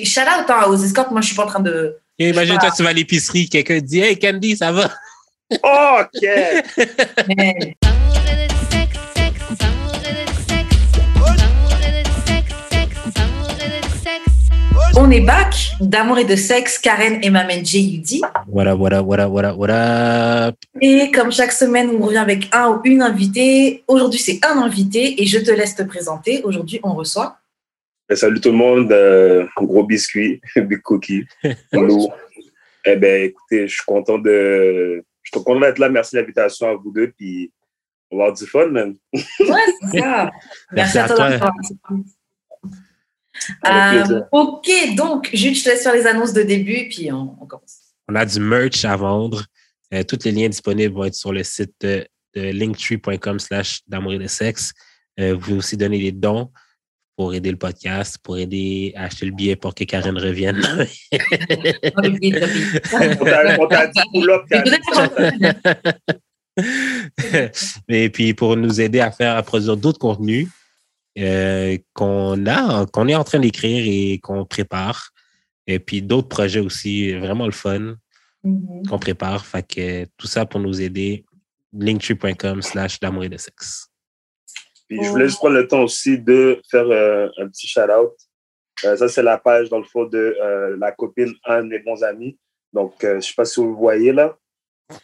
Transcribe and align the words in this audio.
Shout 0.00 0.20
out 0.28 0.48
hein, 0.48 0.66
aux 0.68 0.76
escortes, 0.76 1.10
moi 1.10 1.20
je 1.20 1.26
suis 1.26 1.34
pas 1.34 1.42
en 1.42 1.48
train 1.48 1.60
de. 1.60 1.98
Et 2.20 2.28
imagine, 2.30 2.56
toi, 2.58 2.70
tu 2.70 2.84
vas 2.84 2.90
à 2.90 2.92
l'épicerie, 2.92 3.48
quelqu'un 3.48 3.80
dit 3.80 3.98
Hey 4.00 4.16
Candy, 4.16 4.56
ça 4.56 4.70
va? 4.70 4.90
Ok! 5.50 6.22
Mais- 7.36 7.76
On 15.00 15.10
est 15.10 15.20
back 15.20 15.54
d'amour 15.80 16.18
et 16.18 16.24
de 16.24 16.34
sexe, 16.36 16.78
Karen 16.78 17.18
et 17.22 17.30
Mamen 17.30 17.64
J.U.D. 17.64 18.20
What 18.48 18.66
up, 18.66 18.78
what 18.78 18.92
up, 18.92 19.04
what 19.06 19.18
up, 19.20 19.30
what 19.30 19.44
up, 19.44 19.56
what 19.56 19.70
up? 19.70 20.56
Et 20.80 21.10
comme 21.12 21.30
chaque 21.30 21.52
semaine, 21.52 21.90
on 21.90 22.04
revient 22.04 22.18
avec 22.18 22.48
un 22.52 22.68
ou 22.70 22.80
une 22.84 23.02
invitée. 23.02 23.84
Aujourd'hui, 23.86 24.18
c'est 24.20 24.40
un 24.44 24.58
invité 24.62 25.20
et 25.22 25.26
je 25.26 25.38
te 25.38 25.50
laisse 25.50 25.74
te 25.76 25.82
présenter. 25.82 26.42
Aujourd'hui, 26.44 26.80
on 26.82 26.94
reçoit. 26.94 27.38
Ben, 28.08 28.16
salut 28.16 28.40
tout 28.40 28.50
le 28.50 28.56
monde, 28.56 28.90
euh, 28.90 29.46
gros 29.56 29.84
biscuit, 29.84 30.40
big 30.56 30.80
cookie, 30.80 31.26
nous. 31.72 32.08
Eh 32.86 32.96
ben, 32.96 33.24
écoutez, 33.24 33.68
je 33.68 33.74
suis 33.74 33.84
content 33.84 34.16
de, 34.16 35.04
je 35.22 35.30
suis 35.30 35.44
content 35.44 35.60
d'être 35.60 35.78
là. 35.78 35.90
Merci 35.90 36.16
de 36.16 36.20
l'invitation 36.20 36.68
à 36.68 36.74
vous 36.74 36.90
deux, 36.90 37.12
puis 37.14 37.52
on 38.10 38.16
va 38.16 38.24
avoir 38.24 38.38
du 38.38 38.46
fun, 38.46 38.68
man. 38.68 38.96
Ouais, 39.12 39.60
c'est 39.92 39.98
ça. 40.00 40.30
Merci 40.72 40.98
à 40.98 41.08
toi 41.08 41.52
Euh, 43.66 44.22
ok, 44.32 44.70
donc, 44.96 45.28
Jude, 45.34 45.54
je 45.54 45.64
te 45.64 45.68
laisse 45.68 45.82
faire 45.82 45.94
les 45.94 46.06
annonces 46.06 46.32
de 46.32 46.42
début, 46.42 46.88
puis 46.88 47.12
on, 47.12 47.36
on 47.40 47.46
commence. 47.46 47.78
On 48.08 48.14
a 48.14 48.24
du 48.24 48.40
merch 48.40 48.86
à 48.86 48.96
vendre. 48.96 49.44
Euh, 49.92 50.02
tous 50.02 50.24
les 50.24 50.32
liens 50.32 50.48
disponibles 50.48 50.94
vont 50.94 51.04
être 51.04 51.14
sur 51.14 51.32
le 51.32 51.44
site 51.44 51.74
de, 51.80 52.06
de 52.34 52.40
linktree.com 52.52 53.38
slash 53.38 53.82
d'amour 53.86 54.14
et 54.14 54.18
de 54.18 54.26
sexe. 54.26 54.72
Euh, 55.20 55.34
vous 55.34 55.40
pouvez 55.40 55.56
aussi 55.58 55.76
donner 55.76 55.98
des 55.98 56.12
dons 56.12 56.50
pour 57.18 57.34
aider 57.34 57.50
le 57.50 57.56
podcast, 57.56 58.16
pour 58.22 58.38
aider 58.38 58.92
à 58.94 59.06
acheter 59.06 59.26
le 59.26 59.32
billet 59.32 59.56
pour 59.56 59.74
que 59.74 59.82
Karen 59.82 60.16
revienne. 60.16 60.62
On 63.60 63.66
t'a 63.66 63.86
dit 63.88 64.00
pull-up, 64.14 64.42
Karen. 64.48 64.78
Et 67.88 68.08
puis 68.10 68.34
pour 68.34 68.56
nous 68.56 68.80
aider 68.80 69.00
à 69.00 69.10
faire 69.10 69.36
à 69.36 69.42
produire 69.42 69.76
d'autres 69.76 69.98
contenus 69.98 70.46
euh, 71.18 71.76
qu'on 71.92 72.46
a, 72.46 72.86
qu'on 72.86 73.08
est 73.08 73.16
en 73.16 73.24
train 73.24 73.40
d'écrire 73.40 73.84
et 73.84 74.20
qu'on 74.20 74.44
prépare. 74.44 75.10
Et 75.66 75.80
puis 75.80 76.02
d'autres 76.02 76.28
projets 76.28 76.60
aussi, 76.60 77.12
vraiment 77.14 77.46
le 77.46 77.52
fun 77.52 77.96
Mhm. 78.44 78.86
qu'on 78.88 79.00
prépare. 79.00 79.44
Fait 79.44 79.66
que 79.66 80.04
tout 80.16 80.28
ça 80.28 80.46
pour 80.46 80.60
nous 80.60 80.80
aider. 80.80 81.24
linktree.com 81.76 82.62
slash 82.62 83.00
d'amour 83.00 83.24
et 83.24 83.28
de 83.28 83.36
sexe. 83.36 83.87
Puis 84.88 85.02
je 85.04 85.10
voulais 85.10 85.26
juste 85.26 85.38
prendre 85.38 85.56
le 85.56 85.68
temps 85.68 85.82
aussi 85.82 86.18
de 86.18 86.60
faire 86.70 86.86
euh, 86.86 87.28
un 87.38 87.48
petit 87.48 87.66
shout-out. 87.68 88.12
Euh, 88.84 88.96
ça, 88.96 89.08
c'est 89.08 89.22
la 89.22 89.36
page, 89.38 89.68
dans 89.68 89.78
le 89.78 89.84
fond, 89.84 90.04
de 90.04 90.36
euh, 90.40 90.76
la 90.78 90.92
copine, 90.92 91.34
un 91.44 91.62
de 91.62 91.68
mes 91.68 91.78
bons 91.80 92.02
amis. 92.02 92.38
Donc, 92.72 93.02
euh, 93.04 93.12
je 93.12 93.16
ne 93.16 93.20
sais 93.20 93.34
pas 93.36 93.44
si 93.44 93.60
vous 93.60 93.68
le 93.68 93.74
voyez 93.74 94.12
là. 94.12 94.36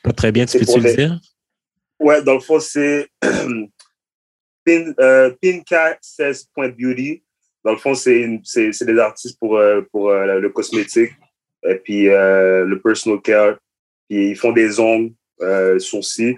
Pas 0.03 0.12
très 0.12 0.33
bien, 0.33 0.47
tu 0.47 0.53
C'est 0.53 0.61
peux-tu 0.61 0.81
le 0.81 0.85
les- 0.89 0.97
dire? 0.97 1.19
Ouais, 2.01 2.23
dans 2.23 2.35
le 2.35 2.41
fond, 2.41 2.61
c'est 2.61 3.09
Pin, 4.65 4.95
euh, 5.01 5.31
Pinka16.beauty. 5.43 7.23
Dans 7.65 7.73
le 7.73 7.79
fond, 7.79 7.95
c'est 7.95 8.21
une- 8.21 8.41
c'est 8.45 8.73
c'est 8.73 8.85
des 8.85 8.99
artistes 8.99 9.39
pour, 9.39 9.57
euh, 9.59 9.83
pour 9.91 10.11
euh, 10.11 10.39
le 10.39 10.49
cosmétique 10.51 11.12
et 11.67 11.77
puis 11.77 12.09
euh, 12.09 12.65
le 12.65 12.81
personal 12.81 13.21
care. 13.21 13.57
Puis 14.09 14.31
ils 14.31 14.37
font 14.37 14.53
des 14.53 14.79
ongles, 14.81 15.12
euh, 15.41 15.79
sourcils. 15.79 16.37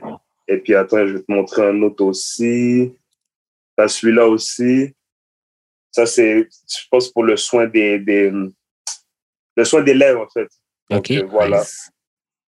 Et 0.49 0.59
puis 0.59 0.75
attends, 0.75 1.07
je 1.07 1.15
vais 1.15 1.23
te 1.23 1.33
montrer 1.33 1.67
un 1.69 1.83
autre 1.83 2.05
aussi. 2.05 2.93
T'as 3.77 3.89
celui-là 3.89 4.27
aussi. 4.27 4.95
Ça, 5.91 6.07
c'est, 6.07 6.49
je 6.69 6.85
pense, 6.91 7.11
pour 7.11 7.25
le 7.25 7.37
soin 7.37 7.67
des, 7.67 7.99
des, 7.99 8.31
le 9.57 9.65
soin 9.65 9.83
des 9.83 9.95
lèvres, 9.95 10.23
en 10.23 10.29
fait. 10.29 10.49
Donc, 10.91 10.99
OK. 11.01 11.11
euh, 11.11 11.27
voilà. 11.27 11.61
nice. 11.61 11.91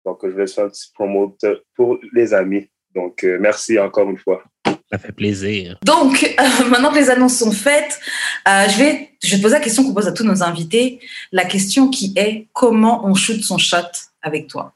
Donc, 0.05 0.21
je 0.23 0.31
vais 0.31 0.47
faire 0.47 0.65
un 0.65 0.69
petit 0.69 0.91
promote 0.95 1.45
pour 1.75 1.99
les 2.13 2.35
amis. 2.35 2.69
Donc, 2.95 3.25
euh, 3.25 3.39
merci 3.41 3.79
encore 3.79 4.09
une 4.11 4.19
fois. 4.19 4.43
Ça 4.91 4.99
fait 4.99 5.13
plaisir. 5.13 5.79
Donc, 5.85 6.23
euh, 6.41 6.69
maintenant 6.69 6.91
que 6.91 6.99
les 6.99 7.11
annonces 7.11 7.39
sont 7.39 7.53
faites, 7.53 8.01
euh, 8.49 8.69
je, 8.69 8.79
vais, 8.79 9.11
je 9.23 9.31
vais 9.33 9.37
te 9.37 9.43
poser 9.43 9.55
la 9.55 9.61
question 9.61 9.85
qu'on 9.85 9.95
pose 9.95 10.09
à 10.09 10.13
tous 10.13 10.25
nos 10.25 10.43
invités. 10.43 11.01
La 11.31 11.45
question 11.45 11.91
qui 11.91 12.13
est 12.17 12.49
comment 12.53 13.07
on 13.07 13.15
shoot 13.15 13.43
son 13.43 13.59
shot 13.59 13.77
avec 14.23 14.49
toi? 14.49 14.73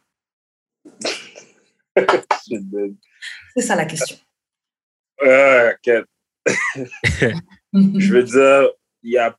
C'est 3.57 3.63
ça 3.63 3.75
la 3.77 3.85
question. 3.85 4.17
Euh. 5.23 5.73
Je 7.73 8.13
veux 8.13 8.23
dire, 8.23 8.71
il 9.03 9.13
y 9.13 9.19
a, 9.19 9.37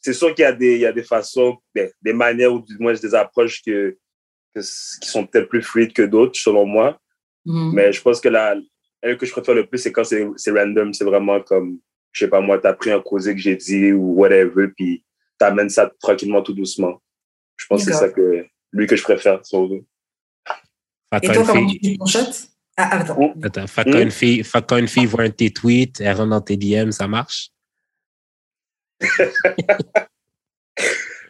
c'est 0.00 0.12
sûr 0.12 0.34
qu'il 0.34 0.42
y 0.42 0.46
a 0.46 0.52
des, 0.52 0.74
il 0.74 0.80
y 0.80 0.86
a 0.86 0.92
des 0.92 1.02
façons, 1.02 1.58
ben, 1.74 1.90
des 2.00 2.12
manières 2.12 2.52
ou 2.52 2.60
du 2.60 2.78
moins 2.78 2.94
des 2.94 3.14
approches 3.14 3.62
que, 3.62 3.96
qui 4.54 5.08
sont 5.08 5.26
peut-être 5.26 5.48
plus 5.48 5.62
fluides 5.62 5.92
que 5.92 6.02
d'autres, 6.02 6.38
selon 6.38 6.66
moi. 6.66 6.98
Mhm. 7.44 7.72
Mais 7.74 7.92
je 7.92 8.00
pense 8.02 8.20
que 8.20 8.28
la, 8.28 8.56
elle 9.02 9.16
que 9.16 9.26
je 9.26 9.32
préfère 9.32 9.54
le 9.54 9.66
plus, 9.66 9.78
c'est 9.78 9.92
quand 9.92 10.04
c'est, 10.04 10.26
c'est 10.36 10.50
random. 10.50 10.92
C'est 10.92 11.04
vraiment 11.04 11.40
comme, 11.40 11.78
je 12.12 12.24
sais 12.24 12.30
pas 12.30 12.40
moi, 12.40 12.58
t'as 12.58 12.74
pris 12.74 12.90
un 12.90 13.00
causé 13.00 13.34
que 13.34 13.40
j'ai 13.40 13.56
dit 13.56 13.92
ou 13.92 14.14
whatever, 14.14 14.68
puis 14.68 15.04
t'amènes 15.38 15.70
ça 15.70 15.90
tranquillement, 16.00 16.42
tout 16.42 16.54
doucement. 16.54 17.00
Je 17.56 17.66
pense 17.66 17.84
que 17.84 17.92
c'est 17.92 17.98
ça 17.98 18.08
que, 18.08 18.46
lui 18.72 18.86
que 18.86 18.96
je 18.96 19.02
préfère, 19.02 19.44
si 19.44 19.54
on 19.54 19.68
veut. 19.68 19.84
Et 21.22 21.28
toi, 21.28 21.44
comment 21.46 21.66
tu 21.66 21.78
shoot 21.82 21.98
ton 21.98 22.06
shot? 22.06 22.49
Attends. 22.82 23.34
Attends, 23.42 23.66
fait 23.66 23.84
quand 23.84 23.98
Hmm? 23.98 24.02
une 24.02 24.10
fille, 24.10 24.44
fait 24.44 24.66
quand 24.66 24.76
une 24.78 24.88
fille 24.88 25.06
voit 25.06 25.22
un 25.24 25.30
tes 25.30 25.50
tweets, 25.50 26.00
elle 26.00 26.16
rentre 26.16 26.30
dans 26.30 26.40
tes 26.40 26.56
DM, 26.56 26.90
ça 26.90 27.06
marche? 27.08 27.50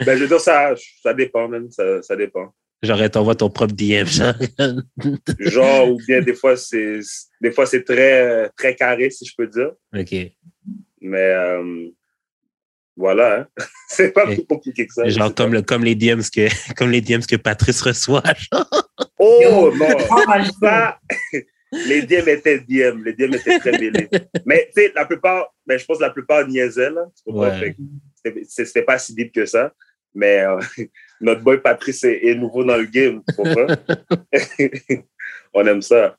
Ben, 0.06 0.16
je 0.16 0.22
veux 0.22 0.28
dire, 0.28 0.40
ça, 0.40 0.72
ça 1.02 1.12
dépend, 1.12 1.46
même. 1.46 1.70
Ça, 1.70 2.00
ça 2.02 2.16
dépend. 2.16 2.54
Genre, 2.82 3.02
elle 3.02 3.10
t'envoie 3.10 3.34
ton 3.34 3.50
propre 3.50 3.74
DM, 3.74 4.06
genre. 4.06 4.32
Genre, 5.38 5.90
ou 5.90 5.98
bien 6.06 6.22
des 6.22 6.32
fois, 6.32 6.56
c'est, 6.56 7.00
des 7.40 7.50
fois, 7.52 7.66
c'est 7.66 7.84
très, 7.84 8.48
très 8.56 8.74
carré, 8.74 9.10
si 9.10 9.26
je 9.26 9.34
peux 9.36 9.46
dire. 9.46 9.72
OK. 9.94 10.14
Mais 11.02 11.18
euh, 11.18 11.88
voilà, 12.96 13.40
hein. 13.40 13.46
c'est 13.88 14.12
pas 14.12 14.24
Et- 14.30 14.36
plus 14.36 14.46
compliqué 14.46 14.86
que 14.86 14.92
ça. 14.94 15.06
Genre 15.06 15.34
comme, 15.34 15.50
pas- 15.50 15.56
le, 15.56 15.62
comme, 15.62 15.84
les 15.84 15.94
DMs 15.94 16.22
que, 16.34 16.48
comme 16.74 16.90
les 16.90 17.02
DMs 17.02 17.26
que 17.26 17.36
Patrice 17.36 17.82
reçoit. 17.82 18.22
Oh 19.22 19.70
non, 19.76 19.98
ça, 20.60 20.98
les 21.72 22.02
DM 22.02 22.28
étaient 22.28 22.58
DM, 22.60 23.02
les 23.04 23.12
DM 23.12 23.34
étaient 23.34 23.58
très 23.58 23.72
mêlés. 23.72 24.08
Mais 24.46 24.70
tu 24.74 24.80
sais, 24.82 24.92
la 24.94 25.04
plupart, 25.04 25.54
ben, 25.66 25.78
je 25.78 25.84
pense 25.84 25.98
que 25.98 26.02
la 26.02 26.10
plupart 26.10 26.46
niaisaient, 26.48 26.90
là. 26.90 27.04
Ouais. 27.26 27.76
C'était- 28.44 28.82
pas 28.82 28.98
si 28.98 29.14
deep 29.14 29.32
que 29.32 29.44
ça. 29.46 29.72
Mais 30.14 30.40
euh, 30.40 30.58
notre 31.20 31.42
boy 31.42 31.60
Patrice 31.60 32.02
est, 32.04 32.26
est 32.26 32.34
nouveau 32.34 32.64
dans 32.64 32.76
le 32.76 32.86
game? 32.86 33.22
On 35.54 35.66
aime 35.66 35.82
ça. 35.82 36.16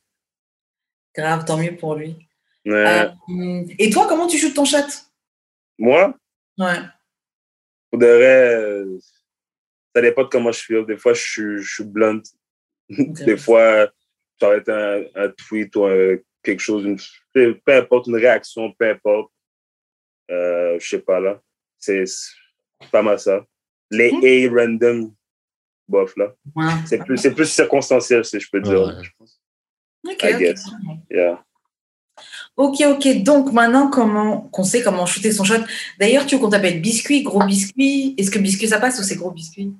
Grave, 1.14 1.44
tant 1.44 1.58
mieux 1.58 1.76
pour 1.76 1.96
lui. 1.96 2.16
Ouais. 2.64 3.08
Euh, 3.28 3.64
et 3.78 3.90
toi, 3.90 4.06
comment 4.08 4.26
tu 4.26 4.38
shootes 4.38 4.54
ton 4.54 4.64
shot 4.64 4.78
Moi, 5.78 6.14
Ouais. 6.58 6.78
pour 7.90 7.98
de 7.98 8.06
vrai, 8.06 8.54
euh, 8.54 8.98
ça 9.94 10.00
dépend 10.02 10.22
de 10.24 10.28
comment 10.28 10.52
je 10.52 10.60
feel. 10.60 10.86
Des 10.86 10.96
fois, 10.96 11.12
je 11.14 11.20
suis, 11.22 11.58
je 11.58 11.74
suis 11.74 11.84
blunt. 11.84 12.22
Des 13.26 13.36
fois, 13.36 13.88
ça 14.40 14.48
va 14.48 14.56
être 14.56 14.68
un, 14.68 15.02
un 15.14 15.28
tweet 15.30 15.74
ou 15.76 15.84
un- 15.84 16.16
quelque 16.42 16.60
chose, 16.60 16.84
une, 16.84 16.98
peu 17.34 17.72
importe, 17.74 18.06
une 18.08 18.16
réaction, 18.16 18.72
peu 18.78 18.90
importe. 18.90 19.30
Euh, 20.30 20.78
je 20.80 20.88
sais 20.88 20.98
pas 21.00 21.20
là. 21.20 21.40
C'est 21.78 22.04
pas 22.90 23.02
mal 23.02 23.18
ça. 23.18 23.44
Les 23.90 24.10
A 24.10 24.50
random, 24.54 25.12
bof 25.88 26.16
là. 26.16 26.34
Ouais. 26.54 26.72
C'est 26.86 26.98
plus, 27.04 27.16
c'est 27.18 27.34
plus 27.34 27.46
circonstanciel, 27.46 28.24
si 28.24 28.40
je 28.40 28.48
peux 28.50 28.60
dire. 28.60 28.82
Ouais. 28.82 29.02
je 29.02 29.10
pense. 29.18 29.40
Ok, 30.04 30.22
I 30.22 30.32
ok. 30.34 30.38
guess. 30.40 30.64
Yeah. 31.10 31.44
Ok, 32.56 32.80
ok. 32.80 33.22
Donc 33.22 33.52
maintenant, 33.52 33.88
comment 33.88 34.42
qu'on 34.48 34.64
sait 34.64 34.82
comment 34.82 35.06
shooter 35.06 35.32
son 35.32 35.44
shot 35.44 35.62
D'ailleurs, 35.98 36.26
tu 36.26 36.34
veux 36.34 36.40
qu'on 36.40 36.50
t'appelle 36.50 36.80
biscuit, 36.80 37.22
gros 37.22 37.44
biscuit? 37.44 38.14
Est-ce 38.18 38.30
que 38.30 38.38
biscuit 38.38 38.68
ça 38.68 38.80
passe 38.80 38.98
ou 38.98 39.02
c'est 39.02 39.16
gros 39.16 39.30
biscuit? 39.30 39.72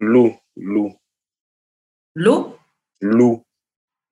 Lou, 0.00 0.36
Lou, 0.56 0.94
L'eau 2.14 2.56
Lou. 3.00 3.44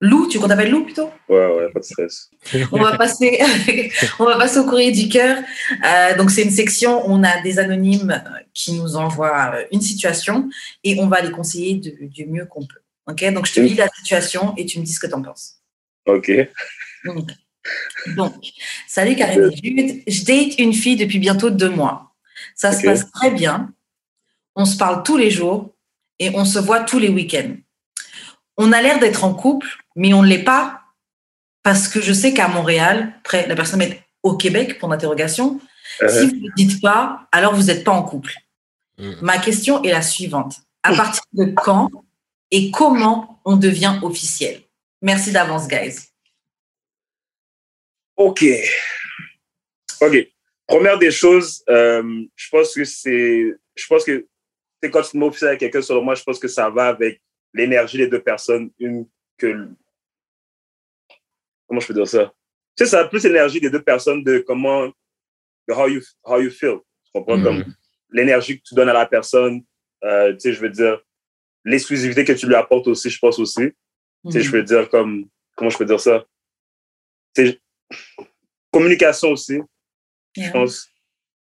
Lou, 0.01 0.29
tu 0.29 0.39
qu'on 0.39 0.47
t'appelle 0.47 0.71
Lou 0.71 0.85
plutôt? 0.85 1.11
Ouais, 1.29 1.47
ouais, 1.57 1.73
pas 1.73 1.81
de 1.81 1.85
stress. 1.85 2.31
on 2.71 2.79
va 2.81 2.97
passer, 2.97 3.41
on 4.21 4.25
va 4.25 4.37
passer 4.39 4.59
au 4.61 4.65
courrier 4.65 4.93
du 4.93 5.09
cœur. 5.09 5.39
Euh, 5.85 6.17
donc 6.17 6.31
c'est 6.31 6.43
une 6.45 6.51
section, 6.53 7.05
où 7.05 7.13
on 7.13 7.25
a 7.25 7.41
des 7.43 7.59
anonymes 7.59 8.23
qui 8.55 8.75
nous 8.75 8.95
envoient 8.95 9.53
euh, 9.57 9.65
une 9.73 9.81
situation 9.81 10.49
et 10.85 10.99
on 11.01 11.09
va 11.09 11.21
les 11.21 11.33
conseiller 11.33 11.75
de- 11.75 12.07
du 12.07 12.27
mieux 12.27 12.47
qu'on 12.47 12.65
peut. 12.65 12.79
Ok, 13.09 13.25
donc 13.33 13.47
je 13.47 13.55
te 13.55 13.61
lis 13.61 13.75
la 13.75 13.89
situation 13.89 14.55
et 14.57 14.67
tu 14.67 14.79
me 14.79 14.85
dis 14.85 14.93
ce 14.93 15.01
que 15.01 15.09
tu 15.09 15.15
en 15.15 15.23
penses. 15.23 15.57
OK. 16.07 16.31
Donc, 17.05 17.31
donc, 18.17 18.35
salut 18.87 19.17
Karine 19.17 19.51
et 19.53 19.57
Jude. 19.57 20.03
Je 20.07 20.25
date 20.25 20.59
une 20.61 20.73
fille 20.75 20.97
depuis 20.97 21.19
bientôt 21.19 21.51
deux 21.51 21.71
mois. 21.71 22.15
Ça 22.55 22.71
se 22.73 22.83
passe 22.87 23.11
très 23.11 23.31
bien. 23.33 23.73
On 24.55 24.65
se 24.65 24.77
parle 24.77 25.03
tous 25.03 25.17
les 25.17 25.31
jours 25.31 25.75
et 26.21 26.31
on 26.35 26.45
se 26.45 26.59
voit 26.61 26.81
tous 26.81 26.99
les 27.01 27.09
week-ends. 27.09 27.57
On 28.59 28.73
a 28.73 28.83
l'air 28.83 28.99
d'être 28.99 29.25
en 29.25 29.33
couple, 29.33 29.69
mais 29.97 30.13
on 30.13 30.23
ne 30.23 30.29
l'est 30.29 30.45
pas 30.45 30.83
parce 31.63 31.89
que 31.89 32.01
je 32.01 32.13
sais 32.13 32.35
qu'à 32.35 32.49
Montréal, 32.49 33.15
après, 33.21 33.47
la 33.47 33.55
personne 33.55 33.83
est 33.83 34.03
au 34.23 34.37
Québec 34.37 34.79
pour 34.79 34.89
l'interrogation. 34.89 35.61
Euh, 36.03 36.09
Si 36.09 36.27
vous 36.27 36.37
ne 36.37 36.49
le 36.49 36.55
dites 36.57 36.81
pas, 36.83 37.29
alors 37.33 37.55
vous 37.55 37.65
n'êtes 37.65 37.85
pas 37.85 37.93
en 37.93 38.03
couple. 38.03 38.33
Mm. 38.99 39.13
Ma 39.23 39.39
question 39.39 39.83
est 39.83 39.93
la 39.93 40.03
suivante. 40.03 40.57
À 40.83 40.95
partir 40.95 41.23
de 41.33 41.45
quand 41.57 41.91
et 42.51 42.71
comment 42.71 43.41
on 43.45 43.57
devient 43.57 43.99
officiel? 44.03 44.63
Merci 45.03 45.33
d'avance, 45.33 45.69
guys. 45.69 45.97
OK. 48.17 48.45
OK. 50.01 50.29
Première 50.67 50.99
des 50.99 51.11
choses, 51.11 51.63
euh, 51.69 52.25
je 52.35 52.49
pense 52.51 52.75
que 52.75 52.85
c'est. 52.85 53.45
Je 53.75 53.87
pense 53.87 54.05
que 54.05 54.27
c'est 54.83 54.91
quand 54.91 55.03
tu 55.03 55.13
te 55.13 55.17
mets 55.17 55.27
officiel 55.27 55.49
avec 55.49 55.61
quelqu'un, 55.61 55.83
selon 55.83 56.03
moi, 56.03 56.15
je 56.15 56.23
pense 56.23 56.39
que 56.39 56.49
ça 56.49 56.69
va 56.69 56.89
avec 56.89 57.21
l'énergie 57.59 57.99
des 57.99 58.09
deux 58.09 58.23
personnes. 58.23 58.71
Une 58.79 59.07
que. 59.37 59.69
Comment 61.67 61.81
je 61.81 61.87
peux 61.87 61.95
dire 61.95 62.09
ça? 62.09 62.33
Tu 62.77 62.85
sais, 62.85 62.91
ça 62.91 63.01
a 63.01 63.09
plus 63.09 63.23
l'énergie 63.25 63.61
des 63.61 63.71
deux 63.71 63.83
personnes 63.83 64.23
de 64.25 64.39
comment. 64.39 64.87
de 64.87 65.75
how 65.75 65.89
you, 65.89 66.01
how 66.25 66.41
you 66.41 66.51
feel. 66.51 66.79
Tu 67.05 67.13
comprends? 67.13 67.43
Comme 67.43 67.59
mm. 67.59 67.75
l'énergie 68.11 68.59
que 68.59 68.63
tu 68.67 68.75
donnes 68.75 68.89
à 68.89 68.95
la 68.95 69.07
personne. 69.07 69.63
Euh, 70.05 70.33
tu 70.35 70.41
sais, 70.41 70.53
je 70.53 70.61
veux 70.61 70.71
dire, 70.71 71.01
l'exclusivité 71.65 72.25
que 72.25 72.33
tu 72.33 72.47
lui 72.47 72.55
apportes 72.55 72.87
aussi, 72.87 73.11
je 73.11 73.19
pense 73.19 73.39
aussi. 73.39 73.73
Tu 74.25 74.33
sais, 74.33 74.41
je 74.41 74.51
veux 74.51 74.63
dire, 74.63 74.89
comme. 74.89 75.29
Comment 75.57 75.71
je 75.71 75.79
peux 75.79 75.85
dire 75.85 76.01
ça? 76.01 76.25
Tu 77.35 77.61
communication 78.71 79.31
aussi, 79.31 79.61
je 80.37 80.51
pense. 80.51 80.89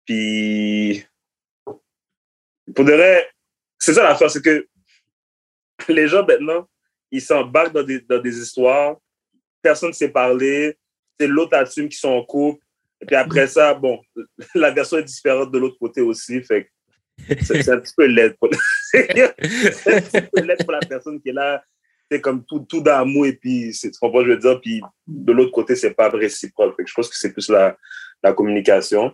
Puis, 0.05 1.05
pour 2.75 2.83
de 2.83 2.93
vrai, 2.93 3.29
c'est 3.79 3.93
ça 3.93 4.03
l'affaire, 4.03 4.29
c'est 4.29 4.43
que 4.43 4.67
les 5.89 6.07
gens 6.07 6.25
maintenant, 6.25 6.67
ils 7.11 7.21
s'embarquent 7.21 7.73
dans 7.73 8.21
des, 8.21 8.39
histoires, 8.39 8.97
personne 9.61 9.89
ne 9.89 9.93
sait 9.93 10.09
parler, 10.09 10.77
c'est 11.19 11.27
l'autre 11.27 11.57
assume 11.57 11.89
qui 11.89 11.97
sont 11.97 12.09
en 12.09 12.23
couple, 12.23 12.63
et 13.01 13.05
puis 13.05 13.15
après 13.15 13.47
ça, 13.47 13.73
bon, 13.73 13.99
la 14.55 14.71
version 14.71 14.97
est 14.97 15.03
différente 15.03 15.51
de 15.51 15.57
l'autre 15.57 15.77
côté 15.79 16.01
aussi, 16.01 16.41
fait 16.43 16.69
c'est 17.41 17.69
un 17.69 17.79
petit 17.79 17.93
peu 17.95 18.05
laid 18.05 18.35
pour, 18.39 18.49
la 18.49 18.57
personne 20.87 21.21
qui 21.21 21.29
est 21.29 21.33
là, 21.33 21.63
c'est 22.09 22.21
comme 22.21 22.43
tout, 22.45 22.81
d'amour 22.81 23.25
et 23.25 23.33
puis 23.33 23.71
tu 23.79 23.91
comprends 23.99 24.23
je 24.23 24.29
veux 24.29 24.37
dire? 24.37 24.59
Puis 24.59 24.81
de 25.07 25.31
l'autre 25.31 25.51
côté 25.51 25.75
c'est 25.75 25.93
pas 25.93 26.09
réciproque. 26.09 26.75
Je 26.83 26.93
pense 26.93 27.09
que 27.09 27.15
c'est 27.15 27.31
plus 27.31 27.49
la, 27.49 27.77
communication. 28.33 29.13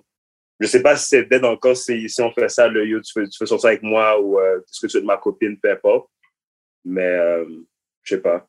Je 0.59 0.67
sais 0.67 0.81
pas 0.81 0.95
si 0.95 1.07
c'est 1.07 1.25
dead 1.25 1.45
encore 1.45 1.77
si, 1.77 2.07
on 2.19 2.31
fait 2.31 2.49
ça 2.49 2.67
le 2.67 2.87
yo 2.87 2.99
tu 3.01 3.19
veux, 3.19 3.29
tu 3.29 3.37
veux 3.39 3.45
sortir 3.45 3.69
avec 3.69 3.83
moi 3.83 4.19
ou 4.19 4.39
euh, 4.39 4.59
est-ce 4.59 4.81
que 4.81 4.87
tu 4.91 4.97
es 4.97 5.01
ma 5.01 5.17
copine 5.17 5.59
peu 5.59 5.71
importe 5.71 6.09
mais 6.87 7.03
euh, 7.03 7.45
je 8.03 8.15
sais 8.15 8.21
pas 8.21 8.47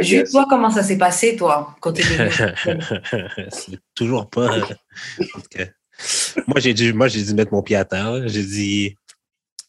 Juste 0.00 0.30
toi 0.30 0.46
comment 0.48 0.70
ça 0.70 0.84
s'est 0.84 0.98
passé 0.98 1.34
toi 1.34 1.74
quand 1.80 1.92
tu 1.92 2.02
c'est 3.48 3.78
toujours 3.94 4.30
pas 4.30 4.56
moi 6.46 6.60
j'ai 6.60 6.74
dû 6.74 6.92
moi 6.92 7.08
j'ai 7.08 7.24
dû 7.24 7.34
mettre 7.34 7.52
mon 7.52 7.62
pied 7.62 7.74
à 7.74 7.84
terre 7.84 8.28
j'ai 8.28 8.44
dit 8.44 8.96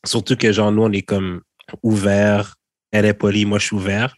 surtout 0.05 0.35
que 0.35 0.51
genre 0.51 0.71
nous 0.71 0.83
on 0.83 0.91
est 0.91 1.01
comme 1.01 1.41
ouvert 1.81 2.55
elle 2.91 3.05
est 3.05 3.13
polie, 3.13 3.45
moi 3.45 3.57
je 3.59 3.67
suis 3.67 3.75
ouvert. 3.75 4.15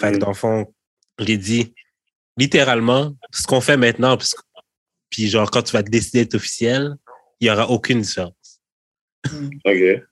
Fait 0.00 0.12
que 0.12 0.16
mm. 0.16 0.20
dans 0.20 0.28
le 0.28 0.34
fond, 0.34 0.74
j'ai 1.18 1.36
dit 1.36 1.74
littéralement 2.36 3.16
ce 3.32 3.46
qu'on 3.46 3.60
fait 3.60 3.76
maintenant, 3.76 4.16
puis 5.10 5.28
genre 5.28 5.50
quand 5.50 5.62
tu 5.62 5.72
vas 5.72 5.82
décider 5.82 6.24
d'être 6.24 6.34
officiel, 6.34 6.94
il 7.40 7.44
n'y 7.44 7.50
aura 7.50 7.68
aucune 7.68 8.00
différence. 8.00 8.60
Mm. 9.30 9.48
OK. 9.64 10.02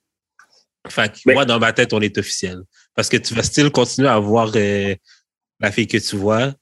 Fait 0.88 1.12
que 1.12 1.32
moi, 1.32 1.44
dans 1.44 1.60
ma 1.60 1.72
tête, 1.72 1.92
on 1.92 2.00
est 2.00 2.18
officiel. 2.18 2.60
Parce 2.94 3.08
que 3.08 3.16
tu 3.16 3.34
vas 3.34 3.42
still 3.42 3.70
continuer 3.70 4.08
à 4.08 4.18
voir 4.18 4.52
euh, 4.54 4.94
la 5.60 5.72
fille 5.72 5.86
que 5.86 5.98
tu 5.98 6.16
vois. 6.16 6.54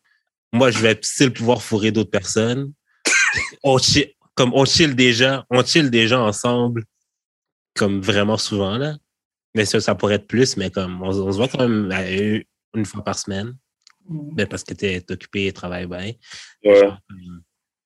Moi, 0.53 0.71
je 0.71 0.79
vais 0.79 0.99
still 1.03 1.33
pouvoir 1.33 1.63
fourrer 1.63 1.91
d'autres 1.91 2.11
personnes. 2.11 2.73
on 3.65 3.79
chill, 3.79 4.13
comme 4.35 4.53
on 4.55 4.65
chill 4.65 4.95
déjà, 4.95 5.45
on 5.51 5.65
chill 5.65 5.91
déjà 5.91 6.21
ensemble, 6.21 6.85
comme 7.75 8.01
vraiment 8.01 8.37
souvent, 8.37 8.79
là. 8.79 8.97
Mais 9.55 9.65
ça, 9.65 9.81
ça 9.81 9.95
pourrait 9.97 10.15
être 10.17 10.29
plus, 10.29 10.57
mais 10.57 10.71
comme 10.71 11.03
on, 11.03 11.13
se 11.13 11.37
voit 11.37 11.49
quand 11.49 11.59
même 11.59 11.91
euh, 11.93 12.41
une 12.75 12.85
fois 12.85 13.03
par 13.03 13.19
semaine. 13.19 13.57
Mm. 14.09 14.35
Ben, 14.35 14.47
parce 14.47 14.63
que 14.63 14.75
tu 14.75 14.87
es 14.87 15.05
occupé 15.11 15.47
et 15.47 15.53
travailles 15.53 15.87
bien. 15.87 16.13
Ouais. 16.65 16.91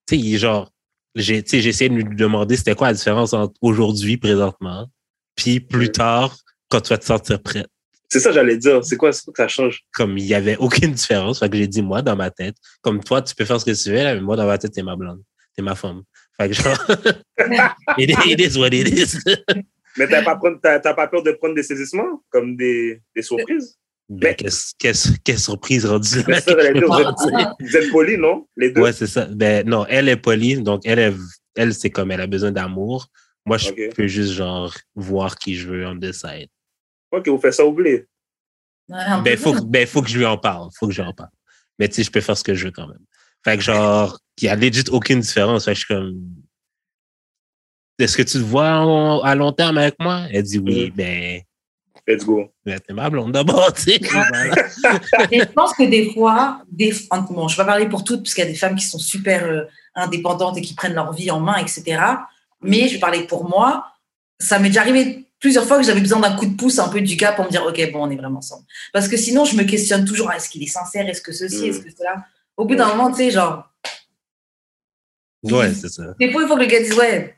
Tu 0.07 0.19
sais, 0.19 0.37
genre, 0.37 0.71
j'ai 1.15 1.37
essayé 1.37 1.89
de 1.89 1.95
lui 1.95 2.15
demander 2.15 2.57
c'était 2.57 2.75
quoi 2.75 2.87
la 2.87 2.93
différence 2.93 3.33
entre 3.33 3.55
aujourd'hui, 3.61 4.17
présentement, 4.17 4.87
puis 5.35 5.59
plus 5.59 5.91
tard, 5.91 6.35
quand 6.69 6.81
tu 6.81 6.89
vas 6.89 6.97
te 6.97 7.05
sentir 7.05 7.41
prêt. 7.41 7.65
C'est 8.15 8.21
ça, 8.21 8.31
j'allais 8.31 8.55
dire. 8.55 8.81
C'est 8.85 8.95
quoi, 8.95 9.11
quoi 9.11 9.33
que 9.33 9.37
ça 9.37 9.49
change? 9.49 9.83
Comme 9.93 10.17
il 10.17 10.23
n'y 10.23 10.33
avait 10.33 10.55
aucune 10.55 10.93
différence. 10.93 11.39
Fait 11.39 11.49
que 11.49 11.57
j'ai 11.57 11.67
dit, 11.67 11.81
moi, 11.81 12.01
dans 12.01 12.15
ma 12.15 12.31
tête, 12.31 12.55
comme 12.81 13.03
toi, 13.03 13.21
tu 13.21 13.35
peux 13.35 13.43
faire 13.43 13.59
ce 13.59 13.65
que 13.65 13.71
tu 13.71 13.89
veux, 13.89 14.01
là, 14.01 14.15
mais 14.15 14.21
moi, 14.21 14.37
dans 14.37 14.45
ma 14.45 14.57
tête, 14.57 14.71
t'es 14.71 14.83
ma 14.83 14.95
blonde. 14.95 15.21
T'es 15.53 15.61
ma 15.61 15.75
femme. 15.75 16.01
Fait 16.39 16.47
que 16.47 16.53
genre, 16.53 16.77
it, 17.97 18.15
it 18.25 18.39
is 18.39 18.57
what 18.57 18.69
it 18.69 18.87
is. 18.87 19.17
Mais 19.97 20.07
t'as 20.07 20.23
pas, 20.23 20.37
pas 20.37 21.07
peur 21.07 21.23
de 21.23 21.31
prendre 21.33 21.55
des 21.55 21.63
saisissements? 21.63 22.23
Comme 22.29 22.55
des, 22.55 23.01
des 23.13 23.21
surprises? 23.21 23.77
Ben, 24.07 24.33
quelle 24.33 24.95
surprise 25.37 25.85
rendue 25.85 26.23
là. 26.25 26.39
vous, 27.59 27.75
êtes, 27.75 27.91
polis, 27.91 28.17
non? 28.17 28.47
Les 28.55 28.71
deux? 28.71 28.81
Ouais, 28.81 28.93
c'est 28.93 29.07
ça. 29.07 29.25
Ben, 29.25 29.67
non, 29.67 29.85
elle 29.89 30.07
est 30.07 30.15
polie, 30.15 30.61
donc 30.61 30.83
elle, 30.85 31.17
elle 31.57 31.73
c'est 31.73 31.89
comme 31.89 32.11
elle 32.11 32.21
a 32.21 32.27
besoin 32.27 32.53
d'amour. 32.53 33.07
Moi, 33.45 33.57
je 33.57 33.71
peux 33.89 34.07
juste, 34.07 34.31
genre, 34.31 34.73
voir 34.95 35.35
qui 35.35 35.55
je 35.55 35.67
veux 35.67 35.85
on 35.85 35.95
décide. 35.95 36.47
Ok, 37.11 37.27
vous 37.27 37.39
faites 37.39 37.53
ça 37.53 37.65
oublier. 37.65 38.05
Ben, 38.87 39.37
faut, 39.37 39.53
ben, 39.61 39.87
faut 39.87 40.01
que 40.01 40.09
je 40.09 40.17
lui 40.17 40.25
en 40.25 40.37
parle. 40.37 40.69
Faut 40.77 40.87
que 40.87 40.93
je 40.93 41.01
lui 41.01 41.07
en 41.07 41.13
parle. 41.13 41.29
Mais 41.79 41.87
tu 41.87 41.95
sais, 41.95 42.03
je 42.03 42.11
peux 42.11 42.21
faire 42.21 42.37
ce 42.37 42.43
que 42.43 42.53
je 42.53 42.65
veux 42.65 42.71
quand 42.71 42.87
même. 42.87 43.03
Fait 43.43 43.57
que, 43.57 43.63
genre, 43.63 44.19
il 44.41 44.45
y 44.45 44.47
a 44.47 44.55
legit 44.55 44.83
aucune 44.91 45.19
différence. 45.19 45.65
Fait 45.65 45.71
que 45.71 45.79
je 45.79 45.85
suis 45.85 45.93
comme, 45.93 46.21
est-ce 47.97 48.17
que 48.17 48.23
tu 48.23 48.33
te 48.33 48.43
vois 48.43 49.25
à 49.25 49.35
long 49.35 49.51
terme 49.51 49.77
avec 49.77 49.95
moi? 49.99 50.23
Elle 50.31 50.43
dit 50.43 50.59
oui, 50.59 50.91
mm. 50.91 50.95
ben. 50.95 51.41
Let's 52.07 52.23
go. 52.23 52.51
Ben, 52.63 52.79
t'es 52.79 52.93
ma 52.93 53.09
blonde 53.09 53.31
d'abord, 53.31 53.73
tu 53.73 53.81
sais. 53.81 53.99
Je 54.01 55.45
pense 55.45 55.73
que 55.73 55.89
des 55.89 56.13
fois, 56.13 56.61
des, 56.71 56.93
bon, 57.31 57.47
je 57.47 57.55
vais 57.55 57.63
pas 57.63 57.65
parler 57.65 57.89
pour 57.89 58.03
toutes, 58.03 58.21
parce 58.21 58.35
qu'il 58.35 58.43
y 58.43 58.47
a 58.47 58.49
des 58.51 58.57
femmes 58.57 58.75
qui 58.75 58.85
sont 58.85 58.99
super 58.99 59.43
euh, 59.43 59.63
indépendantes 59.95 60.55
et 60.57 60.61
qui 60.61 60.75
prennent 60.75 60.93
leur 60.93 61.13
vie 61.13 61.31
en 61.31 61.39
main, 61.39 61.57
etc. 61.57 61.99
Mais 62.61 62.87
je 62.87 62.95
vais 62.95 62.99
parler 62.99 63.25
pour 63.25 63.49
moi. 63.49 63.87
Ça 64.39 64.59
m'est 64.59 64.67
déjà 64.67 64.81
arrivé 64.81 65.24
plusieurs 65.45 65.67
fois 65.67 65.77
que 65.77 65.83
j'avais 65.83 66.01
besoin 66.01 66.19
d'un 66.19 66.35
coup 66.35 66.47
de 66.47 66.55
pouce 66.55 66.79
un 66.79 66.89
peu 66.89 66.99
du 67.01 67.15
gars 67.17 67.31
pour 67.33 67.45
me 67.45 67.51
dire, 67.51 67.63
OK, 67.63 67.91
bon, 67.91 68.07
on 68.07 68.09
est 68.09 68.15
vraiment 68.15 68.39
ensemble. 68.39 68.65
Parce 68.91 69.07
que 69.07 69.15
sinon, 69.15 69.45
je 69.45 69.55
me 69.55 69.61
questionne 69.63 70.03
toujours, 70.03 70.31
est-ce 70.31 70.49
qu'il 70.49 70.63
est 70.63 70.65
sincère? 70.67 71.07
Est-ce 71.07 71.21
que 71.21 71.31
ceci? 71.31 71.67
Est-ce 71.67 71.81
que 71.81 71.91
cela? 71.95 72.25
Au 72.57 72.65
bout 72.65 72.73
d'un 72.73 72.87
moment, 72.87 73.11
tu 73.11 73.17
sais, 73.17 73.29
genre. 73.29 73.69
Ouais, 75.43 75.71
c'est 75.71 75.89
ça. 75.89 76.15
Des 76.19 76.31
fois, 76.31 76.41
il 76.41 76.47
faut 76.47 76.55
que 76.55 76.61
le 76.61 76.65
gars 76.65 76.79
dise, 76.79 76.95
ouais, 76.95 77.35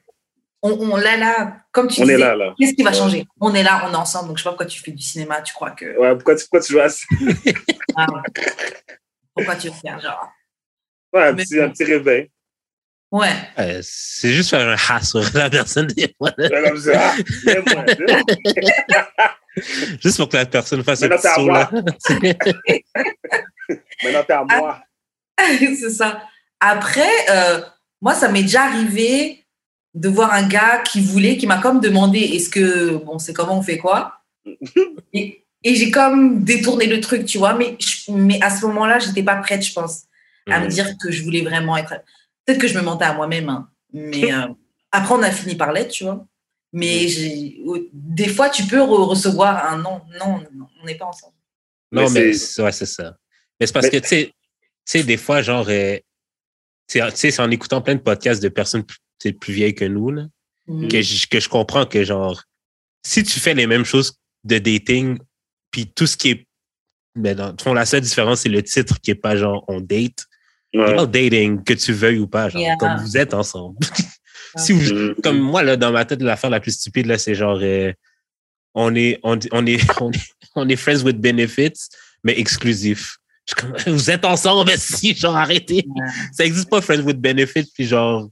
on, 0.62 0.96
là, 0.96 1.18
là, 1.18 1.58
comme 1.74 1.90
tu 1.90 2.00
on 2.00 2.06
disais, 2.06 2.14
est 2.16 2.18
là, 2.18 2.34
là. 2.34 2.56
qu'est-ce 2.58 2.76
qui 2.76 2.84
va 2.84 2.94
changer? 2.94 3.26
On 3.42 3.54
est 3.54 3.64
là, 3.64 3.84
on 3.90 3.92
est 3.92 3.96
ensemble, 3.98 4.30
donc 4.30 4.38
je 4.38 4.44
sais 4.44 4.48
pas 4.48 4.52
pourquoi 4.52 4.68
tu 4.68 4.82
fais 4.82 4.92
du 4.92 5.04
cinéma, 5.04 5.42
tu 5.42 5.54
crois 5.54 5.72
que... 5.72 5.98
Ouais, 6.00 6.14
pourquoi 6.16 6.36
tu, 6.36 6.44
pourquoi 6.46 6.62
tu 6.62 6.72
joues 6.72 6.80
à 6.80 6.88
ça? 6.88 7.06
Ah, 7.98 8.08
Pourquoi 9.36 9.56
tu 9.58 9.70
fais 9.70 10.00
genre... 10.02 10.32
Ouais, 11.12 11.24
un, 11.28 11.36
petit, 11.36 11.60
un 11.60 11.70
petit 11.70 11.84
réveil. 11.84 12.30
Ouais. 13.10 13.32
c'est 13.84 14.34
juste 14.34 14.50
faire 14.50 14.68
un 14.68 14.76
ha 14.76 15.02
sur 15.02 15.24
la 15.34 15.50
personne 15.50 15.88
des 15.88 16.14
fois. 16.18 16.32
Ah, 16.94 17.16
juste 20.04 20.18
pour 20.18 20.28
que 20.28 20.36
la 20.38 20.46
personne 20.46 20.84
fasse 20.84 21.04
un 21.04 21.10
petit 21.10 21.28
saut 21.36 21.48
là. 21.48 21.72
Maintenant, 24.04 24.24
t'es 24.28 24.34
à 24.34 24.44
moi. 24.44 24.82
c'est 25.60 25.90
ça. 25.90 26.22
Après, 26.60 27.10
euh, 27.30 27.62
moi, 28.02 28.14
ça 28.14 28.30
m'est 28.30 28.44
déjà 28.44 28.64
arrivé 28.64 29.46
de 29.94 30.10
voir 30.10 30.34
un 30.34 30.48
gars 30.48 30.80
qui 30.80 31.02
voulait, 31.02 31.38
qui 31.38 31.48
m'a 31.48 31.58
comme 31.58 31.80
demandé 31.80 32.20
est-ce 32.20 32.50
que, 32.50 32.98
bon, 32.98 33.20
c'est 33.20 33.34
comment 33.34 33.58
on 33.58 33.64
fait 33.64 33.78
quoi? 33.78 34.22
Et, 35.14 35.44
j'ai 35.64 35.92
comme 35.92 36.44
détourné 36.44 36.86
le 36.86 37.02
truc, 37.02 37.26
tu 37.26 37.40
vois, 37.40 37.54
mais, 37.54 37.78
mais 38.10 38.42
à 38.42 38.50
ce 38.50 38.66
moment-là, 38.68 39.00
j'étais 39.00 39.24
pas 39.24 39.36
prête, 39.36 39.66
je 39.66 39.74
pense, 39.74 40.04
à 40.50 40.62
me 40.62 40.68
dire 40.68 40.88
que 41.02 41.12
je 41.12 41.24
voulais 41.24 41.42
vraiment 41.42 41.76
être. 41.76 41.96
Peut-être 42.48 42.62
que 42.62 42.68
je 42.68 42.78
me 42.78 42.82
mentais 42.82 43.06
à 43.06 43.14
moi-même, 43.14 43.50
hein, 43.50 43.70
mais 43.94 44.34
euh, 44.34 44.48
après, 44.92 45.14
on 45.14 45.22
a 45.22 45.30
fini 45.32 45.56
par 45.56 45.72
l'être, 45.72 45.92
tu 45.92 46.06
vois. 46.06 46.26
Mais 46.74 47.08
des 47.94 48.28
fois, 48.30 48.50
tu 48.50 48.64
peux 48.64 48.82
recevoir 48.82 49.72
un 49.72 49.78
non, 49.78 50.02
non, 50.20 50.40
non 50.54 50.68
on 50.82 50.86
n'est 50.86 50.96
pas 50.96 51.06
ensemble. 51.06 51.34
Non, 51.92 52.10
mais, 52.10 52.30
ouais, 52.30 52.72
c'est 52.72 52.86
ça. 52.86 53.16
Mais 53.60 53.68
c'est 53.68 53.74
parce 53.74 53.90
que, 53.90 53.98
tu 53.98 54.32
sais, 54.86 55.04
des 55.04 55.18
fois, 55.18 55.42
genre, 55.42 55.68
euh, 55.70 55.98
tu 56.88 57.00
sais, 57.00 57.32
c'est 57.32 57.40
en 57.42 57.52
écoutant 57.52 57.82
plein 57.82 57.96
de 57.96 58.02
podcasts 58.02 58.42
de 58.42 58.50
personnes 58.50 58.86
c'est 59.20 59.34
plus 59.34 59.54
vieille 59.54 59.76
que 59.76 59.86
nous, 59.86 60.12
là, 60.12 60.28
mm. 60.68 60.88
que, 60.88 61.02
je, 61.02 61.28
que 61.28 61.40
je 61.40 61.50
comprends 61.50 61.86
que, 61.86 62.04
genre, 62.04 62.44
si 63.06 63.24
tu 63.24 63.40
fais 63.40 63.54
les 63.54 63.68
mêmes 63.68 63.86
choses 63.86 64.16
de 64.44 64.58
dating, 64.58 65.18
puis 65.72 65.88
tout 65.88 66.08
ce 66.08 66.18
qui 66.18 66.30
est. 66.30 66.48
Ben, 67.16 67.36
dans 67.36 67.56
fond, 67.58 67.74
la 67.74 67.86
seule 67.86 68.02
différence, 68.02 68.42
c'est 68.42 68.50
le 68.50 68.62
titre 68.62 69.00
qui 69.02 69.12
est 69.12 69.16
pas 69.16 69.36
genre 69.36 69.66
on 69.68 69.82
date. 69.82 70.26
Ouais. 70.80 71.08
dating, 71.08 71.64
que 71.64 71.74
tu 71.74 71.94
veuilles 71.94 72.20
ou 72.20 72.28
pas, 72.28 72.50
genre, 72.50 72.62
comme 72.80 72.98
vous 72.98 73.18
êtes 73.18 73.34
ensemble. 73.34 73.78
si 74.56 74.74
vous, 74.74 74.94
mm. 74.94 75.16
Comme 75.24 75.40
moi, 75.40 75.64
là, 75.64 75.76
dans 75.76 75.92
ma 75.92 76.06
tête, 76.06 76.22
l'affaire 76.22 76.50
la 76.50 76.60
plus 76.60 76.72
stupide, 76.72 77.06
là, 77.06 77.18
c'est 77.18 77.36
genre 77.36 77.60
euh, 77.62 77.92
on, 78.74 78.96
est, 78.96 79.20
on, 79.24 79.38
on, 79.52 79.66
est, 79.66 79.80
on, 80.02 80.12
est, 80.12 80.34
on 80.56 80.70
est 80.70 80.76
friends 80.76 81.04
with 81.04 81.20
benefits, 81.20 81.90
mais 82.24 82.38
exclusif. 82.40 83.18
vous 83.88 84.10
êtes 84.10 84.26
ensemble, 84.26 84.70
mais 84.70 84.78
si, 84.78 85.16
genre, 85.16 85.36
arrêtez. 85.36 85.86
Ça 86.34 86.46
existe 86.46 86.70
pas 86.70 86.82
friends 86.82 87.02
with 87.02 87.18
benefits, 87.18 87.72
puis 87.74 87.86
genre, 87.86 88.28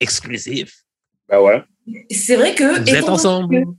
exclusif. 0.00 0.84
Ben 1.28 1.40
ouais. 1.40 1.62
c'est 2.10 2.36
vrai 2.36 2.54
que. 2.54 2.80
Vous 2.80 2.88
êtes 2.88 3.02
étant 3.02 3.14
ensemble. 3.14 3.54
donné 3.54 3.64
que- 3.64 3.70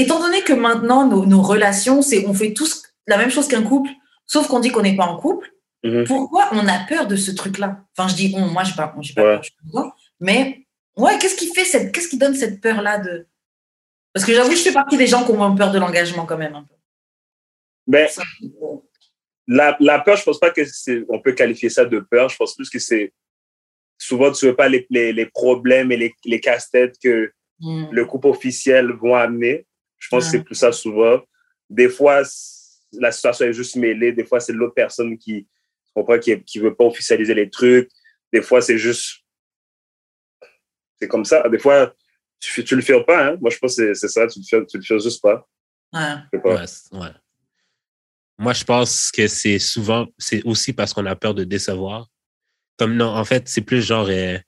étant 0.00 0.20
donné 0.20 0.42
que 0.42 0.52
maintenant, 0.52 1.08
nos, 1.08 1.26
nos 1.26 1.42
relations, 1.42 2.00
c'est 2.00 2.26
on 2.26 2.34
fait 2.34 2.52
tous 2.52 2.82
la 3.06 3.18
même 3.18 3.30
chose 3.30 3.48
qu'un 3.48 3.62
couple, 3.62 3.90
sauf 4.26 4.46
qu'on 4.46 4.60
dit 4.60 4.70
qu'on 4.70 4.82
n'est 4.82 4.96
pas 4.96 5.06
en 5.06 5.18
couple, 5.18 5.50
Mhm. 5.84 6.04
pourquoi 6.06 6.48
on 6.52 6.66
a 6.66 6.78
peur 6.88 7.06
de 7.06 7.14
ce 7.16 7.30
truc-là? 7.30 7.84
Enfin, 7.96 8.08
je 8.08 8.14
dis 8.14 8.32
on, 8.36 8.46
moi, 8.48 8.64
je 8.64 8.70
n'ai 8.70 8.76
pas, 8.76 8.94
j'ai 9.00 9.14
pas 9.14 9.22
Ouais. 9.22 9.40
peur, 9.72 9.96
mais 10.18 10.66
ouais, 10.96 11.18
qu'est-ce 11.18 11.36
qui 11.36 11.52
fait 11.54 11.64
cette. 11.64 11.92
Qu'est-ce 11.92 12.08
qui 12.08 12.18
donne 12.18 12.34
cette 12.34 12.60
peur-là 12.60 12.98
de. 12.98 13.26
Parce 14.12 14.24
que 14.24 14.32
j'avoue, 14.32 14.52
je 14.52 14.62
fais 14.62 14.72
partie 14.72 14.96
des 14.96 15.06
gens 15.06 15.24
qui 15.24 15.32
ont 15.32 15.54
peur 15.56 15.70
de 15.72 15.78
l'engagement 15.78 16.24
quand 16.24 16.38
même. 16.38 16.54
un 16.54 16.64
peu. 16.64 18.06
Ça, 18.08 18.22
la, 19.46 19.76
la 19.80 19.98
peur, 20.00 20.16
je 20.16 20.22
pense 20.24 20.40
pas 20.40 20.50
que 20.50 20.64
c'est, 20.64 21.04
on 21.08 21.20
peut 21.20 21.32
qualifier 21.32 21.68
ça 21.68 21.84
de 21.84 21.98
peur. 22.00 22.28
Je 22.30 22.36
pense 22.36 22.54
plus 22.54 22.70
que 22.70 22.78
c'est 22.78 23.12
souvent 23.98 24.32
tu 24.32 24.46
veux 24.46 24.56
pas 24.56 24.68
les, 24.68 24.86
les, 24.90 25.12
les 25.12 25.26
problèmes 25.26 25.92
et 25.92 25.96
les, 25.96 26.14
les 26.24 26.40
casse-têtes 26.40 26.96
que 27.02 27.32
hmm. 27.60 27.86
le 27.90 28.04
couple 28.06 28.28
officiel 28.28 28.92
vont 28.92 29.14
amener. 29.14 29.66
Je 29.98 30.08
pense 30.08 30.24
que 30.26 30.30
c'est 30.32 30.44
plus 30.44 30.54
ça 30.54 30.72
souvent. 30.72 31.20
Des 31.70 31.88
fois, 31.88 32.22
la 32.92 33.12
situation 33.12 33.46
est 33.46 33.52
juste 33.52 33.76
mêlée. 33.76 34.12
Des 34.12 34.24
fois, 34.24 34.40
c'est 34.40 34.52
l'autre 34.52 34.74
personne 34.74 35.16
qui 35.18 35.46
comprends 35.94 36.18
qui, 36.18 36.42
qui 36.42 36.58
veut 36.58 36.74
pas 36.74 36.84
officialiser 36.84 37.34
les 37.34 37.48
trucs. 37.48 37.88
Des 38.32 38.42
fois, 38.42 38.60
c'est 38.60 38.78
juste 38.78 39.24
c'est 41.00 41.08
comme 41.08 41.24
ça. 41.24 41.48
Des 41.48 41.58
fois, 41.58 41.94
tu, 42.40 42.64
tu 42.64 42.76
le 42.76 42.82
fais 42.82 43.02
pas. 43.04 43.28
Hein? 43.28 43.36
Moi, 43.40 43.50
je 43.50 43.58
pense 43.58 43.76
que 43.76 43.94
c'est, 43.94 44.08
ça. 44.08 44.26
Tu 44.26 44.40
le 44.40 44.44
fais, 44.48 44.66
tu 44.66 44.76
le 44.78 44.82
fais 44.82 44.98
juste 44.98 45.22
pas. 45.22 45.46
Ouais. 45.92 46.40
Pas. 46.40 46.64
Moi, 48.38 48.52
je 48.52 48.64
pense 48.64 49.10
que 49.12 49.26
c'est 49.28 49.58
souvent, 49.58 50.06
c'est 50.18 50.42
aussi 50.44 50.72
parce 50.72 50.92
qu'on 50.92 51.06
a 51.06 51.14
peur 51.14 51.34
de 51.34 51.44
décevoir. 51.44 52.08
Comme 52.76 52.96
non, 52.96 53.06
en 53.06 53.24
fait, 53.24 53.48
c'est 53.48 53.60
plus 53.60 53.82
genre, 53.82 54.08
euh, 54.08 54.38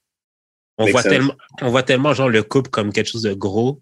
on 0.79 0.87
voit 0.87 1.03
tellement, 1.05 1.35
on 1.63 1.71
voit 1.71 1.85
tellement 1.85 2.13
genre 2.13 2.29
le 2.29 2.43
couple 2.43 2.71
comme 2.71 2.93
quelque 2.93 3.11
chose 3.11 3.23
de 3.23 3.35
gros 3.35 3.81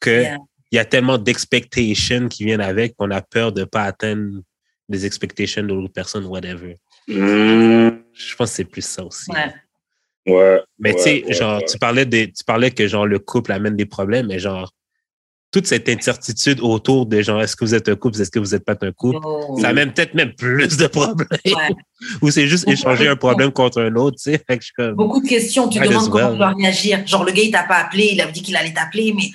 que 0.00 0.22
Yeah. 0.22 0.38
il 0.72 0.76
y 0.76 0.78
a 0.78 0.84
tellement 0.84 1.18
d'expectations 1.18 2.28
qui 2.28 2.44
viennent 2.44 2.60
avec 2.60 2.96
qu'on 2.96 3.10
a 3.12 3.22
peur 3.22 3.52
de 3.52 3.64
pas 3.64 3.84
atteindre 3.84 4.42
les 4.88 5.06
expectations 5.06 5.62
de 5.62 5.68
l'autre 5.68 5.92
personne, 5.92 6.26
whatever. 6.26 6.76
Mmh. 7.08 7.88
Je 8.12 8.34
pense 8.36 8.50
que 8.50 8.56
c'est 8.56 8.64
plus 8.64 8.84
ça 8.84 9.04
aussi. 9.04 9.30
Ouais. 9.30 9.52
Ouais. 10.26 10.60
Mais 10.78 10.90
ouais, 10.92 10.96
tu 10.96 11.02
sais, 11.02 11.24
ouais, 11.26 11.32
genre, 11.34 11.58
ouais. 11.58 11.64
tu 11.66 11.78
parlais 11.78 12.06
des, 12.06 12.32
tu 12.32 12.44
parlais 12.44 12.70
que 12.70 12.86
genre 12.88 13.06
le 13.06 13.18
couple 13.18 13.52
amène 13.52 13.76
des 13.76 13.84
problèmes, 13.86 14.28
mais 14.28 14.38
genre 14.38 14.70
toute 15.52 15.66
cette 15.68 15.88
incertitude 15.88 16.58
autour 16.60 17.06
de 17.06 17.20
genre 17.22 17.40
est-ce 17.42 17.54
que 17.54 17.64
vous 17.64 17.74
êtes 17.74 17.88
un 17.88 17.94
couple, 17.94 18.20
est-ce 18.20 18.30
que 18.30 18.38
vous 18.40 18.52
n'êtes 18.52 18.64
pas 18.64 18.74
un 18.80 18.90
couple, 18.90 19.18
Oh. 19.22 19.56
ça 19.60 19.68
amène 19.68 19.92
peut-être 19.92 20.14
même 20.14 20.32
plus 20.34 20.76
de 20.76 20.86
problèmes. 20.88 21.28
Ouais. 21.44 21.52
Ou 22.22 22.30
c'est 22.30 22.46
juste 22.48 22.64
Beaucoup 22.64 22.72
échanger 22.74 23.06
un 23.08 23.16
problème 23.16 23.52
contre 23.52 23.80
un 23.82 23.94
autre, 23.96 24.16
tu 24.16 24.32
sais. 24.32 24.42
Comme, 24.76 24.94
Beaucoup 24.94 25.20
de 25.22 25.28
questions. 25.28 25.68
Tu 25.68 25.78
demandes 25.78 26.08
comment 26.10 26.24
well. 26.24 26.32
tu 26.32 26.38
dois 26.38 26.54
réagir. 26.58 27.06
Genre, 27.06 27.24
le 27.24 27.30
gars, 27.32 27.42
il 27.42 27.50
t'a 27.52 27.62
pas 27.64 27.76
appelé, 27.76 28.10
il 28.12 28.20
a 28.20 28.26
dit 28.26 28.42
qu'il 28.42 28.56
allait 28.56 28.72
t'appeler, 28.72 29.12
mais 29.14 29.30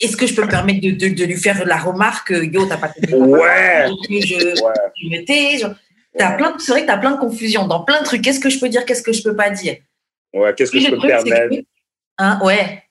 est-ce 0.00 0.16
que 0.16 0.26
je 0.26 0.34
peux 0.34 0.42
me 0.42 0.48
permettre 0.48 0.80
de, 0.80 0.90
de, 0.90 1.08
de 1.14 1.24
lui 1.24 1.36
faire 1.36 1.64
la 1.66 1.76
remarque 1.78 2.32
euh, 2.32 2.44
Yo, 2.46 2.66
t'as 2.66 2.78
pas 2.78 2.88
parole, 3.10 3.28
Ouais. 3.28 3.86
Je, 4.08 4.26
je, 4.26 4.34
Ouais. 4.64 4.72
je 5.00 5.08
me 5.08 5.24
tais. 5.24 5.58
genre. 5.58 5.74
T'as 6.18 6.32
plein 6.36 6.50
de- 6.52 6.60
C'est 6.60 6.72
vrai 6.72 6.80
que 6.82 6.86
tu 6.86 6.92
as 6.92 6.98
plein 6.98 7.12
de 7.12 7.20
confusion 7.20 7.66
dans 7.66 7.84
plein 7.84 8.00
de 8.00 8.04
trucs. 8.04 8.22
Qu'est-ce 8.22 8.40
que 8.40 8.50
je 8.50 8.58
peux 8.58 8.68
dire 8.68 8.84
Qu'est-ce 8.84 9.02
que 9.02 9.12
je 9.12 9.22
peux 9.22 9.36
pas 9.36 9.50
dire? 9.50 9.76
Ouais, 10.32 10.54
qu'est-ce 10.54 10.70
que 10.72 10.80
je 10.80 10.90
peux 10.90 10.96
me 10.96 11.06
permettre? 11.06 11.56
que- 11.56 11.64
Hein, 12.18 12.38
ouais. 12.42 12.82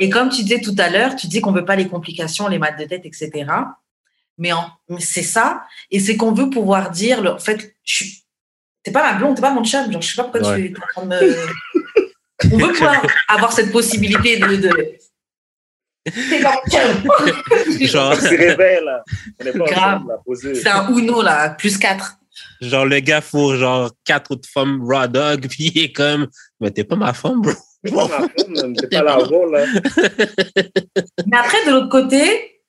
Et 0.00 0.08
comme 0.10 0.28
tu 0.30 0.42
disais 0.42 0.60
tout 0.60 0.74
à 0.78 0.88
l'heure, 0.88 1.14
tu 1.16 1.26
dis 1.26 1.40
qu'on 1.40 1.52
veut 1.52 1.64
pas 1.64 1.76
les 1.76 1.86
complications, 1.88 2.48
les 2.48 2.58
maths 2.58 2.78
de 2.78 2.84
tête, 2.84 3.04
etc. 3.04 3.44
Mais, 4.38 4.52
en- 4.52 4.68
mais 4.88 5.00
c'est 5.00 5.22
ça. 5.22 5.64
Et 5.90 6.00
c'est 6.00 6.16
qu'on 6.16 6.32
veut 6.32 6.48
pouvoir 6.50 6.90
dire, 6.90 7.20
le- 7.22 7.30
en 7.32 7.38
fait, 7.38 7.76
je 7.84 7.94
suis. 7.94 8.24
T'es 8.82 8.90
pas 8.90 9.12
ma 9.12 9.18
blonde, 9.18 9.36
t'es 9.36 9.42
pas 9.42 9.52
mon 9.52 9.62
chum. 9.64 9.92
Genre, 9.92 10.02
je 10.02 10.08
sais 10.08 10.16
pas 10.16 10.24
pourquoi 10.24 10.50
Ouais. 10.50 10.56
tu 10.68 10.72
es 10.72 10.76
en 10.76 10.86
train 10.86 11.02
de 11.06 11.08
me. 11.08 11.36
On 12.52 12.56
veut 12.58 12.72
pouvoir 12.72 13.06
avoir 13.28 13.52
cette 13.52 13.70
possibilité 13.70 14.38
de. 14.38 14.56
de... 14.56 14.68
T'es 14.68 14.70
pas 14.70 14.78
mon 14.78 14.88
chum. 14.88 15.00
genre, 17.80 18.14
là. 18.14 19.04
On 19.40 19.44
n'est 19.44 19.52
pas 19.52 19.64
Grave. 19.66 20.02
ensemble. 20.26 20.56
C'est 20.56 20.68
un 20.68 20.88
Uno, 20.96 21.22
là, 21.22 21.50
plus 21.50 21.78
4. 21.78 22.16
genre 22.60 22.86
le 22.86 22.98
gars 23.00 23.20
fourre 23.20 23.56
genre 23.56 23.90
quatre 24.04 24.32
autres 24.32 24.48
femmes 24.48 24.82
raw 24.82 25.06
dog, 25.06 25.46
puis 25.50 25.70
il 25.74 25.84
est 25.84 25.92
comme, 25.92 26.28
mais 26.60 26.70
t'es 26.72 26.84
pas 26.84 26.96
ma 26.96 27.12
femme, 27.12 27.40
bro. 27.40 27.52
C'est 27.84 27.92
pas 27.94 28.08
ma 28.08 28.28
femme. 28.28 28.74
C'est 28.80 28.90
pas 28.90 29.02
la 29.02 29.16
rôle, 29.16 29.52
là. 29.52 29.66
Mais 31.26 31.36
après, 31.36 31.64
de 31.66 31.70
l'autre 31.70 31.88
côté, 31.88 32.60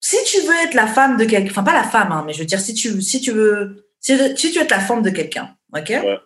si 0.00 0.16
tu 0.26 0.40
veux 0.46 0.54
être 0.64 0.74
la 0.74 0.86
femme 0.86 1.16
de 1.16 1.24
quelqu'un, 1.24 1.50
enfin 1.50 1.62
pas 1.62 1.72
la 1.74 1.84
femme, 1.84 2.10
hein, 2.12 2.24
mais 2.26 2.32
je 2.32 2.40
veux 2.40 2.44
dire, 2.44 2.60
si 2.60 2.74
tu, 2.74 3.00
si 3.00 3.20
tu 3.20 3.30
veux, 3.32 3.86
si, 4.00 4.16
si 4.36 4.50
tu 4.50 4.58
veux 4.58 4.64
être 4.64 4.70
la 4.70 4.80
femme 4.80 5.02
de 5.02 5.10
quelqu'un, 5.10 5.54
ok? 5.74 5.88
Ouais. 5.88 6.18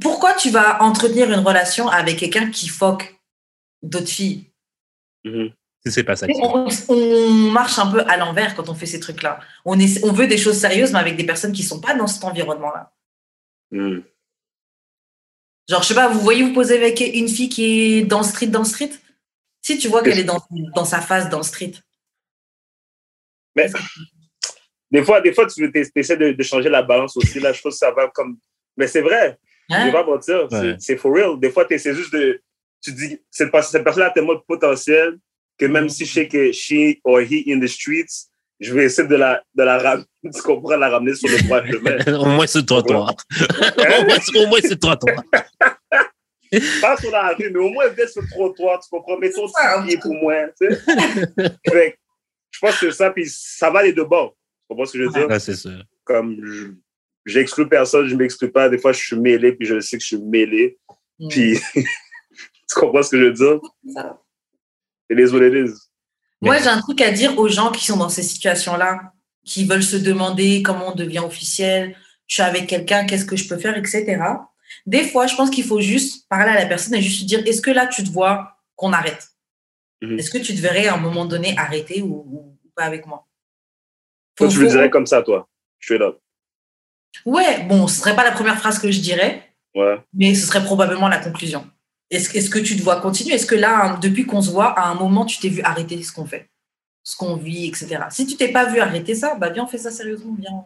Pourquoi 0.00 0.34
tu 0.34 0.50
vas 0.50 0.82
entretenir 0.82 1.32
une 1.32 1.40
relation 1.40 1.88
avec 1.88 2.18
quelqu'un 2.18 2.50
qui 2.50 2.68
foque 2.68 3.14
d'autres 3.84 4.08
filles 4.08 4.50
Mhm. 5.24 5.50
Si 5.86 5.92
c'est 5.92 6.04
pas 6.04 6.16
ça. 6.16 6.26
on, 6.30 6.68
on 6.88 7.30
marche 7.50 7.78
un 7.78 7.90
peu 7.90 8.00
à 8.06 8.16
l'envers 8.18 8.54
quand 8.54 8.68
on 8.68 8.74
fait 8.74 8.86
ces 8.86 9.00
trucs-là. 9.00 9.38
On, 9.64 9.78
est, 9.78 10.02
on 10.04 10.12
veut 10.12 10.26
des 10.26 10.36
choses 10.38 10.58
sérieuses, 10.58 10.92
mais 10.92 10.98
avec 10.98 11.16
des 11.16 11.24
personnes 11.24 11.52
qui 11.52 11.62
sont 11.62 11.80
pas 11.80 11.94
dans 11.94 12.06
cet 12.06 12.24
environnement-là. 12.24 12.92
Mhm. 13.70 14.02
Genre, 15.68 15.82
je 15.82 15.88
sais 15.88 15.94
pas, 15.94 16.08
vous 16.08 16.20
voyez 16.20 16.42
vous 16.42 16.52
poser 16.52 16.76
avec 16.76 17.00
une 17.00 17.28
fille 17.28 17.48
qui 17.48 17.64
est 17.98 18.02
dans 18.04 18.18
le 18.18 18.24
street, 18.26 18.48
dans 18.48 18.58
le 18.60 18.64
street? 18.66 18.90
Si 19.62 19.78
tu 19.78 19.88
vois 19.88 20.02
qu'elle 20.02 20.18
est 20.18 20.24
dans, 20.24 20.42
dans 20.74 20.84
sa 20.84 21.00
phase 21.00 21.30
dans 21.30 21.38
le 21.38 21.42
street. 21.44 21.72
Mais 23.56 23.70
des 24.90 25.02
fois, 25.02 25.20
des 25.20 25.32
fois, 25.32 25.46
tu 25.46 25.70
essaies 25.94 26.16
de, 26.16 26.32
de 26.32 26.42
changer 26.42 26.68
la 26.68 26.82
balance 26.82 27.16
aussi. 27.16 27.40
Là, 27.40 27.52
je 27.52 27.60
pense 27.62 27.74
que 27.74 27.78
ça 27.78 27.90
va 27.92 28.08
comme. 28.08 28.38
Mais 28.76 28.86
c'est 28.86 29.00
vrai. 29.02 29.38
Je 29.70 29.74
Hein? 29.74 29.86
vais 29.86 29.92
pas 29.92 30.04
mentir. 30.04 30.46
Ouais. 30.52 30.76
C'est 30.78 30.98
for 30.98 31.14
real. 31.14 31.40
Des 31.40 31.50
fois, 31.50 31.64
tu 31.64 31.74
essaies 31.74 31.94
juste 31.94 32.12
de. 32.12 32.42
Tu 32.84 32.92
dis, 32.92 33.18
cette, 33.30 33.50
pers- 33.50 33.64
cette 33.64 33.82
personne 33.82 34.02
a 34.04 34.10
tellement 34.10 34.34
de 34.34 34.42
potentiel 34.46 35.16
que 35.58 35.66
même 35.66 35.88
si 35.88 36.04
je 36.04 36.12
sais 36.12 36.28
que 36.28 36.52
she 36.52 36.98
or 37.04 37.20
he 37.20 37.44
in 37.48 37.58
the 37.60 37.66
streets, 37.66 38.28
je 38.60 38.72
vais 38.74 38.84
essayer 38.84 39.08
de 39.08 39.14
la, 39.16 39.42
de 39.54 39.62
la 39.62 39.78
ramener, 39.78 40.04
tu 40.34 40.42
comprends, 40.42 40.76
la 40.76 40.90
ramener 40.90 41.14
sur 41.14 41.28
le 41.28 41.38
droit 41.44 41.64
chemin. 41.64 42.18
au 42.20 42.26
moins 42.26 42.46
sur 42.46 42.60
le 42.60 42.66
trottoir. 42.66 43.14
Au, 43.38 44.04
moins, 44.04 44.44
au 44.44 44.46
moins 44.48 44.60
sur 44.60 44.70
le 44.70 44.76
trottoir. 44.78 45.22
Pas 46.80 46.96
sur 46.98 47.10
la 47.10 47.28
rue, 47.34 47.50
mais 47.50 47.58
au 47.58 47.70
moins 47.70 47.88
viens 47.88 48.06
sur 48.06 48.22
le 48.22 48.28
trottoir, 48.28 48.80
tu 48.80 48.88
comprends? 48.90 49.18
Mets 49.18 49.30
ton 49.30 49.46
Ah, 49.58 49.82
pied 49.86 49.96
pour 49.98 50.14
moi. 50.14 50.34
Tu 50.60 50.68
sais? 50.70 51.96
Je 52.50 52.60
pense 52.60 52.78
que 52.78 52.90
c'est 52.90 52.96
ça, 52.96 53.10
puis 53.10 53.24
ça 53.28 53.68
va 53.70 53.82
les 53.82 53.92
deux 53.92 54.04
bords. 54.04 54.36
Tu 54.36 54.66
comprends 54.68 54.84
ce 54.86 54.92
que 54.92 54.98
je 54.98 55.04
veux 55.04 55.10
dire? 55.10 55.26
Ouais, 55.28 55.40
c'est 55.40 55.56
ça. 55.56 55.70
Comme 56.04 56.36
je- 56.44 56.68
j'exclus 57.26 57.68
personne, 57.68 58.06
je 58.06 58.14
m'exclus 58.14 58.52
pas. 58.52 58.68
Des 58.68 58.78
fois, 58.78 58.92
je 58.92 59.02
suis 59.02 59.16
mêlé, 59.16 59.52
puis 59.52 59.66
je 59.66 59.80
sais 59.80 59.96
que 59.96 60.02
je 60.02 60.06
suis 60.06 60.22
mêlé. 60.22 60.78
Mm. 61.18 61.28
Puis, 61.28 61.58
tu 62.74 62.80
comprends 62.80 63.02
ce 63.02 63.10
que 63.10 63.18
je 63.18 63.24
veux 63.24 63.32
dire? 63.32 63.60
It 65.10 65.18
is 65.18 65.32
what 65.32 65.42
it 65.46 65.54
is. 65.54 65.74
Moi, 66.40 66.58
j'ai 66.58 66.68
un 66.68 66.80
truc 66.80 67.00
à 67.00 67.10
dire 67.10 67.38
aux 67.38 67.48
gens 67.48 67.70
qui 67.70 67.84
sont 67.84 67.96
dans 67.96 68.08
ces 68.08 68.22
situations-là, 68.22 69.12
qui 69.44 69.64
veulent 69.66 69.82
se 69.82 69.96
demander 69.96 70.62
comment 70.62 70.88
on 70.92 70.94
devient 70.94 71.20
officiel, 71.20 71.96
je 72.26 72.34
suis 72.34 72.42
avec 72.42 72.66
quelqu'un, 72.66 73.06
qu'est-ce 73.06 73.24
que 73.24 73.36
je 73.36 73.48
peux 73.48 73.58
faire, 73.58 73.76
etc. 73.76 74.20
Des 74.86 75.04
fois, 75.04 75.26
je 75.26 75.34
pense 75.36 75.50
qu'il 75.50 75.64
faut 75.64 75.80
juste 75.80 76.26
parler 76.28 76.50
à 76.52 76.54
la 76.60 76.66
personne 76.66 76.94
et 76.94 77.02
juste 77.02 77.26
dire 77.26 77.42
est-ce 77.46 77.62
que 77.62 77.70
là, 77.70 77.86
tu 77.86 78.02
te 78.02 78.10
vois 78.10 78.56
qu'on 78.76 78.92
arrête? 78.92 79.28
Mhm. 80.02 80.18
Est-ce 80.18 80.30
que 80.30 80.38
tu 80.38 80.54
te 80.54 80.60
verrais 80.60 80.86
à 80.86 80.94
un 80.94 80.98
moment 80.98 81.24
donné 81.26 81.56
arrêter 81.56 82.02
ou, 82.02 82.24
ou- 82.26 82.58
ou 82.64 82.70
pas 82.74 82.84
avec 82.84 83.06
moi? 83.06 83.26
Toi, 84.36 84.48
Faut- 84.48 84.52
tu 84.54 84.60
le 84.62 84.68
dirais 84.68 84.90
comme 84.90 85.06
ça, 85.06 85.22
toi. 85.22 85.48
Straight 85.80 86.02
up. 86.02 86.18
Ouais, 87.24 87.62
bon, 87.64 87.86
ce 87.86 88.00
serait 88.00 88.16
pas 88.16 88.24
la 88.24 88.32
première 88.32 88.58
phrase 88.58 88.78
que 88.78 88.90
je 88.90 89.00
dirais, 89.00 89.42
Ouais. 89.74 90.00
mais 90.12 90.34
ce 90.34 90.46
serait 90.46 90.64
probablement 90.64 91.08
la 91.08 91.18
conclusion. 91.18 91.70
Est-ce 92.14 92.50
que- 92.50 92.58
tu 92.58 92.76
te 92.76 92.82
vois 92.82 93.00
continuer? 93.00 93.34
Est-ce 93.34 93.46
que 93.46 93.54
là, 93.54 93.84
hein, 93.84 93.98
depuis 94.00 94.24
qu'on 94.26 94.40
se 94.42 94.50
voit, 94.50 94.78
à 94.78 94.88
un 94.88 94.94
moment, 94.94 95.24
tu 95.24 95.38
t'es 95.38 95.48
vu 95.48 95.62
arrêter 95.62 96.02
ce 96.02 96.12
qu'on 96.12 96.26
fait, 96.26 96.48
ce 97.02 97.16
qu'on 97.16 97.36
vit, 97.36 97.66
etc. 97.68 97.98
Si 98.10 98.26
tu 98.26 98.36
t'es 98.36 98.48
pas 98.48 98.66
vu 98.70 98.80
arrêter 98.80 99.14
ça, 99.14 99.34
bah 99.34 99.50
viens, 99.50 99.64
on 99.64 99.66
fait 99.66 99.78
ça 99.78 99.90
sérieusement, 99.90 100.34
viens. 100.38 100.64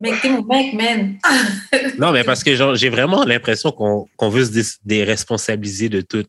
Mec, 0.00 0.20
t'es 0.22 0.28
mon 0.28 0.42
mec, 0.44 0.74
man. 0.74 1.18
Non, 1.98 2.12
mais 2.12 2.22
parce 2.22 2.44
que 2.44 2.54
j'ai 2.76 2.88
vraiment 2.88 3.24
l'impression 3.24 3.72
qu'on 3.72 4.28
veut 4.28 4.44
se 4.44 4.50
dé- 4.52 4.76
déresponsabiliser 4.84 5.88
de 5.88 6.00
tout. 6.02 6.24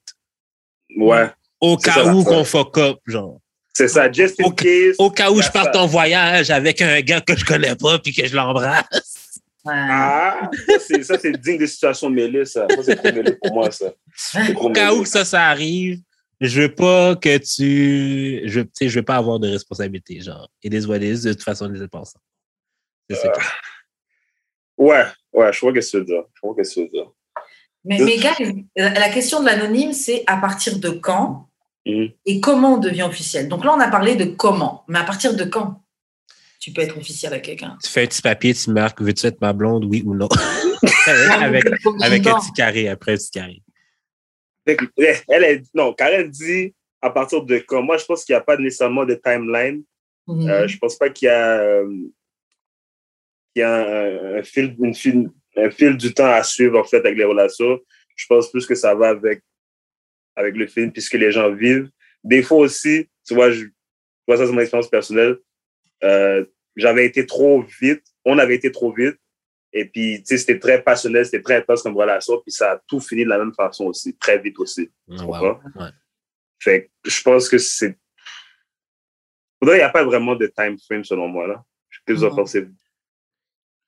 Ouais. 0.98 1.30
Au 1.62 1.78
cas 1.78 1.94
ça, 1.94 2.14
où 2.14 2.24
qu'on 2.24 2.44
fuck 2.44 2.78
up, 2.80 2.98
genre. 3.06 3.38
C'est 3.74 3.88
ça. 3.88 4.12
Just 4.12 4.42
in 4.42 4.46
Au- 4.46 4.52
case. 4.52 4.96
Au 4.98 5.12
cas 5.12 5.30
où 5.30 5.40
je 5.42 5.50
parte 5.52 5.76
ça. 5.76 5.82
en 5.84 5.86
voyage 5.86 6.50
avec 6.50 6.82
un 6.82 7.00
gars 7.02 7.22
que 7.22 7.36
je 7.38 7.46
connais 7.46 7.76
pas 7.76 8.00
puis 8.00 8.12
que 8.14 8.26
je 8.26 8.36
l'embrasse. 8.36 9.19
Ouais. 9.66 9.74
Ah, 9.76 10.50
ça, 10.68 10.80
c'est- 10.80 11.04
c'est 11.04 11.32
digne 11.42 11.58
de 11.58 11.66
situation 11.66 12.10
mêlée, 12.10 12.46
ça. 12.46 12.66
Ça, 12.70 12.84
c'est 12.84 12.96
trop 12.96 13.12
mêlé 13.12 13.34
pour 13.34 13.54
moi, 13.54 13.70
ça. 13.72 13.92
C'est 14.16 14.56
Au 14.56 14.72
cas 14.72 14.94
où 14.94 15.04
ça, 15.06 15.26
ça 15.26 15.48
arrive, 15.48 16.00
je 16.40 16.62
veux 16.62 16.74
pas 16.74 17.16
que 17.18 17.38
tu. 17.38 18.42
Je, 18.48 18.62
tu 18.62 18.70
sais, 18.74 18.90
je 18.90 19.00
veux 19.00 19.06
pas 19.06 19.18
avoir 19.18 19.40
de 19.40 19.50
responsabilité, 19.50 20.22
genre. 20.22 20.50
Et 20.64 20.70
des 20.70 20.86
is, 20.86 21.24
de 21.24 21.34
toute 21.34 21.44
façon, 21.44 21.68
les 21.68 21.86
pas 21.90 22.00
ensemble. 22.00 22.24
C'est 23.10 23.18
ça. 23.18 23.30
que- 23.30 23.42
Ouais, 24.78 25.04
ouais, 25.34 25.52
je 25.52 25.60
vois 25.60 25.74
que 25.74 25.80
tu 25.80 25.98
veux 25.98 26.06
dire. 26.06 26.24
Je 26.36 26.40
vois 26.42 26.56
que 26.56 26.68
tu 26.68 26.80
veux 26.82 26.88
dire. 26.88 27.12
Mais, 27.84 27.98
mais 28.00 28.18
gars, 28.18 28.36
la 28.78 29.10
question 29.10 29.42
de 29.42 29.46
l'anonyme, 29.46 29.92
c'est 29.94 30.24
à 30.28 30.38
partir 30.38 30.80
de 30.80 30.90
quand 30.90 31.50
Mhm. 31.86 32.10
et 32.26 32.40
comment 32.42 32.76
on 32.76 32.78
devient 32.78 33.04
officiel. 33.04 33.48
Donc 33.50 33.66
là, 33.66 33.74
on 33.74 33.80
a 33.80 33.90
parlé 33.90 34.16
de 34.16 34.26
comment, 34.26 34.84
mais 34.88 35.00
à 35.00 35.04
partir 35.04 35.34
de 35.36 35.44
quand? 35.44 35.82
Tu 36.60 36.72
peux 36.72 36.82
être 36.82 36.98
officiel 36.98 37.32
avec 37.34 37.46
quelqu'un 37.46 37.78
Tu 37.84 37.90
fais 37.90 38.04
un 38.04 38.08
petit 38.08 38.22
papier, 38.22 38.54
tu 38.54 38.70
marques, 38.72 39.02
veux-tu 39.02 39.26
être 39.26 39.40
ma 39.42 39.54
blonde, 39.54 39.86
oui 39.86 40.04
ou 40.06 40.14
non? 40.14 40.28
avec, 41.40 41.66
avec 42.02 42.28
un 42.28 42.40
petit 42.40 42.52
carré 42.54 42.88
après, 42.90 43.14
un 43.14 43.16
petit 43.16 43.32
carré. 43.32 43.64
Elle 44.66 45.44
est, 45.44 45.64
non, 45.74 45.94
Karen 45.94 46.30
dit 46.30 46.74
à 47.02 47.10
partir 47.10 47.44
de 47.44 47.58
quand? 47.60 47.82
Moi, 47.82 47.98
je 47.98 48.06
pense 48.06 48.24
qu'il 48.26 48.34
n'y 48.34 48.38
a 48.38 48.42
pas 48.44 48.58
nécessairement 48.58 49.06
de 49.06 49.16
timeline. 49.16 49.84
Mhm. 50.28 50.50
Euh, 50.50 50.68
je 50.68 50.78
pense 50.78 50.98
pas 50.98 51.10
qu'il 51.10 51.26
y 51.28 51.30
a, 51.30 51.60
euh, 51.60 51.88
qu'il 53.56 53.62
y 53.62 53.64
a 53.64 53.76
un, 53.76 54.40
un 54.40 54.44
fil, 54.44 54.76
une 54.80 54.94
fil- 54.94 55.30
un 55.56 55.72
fil 55.72 55.98
du 55.98 56.14
temps 56.14 56.30
à 56.32 56.44
suivre 56.44 56.78
en 56.78 56.84
fait 56.84 56.98
avec 56.98 57.18
les 57.18 57.24
relations. 57.24 57.80
Je 58.16 58.26
pense 58.28 58.52
plus 58.52 58.66
que 58.66 58.76
ça 58.76 58.94
va 58.94 59.10
avec, 59.10 59.42
avec 60.36 60.56
le 60.56 60.68
film 60.68 60.92
puisque 60.92 61.14
les 61.16 61.32
gens 61.32 61.52
vivent. 61.52 61.90
Des 62.24 62.44
fois 62.44 62.60
aussi, 62.60 63.08
tu 63.26 63.34
vois, 63.34 63.50
je, 63.50 63.64
tu 63.64 63.74
vois 64.28 64.38
ça 64.38 64.46
c'est 64.46 64.52
mon 64.52 64.60
expérience 64.60 64.90
personnelle. 64.90 65.38
Euh, 66.04 66.46
J'avais 66.76 67.06
été 67.06 67.26
trop 67.26 67.64
vite, 67.82 68.04
on 68.26 68.38
avait 68.38 68.56
été 68.56 68.72
trop 68.72 68.94
vite. 68.94 69.18
Et 69.72 69.86
puis, 69.86 70.20
tu 70.20 70.26
sais, 70.26 70.38
c'était 70.38 70.58
très 70.58 70.82
passionnel, 70.82 71.26
c'était 71.26 71.42
très 71.42 71.58
intense 71.58 71.84
comme 71.84 71.96
relation. 71.96 72.42
Puis 72.42 72.52
ça 72.52 72.74
a 72.74 72.82
tout 72.88 73.00
fini 73.00 73.24
de 73.24 73.30
la 73.30 73.38
même 73.38 73.54
façon 73.54 73.86
aussi, 73.86 74.16
très 74.18 74.40
vite 74.40 74.58
aussi. 74.60 74.90
Wow. 75.08 75.60
Ouais. 75.76 75.90
Fait 76.60 76.92
que 77.04 77.10
je 77.10 77.22
pense 77.22 77.48
que 77.48 77.58
c'est. 77.58 77.98
Il 79.62 79.68
n'y 79.68 79.82
a 79.82 79.90
pas 79.90 80.04
vraiment 80.04 80.36
de 80.36 80.48
time 80.48 80.78
frame 80.80 81.04
selon 81.04 81.28
moi, 81.28 81.48
là. 81.48 81.64
Je 81.90 81.98
suis 81.98 82.04
plus 82.06 82.24
offensif. 82.24 82.66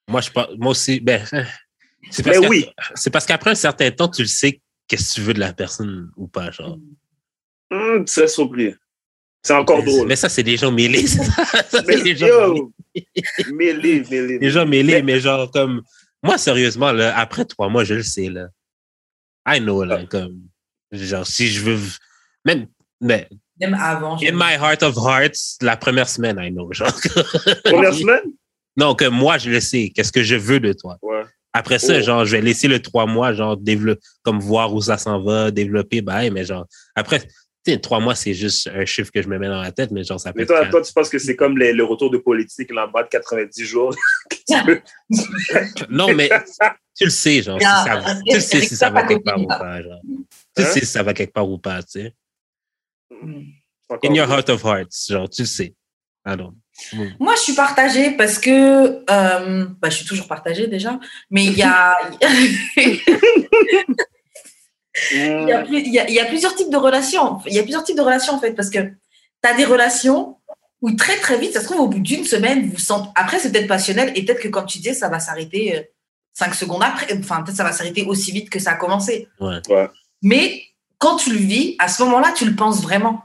Moi, 0.08 0.22
je 0.22 0.30
pense, 0.30 0.48
moi 0.58 0.72
aussi, 0.72 1.00
ben, 1.00 1.26
c'est 2.12 2.26
Mais 2.26 2.34
parce, 2.34 2.48
oui, 2.50 2.70
c'est 2.96 3.10
parce 3.10 3.26
qu'après 3.26 3.52
un 3.52 3.56
certain 3.56 3.90
temps, 3.92 4.10
tu 4.10 4.24
le 4.24 4.28
sais 4.28 4.62
qu'est-ce 4.88 5.12
que 5.12 5.16
tu 5.16 5.22
veux 5.22 5.34
de 5.34 5.40
la 5.40 5.54
personne 5.54 6.12
ou 6.18 6.28
pas, 6.28 6.52
genre. 6.52 6.78
très 8.06 8.28
surpris. 8.28 8.76
C'est 9.44 9.54
encore 9.54 9.80
mais, 9.80 9.86
drôle. 9.92 10.08
mais 10.08 10.16
ça, 10.16 10.30
c'est 10.30 10.44
des 10.44 10.58
gens 10.58 10.72
mêlés. 10.72 11.08
ça. 11.08 11.24
Mais 11.88 11.98
c'est 11.98 12.04
des 12.04 12.16
gens 12.16 12.28
mêlés. 12.28 12.62
yo, 13.16 13.56
mêlé, 13.56 14.04
mêlé. 14.10 14.40
Des 14.40 14.50
gens 14.52 14.66
mêlés, 14.66 14.94
Mais- 15.02 15.02
mais 15.14 15.20
genre, 15.20 15.50
comme, 15.52 15.82
moi, 16.24 16.38
sérieusement, 16.38 16.92
là, 16.92 17.18
après 17.18 17.46
trois 17.46 17.68
mois, 17.70 17.84
je 17.84 17.96
le 17.96 18.04
sais, 18.04 18.30
là. 18.30 18.48
I 19.48 19.60
know, 19.60 19.82
Ah. 19.82 19.86
là, 19.86 20.06
comme, 20.06 20.42
genre, 20.92 21.26
si 21.26 21.48
je 21.48 21.62
veux, 21.62 21.80
même, 22.46 22.68
mais, 23.00 23.28
Même 23.60 23.74
avant. 23.74 24.16
in 24.18 24.34
my 24.34 24.54
heart 24.60 24.84
of 24.84 24.96
hearts, 24.98 25.58
la 25.62 25.76
première 25.78 26.08
semaine, 26.10 26.38
I 26.40 26.52
know, 26.52 26.72
genre. 26.72 26.94
Première 27.64 27.94
semaine? 27.96 28.22
non, 28.78 28.94
que 28.94 29.06
moi, 29.06 29.38
je 29.40 29.50
le 29.50 29.60
sais, 29.60 29.92
qu'est-ce 29.96 30.12
que 30.12 30.22
je 30.24 30.36
veux 30.36 30.60
de 30.60 30.74
toi? 30.74 30.98
Ouais. 31.02 31.24
Après 31.54 31.80
ça, 31.80 31.96
Oh. 31.98 32.02
genre, 32.02 32.26
je 32.26 32.32
vais 32.38 32.42
laisser 32.42 32.68
le 32.68 32.80
trois 32.82 33.06
mois, 33.08 33.34
genre, 33.34 33.58
développer, 33.58 34.02
comme 34.24 34.40
voir 34.40 34.74
où 34.74 34.82
ça 34.82 34.98
s'en 34.98 35.22
va, 35.24 35.50
développer, 35.52 36.02
bah, 36.02 36.30
mais 36.30 36.46
genre, 36.46 36.66
après, 36.96 37.22
tu 37.64 37.72
sais, 37.74 37.80
trois 37.80 38.00
mois, 38.00 38.16
c'est 38.16 38.34
juste 38.34 38.68
un 38.74 38.86
chiffre 38.86 39.12
que 39.12 39.22
je 39.22 39.28
me 39.28 39.38
mets 39.38 39.48
dans 39.48 39.62
la 39.62 39.72
tête, 39.72 39.92
mais 39.92 40.04
genre, 40.04 40.20
ça 40.20 40.34
peut 40.34 40.38
Mais 40.40 40.44
être 40.44 40.50
toi, 40.50 40.66
toi, 40.66 40.82
tu 40.82 40.92
penses 40.94 41.10
que 41.10 41.20
c'est 41.20 41.36
comme 41.36 41.58
les- 41.58 41.74
le 41.74 41.84
retour 41.84 42.10
de 42.10 42.18
politique, 42.18 42.72
en 42.76 42.88
bas 42.88 43.04
de 43.04 43.10
90 43.10 43.66
jours? 43.66 43.96
Non, 45.90 46.14
mais 46.14 46.30
tu 46.98 47.06
le 47.06 47.10
sais, 47.10 47.42
genre, 47.42 47.60
si 47.60 47.66
ça, 47.66 48.04
tu 48.28 48.36
le 48.36 48.42
sais 48.42 48.62
si 48.62 48.76
ça 48.76 48.90
va 48.90 49.04
quelque 49.04 49.24
part 49.24 49.42
ou 49.42 49.48
pas, 49.48 49.82
genre. 49.82 50.02
Tu 50.56 50.64
Hein? 50.64 50.66
sais 50.66 50.80
si 50.82 50.86
ça 50.88 51.04
va 51.04 51.14
quelque 51.14 51.34
part 51.34 51.50
ou 51.50 51.58
pas, 51.58 51.82
tu 51.84 52.02
sais. 52.02 52.14
Mm. 53.12 53.42
In 54.04 54.14
your 54.16 54.30
heart 54.30 54.50
of 54.50 54.64
hearts, 54.64 55.06
genre, 55.10 55.30
tu 55.30 55.42
le 55.44 55.48
sais. 55.48 55.74
Alors, 56.24 56.54
Moi, 57.20 57.36
je 57.36 57.42
suis 57.42 57.54
partagée 57.56 58.12
parce 58.12 58.38
que. 58.40 59.04
euh, 59.10 59.66
bah, 59.80 59.90
je 59.90 59.98
suis 59.98 60.06
toujours 60.06 60.28
partagée 60.28 60.68
déjà. 60.68 61.00
Mais 61.30 61.46
il 61.46 61.58
y 61.58 61.64
a. 61.64 61.98
Il 65.14 65.48
y, 65.48 65.52
a, 65.54 65.64
plus- 65.64 65.80
il 65.80 65.94
y 65.94 66.00
a- 66.00 66.10
il 66.10 66.14
y 66.16 66.20
a 66.20 66.26
plusieurs 66.26 66.56
types 66.56 66.70
de 66.70 66.78
relations. 66.78 67.40
Il 67.48 67.54
y 67.54 67.60
a 67.60 67.64
plusieurs 67.64 67.84
types 67.84 67.96
de 67.98 68.02
relations, 68.02 68.34
en 68.34 68.40
fait, 68.40 68.54
parce 68.54 68.70
que 68.70 68.80
tu 68.80 69.50
as 69.50 69.54
des 69.56 69.66
relations 69.66 70.38
où 70.82 70.92
très, 70.94 71.18
très 71.18 71.38
vite, 71.38 71.54
ça 71.54 71.62
se 71.62 71.66
trouve, 71.66 71.80
au 71.82 71.88
bout 71.88 72.00
d'une 72.00 72.26
semaine, 72.26 72.70
vous 72.70 72.78
sentez. 72.80 73.10
Après, 73.16 73.40
c'est 73.40 73.52
peut-être 73.52 73.68
passionnel 73.68 74.12
et 74.16 74.26
peut-être 74.26 74.42
que, 74.42 74.48
comme 74.50 74.66
tu 74.66 74.80
disais, 74.80 74.94
ça 74.94 75.10
va 75.10 75.20
s'arrêter 75.20 75.78
euh, 75.78 75.82
cinq 76.34 76.54
secondes 76.56 76.84
après. 76.84 77.08
Enfin, 77.18 77.42
peut-être 77.44 77.58
ça 77.58 77.64
va 77.64 77.72
s'arrêter 77.72 78.04
aussi 78.04 78.32
vite 78.32 78.50
que 78.50 78.60
ça 78.60 78.72
a 78.72 78.76
commencé. 78.76 79.28
ouais. 79.70 79.88
Mais 80.24 80.64
quand 80.98 81.16
tu 81.18 81.32
le 81.32 81.38
vis, 81.40 81.76
à 81.80 81.88
ce 81.88 82.04
moment-là, 82.04 82.34
tu 82.36 82.46
le 82.46 82.56
penses 82.56 82.82
vraiment. 82.82 83.22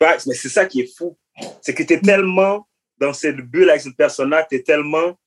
Ouais, 0.00 0.16
mais 0.26 0.34
c'est 0.34 0.48
ça 0.50 0.66
qui 0.66 0.80
est 0.82 0.96
fou. 0.96 1.16
C'est 1.62 1.74
que 1.74 1.82
tu 1.82 1.94
es 1.94 2.00
tellement 2.00 2.66
dans 2.98 3.12
cette 3.12 3.36
bulle 3.38 3.68
avec 3.70 3.82
cette 3.82 3.96
personne-là, 3.96 4.46
tu 4.48 4.56
es 4.56 4.62
tellement 4.62 5.18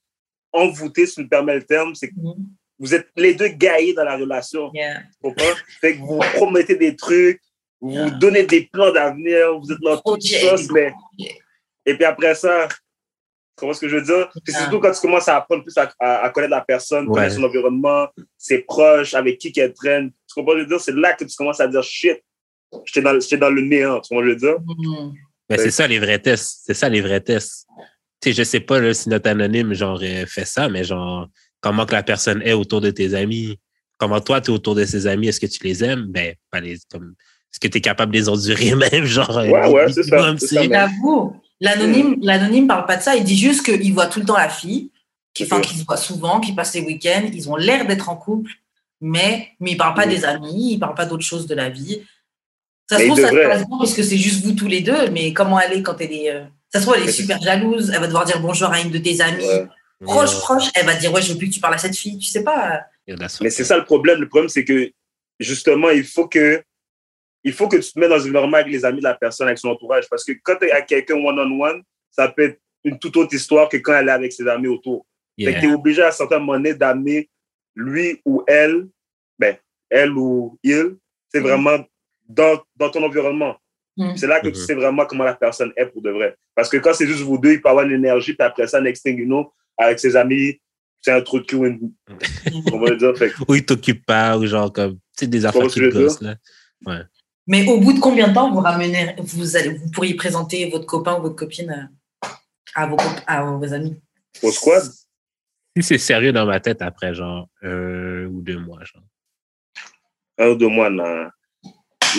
envoûté, 0.52 1.06
si 1.06 1.14
tu 1.16 1.22
me 1.22 1.28
permets 1.28 1.54
le 1.54 1.62
terme, 1.64 1.94
c'est 1.94 2.08
que 2.08 2.14
vous 2.80 2.94
êtes 2.94 3.08
les 3.16 3.34
deux 3.34 3.48
gaillés 3.48 3.94
dans 3.94 4.04
la 4.04 4.16
relation. 4.16 4.70
Yeah. 4.74 5.02
Fait 5.80 5.94
que 5.94 5.98
vous 6.00 6.14
vous 6.16 6.20
promettez 6.34 6.74
des 6.76 6.96
trucs, 6.96 7.40
vous 7.80 7.92
vous 7.94 8.10
donnez 8.18 8.42
des 8.44 8.62
plans 8.72 8.90
d'avenir, 8.92 9.56
vous 9.58 9.70
êtes 9.70 9.80
dans 9.80 9.94
toute 9.96 10.02
Projet. 10.20 10.40
chose, 10.40 10.68
mais. 10.72 10.92
Et 11.86 11.94
puis 11.94 12.04
après 12.04 12.34
ça, 12.34 12.66
tu 12.68 12.76
comprends 13.56 13.74
ce 13.74 13.80
que 13.80 13.88
je 13.88 13.96
veux 13.96 14.02
dire? 14.02 14.28
Ah. 14.34 14.58
surtout 14.60 14.80
quand 14.80 14.92
tu 14.92 15.00
commences 15.00 15.28
à 15.28 15.36
apprendre 15.36 15.62
plus 15.62 15.76
à, 15.78 15.92
à- 16.00 16.24
à 16.24 16.30
connaître 16.30 16.50
la 16.52 16.62
personne, 16.62 17.06
Ouais. 17.08 17.14
connaître 17.14 17.34
son 17.36 17.44
environnement, 17.44 18.08
ses 18.38 18.58
proches, 18.60 19.14
avec 19.14 19.38
qui 19.38 19.52
qu'elle 19.52 19.72
traîne. 19.74 20.10
Tu 20.10 20.34
comprends 20.34 20.52
ce 20.52 20.56
que 20.56 20.60
je 20.60 20.64
veux 20.64 20.70
dire? 20.70 20.80
C'est 20.80 20.94
là 20.96 21.12
que 21.12 21.24
tu 21.24 21.36
commences 21.36 21.60
à 21.60 21.68
dire 21.68 21.82
shit, 21.82 22.18
j'étais 22.86 23.02
dans, 23.02 23.20
j'étais 23.20 23.36
dans 23.38 23.50
le 23.50 23.60
néant. 23.62 24.00
Tu 24.00 24.08
comprends 24.08 24.26
ce 24.28 24.32
que 24.34 24.38
je 24.40 24.46
veux 24.46 24.52
dire? 24.54 24.56
Mais 25.50 25.56
Ouais. 25.58 25.62
c'est 25.64 25.70
ça 25.70 25.86
les 25.86 25.98
vrais 25.98 26.18
tests. 26.18 26.60
C'est 26.64 26.74
ça 26.74 26.88
les 26.88 27.00
vrais 27.02 27.20
tests. 27.20 27.66
Tu 28.22 28.30
sais, 28.30 28.32
je 28.34 28.42
sais 28.44 28.60
pas 28.60 28.78
là, 28.80 28.92
si 28.94 29.08
notre 29.08 29.28
anonyme 29.28 29.72
genre 29.74 29.98
euh, 30.02 30.24
fait 30.26 30.44
ça, 30.44 30.68
mais 30.68 30.84
genre 30.84 31.26
comment 31.60 31.86
que 31.86 31.92
la 31.92 32.02
personne 32.02 32.42
est 32.42 32.52
autour 32.52 32.80
de 32.80 32.90
tes 32.90 33.14
amis, 33.14 33.58
comment 33.98 34.20
toi 34.20 34.40
tu 34.40 34.50
es 34.50 34.54
autour 34.54 34.74
de 34.74 34.84
ses 34.84 35.06
amis, 35.06 35.28
est-ce 35.28 35.40
que 35.40 35.46
tu 35.46 35.62
les 35.64 35.84
aimes? 35.84 36.06
Ben 36.08 36.34
pas 36.50 36.60
les 36.60 36.78
comme 36.90 37.14
est-ce 37.52 37.58
que 37.60 37.68
tu 37.68 37.78
es 37.78 37.80
capable 37.80 38.12
de 38.12 38.18
les 38.18 38.28
endurer 38.28 38.74
même 38.92 39.04
genre 39.04 39.36
euh, 39.38 39.48
Ouais, 39.48 39.68
ouais, 39.68 39.92
c'est 39.92 40.04
ça, 40.04 40.34
J'avoue, 40.70 41.36
l'anonyme, 41.60 42.16
l'anonyme 42.22 42.66
parle 42.68 42.86
pas 42.86 42.96
de 42.96 43.02
ça. 43.02 43.16
Il 43.16 43.24
dit 43.24 43.36
juste 43.36 43.64
qu'il 43.64 43.92
voit 43.92 44.06
tout 44.06 44.20
le 44.20 44.26
temps 44.26 44.36
la 44.36 44.48
fille, 44.48 44.90
qu'il 45.34 45.46
enfin, 45.46 45.56
Ok. 45.58 45.64
qu'ils 45.66 45.78
se 45.78 45.84
voient 45.84 45.96
souvent, 45.96 46.40
qu'ils 46.40 46.54
passent 46.54 46.74
les 46.74 46.82
week-ends. 46.82 47.28
Ils 47.32 47.48
ont 47.50 47.56
l'air 47.56 47.86
d'être 47.86 48.08
en 48.08 48.16
couple, 48.16 48.52
mais, 49.00 49.48
mais 49.60 49.72
il 49.72 49.76
parle 49.76 49.94
pas 49.94 50.06
Mhm. 50.06 50.12
des 50.12 50.24
amis, 50.24 50.72
il 50.74 50.78
parle 50.78 50.94
pas 50.94 51.06
d'autre 51.06 51.24
chose 51.24 51.46
de 51.46 51.54
la 51.54 51.68
vie. 51.68 52.02
Ça 52.88 52.96
se 52.96 53.02
Mais 53.02 53.08
trouve, 53.08 53.20
ça 53.20 53.28
se 53.30 53.34
passe 53.48 53.66
bien 53.66 53.78
parce 53.78 53.94
que 53.94 54.02
c'est 54.02 54.16
juste 54.18 54.44
vous 54.44 54.52
tous 54.52 54.66
les 54.68 54.80
deux, 54.80 55.10
mais 55.10 55.32
comment 55.32 55.60
elle 55.60 55.72
est 55.78 55.82
quand 55.82 56.00
elle 56.00 56.12
est. 56.12 56.30
euh, 56.32 56.44
Ça 56.72 56.78
se 56.80 56.84
trouve, 56.86 56.96
elle 57.00 57.08
est 57.08 57.12
super 57.12 57.40
jalouse, 57.42 57.90
elle 57.92 58.00
va 58.00 58.06
devoir 58.06 58.24
dire 58.24 58.40
bonjour 58.40 58.68
à 58.70 58.80
une 58.80 58.90
de 58.90 58.98
tes 58.98 59.20
amies. 59.20 59.44
Ouais. 59.44 59.66
Proche, 60.02 60.30
Yeah, 60.32 60.40
proche, 60.40 60.64
elle 60.74 60.86
va 60.86 60.94
dire 60.96 61.12
Ouais, 61.12 61.20
je 61.22 61.32
veux 61.32 61.38
plus 61.38 61.48
que 61.48 61.54
tu 61.54 61.60
parles 61.60 61.74
à 61.74 61.78
cette 61.78 61.96
fille. 61.96 62.18
Tu 62.18 62.26
sais 62.28 62.42
pas. 62.42 62.82
Mais 63.40 63.50
c'est 63.50 63.64
ça 63.64 63.76
le 63.76 63.84
problème. 63.84 64.20
Le 64.20 64.28
problème, 64.28 64.48
c'est 64.48 64.64
que 64.64 64.90
justement, 65.38 65.90
il 65.90 66.04
faut 66.04 66.26
que, 66.28 66.62
il 67.44 67.52
faut 67.52 67.68
que 67.68 67.76
tu 67.76 67.92
te 67.92 67.98
mets 67.98 68.08
dans 68.08 68.18
une 68.20 68.32
norme 68.32 68.54
avec 68.54 68.68
les 68.72 68.84
amis 68.84 68.98
de 68.98 69.04
la 69.04 69.14
personne, 69.14 69.46
avec 69.48 69.58
son 69.58 69.68
entourage. 69.68 70.08
Parce 70.08 70.24
que 70.24 70.32
quand 70.42 70.56
tu 70.56 70.66
es 70.66 70.70
avec 70.72 70.86
quelqu'un 70.86 71.14
one-on-one, 71.16 71.82
ça 72.10 72.28
peut 72.28 72.42
être 72.44 72.60
une 72.84 72.98
toute 72.98 73.16
autre 73.16 73.34
histoire 73.34 73.68
que 73.68 73.76
quand 73.78 73.94
elle 73.94 74.08
est 74.08 74.12
avec 74.12 74.32
ses 74.32 74.46
amis 74.48 74.68
autour. 74.68 75.06
Fait 75.38 75.46
que 75.46 75.50
Yeah. 75.52 75.60
tu 75.60 75.68
es 75.70 75.72
obligé 75.72 76.02
à 76.02 76.08
un 76.08 76.12
certain 76.12 76.38
moment 76.38 76.52
donné 76.54 76.74
d'amener 76.74 77.28
lui 77.74 78.20
ou 78.26 78.42
elle, 78.46 78.88
ben, 79.38 79.56
elle 79.88 80.12
ou 80.12 80.58
il, 80.62 80.96
c'est 81.28 81.40
Mhm. 81.40 81.46
vraiment 81.46 81.78
dans, 82.28 82.60
dans 82.76 82.90
ton 82.90 83.02
environnement. 83.02 83.56
Mhm. 83.96 84.16
C'est 84.16 84.26
là 84.26 84.40
que 84.40 84.48
tu 84.48 84.58
Mhm. 84.58 84.66
sais 84.66 84.74
vraiment 84.74 85.06
comment 85.06 85.24
la 85.24 85.34
personne 85.34 85.72
est 85.76 85.86
pour 85.86 86.02
de 86.02 86.10
vrai. 86.10 86.36
Parce 86.54 86.68
que 86.68 86.76
quand 86.78 86.92
c'est 86.94 87.06
juste 87.06 87.22
vous 87.22 87.38
deux, 87.38 87.52
il 87.52 87.60
peut 87.62 87.68
avoir 87.68 87.84
une 87.86 87.92
énergie, 87.92 88.34
puis 88.34 88.46
après 88.46 88.66
ça, 88.66 88.80
next 88.80 89.02
thing 89.04 89.18
you 89.18 89.24
know, 89.26 89.52
avec 89.78 89.98
ses 89.98 90.16
amis, 90.16 90.60
c'est 91.02 91.12
un 91.12 91.20
trou 91.22 91.40
de 91.40 91.46
cul, 91.46 91.56
une- 91.56 91.92
on 92.72 92.78
va 92.78 92.90
le 92.90 92.96
dire. 92.96 93.16
Fait 93.16 93.32
Ou 93.48 93.54
ils 93.54 93.64
t'occupent 93.64 94.04
pas, 94.04 94.36
ou 94.38 94.46
genre 94.46 94.72
comme 94.72 94.94
tu 94.94 95.00
sais 95.20 95.26
des 95.26 95.44
affaires 95.46 95.66
qui 95.68 95.80
gossent 95.90 96.20
là. 96.20 96.36
Mais 97.46 97.66
au 97.66 97.80
bout 97.80 97.92
de 97.94 98.00
combien 98.00 98.28
de 98.28 98.34
temps 98.34 98.52
vous 98.52 98.60
ramenez, 98.60 99.16
vous, 99.18 99.56
allez, 99.56 99.70
vous 99.74 99.90
pourriez 99.90 100.14
présenter 100.14 100.68
votre 100.70 100.86
copain 100.86 101.18
ou 101.18 101.22
votre 101.22 101.36
copine 101.36 101.70
euh, 102.22 102.28
à 102.74 102.86
vos, 102.86 102.96
à 103.26 103.42
vos 103.42 103.72
amis? 103.72 104.00
Au 104.42 104.50
squad, 104.52 104.84
Si 105.76 105.82
c'est 105.82 105.98
sérieux 105.98 106.32
dans 106.32 106.46
ma 106.46 106.60
tête 106.60 106.80
après 106.82 107.12
genre 107.14 107.48
un 107.62 108.26
ou 108.26 108.40
deux 108.42 108.58
mois 108.58 108.80
genre. 108.84 109.02
un 110.38 110.48
ou 110.50 110.54
deux 110.54 110.68
mois, 110.68 110.90
non. 110.90 111.28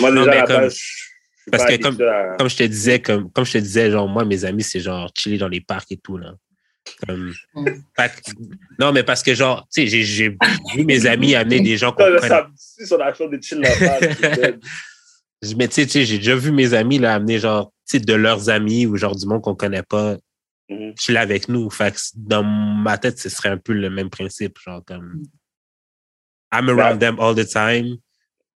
Moi, 0.00 0.10
Non, 0.10 0.24
déjà, 0.24 0.42
comme- 0.42 0.56
base, 0.62 0.78
parce 1.50 1.64
que 1.66 2.02
à- 2.04 2.36
comme 2.36 2.48
je 2.50 2.56
te 2.56 2.62
disais, 2.64 3.00
comme, 3.00 3.30
comme 3.32 3.44
je 3.44 3.52
te 3.52 3.58
disais, 3.58 3.90
genre, 3.90 4.08
moi, 4.08 4.24
mes 4.24 4.44
amis, 4.44 4.62
c'est 4.62 4.80
genre 4.80 5.10
chiller 5.16 5.38
dans 5.38 5.48
les 5.48 5.60
parcs 5.60 5.90
et 5.92 5.96
tout, 5.96 6.16
là. 6.18 6.34
Comme, 7.06 7.32
Mm. 7.54 7.66
Non, 8.78 8.92
mais 8.92 9.02
parce 9.04 9.22
que, 9.22 9.34
genre, 9.34 9.66
tu 9.72 9.86
sais, 9.88 10.02
j'ai- 10.02 10.36
vu 10.74 10.84
mes 10.84 11.06
amis 11.06 11.34
amener 11.34 11.60
des 11.60 11.76
gens 11.76 11.92
qu'on 11.92 12.04
sur 12.56 12.98
la 12.98 13.14
chambre 13.14 13.30
de 13.36 13.42
chill 13.42 13.60
Mais 15.56 15.68
tu 15.68 15.74
sais, 15.74 15.86
tu 15.86 15.92
sais, 15.92 16.04
j'ai 16.04 16.18
déjà 16.18 16.34
vu 16.36 16.50
mes 16.52 16.74
amis, 16.74 16.98
là, 16.98 17.14
amener, 17.14 17.38
genre, 17.38 17.72
tu 17.88 17.98
sais, 17.98 18.00
de 18.00 18.14
leurs 18.14 18.48
amis 18.48 18.86
ou 18.86 18.96
genre 18.96 19.14
du 19.16 19.26
monde 19.26 19.42
qu'on 19.42 19.54
connaît 19.54 19.82
pas, 19.82 20.16
Mhm. 20.68 20.94
chiller 20.98 21.18
avec 21.18 21.48
nous. 21.48 21.68
Fait 21.70 21.92
que 21.94 21.98
dans 22.14 22.42
ma 22.42 22.96
tête, 22.98 23.18
ce 23.18 23.28
serait 23.28 23.50
un 23.50 23.58
peu 23.58 23.72
le 23.72 23.90
même 23.90 24.10
principe, 24.10 24.58
genre, 24.58 24.82
comme, 24.84 25.22
I'm 26.54 26.68
around 26.68 27.00
them 27.00 27.18
all 27.20 27.34
the 27.34 27.46
time. 27.48 27.96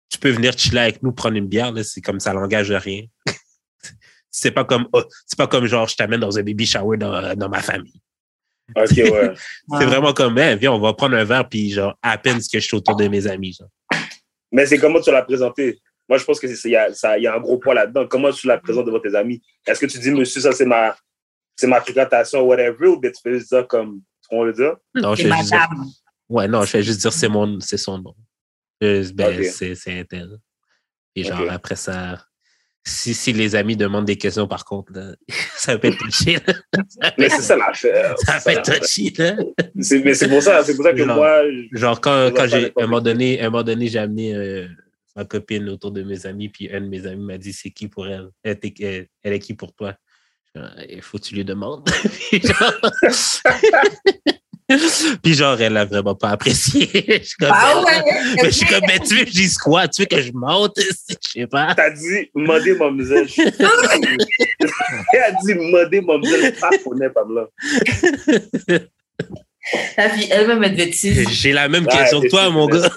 Tu 0.10 0.18
peux 0.20 0.30
venir 0.30 0.58
chiller 0.58 0.80
avec 0.82 1.04
nous, 1.04 1.12
prendre 1.12 1.36
une 1.38 1.48
bière, 1.48 1.74
c'est 1.84 2.02
comme 2.02 2.20
ça 2.20 2.34
l'engage 2.34 2.70
de 2.70 2.76
rien. 2.76 3.04
c'est 4.32 4.52
pas 4.52 4.64
comme, 4.66 4.88
oh, 4.94 5.04
c'est 5.26 5.38
pas 5.38 5.48
comme 5.48 5.66
genre, 5.66 5.88
je 5.88 5.96
t'amène 5.96 6.20
dans 6.20 6.38
un 6.38 6.44
baby 6.44 6.66
shower 6.66 6.98
dans, 6.98 7.36
dans 7.36 7.50
ma 7.50 7.62
famille. 7.62 8.00
Ok, 8.76 8.92
ouais. 8.98 9.34
C'est 9.80 9.86
vraiment 9.86 10.14
comme, 10.14 10.38
hey, 10.38 10.58
viens, 10.58 10.72
on 10.72 10.80
va 10.80 10.94
prendre 10.94 11.16
un 11.16 11.24
verre, 11.24 11.48
puis 11.48 11.70
genre, 11.72 11.98
à 12.02 12.18
peine 12.18 12.42
ce 12.42 12.50
que 12.50 12.60
je 12.60 12.66
suis 12.66 12.76
autour 12.78 12.96
de 12.96 13.08
mes 13.08 13.28
amis. 13.28 13.54
Genre. 13.60 13.70
Mais 14.52 14.66
c'est 14.66 14.78
comment 14.78 15.00
tu 15.02 15.12
l'as 15.12 15.22
présenté? 15.24 15.80
Moi, 16.08 16.18
je 16.18 16.24
pense 16.24 16.40
qu'il 16.40 16.50
y, 16.72 16.76
a- 16.76 16.94
ça- 16.94 17.18
il 17.18 17.24
y 17.24 17.28
a 17.28 17.36
un 17.36 17.40
gros 17.40 17.58
poids 17.58 17.74
là-dedans. 17.74 18.08
Comment 18.08 18.32
tu 18.32 18.48
la 18.48 18.58
présentes 18.58 18.86
devant 18.86 19.00
tes 19.00 19.14
amis? 19.16 19.42
Est-ce 19.68 19.80
que 19.80 19.86
tu 19.88 20.00
dis, 20.00 20.12
monsieur, 20.12 20.40
ça, 20.42 20.52
c'est 20.52 20.66
ma, 20.66 20.96
c'est 21.56 21.68
ma 21.68 21.82
fréquentation, 21.82 22.42
whatever, 22.42 22.88
ou 22.88 23.00
bien 23.00 23.12
tu 23.12 23.22
fais 23.22 23.34
juste 23.40 23.50
dire 23.54 23.68
comme, 23.68 24.02
on 24.30 24.46
veut 24.46 24.54
dire? 24.54 24.76
Non, 24.94 25.16
je 25.16 25.24
C'est 25.24 25.30
fais 25.30 25.36
juste 25.38 25.50
dire, 25.52 25.68
ouais, 26.30 26.48
non, 26.48 26.62
je 26.62 26.68
fais 26.70 26.84
juste 26.84 27.02
dire 27.02 27.12
c'est 27.14 27.28
mon, 27.30 27.60
c'est 27.60 27.78
son 27.78 27.98
nom. 28.00 28.16
Je- 28.82 29.12
ben, 29.14 29.44
c'est, 29.44 29.74
c'est 29.76 30.00
intel. 30.00 30.38
Et 31.16 31.24
genre, 31.24 31.50
après 31.50 31.76
ça, 31.76 32.24
si, 32.88 33.14
si 33.14 33.34
les 33.34 33.56
amis 33.56 33.76
demandent 33.76 34.06
des 34.06 34.18
questions, 34.18 34.48
par 34.48 34.64
contre, 34.64 34.94
là, 34.94 35.16
ça 35.58 35.78
peut 35.78 35.88
être 35.88 35.98
touché. 35.98 36.38
Mais 37.18 37.30
c'est 37.30 37.42
ça 37.42 37.58
l'affaire. 37.58 38.16
ça 38.20 38.40
peut 38.44 38.52
être 38.52 38.80
touché, 38.80 39.12
là. 39.18 39.36
Mais 39.76 40.14
c'est 40.14 40.30
pour 40.30 40.42
ça, 40.42 40.64
c'est 40.64 40.76
pour 40.76 40.86
ça 40.86 40.92
que 40.94 41.04
Genre, 41.04 41.16
moi, 41.16 41.42
je- 41.50 41.78
Genre, 41.78 42.00
quand, 42.00 42.32
quand 42.36 42.48
j'ai, 42.48 42.72
un 42.78 42.84
moment 42.86 43.02
donné, 43.02 43.42
un 43.42 43.50
moment 43.50 43.64
donné, 43.64 43.88
j'ai 43.88 44.00
amené 44.00 44.36
euh, 44.36 44.68
ma 45.16 45.26
copine 45.26 45.68
autour 45.70 45.92
de 45.92 46.04
mes 46.04 46.26
amis, 46.26 46.50
puis 46.50 46.72
un 46.72 46.82
de 46.82 46.88
mes 46.88 47.06
amis 47.08 47.24
m'a 47.26 47.38
dit, 47.38 47.54
c'est 47.54 47.72
qui 47.72 47.88
pour 47.88 48.08
elle? 48.08 48.30
Elle, 48.44 48.60
elle, 48.80 49.08
elle 49.24 49.34
est 49.34 49.40
qui 49.40 49.54
pour 49.56 49.74
toi? 49.74 49.96
Il 50.88 51.02
faut 51.02 51.18
que 51.18 51.24
tu 51.24 51.36
lui 51.36 51.44
demandes. 51.44 51.86
genre... 52.32 52.74
puis 55.24 55.34
genre, 55.36 55.60
elle 55.62 55.78
a 55.78 55.86
vraiment 55.86 56.16
pas 56.16 56.30
apprécié. 56.30 56.90
je 56.94 57.24
suis 57.24 57.38
comme, 57.38 57.52
Ah 57.54 57.82
ben, 57.86 58.02
ouais, 58.02 58.14
mais 58.42 58.46
je 58.46 58.56
suis 58.56 58.66
comme, 58.66 58.82
ben, 58.82 59.00
tu 59.00 59.16
veux 59.16 59.24
que 59.24 59.30
je 59.30 59.36
dise 59.36 59.58
quoi? 59.58 59.88
Tu 59.88 60.02
veux 60.02 60.08
que 60.08 60.22
je 60.22 60.32
monte? 60.34 60.76
Je 61.36 61.42
sais 61.42 61.48
pas. 61.48 61.76
t'as 61.76 61.92
dit, 61.92 62.30
demandez 62.36 62.74
mademoiselle. 62.76 63.28
Elle 63.38 65.24
a 65.24 65.32
dit, 65.44 65.54
demandez 65.54 66.02
mademoiselle. 66.02 66.56
Pas 66.56 66.70
connaît 66.84 67.10
Pamela. 67.10 67.48
La 69.98 70.10
fille 70.12 70.28
elle-même, 70.32 70.64
être 70.64 70.94
saisie. 70.94 71.26
J'ai 71.32 71.52
la 71.52 71.68
même 71.68 71.86
Ouais, 71.86 71.92
question 71.98 72.22
que 72.22 72.28
toi, 72.30 72.50
mon 72.50 72.68
mais- 72.68 72.80
gars. 72.80 72.90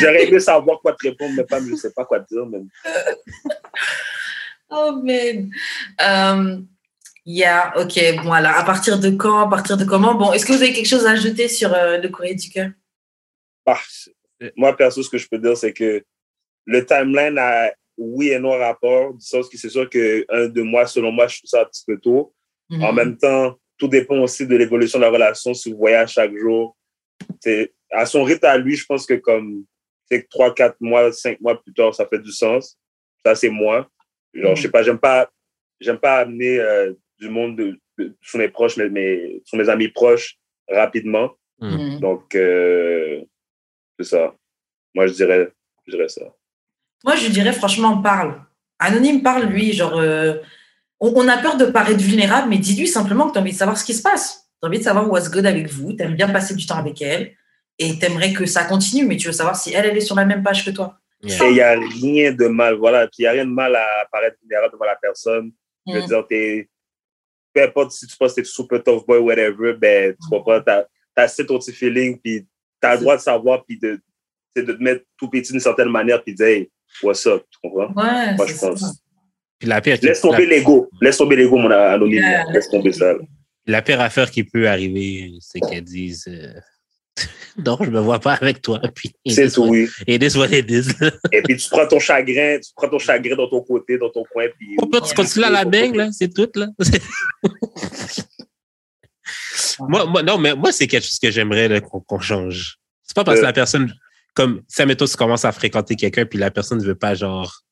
J'aurais 0.00 0.28
aimé 0.28 0.38
savoir 0.40 0.80
quoi 0.80 0.92
te 0.92 1.08
répondre, 1.08 1.34
mais 1.36 1.44
pas, 1.44 1.60
je 1.60 1.74
sais 1.74 1.92
pas 1.92 2.04
quoi 2.04 2.20
te 2.20 2.26
dire. 2.34 2.44
Mais... 2.46 2.58
Oh, 4.70 5.00
man. 5.02 5.50
Euh, 7.28 7.32
yeah, 7.32 7.72
ok. 7.76 8.24
Bon, 8.24 8.32
alors, 8.32 8.52
à 8.52 8.64
partir 8.64 8.98
de 8.98 9.10
quand, 9.10 9.38
à 9.40 9.48
partir 9.48 9.76
de 9.76 9.84
comment? 9.84 10.14
Bon, 10.14 10.32
est-ce 10.32 10.46
que 10.46 10.52
vous 10.52 10.62
avez 10.62 10.72
quelque 10.72 10.88
chose 10.88 11.06
à 11.06 11.10
ajouter 11.10 11.48
sur 11.48 11.72
euh, 11.74 11.98
le 11.98 12.08
courrier 12.08 12.34
du 12.34 12.48
cœur? 12.48 12.70
Ah, 13.66 13.78
moi, 14.56 14.74
perso, 14.76 15.02
ce 15.02 15.10
que 15.10 15.18
je 15.18 15.28
peux 15.28 15.38
dire, 15.38 15.56
c'est 15.56 15.72
que 15.72 16.02
le 16.64 16.86
timeline 16.86 17.36
a 17.38 17.70
oui 17.98 18.30
et 18.30 18.38
non 18.38 18.56
rapport, 18.56 19.12
du 19.12 19.24
sens 19.24 19.48
que 19.48 19.58
c'est 19.58 19.68
sûr 19.68 19.90
que 19.90 20.24
un 20.30 20.48
de 20.48 20.62
moi, 20.62 20.86
selon 20.86 21.10
moi, 21.12 21.26
je 21.26 21.38
trouve 21.38 21.50
ça 21.50 21.62
un 21.62 21.64
petit 21.66 21.84
peu 21.86 21.98
tôt. 21.98 22.32
Mhm. 22.70 22.82
En 22.84 22.92
même 22.92 23.16
temps, 23.16 23.58
tout 23.76 23.88
dépend 23.88 24.18
aussi 24.18 24.46
de 24.46 24.56
l'évolution 24.56 24.98
de 24.98 25.04
la 25.04 25.10
relation, 25.10 25.52
si 25.52 25.72
vous 25.72 25.78
voyez 25.78 25.96
à 25.96 26.06
chaque 26.06 26.34
jour. 26.36 26.76
À 27.90 28.06
son 28.06 28.22
rythme 28.22 28.46
à 28.46 28.56
lui, 28.56 28.76
je 28.76 28.86
pense 28.86 29.04
que 29.06 29.14
comme 29.14 29.64
c'est 30.10 30.28
trois, 30.28 30.54
quatre 30.54 30.76
mois, 30.80 31.12
cinq 31.12 31.40
mois 31.40 31.60
plus 31.60 31.74
tard, 31.74 31.94
ça 31.94 32.06
fait 32.06 32.18
du 32.18 32.32
sens. 32.32 32.78
Ça, 33.24 33.34
c'est 33.34 33.50
moi. 33.50 33.88
Genre, 34.32 34.50
Mhm. 34.50 34.56
je 34.56 34.62
sais 34.62 34.70
pas, 34.70 34.82
j'aime 34.82 34.98
pas, 34.98 35.30
j'aime 35.80 35.98
pas 35.98 36.18
amener 36.18 36.58
euh, 36.58 36.92
du 37.18 37.28
monde 37.28 37.56
de, 37.56 37.78
de- 37.98 38.16
sur 38.22 38.38
mes 38.38 38.48
proches, 38.48 38.76
mais, 38.76 38.88
mais 38.88 39.40
sur 39.44 39.58
mes 39.58 39.68
amis 39.68 39.88
proches 39.88 40.36
rapidement. 40.68 41.30
Mhm. 41.60 41.98
Donc, 42.00 42.34
euh, 42.34 43.20
c'est 43.98 44.06
ça. 44.06 44.34
Moi, 44.94 45.06
je 45.06 45.12
dirais, 45.14 45.52
je 45.86 45.92
dirais 45.92 46.08
ça. 46.08 46.22
Moi, 47.04 47.16
je 47.16 47.28
dirais, 47.28 47.52
franchement, 47.52 48.00
parle. 48.02 48.40
Anonyme, 48.78 49.22
parle, 49.22 49.44
lui. 49.46 49.72
Genre, 49.72 49.96
euh, 49.98 50.34
on, 51.00 51.12
on 51.16 51.28
a 51.28 51.38
peur 51.38 51.56
de 51.56 51.66
paraître 51.66 52.00
vulnérable, 52.02 52.48
mais 52.48 52.58
dis-lui 52.58 52.86
simplement 52.88 53.26
que 53.28 53.32
tu 53.32 53.38
as 53.38 53.40
envie 53.42 53.52
de 53.52 53.56
savoir 53.56 53.76
ce 53.76 53.84
qui 53.84 53.94
se 53.94 54.02
passe. 54.02 54.48
Tu 54.60 54.66
as 54.66 54.68
envie 54.68 54.78
de 54.78 54.84
savoir 54.84 55.10
what's 55.10 55.30
good 55.30 55.46
avec 55.46 55.68
vous. 55.68 55.92
Tu 55.94 56.02
aimes 56.02 56.14
bien 56.14 56.28
passer 56.28 56.54
du 56.54 56.66
temps 56.66 56.76
avec 56.78 57.00
elle. 57.02 57.34
Et 57.80 57.96
tu 57.98 58.04
aimerais 58.06 58.32
que 58.32 58.44
ça 58.46 58.64
continue, 58.64 59.06
mais 59.06 59.16
tu 59.16 59.26
veux 59.28 59.32
savoir 59.32 59.54
si 59.56 59.72
elle, 59.72 59.86
elle 59.86 59.96
est 59.96 60.00
sur 60.00 60.16
la 60.16 60.24
même 60.24 60.42
page 60.42 60.64
que 60.64 60.70
toi. 60.70 60.98
Yeah. 61.22 61.44
Et 61.44 61.48
il 61.48 61.54
n'y 61.54 61.60
a 61.60 61.78
rien 61.78 62.32
de 62.32 62.46
mal, 62.46 62.74
voilà. 62.74 63.06
Puis 63.06 63.16
il 63.20 63.22
n'y 63.22 63.26
a 63.28 63.32
rien 63.32 63.44
de 63.44 63.50
mal 63.50 63.74
à 63.76 63.86
paraître 64.10 64.36
vulnérable 64.42 64.72
devant 64.72 64.84
la 64.84 64.96
personne. 64.96 65.52
Je 65.86 65.92
veux 65.94 66.00
Mhm. 66.00 66.06
dire, 66.06 66.26
peu 67.58 67.64
importe 67.64 67.92
si 67.92 68.06
tu 68.06 68.16
penses 68.16 68.34
que 68.34 68.40
t'es 68.40 68.44
super 68.46 68.82
tough 68.82 69.04
boy, 69.06 69.18
whatever, 69.18 69.74
ben, 69.74 70.12
tu 70.14 70.28
comprends, 70.28 70.60
t'as, 70.60 70.84
t'as 71.14 71.22
assez 71.24 71.44
ton 71.44 71.58
petit 71.58 71.72
feeling, 71.72 72.18
puis 72.22 72.46
t'as 72.80 72.94
le 72.94 73.00
droit 73.00 73.16
de 73.16 73.22
savoir, 73.22 73.64
puis 73.64 73.78
de, 73.78 73.98
c'est 74.54 74.62
de 74.64 74.72
te 74.72 74.82
mettre 74.82 75.04
tout 75.18 75.28
petit 75.28 75.50
d'une 75.52 75.60
certaine 75.60 75.88
manière, 75.88 76.22
puis 76.22 76.32
de 76.32 76.36
dire, 76.36 76.46
hey, 76.46 76.70
what's 77.02 77.26
up, 77.26 77.42
tu 77.50 77.58
comprends? 77.62 77.88
Ouais, 77.94 78.34
Moi, 78.36 78.46
je 78.46 78.54
ça. 78.54 78.68
pense. 78.68 79.02
Puis 79.58 79.68
la 79.68 79.80
pire, 79.80 79.98
Laisse 80.02 80.20
tomber 80.20 80.46
l'ego. 80.46 80.88
Laisse 81.00 81.16
tomber 81.16 81.34
l'ego, 81.36 81.56
mon 81.56 81.70
anonyme. 81.70 82.22
Yeah, 82.22 82.44
Laisse 82.52 82.68
tomber 82.70 82.92
ça. 82.92 83.14
la 83.66 83.82
pire 83.82 84.00
affaire 84.00 84.30
qui 84.30 84.44
peut 84.44 84.68
arriver, 84.68 85.32
c'est 85.40 85.58
qu'elles 85.60 85.82
disent 85.82 86.26
euh, 86.28 86.52
Non, 87.64 87.76
je 87.80 87.90
me 87.90 87.98
vois 87.98 88.20
pas 88.20 88.34
avec 88.34 88.62
toi. 88.62 88.80
C'est 89.26 89.50
tout, 89.50 89.64
oui. 89.66 89.88
Et 90.06 90.16
this 90.18 90.36
what 90.36 90.46
it 90.52 90.70
is. 90.70 90.90
Et 91.32 91.42
puis 91.42 91.56
tu 91.56 91.68
prends 91.68 91.86
ton 91.88 91.98
chagrin, 91.98 92.58
tu 92.60 92.70
prends 92.76 92.88
ton 92.88 93.00
chagrin 93.00 93.34
dans 93.34 93.48
ton 93.48 93.62
côté, 93.62 93.98
dans 93.98 94.10
ton 94.10 94.22
coin, 94.32 94.44
puis. 94.56 94.76
On 94.80 94.86
peut 94.86 95.00
tu 95.06 95.12
continues 95.14 95.44
à 95.46 95.50
la 95.50 95.64
bang, 95.64 95.94
là, 95.94 96.08
c'est 96.12 96.32
tout, 96.32 96.48
là. 96.54 96.68
moi, 99.80 100.06
moi, 100.06 100.22
non, 100.22 100.38
mais 100.38 100.54
moi, 100.54 100.72
c'est 100.72 100.86
quelque 100.86 101.04
chose 101.04 101.18
que 101.18 101.30
j'aimerais 101.30 101.80
qu'on 101.80 102.00
qu'on 102.00 102.20
change. 102.20 102.78
C'est 103.02 103.14
pas 103.14 103.24
parce 103.24 103.38
que 103.38 103.44
Euh. 103.44 103.48
la 103.48 103.52
personne, 103.52 103.92
comme, 104.34 104.62
ça, 104.68 104.86
mettons, 104.86 105.06
tu 105.06 105.16
commences 105.16 105.44
à 105.44 105.52
fréquenter 105.52 105.96
quelqu'un, 105.96 106.26
puis 106.26 106.38
la 106.38 106.50
personne 106.50 106.78
ne 106.78 106.84
veut 106.84 106.94
pas, 106.94 107.14
genre, 107.14 107.62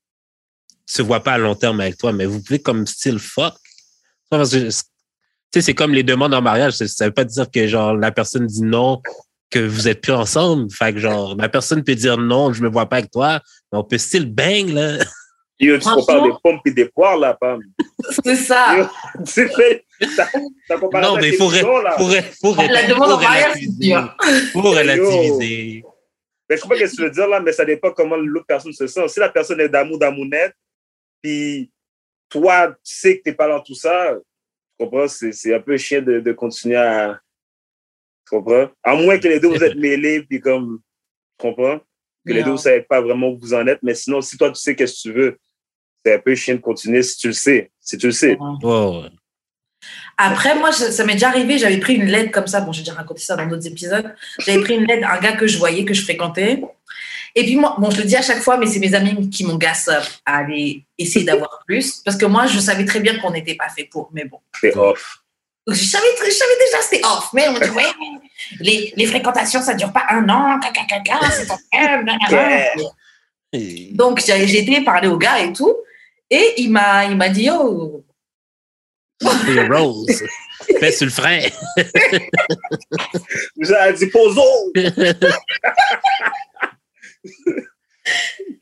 se 0.86 1.02
voit 1.02 1.22
pas 1.22 1.32
à 1.34 1.38
long 1.38 1.54
terme 1.54 1.80
avec 1.80 1.96
toi, 1.98 2.12
mais 2.12 2.26
vous 2.26 2.42
pouvez, 2.42 2.60
comme, 2.60 2.86
style 2.86 3.18
fuck. 3.18 3.54
Parce 4.30 4.50
que- 4.52 4.68
Tu 5.52 5.60
sais, 5.60 5.66
c'est 5.66 5.74
comme 5.74 5.94
les 5.94 6.02
demandes 6.02 6.34
en 6.34 6.42
mariage. 6.42 6.72
Ça 6.74 6.88
ça 6.88 7.04
veut 7.06 7.12
pas 7.14 7.24
dire 7.24 7.48
que, 7.50 7.66
genre, 7.68 7.94
la 7.94 8.10
personne 8.10 8.46
dit 8.46 8.62
non, 8.62 9.00
que 9.50 9.58
vous 9.58 9.88
êtes 9.88 10.00
plus 10.00 10.12
ensemble. 10.12 10.70
Fait 10.72 10.92
que, 10.92 10.98
genre, 10.98 11.36
la 11.36 11.48
personne 11.48 11.82
peut 11.84 11.94
dire 11.94 12.18
non, 12.18 12.52
je 12.52 12.62
me 12.62 12.68
vois 12.68 12.86
pas 12.86 12.96
avec 12.96 13.10
toi, 13.10 13.40
mais 13.72 13.78
on 13.78 13.84
peut 13.84 13.98
style 13.98 14.32
bang, 14.32 14.68
là. 14.68 14.98
Yo, 15.58 15.78
tu 15.78 15.88
compares 15.88 16.22
des 16.22 16.32
pommes 16.42 16.60
et 16.66 16.70
des 16.70 16.84
poires, 16.86 17.16
là, 17.16 17.34
Pam. 17.40 17.60
C'est 18.24 18.36
ça. 18.36 18.76
Yo, 18.76 18.84
tu 19.24 19.48
fais. 19.48 19.84
T'as, 20.14 20.28
t'as 20.68 20.78
comparé 20.78 21.02
Non, 21.06 21.14
ça 21.14 21.20
mais 21.20 21.28
avec 21.28 21.38
faut, 21.38 22.54
faut, 22.54 22.54
La 22.70 22.86
demande 22.86 23.10
en 23.12 23.18
faut 23.18 23.22
mariage, 23.24 23.52
c'est 23.54 23.66
relativiser. 23.66 23.88
dur. 23.88 24.16
Faut 24.52 24.62
relativiser. 24.62 25.84
Mais 26.48 26.56
je 26.56 26.60
comprends 26.62 26.76
ce 26.76 26.84
que 26.84 26.96
tu 26.96 27.02
veux 27.02 27.10
dire 27.10 27.26
là, 27.26 27.40
mais 27.40 27.52
ça 27.52 27.64
dépend 27.64 27.90
comment 27.92 28.16
l'autre 28.16 28.44
personne 28.46 28.72
se 28.72 28.86
sent. 28.86 29.08
Si 29.08 29.18
la 29.18 29.30
personne 29.30 29.58
est 29.60 29.68
d'amour, 29.70 29.98
d'amounette, 29.98 30.54
puis 31.22 31.70
toi, 32.28 32.68
tu 32.68 32.76
sais 32.82 33.18
que 33.18 33.22
t'es 33.22 33.32
pas 33.32 33.48
dans 33.48 33.60
tout 33.60 33.74
ça, 33.74 34.14
tu 34.78 34.84
comprends? 34.84 35.08
C'est, 35.08 35.32
c'est 35.32 35.54
un 35.54 35.60
peu 35.60 35.76
chiant 35.78 36.02
de, 36.02 36.20
de 36.20 36.32
continuer 36.32 36.76
à. 36.76 37.18
Tu 38.28 38.36
comprends? 38.36 38.68
À 38.82 38.94
moins 38.94 39.18
que 39.18 39.28
les 39.28 39.40
deux 39.40 39.48
vous 39.48 39.62
êtes 39.62 39.76
mêlés, 39.78 40.22
puis 40.22 40.40
comme. 40.40 40.80
Tu 41.38 41.46
comprends? 41.46 41.78
Que 42.26 42.32
les 42.32 42.42
deux 42.42 42.50
vous 42.52 42.56
savez 42.56 42.82
pas 42.82 43.00
vraiment 43.00 43.28
où 43.28 43.38
vous 43.38 43.54
en 43.54 43.66
êtes, 43.68 43.78
mais 43.82 43.94
sinon, 43.94 44.20
si 44.20 44.36
toi, 44.36 44.48
tu 44.50 44.60
sais 44.60 44.74
qu'est-ce 44.74 44.94
que 44.94 45.08
tu 45.08 45.12
veux, 45.12 45.38
c'est 46.04 46.14
un 46.14 46.18
peu 46.18 46.34
chiant 46.34 46.54
de 46.54 46.60
continuer 46.60 47.02
si 47.02 47.18
tu 47.18 47.28
le 47.28 47.32
sais. 47.32 47.70
Si 47.80 47.96
tu 47.98 48.06
le 48.06 48.12
sais. 48.12 48.36
Après, 50.16 50.58
moi, 50.58 50.72
ça, 50.72 50.90
ça 50.90 51.04
m'est 51.04 51.12
déjà 51.12 51.28
arrivé, 51.28 51.58
j'avais 51.58 51.78
pris 51.78 51.94
une 51.94 52.06
lettre 52.06 52.32
comme 52.32 52.46
ça. 52.46 52.60
Bon, 52.60 52.72
j'ai 52.72 52.82
déjà 52.82 52.94
raconté 52.94 53.20
ça 53.20 53.36
dans 53.36 53.46
d'autres 53.46 53.66
épisodes. 53.66 54.14
J'avais 54.38 54.60
pris 54.60 54.74
une 54.74 54.86
lettre 54.86 55.02
d'un 55.02 55.20
gars 55.20 55.36
que 55.36 55.46
je 55.46 55.58
voyais, 55.58 55.84
que 55.84 55.94
je 55.94 56.02
fréquentais. 56.02 56.62
Et 57.34 57.44
puis, 57.44 57.56
moi, 57.56 57.76
bon, 57.78 57.90
je 57.90 57.98
le 57.98 58.04
dis 58.04 58.16
à 58.16 58.22
chaque 58.22 58.40
fois, 58.40 58.56
mais 58.56 58.66
c'est 58.66 58.78
mes 58.78 58.94
amis 58.94 59.28
qui 59.28 59.44
m'agassent 59.44 59.90
à 60.24 60.38
aller 60.38 60.84
essayer 60.96 61.24
d'avoir 61.24 61.62
plus. 61.66 62.00
Parce 62.04 62.16
que 62.16 62.24
moi, 62.24 62.46
je 62.46 62.58
savais 62.58 62.84
très 62.84 63.00
bien 63.00 63.18
qu'on 63.18 63.30
n'était 63.30 63.54
pas 63.54 63.68
fait 63.68 63.84
pour. 63.84 64.10
Mais 64.12 64.24
bon. 64.24 64.40
C'est 64.60 64.74
off. 64.76 65.22
Donc, 65.66 65.76
je 65.76 65.84
savais, 65.84 66.06
je 66.24 66.30
savais 66.30 66.56
déjà 66.60 66.82
c'était 66.82 67.04
off. 67.04 67.30
Mais 67.32 67.48
on 67.48 67.52
me 67.52 67.60
dit, 67.60 67.70
ouais, 67.70 67.84
les, 68.60 68.92
les 68.96 69.06
fréquentations, 69.06 69.60
ça 69.62 69.74
ne 69.74 69.78
dure 69.78 69.92
pas 69.92 70.04
un 70.10 70.28
an. 70.28 70.60
Caca, 70.60 70.84
caca, 70.84 71.30
c'est 71.30 71.46
ton. 71.46 71.56
Donc, 73.92 74.20
j'ai 74.24 74.58
été 74.58 74.84
parler 74.84 75.08
au 75.08 75.18
gars 75.18 75.40
et 75.40 75.52
tout. 75.52 75.76
Et 76.30 76.54
il 76.58 76.70
m'a 76.70 77.04
il 77.06 77.16
m'a 77.16 77.28
dit, 77.28 77.48
oh. 77.50 78.04
Fais 80.78 80.92
sur 80.92 81.06
le 81.06 81.12
frein. 81.12 81.40
Vous 83.56 83.72
avez 83.72 83.92
dit 83.94 84.06
poso! 84.06 84.42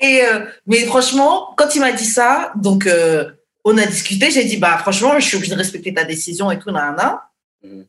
Et 0.00 0.22
euh, 0.24 0.46
mais 0.66 0.84
franchement, 0.86 1.54
quand 1.56 1.74
il 1.74 1.80
m'a 1.80 1.92
dit 1.92 2.06
ça, 2.06 2.52
donc 2.56 2.86
euh, 2.86 3.30
on 3.64 3.76
a 3.78 3.86
discuté, 3.86 4.30
j'ai 4.30 4.44
dit 4.44 4.56
bah 4.58 4.76
franchement, 4.78 5.18
je 5.18 5.26
suis 5.26 5.36
obligée 5.36 5.52
de 5.54 5.58
respecter 5.58 5.92
ta 5.94 6.04
décision 6.04 6.50
et 6.50 6.58
tout, 6.58 6.70
nanana. 6.70 7.30
Mhm. 7.62 7.86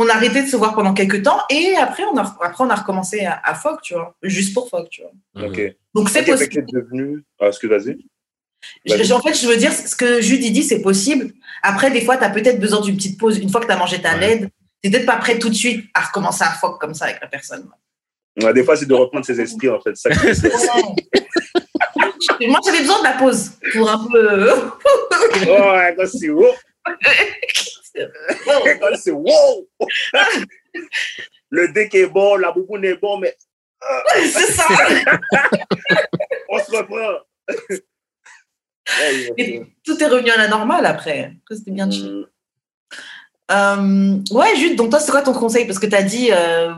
On 0.00 0.08
a 0.08 0.12
arrêté 0.14 0.42
de 0.44 0.48
se 0.48 0.56
voir 0.56 0.74
pendant 0.76 0.94
quelques 0.94 1.24
temps 1.24 1.40
et 1.50 1.74
après 1.76 2.04
on 2.04 2.16
a 2.16 2.22
après 2.42 2.62
on 2.62 2.70
a 2.70 2.74
recommencé 2.76 3.24
à, 3.24 3.40
à 3.42 3.54
Foc, 3.56 3.82
tu 3.82 3.94
vois, 3.94 4.14
juste 4.22 4.54
pour 4.54 4.68
Foc, 4.68 4.88
tu 4.90 5.02
vois. 5.02 5.48
Ok. 5.48 5.60
Donc 5.94 6.08
c'est 6.08 6.24
que 6.24 6.30
possible. 6.30 6.52
t'es 6.52 6.62
devenu. 6.72 7.24
Ah, 7.40 7.48
excuse, 7.48 7.68
vas-y. 7.68 7.98
Je- 8.84 9.02
je- 9.02 9.12
en 9.12 9.20
fait, 9.20 9.34
je 9.34 9.46
veux 9.48 9.56
dire 9.56 9.72
ce 9.72 9.96
que 9.96 10.20
Judy 10.20 10.50
dit, 10.52 10.62
c'est 10.62 10.80
possible. 10.82 11.32
Après, 11.62 11.90
des 11.90 12.00
fois, 12.02 12.16
tu 12.16 12.24
as 12.24 12.30
peut-être 12.30 12.60
besoin 12.60 12.80
d'une 12.80 12.96
petite 12.96 13.18
pause. 13.18 13.38
Une 13.38 13.48
fois 13.48 13.60
que 13.60 13.66
tu 13.66 13.72
as 13.72 13.76
mangé 13.76 14.00
ta 14.00 14.14
Ouais. 14.14 14.20
LED, 14.20 14.50
tu 14.82 14.90
peut-être 14.90 15.06
pas 15.06 15.16
prêt 15.16 15.38
tout 15.38 15.48
de 15.48 15.54
suite 15.54 15.86
à 15.94 16.00
recommencer 16.02 16.42
à 16.44 16.50
Foc 16.50 16.80
comme 16.80 16.94
ça 16.94 17.06
avec 17.06 17.20
la 17.20 17.26
personne. 17.28 17.68
Ouais, 18.40 18.52
des 18.52 18.62
fois, 18.64 18.76
c'est 18.76 18.86
de 18.86 18.94
reprendre 18.94 19.24
ses 19.24 19.40
esprits, 19.40 19.68
en 19.68 19.80
fait. 19.80 19.96
C'est 19.96 20.12
ça 20.12 20.20
que. 20.20 20.28
Moi, 22.46 22.60
j'avais 22.64 22.80
besoin 22.80 22.98
de 22.98 23.04
la 23.04 23.12
pause 23.12 23.52
pour 23.72 23.90
un 23.90 24.06
peu. 24.10 24.50
Oh, 25.46 25.72
ouais, 25.72 25.94
quand 25.96 26.06
c'est 26.06 26.30
wow! 26.30 26.52
Quand 28.44 28.96
c'est 28.96 29.10
wow! 29.10 29.68
Le 31.50 31.68
deck 31.72 31.94
est 31.94 32.06
bon, 32.06 32.36
la 32.36 32.52
bouboune 32.52 32.84
est 32.84 33.00
bon, 33.00 33.18
mais 33.18 33.34
c'est 34.22 34.52
ça. 34.52 34.64
on 36.48 36.58
se 36.58 36.76
reprend. 36.76 37.24
Et 39.36 39.62
tout 39.84 40.02
est 40.02 40.06
revenu 40.06 40.30
à 40.30 40.36
la 40.36 40.48
normale 40.48 40.86
après. 40.86 41.34
C'était 41.50 41.70
bien 41.70 41.90
chill. 41.90 42.10
Mm. 42.12 42.26
Euh, 43.50 44.18
ouais, 44.32 44.56
Jude, 44.56 44.76
donc 44.76 44.90
toi, 44.90 45.00
c'est 45.00 45.10
quoi 45.10 45.22
ton 45.22 45.32
conseil? 45.32 45.66
Parce 45.66 45.78
que 45.78 45.86
tu 45.86 45.94
as 45.94 46.02
dit, 46.02 46.30
euh, 46.32 46.74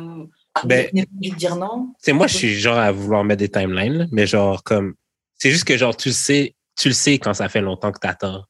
Ben, 0.65 0.89
obligé 0.89 1.31
de 1.33 1.37
dire 1.37 1.57
non. 1.57 1.93
C'est 1.99 2.13
moi, 2.13 2.27
je 2.27 2.37
suis 2.37 2.55
genre 2.55 2.79
à 2.79 2.93
vouloir 2.93 3.25
mettre 3.25 3.41
des 3.41 3.49
timelines, 3.49 4.09
mais 4.13 4.27
genre 4.27 4.63
comme. 4.63 4.95
C'est 5.41 5.51
juste 5.51 5.65
que 5.65 5.77
genre, 5.77 5.97
tu 5.97 6.11
le 6.11 6.15
sais, 6.15 6.55
tu 6.79 6.89
le 6.89 6.95
sais 6.95 7.19
quand 7.19 7.35
ça 7.35 7.49
fait 7.49 7.61
longtemps 7.63 7.91
que 7.93 7.99
t'attends. 7.99 8.45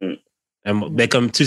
Mm. 0.00 0.14
Mo- 0.72 0.90
Ben, 0.90 1.08
comme 1.08 1.30
tu. 1.30 1.42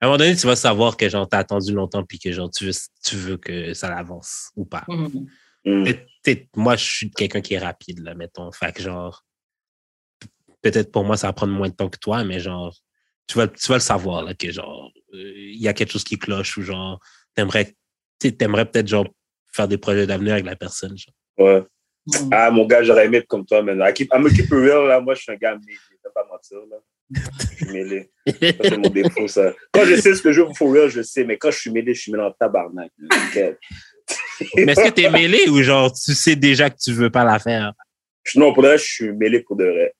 À 0.00 0.04
un 0.04 0.08
moment 0.08 0.18
donné, 0.18 0.36
tu 0.36 0.46
vas 0.46 0.56
savoir 0.56 0.96
que 0.98 1.08
genre, 1.08 1.26
t'as 1.26 1.38
attendu 1.38 1.72
longtemps 1.72 2.04
puis 2.04 2.18
que 2.18 2.30
genre, 2.30 2.50
tu 2.50 2.66
veux, 2.66 2.72
tu 3.02 3.16
veux 3.16 3.36
que 3.38 3.72
ça 3.72 3.96
avance 3.96 4.50
ou 4.54 4.66
pas. 4.66 4.84
Peut- 5.84 5.98
peut-être- 6.22 6.48
moi, 6.56 6.76
je 6.76 6.84
suis 6.84 7.10
quelqu'un 7.10 7.40
qui 7.40 7.54
est 7.54 7.58
rapide, 7.58 8.00
là, 8.00 8.14
mettons. 8.14 8.52
Fait 8.52 8.72
que 8.72 8.82
genre, 8.82 9.24
peut-être 10.62 10.92
pour 10.92 11.04
moi, 11.04 11.16
ça 11.16 11.28
va 11.28 11.32
prendre 11.32 11.52
moins 11.54 11.68
de 11.68 11.74
temps 11.74 11.88
que 11.88 11.98
toi, 11.98 12.24
mais 12.24 12.40
genre, 12.40 12.76
tu 13.26 13.38
vas, 13.38 13.48
tu 13.48 13.66
vas 13.68 13.76
le 13.76 13.80
savoir, 13.80 14.22
là, 14.22 14.34
que 14.34 14.50
genre, 14.52 14.90
euh, 15.14 15.32
il 15.36 15.60
y 15.60 15.68
a 15.68 15.72
quelque 15.72 15.92
chose 15.92 16.04
qui 16.04 16.18
cloche 16.18 16.56
ou 16.58 16.62
genre, 16.62 17.00
t'aimerais, 17.34 17.74
t'aimerais 18.18 18.70
peut-être 18.70 18.88
genre 18.88 19.06
faire 19.52 19.66
des 19.68 19.78
projets 19.78 20.06
d'avenir 20.06 20.34
avec 20.34 20.44
la 20.46 20.56
personne. 20.56 20.96
Genre. 20.96 21.14
Ouais. 21.38 21.64
Mhm. 22.06 22.28
Ah, 22.32 22.50
mon 22.50 22.66
gars, 22.66 22.82
j'aurais 22.82 23.06
aimé 23.06 23.18
être 23.18 23.26
comme 23.26 23.44
toi, 23.44 23.62
maintenant. 23.62 23.92
Keep, 23.92 24.12
I'm 24.12 24.26
a 24.26 24.30
keep 24.30 24.46
it 24.46 24.50
real, 24.52 24.86
là. 24.86 25.00
Moi, 25.00 25.14
je 25.14 25.22
suis 25.22 25.32
un 25.32 25.36
gars 25.36 25.54
mêlé. 25.54 25.76
Je 25.90 25.96
vais 26.04 26.12
pas 26.14 26.26
mentir, 26.30 26.58
là. 26.70 26.76
Je 27.10 27.56
suis 27.56 27.72
mêlé. 27.72 28.10
C'est 28.26 28.76
mon 28.76 28.90
défaut, 28.90 29.26
ça. 29.28 29.52
Quand 29.72 29.84
je 29.84 29.96
sais 29.96 30.14
ce 30.14 30.22
que 30.22 30.32
je 30.32 30.40
veux 30.40 30.54
for 30.54 30.72
real, 30.72 30.88
je 30.88 31.02
sais, 31.02 31.24
mais 31.24 31.36
quand 31.36 31.50
je 31.50 31.58
suis 31.58 31.70
mêlé, 31.70 31.94
je 31.94 32.02
suis 32.02 32.12
mêlé 32.12 32.24
en 32.24 32.30
tabarnak. 32.30 32.92
Nickel. 32.98 33.58
mais 34.56 34.72
est-ce 34.72 34.84
que 34.84 34.90
t'es 34.90 35.10
mêlé 35.10 35.48
ou 35.48 35.62
genre, 35.62 35.92
tu 35.92 36.14
sais 36.14 36.36
déjà 36.36 36.70
que 36.70 36.76
tu 36.78 36.92
veux 36.92 37.10
pas 37.10 37.24
la 37.24 37.38
faire? 37.38 37.72
Non, 38.34 38.52
pour 38.52 38.62
de 38.62 38.68
vrai, 38.68 38.78
je 38.78 38.84
suis 38.84 39.12
mêlé 39.12 39.40
pour 39.40 39.56
de 39.56 39.64
vrai. 39.64 39.94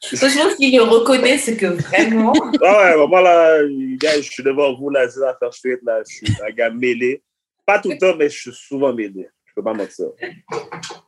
Ça, 0.00 0.28
je 0.28 0.42
pense 0.42 0.54
qu'il 0.54 0.80
reconnaît, 0.80 1.38
c'est 1.38 1.56
que 1.56 1.66
vraiment. 1.66 2.32
Ah 2.62 2.96
ouais, 2.96 3.06
moi, 3.06 3.20
là, 3.20 3.58
gars, 3.96 4.16
je 4.16 4.30
suis 4.30 4.42
devant 4.42 4.74
vous, 4.74 4.90
là, 4.90 5.08
c'est 5.08 5.24
à 5.24 5.36
faire 5.38 5.52
straight, 5.52 5.80
là. 5.84 6.02
Je 6.08 6.14
suis 6.14 6.26
un 6.40 6.50
gars 6.50 6.70
mêlé. 6.70 7.22
Pas 7.66 7.78
tout 7.78 7.90
le 7.90 7.98
temps, 7.98 8.14
mais 8.16 8.28
je 8.28 8.38
suis 8.38 8.52
souvent 8.52 8.92
mêlé. 8.92 9.28
Je 9.52 9.60
peux 9.60 9.64
pas 9.64 9.74
mentir. 9.74 10.06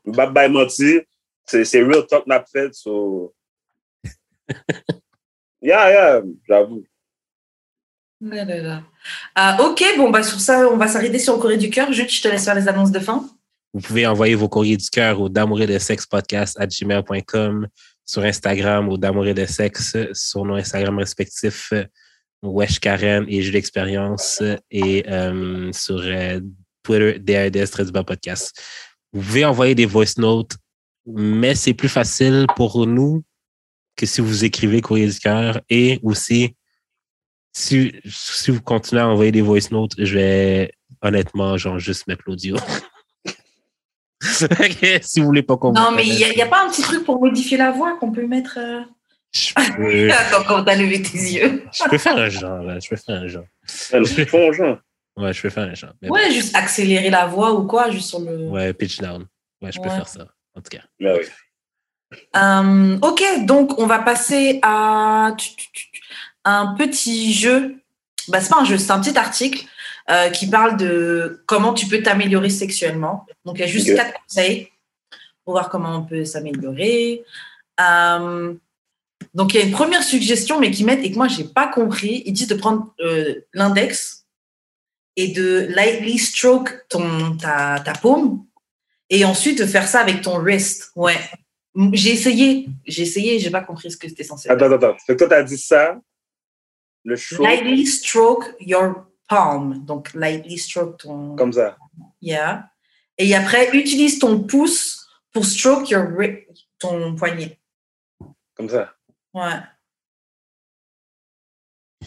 Bye 0.05 0.31
bye 0.31 0.51
mentir. 0.51 1.03
C'est 1.47 1.65
c'est 1.65 1.83
real 1.83 2.07
talk 2.07 2.27
n'a 2.27 2.45
fait, 2.45 2.75
so. 2.75 3.35
Yeah, 5.63 5.91
yeah, 5.91 6.23
j'avoue. 6.47 6.85
Là, 8.21 8.45
là, 8.45 8.61
là. 8.61 8.83
Ah, 9.35 9.57
ok, 9.63 9.83
bon, 9.97 10.11
bah, 10.11 10.23
sur 10.23 10.39
ça, 10.39 10.69
on 10.69 10.77
va 10.77 10.89
s'arrêter 10.89 11.19
sur 11.19 11.37
le 11.37 11.41
courrier 11.41 11.57
du 11.57 11.71
cœur. 11.71 11.91
Jude, 11.91 12.11
je 12.11 12.21
te 12.21 12.29
laisse 12.29 12.45
faire 12.45 12.55
les 12.55 12.69
annonces 12.69 12.91
de 12.91 12.99
fin. 12.99 13.27
Vous 13.73 13.81
pouvez 13.81 14.07
envoyer 14.07 14.35
vos 14.35 14.49
courriers 14.49 14.77
du 14.77 14.91
cœur 14.91 15.19
au 15.23 15.31
d'amour 15.31 15.61
de 15.61 15.79
sexe 15.79 16.05
podcast 16.05 16.61
à 16.61 16.67
gmail.com, 16.67 17.67
sur 18.05 18.23
Instagram 18.23 18.91
au 18.91 18.99
d'amour 18.99 19.25
de 19.25 19.47
sexe, 19.47 19.97
sur 20.13 20.45
nos 20.45 20.57
Instagram 20.57 20.99
respectifs, 20.99 21.73
Wesh 22.43 22.79
Karen 22.79 23.25
et 23.27 23.41
Jules 23.41 23.57
Expérience, 23.57 24.43
et 24.71 25.03
euh, 25.09 25.73
sur 25.73 25.99
euh, 25.99 26.41
Twitter, 26.85 27.19
DADS 27.19 27.71
très 27.71 27.85
du 27.85 27.91
bas 27.91 28.05
podcast. 28.05 28.57
Vous 29.13 29.21
pouvez 29.21 29.45
envoyer 29.45 29.75
des 29.75 29.87
voice 29.87 30.19
notes, 30.19 30.57
mais 31.07 31.55
c'est 31.55 31.75
plus 31.75 31.89
facile 31.89 32.47
pour 32.55 32.87
nous 32.87 33.25
que 33.97 34.07
si 34.07 34.21
vous 34.21 34.45
écrivez 34.45 34.81
courrier 34.81 35.09
du 35.09 35.19
cœur 35.19 35.61
et 35.69 35.99
aussi 36.03 36.55
si, 37.53 37.93
si 38.07 38.51
vous 38.51 38.61
continuez 38.61 39.03
à 39.03 39.09
envoyer 39.09 39.33
des 39.33 39.43
voice 39.43 39.71
notes, 39.71 39.93
je 39.99 40.15
vais 40.15 40.73
honnêtement 41.03 41.57
genre 41.57 41.79
juste 41.79 42.07
mettre 42.07 42.23
l'audio. 42.27 42.57
Si 45.03 45.21
vous 45.21 45.27
voulez 45.27 45.43
pas 45.43 45.59
qu'on 45.59 45.73
Non, 45.73 45.91
mais 45.95 46.07
il 46.07 46.15
n'y 46.17 46.41
a, 46.41 46.47
pas 46.47 46.65
un 46.65 46.71
petit 46.71 46.81
truc 46.81 47.05
pour 47.05 47.21
modifier 47.21 47.59
la 47.59 47.73
voix 47.73 47.99
qu'on 47.99 48.11
peut 48.11 48.27
mettre. 48.27 48.59
euh, 48.59 48.81
je 49.33 49.53
peux, 49.53 50.11
Attends, 50.13 50.45
quand 50.49 50.65
t'as 50.65 50.77
levé 50.77 51.03
tes 51.03 51.19
yeux. 51.19 51.65
je 51.71 51.89
peux 51.91 51.99
faire 51.99 52.17
un 52.17 52.31
genre, 52.31 52.63
là. 52.63 52.79
Je 52.81 52.89
peux 52.89 52.97
faire 52.97 53.17
un 53.23 53.29
genre. 53.29 53.45
Alors, 53.93 54.09
ils 54.17 54.27
font 54.27 54.51
genre. 54.53 54.79
Ouais, 55.17 55.33
je 55.33 55.43
peux 55.43 55.51
faire 55.51 55.65
un. 55.65 55.93
Mais 56.03 56.09
Ouais, 56.11 56.31
juste 56.33 56.55
accélérer 56.57 57.11
la 57.11 57.27
voix 57.27 57.53
ou 57.55 57.67
quoi, 57.67 57.91
juste 57.91 58.09
sur 58.09 58.21
le. 58.21 58.49
ouais, 58.49 58.73
pitch 58.75 58.99
down. 59.01 59.27
Ouais, 59.63 59.71
je 59.73 59.81
peux 59.81 59.89
Ouais. 59.89 59.95
faire 59.95 60.09
ça. 60.09 60.27
En 60.57 60.61
tout 60.61 60.71
cas. 60.71 60.83
Mais 61.01 61.13
oui. 61.19 61.25
Euh, 62.37 62.99
ok, 63.03 63.23
donc 63.45 63.79
on 63.79 63.87
va 63.87 63.99
passer 64.01 64.61
à 64.63 65.35
un 66.45 66.75
petit 66.75 67.33
jeu. 67.33 67.77
Bah, 68.29 68.41
c'est 68.41 68.51
pas 68.51 68.61
un 68.61 68.65
jeu, 68.65 68.79
c'est 68.79 68.91
un 68.93 69.01
petit 69.01 69.17
article 69.19 69.67
euh, 70.11 70.31
qui 70.31 70.49
parle 70.49 70.77
de 70.77 71.43
comment 71.47 71.75
tu 71.75 71.87
peux 71.87 72.03
t'améliorer 72.03 72.51
sexuellement. 72.51 73.27
Donc 73.45 73.57
il 73.59 73.61
y 73.61 73.65
a 73.65 73.67
juste 73.69 73.95
quatre 73.95 74.15
conseils 74.23 74.69
pour 75.45 75.55
voir 75.55 75.69
comment 75.69 75.97
on 75.97 76.03
peut 76.05 76.25
s'améliorer. 76.25 77.23
Euh, 77.81 78.55
donc 79.35 79.53
il 79.55 79.61
y 79.61 79.63
a 79.63 79.67
une 79.67 79.73
première 79.73 80.03
suggestion, 80.03 80.61
mais 80.61 80.71
qui 80.71 80.85
mettent 80.85 81.05
et 81.05 81.11
que 81.11 81.17
moi 81.17 81.29
j'ai 81.29 81.45
pas 81.45 81.67
compris. 81.67 82.23
Ils 82.27 82.33
disent 82.33 82.49
de 82.49 82.55
prendre 82.55 82.95
euh, 83.01 83.35
l'index 83.53 84.24
et 85.17 85.29
de 85.29 85.67
lightly 85.71 86.19
stroke 86.19 86.87
ton 86.89 87.37
ta, 87.37 87.81
ta 87.81 87.93
paume 87.93 88.45
et 89.11 89.25
ensuite 89.25 89.59
de 89.59 89.67
faire 89.67 89.87
ça 89.87 90.01
avec 90.01 90.23
ton 90.23 90.39
wrist. 90.39 90.91
Ouais. 90.97 91.19
J'ai 91.93 92.13
essayé, 92.13 92.69
j'ai 92.87 93.03
essayé, 93.03 93.39
j'ai 93.39 93.51
pas 93.51 93.63
compris 93.63 93.91
ce 93.91 93.97
que 93.97 94.09
c'était 94.09 94.25
censé 94.25 94.49
faire. 94.49 94.57
Attends, 94.57 94.67
attends, 94.67 94.87
attends. 94.89 94.99
Fait 95.07 95.15
que 95.15 95.19
toi, 95.19 95.29
t'as 95.29 95.43
dit 95.43 95.59
ça. 95.59 96.01
Le 97.05 97.17
show, 97.17 97.43
Lightly 97.43 97.87
stroke 97.87 98.55
your 98.61 99.07
palm. 99.29 99.85
Donc, 99.85 100.15
lightly 100.15 100.57
stroke 100.59 100.99
ton. 100.99 101.37
comme 101.37 101.53
ça. 101.53 101.77
Yeah. 102.23 102.71
Et 103.19 103.35
après, 103.35 103.71
utilise 103.77 104.19
ton 104.19 104.41
pouce 104.43 105.07
pour 105.33 105.45
stroke 105.45 105.91
your 105.91 106.07
ton 106.79 107.15
poignet. 107.15 107.59
Comme 108.55 108.69
ça. 108.69 108.95
Ouais. 109.35 109.61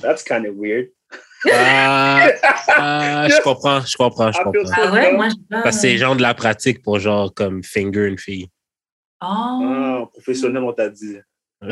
That's 0.01 0.23
kind 0.23 0.45
of 0.45 0.55
weird. 0.55 0.91
Ah, 1.51 2.27
ah, 2.69 3.27
je 3.29 3.41
comprends, 3.41 3.81
je 3.81 3.95
comprends, 3.95 4.31
je 4.31 4.39
I 4.39 4.43
feel 4.43 4.63
comprends. 4.63 4.71
Ah 4.75 4.91
ouais, 4.91 5.13
moi, 5.13 5.27
pas. 5.49 5.61
Parce 5.63 5.75
que 5.77 5.81
c'est 5.81 5.97
genre 5.97 6.15
de 6.15 6.21
la 6.21 6.33
pratique 6.33 6.81
pour 6.81 6.99
genre 6.99 7.33
comme 7.33 7.63
finger 7.63 8.07
une 8.07 8.17
fille. 8.17 8.47
Oh. 9.21 9.25
Ah, 9.25 10.05
professionnel, 10.13 10.63
on 10.63 10.73
t'a 10.73 10.89
dit. 10.89 11.17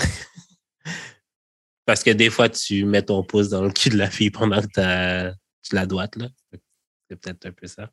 Parce 1.86 2.04
que 2.04 2.10
des 2.12 2.30
fois, 2.32 2.50
tu 2.50 2.84
mets 2.86 3.04
ton 3.04 3.24
pouce 3.24 3.50
dans 3.50 3.64
le 3.64 3.72
cul 3.72 3.90
de 3.90 3.98
la 3.98 4.10
fille 4.10 4.32
pendant 4.32 4.62
que 4.62 5.32
tu 5.62 5.76
la 5.76 5.86
doites, 5.86 6.16
là. 6.16 6.28
C'est 7.10 7.20
peut-être 7.20 7.46
un 7.46 7.52
peu 7.52 7.68
ça. 7.68 7.90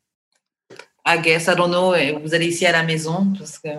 I 1.05 1.21
guess, 1.21 1.47
I 1.47 1.55
don't 1.55 1.69
know. 1.69 1.93
Et 1.93 2.13
Vous 2.13 2.33
allez 2.33 2.47
ici 2.47 2.65
à 2.65 2.71
la 2.71 2.83
maison. 2.83 3.31
Parce 3.37 3.59
que. 3.59 3.69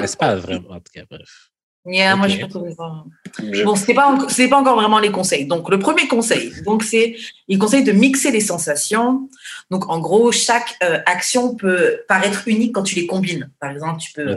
Mais 0.00 0.06
c'est 0.06 0.18
pas 0.18 0.34
vraiment, 0.36 0.70
en 0.70 0.80
tout 0.80 0.92
cas, 0.92 1.04
bref. 1.08 1.49
Yeah, 1.86 2.16
moi, 2.16 2.26
Ok. 2.26 2.32
je 2.32 2.40
pas 2.40 2.48
trouvé 2.48 2.74
ça. 2.74 3.04
Je- 3.52 3.64
Bon, 3.64 3.74
c'est 3.76 3.94
pas, 3.94 4.18
c'est 4.28 4.48
pas 4.48 4.58
encore 4.58 4.76
vraiment 4.76 4.98
les 4.98 5.10
conseils. 5.10 5.46
Donc, 5.46 5.70
le 5.70 5.78
premier 5.78 6.06
conseil, 6.08 6.52
donc 6.64 6.82
c'est, 6.84 7.16
il 7.48 7.58
conseille 7.58 7.84
de 7.84 7.92
mixer 7.92 8.30
les 8.30 8.40
sensations. 8.40 9.28
Donc, 9.70 9.88
en 9.88 9.98
gros, 10.00 10.32
chaque 10.32 10.76
euh, 10.82 11.00
action 11.06 11.54
peut 11.56 12.00
paraître 12.08 12.46
unique 12.48 12.74
quand 12.74 12.82
tu 12.82 12.94
les 12.96 13.06
combines. 13.06 13.50
Par 13.60 13.70
exemple, 13.70 14.00
tu 14.00 14.12
peux 14.12 14.36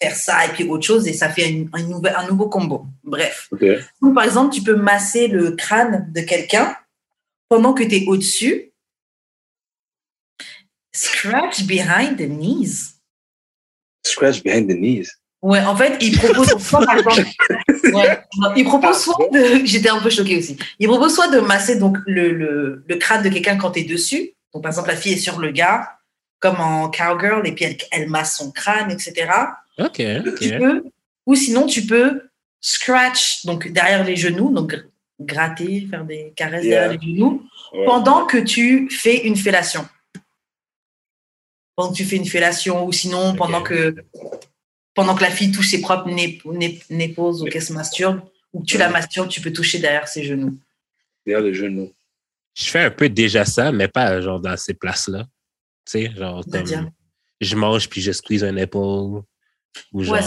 faire 0.00 0.16
ça 0.16 0.44
et 0.46 0.48
puis 0.48 0.64
autre 0.64 0.84
chose 0.84 1.06
et 1.06 1.12
ça 1.12 1.28
fait 1.28 1.48
une- 1.48 1.70
un, 1.72 2.26
nouveau 2.28 2.48
combo. 2.48 2.86
Bref. 3.04 3.48
Donc, 4.00 4.14
par 4.14 4.24
exemple, 4.24 4.52
tu 4.54 4.62
peux 4.62 4.74
masser 4.76 5.28
le 5.28 5.52
crâne 5.52 6.10
de 6.12 6.20
quelqu'un 6.22 6.76
pendant 7.48 7.72
que 7.72 7.84
tu 7.84 7.96
es 7.96 8.06
au-dessus. 8.08 8.72
Scratch 10.94 11.62
behind 11.64 12.18
the 12.18 12.26
knees. 12.28 12.96
Scratch 14.04 14.42
behind 14.42 14.68
the 14.68 14.74
knees. 14.74 15.08
Ouais, 15.42 15.60
en 15.64 15.74
fait, 15.76 15.96
il 16.00 16.16
propose 16.16 16.48
soit, 16.62 16.86
par 16.86 16.96
exemple, 16.98 17.28
ouais, 17.92 18.22
il 18.56 18.64
propose 18.64 18.96
soit 18.98 19.28
de, 19.32 19.60
j'étais 19.64 19.88
un 19.88 20.00
peu 20.00 20.08
choquée 20.10 20.38
aussi. 20.38 20.56
Il 20.78 20.86
propose 20.88 21.14
soit 21.14 21.28
de 21.28 21.40
masser 21.40 21.76
donc 21.78 21.98
le, 22.06 22.30
le, 22.32 22.84
le 22.86 22.96
crâne 22.96 23.22
de 23.24 23.28
quelqu'un 23.28 23.56
quand 23.56 23.72
tu 23.72 23.80
es 23.80 23.84
dessus. 23.84 24.32
Donc, 24.54 24.62
par 24.62 24.70
exemple, 24.70 24.88
la 24.88 24.96
fille 24.96 25.14
est 25.14 25.16
sur 25.18 25.40
le 25.40 25.50
gars, 25.50 25.98
comme 26.38 26.60
en 26.60 26.90
Cowgirl, 26.90 27.46
et 27.46 27.52
puis 27.52 27.64
elle, 27.64 27.76
elle 27.90 28.08
masse 28.08 28.36
son 28.36 28.52
crâne, 28.52 28.90
etc. 28.90 29.30
OK, 29.78 29.94
Tu 29.96 30.28
OK. 30.28 30.58
peux, 30.58 30.84
ou 31.26 31.34
sinon, 31.34 31.66
tu 31.66 31.86
peux 31.86 32.22
scratch, 32.60 33.44
donc 33.44 33.66
derrière 33.72 34.04
les 34.04 34.14
genoux, 34.14 34.52
donc 34.52 34.72
gr- 34.74 34.84
gratter, 35.20 35.88
faire 35.90 36.04
des 36.04 36.32
caresses 36.36 36.64
Yeah. 36.64 36.82
derrière 36.88 37.00
les 37.00 37.14
genoux, 37.16 37.42
Ouais. 37.72 37.84
pendant 37.86 38.26
que 38.26 38.36
tu 38.38 38.88
fais 38.90 39.26
une 39.26 39.34
fellation. 39.36 39.88
Pendant 41.74 41.90
que 41.90 41.96
tu 41.96 42.04
fais 42.04 42.16
une 42.16 42.26
fellation, 42.26 42.84
ou 42.86 42.92
sinon 42.92 43.34
pendant 43.34 43.62
que 43.62 43.96
pendant 44.94 45.14
que 45.14 45.22
la 45.22 45.30
fille 45.30 45.50
touche 45.52 45.70
ses 45.70 45.80
propres 45.80 46.10
néposes 46.90 47.42
ou 47.42 47.46
qu'elle 47.46 47.62
se 47.62 47.72
masturbe, 47.72 48.20
ou 48.52 48.60
que 48.60 48.66
tu 48.66 48.78
la 48.78 48.88
masturbes, 48.90 49.28
tu 49.28 49.40
peux 49.40 49.52
toucher 49.52 49.78
derrière 49.78 50.08
ses 50.08 50.24
genoux. 50.24 50.56
Derrière 51.26 51.44
le 51.44 51.52
genou. 51.52 51.92
Je 52.54 52.64
fais 52.64 52.80
un 52.80 52.90
peu 52.90 53.08
déjà 53.08 53.44
ça, 53.44 53.72
mais 53.72 53.88
pas 53.88 54.20
genre 54.20 54.40
dans 54.40 54.56
ces 54.56 54.74
places-là. 54.74 55.24
Tu 55.86 55.92
sais, 55.92 56.10
genre 56.14 56.44
C'est-à-dire? 56.46 56.80
comme 56.80 56.90
je 57.40 57.56
mange 57.56 57.88
puis 57.88 58.00
je 58.02 58.12
squeeze 58.12 58.44
un 58.44 58.56
épaule. 58.56 59.22
Ou 59.92 60.02
genre, 60.04 60.16
Ouais, 60.16 60.22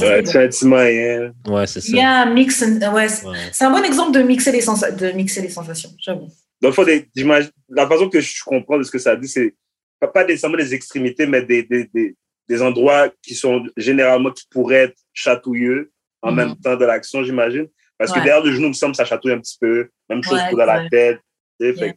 c'est 1.67 1.82
ça. 1.82 1.88
Il 1.89 1.95
y 1.97 2.01
a 2.01 2.21
un 2.23 2.34
mix, 2.34 2.63
and- 2.63 2.80
ouais, 2.93 3.08
c'est 3.08 3.28
Ouais. 3.28 3.38
c'est 3.51 3.63
un 3.63 3.69
bon 3.69 3.84
exemple 3.84 4.12
de 4.17 4.23
mixer 4.23 4.51
les, 4.51 4.62
sensa- 4.62 4.89
de 4.91 5.12
mixer 5.12 5.41
les 5.43 5.49
sensations, 5.49 5.91
j'avoue. 5.99 6.30
Dans 6.62 6.69
le 6.69 6.73
fond, 6.73 6.84
des- 6.84 7.08
j'imagine- 7.15 7.51
la 7.69 7.88
façon 7.88 8.10
que 8.10 8.19
je 8.19 8.43
comprends 8.43 8.80
de 8.80 8.84
ce 8.84 8.89
que 8.89 8.97
ça 8.97 9.15
dit, 9.15 9.28
c'est 9.28 9.54
pas, 9.99 10.08
pas 10.08 10.25
nécessairement 10.25 10.58
des 10.58 10.73
extrémités, 10.73 11.28
mais 11.28 11.43
des, 11.43 11.62
des, 11.62 11.88
des, 11.93 12.15
des 12.47 12.62
endroits 12.62 13.10
qui 13.21 13.36
sont 13.36 13.65
généralement 13.77 14.31
qui 14.31 14.45
pourraient 14.49 14.84
être 14.84 14.97
chatouilleux 15.13 15.91
en 16.21 16.31
Mhm. 16.31 16.36
même 16.38 16.55
temps 16.58 16.75
de 16.75 16.86
l'action, 16.86 17.23
j'imagine. 17.23 17.67
Parce 17.97 18.12
que 18.12 18.17
derrière 18.19 18.43
le 18.43 18.51
genou, 18.51 18.65
il 18.65 18.69
me 18.69 18.73
semble 18.73 18.93
ça 18.95 19.05
chatouille 19.05 19.31
un 19.31 19.39
petit 19.39 19.58
peu. 19.60 19.89
Même 20.10 20.21
chose 20.23 20.34
Ouais, 20.34 20.49
pour 20.49 20.58
dans 20.58 20.65
la 20.65 20.89
tête. 20.89 21.19
Yeah. 21.60 21.73
C'est 21.75 21.93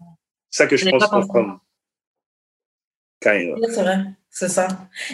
ça 0.51 0.67
que 0.67 0.77
je 0.77 0.89
pense 0.89 1.07
comprendre. 1.07 1.61
Kind 3.21 3.51
of. 3.53 3.59
C'est 3.75 3.83
vrai, 3.83 3.99
c'est 4.31 4.49
ça. 4.49 4.69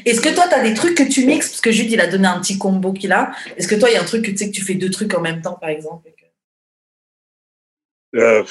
Est-ce 0.05 0.21
que 0.21 0.35
toi, 0.35 0.47
tu 0.47 0.55
as 0.55 0.63
des 0.63 0.75
trucs 0.75 0.95
que 0.97 1.03
tu 1.11 1.25
mixes? 1.25 1.49
Parce 1.49 1.61
que 1.63 1.73
Jude, 1.73 1.91
il 1.91 2.01
a 2.01 2.07
donné 2.07 2.29
un 2.29 2.39
petit 2.41 2.59
combo 2.59 2.93
qu'il 2.93 3.13
a. 3.13 3.33
Est-ce 3.57 3.67
que 3.67 3.77
toi, 3.77 3.89
il 3.89 3.95
y 3.95 3.97
a 3.97 4.03
un 4.03 4.05
truc 4.05 4.25
que 4.27 4.31
tu 4.31 4.37
sais 4.37 4.51
que 4.51 4.55
tu 4.55 4.63
fais 4.63 4.75
deux 4.75 4.91
trucs 4.91 5.15
en 5.15 5.23
même 5.23 5.41
temps, 5.41 5.55
par 5.55 5.71
exemple? 5.71 6.11
Euh, 8.15 8.45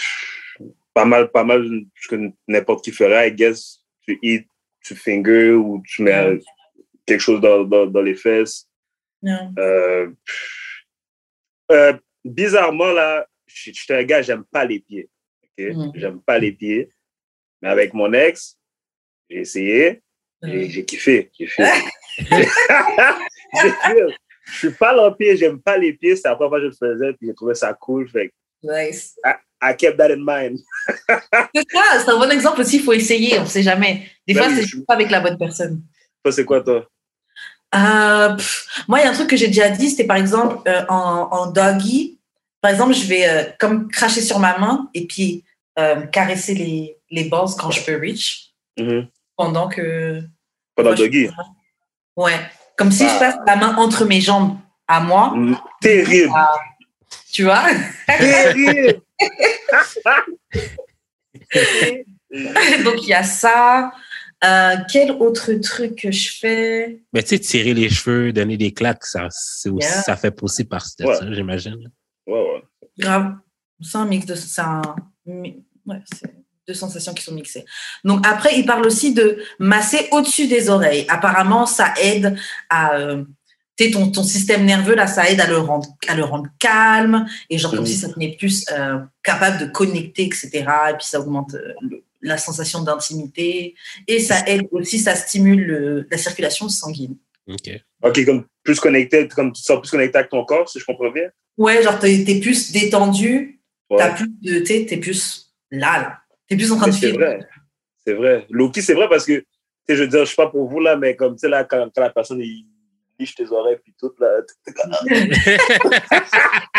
pas 0.94 1.06
mal, 1.06 1.32
pas 1.32 1.44
mal, 1.44 1.66
ce 2.02 2.08
que 2.08 2.32
n'importe 2.48 2.84
qui 2.84 2.92
ferait, 2.92 3.30
I 3.30 3.32
guess. 3.32 3.80
Tu 4.02 4.20
eat, 4.22 4.48
tu 4.84 4.96
finger 4.96 5.52
ou 5.52 5.82
tu 5.86 6.02
mets 6.02 6.40
quelque 7.06 7.20
chose 7.22 7.42
dans, 7.42 7.64
dans, 7.64 7.86
dans 7.86 8.02
les 8.02 8.16
fesses. 8.16 8.68
Non. 9.22 9.54
Euh, 9.58 10.10
euh, 11.72 11.94
bizarrement, 12.24 12.92
là, 12.92 13.26
je 13.46 13.72
suis 13.72 13.94
un 13.94 14.04
gars, 14.04 14.22
j'aime 14.22 14.44
pas 14.46 14.66
les 14.66 14.80
pieds. 14.80 15.10
Mhm. 15.58 15.92
J'aime 15.96 16.22
pas 16.22 16.40
les 16.40 16.52
pieds. 16.52 16.90
Mais 17.62 17.70
avec 17.70 17.94
mon 17.94 18.12
ex, 18.14 18.58
j'ai 19.30 19.40
essayé 19.40 20.02
j'ai 20.46 20.84
kiffé. 20.86 21.32
J'ai 21.40 21.48
fait. 23.72 24.06
Je 24.46 24.58
suis 24.58 24.72
pas 24.72 24.94
le 24.94 25.16
pied, 25.16 25.38
j'aime 25.38 25.62
pas 25.62 25.78
les 25.78 25.94
pieds. 25.94 26.18
C'est 26.18 26.28
la 26.28 26.36
première 26.36 26.50
fois 26.50 26.60
que 26.60 26.66
je 26.66 26.70
le 26.70 26.76
faisais, 26.94 27.14
puis 27.14 27.28
j'ai 27.28 27.34
trouvé 27.34 27.56
ça 27.56 27.74
cool. 27.74 28.10
Fait 28.10 28.30
Nice. 28.62 29.18
I 29.62 29.74
kept 29.78 29.98
that 29.98 30.12
in 30.12 30.18
mind. 30.26 30.60
C'est 31.56 31.70
ça, 31.72 32.00
c'est 32.00 32.10
un 32.12 32.20
bon 32.20 32.30
exemple 32.30 32.60
aussi, 32.62 32.76
il 32.78 32.84
faut 32.84 32.92
essayer, 32.92 33.40
on 33.40 33.46
sait 33.46 33.64
jamais. 33.64 34.06
Des 34.28 34.34
Ben 34.34 34.44
fois, 34.44 34.54
c'est 34.56 34.66
je- 34.66 34.82
pas 34.82 34.96
avec 34.96 35.10
la 35.10 35.22
bonne 35.22 35.38
personne. 35.38 35.82
Toi, 36.22 36.32
c'est 36.34 36.44
quoi, 36.44 36.62
toi? 36.62 36.86
Euh, 37.76 38.36
pff, 38.36 38.84
moi, 38.88 39.00
il 39.00 39.04
y 39.04 39.08
a 39.08 39.10
un 39.10 39.14
truc 39.14 39.30
que 39.30 39.38
j'ai 39.38 39.48
déjà 39.48 39.70
dit, 39.70 39.90
c'était 39.90 40.04
par 40.06 40.18
exemple 40.18 40.58
euh, 40.68 40.84
en, 40.90 41.30
en 41.32 41.52
doggy. 41.52 42.20
Par 42.62 42.72
exemple, 42.72 42.94
je 42.94 43.06
vais 43.08 43.28
euh, 43.28 43.44
comme 43.60 43.90
cracher 43.90 44.22
sur 44.22 44.40
ma 44.40 44.58
main 44.58 44.90
et 44.94 45.06
puis 45.08 45.44
caresser 46.12 46.54
les, 46.54 46.98
les 47.10 47.24
balls 47.24 47.50
quand 47.60 47.72
je 47.72 47.84
peux 47.84 48.00
reach 48.00 48.52
Mhm. 48.78 49.08
pendant 49.36 49.68
que. 49.68 50.22
Pendant 50.76 50.90
Moi, 50.92 50.96
je- 50.98 51.04
Doggy. 51.04 51.30
Ouais. 52.16 52.40
Comme 52.78 52.92
si 52.92 53.08
je 53.08 53.14
Ah. 53.16 53.20
passe 53.20 53.36
la 53.48 53.56
main 53.56 53.76
entre 53.78 54.06
mes 54.06 54.22
jambes 54.22 54.58
à 54.88 55.00
moi, 55.00 55.32
Mm, 55.36 55.56
Terrible. 55.82 56.32
tu 57.32 57.44
vois? 57.44 57.64
Terrible. 58.08 59.02
Donc, 62.84 63.02
il 63.04 63.08
y 63.10 63.14
a 63.14 63.24
ça. 63.24 63.92
Euh, 64.44 64.76
quel 64.92 65.12
autre 65.12 65.54
truc 65.54 65.96
que 66.02 66.12
je 66.12 66.32
fais? 66.38 67.02
Mais 67.14 67.24
tu 67.24 67.30
sais, 67.30 67.40
tirer 67.40 67.74
les 67.74 67.90
cheveux, 67.90 68.34
donner 68.34 68.58
des 68.58 68.74
claques, 68.74 69.06
ça, 69.06 69.28
c'est 69.32 69.70
aussi, 69.70 69.88
Yeah. 69.88 70.02
ça 70.04 70.16
fait 70.18 70.36
aussi 70.42 70.64
partie 70.66 70.96
de 71.00 71.06
Ouais. 71.08 71.16
ça, 71.16 71.32
j'imagine. 71.32 71.90
Ouais, 72.28 72.34
ouais. 72.42 72.64
Grave. 73.00 73.36
C'est 73.82 73.98
un 73.98 74.06
mix 74.06 74.26
de. 74.26 74.36
C'est 74.36 74.62
un, 74.62 74.82
mi- 75.26 75.64
ouais, 75.86 75.98
c'est 76.14 76.34
deux 76.68 76.74
sensations 76.74 77.14
qui 77.14 77.24
sont 77.24 77.34
mixées. 77.34 77.66
Donc 78.04 78.26
après, 78.26 78.58
il 78.58 78.66
parle 78.66 78.86
aussi 78.86 79.14
de 79.14 79.38
masser 79.60 80.08
au-dessus 80.12 80.48
des 80.48 80.70
oreilles. 80.70 81.06
Apparemment, 81.10 81.66
ça 81.66 81.94
aide 82.02 82.36
à. 82.70 82.96
euh, 82.96 83.24
tu 83.76 83.86
sais, 83.86 83.92
ton, 83.92 84.12
ton 84.12 84.24
système 84.24 84.66
nerveux, 84.66 84.94
là, 84.94 85.08
ça 85.08 85.28
aide 85.30 85.42
à 85.42 85.48
le 85.48 85.58
rendre, 85.58 85.88
à 86.08 86.16
le 86.16 86.24
rendre 86.24 86.48
calme. 86.60 87.26
Et 87.50 87.58
genre, 87.58 87.72
comme 87.74 87.86
si 87.88 87.96
ça 87.96 88.08
tenait 88.10 88.36
plus 88.38 88.66
euh, 88.72 89.00
capable 89.24 89.58
de 89.58 89.66
connecter, 89.72 90.26
etc. 90.26 90.50
Et 90.92 90.94
puis 90.94 91.08
ça 91.08 91.20
augmente 91.20 91.56
euh, 91.56 91.74
le- 91.82 92.04
la 92.24 92.38
sensation 92.38 92.82
d'intimité. 92.82 93.76
Et 94.08 94.20
ça 94.20 94.44
aide 94.48 94.64
aussi, 94.72 94.98
ça 95.00 95.16
stimule 95.16 95.62
le- 95.66 96.08
la 96.10 96.18
circulation 96.18 96.68
sanguine. 96.70 97.18
OK. 97.48 97.70
OK, 98.04 98.26
comme 98.26 98.46
plus 98.64 98.80
connecté, 98.80 99.28
comme 99.28 99.52
tu 99.52 99.62
te 99.62 99.66
sens 99.68 99.80
plus 99.82 99.92
connecté 99.92 100.18
avec 100.18 100.30
ton 100.32 100.44
corps, 100.46 100.68
si 100.70 100.80
je 100.80 100.86
comprends 100.86 101.12
bien? 101.12 101.30
Ouais, 101.58 101.84
genre, 101.84 102.00
t'es 102.00 102.14
es 102.28 102.40
plus 102.40 102.72
détendu, 102.72 103.60
Ouais. 103.90 103.98
t'as 103.98 104.14
plus 104.16 104.30
de. 104.42 104.60
T'es 104.60 104.98
plus 104.98 105.52
là, 105.70 106.02
là. 106.02 106.20
T'es 106.48 106.56
plus 106.56 106.72
en 106.72 106.78
train 106.78 106.88
Mais 106.88 106.92
de 106.94 106.98
c'est 106.98 107.08
vivre. 107.12 107.20
vrai. 107.20 107.40
C'est 108.06 108.14
vrai. 108.14 108.46
Loki, 108.50 108.82
c'est 108.82 108.94
vrai 108.96 109.08
parce 109.10 109.26
que, 109.26 109.34
tu 109.40 109.46
sais, 109.88 109.96
je 109.96 110.02
veux 110.04 110.08
dire, 110.08 110.26
je 110.26 110.30
sais 110.30 110.36
pas 110.36 110.48
pour 110.50 110.68
vous, 110.68 110.80
là, 110.80 110.96
mais 110.96 111.16
comme, 111.16 111.36
tu 111.36 111.40
sais, 111.42 111.50
là, 111.50 111.64
quand, 111.64 111.88
quand 111.94 112.02
la 112.02 112.10
personne, 112.10 112.40
il 112.42 112.66
liche 113.20 113.36
tes 113.36 113.46
oreilles, 113.52 113.78
puis 113.84 113.94
tout, 114.00 114.12
là. 114.20 114.40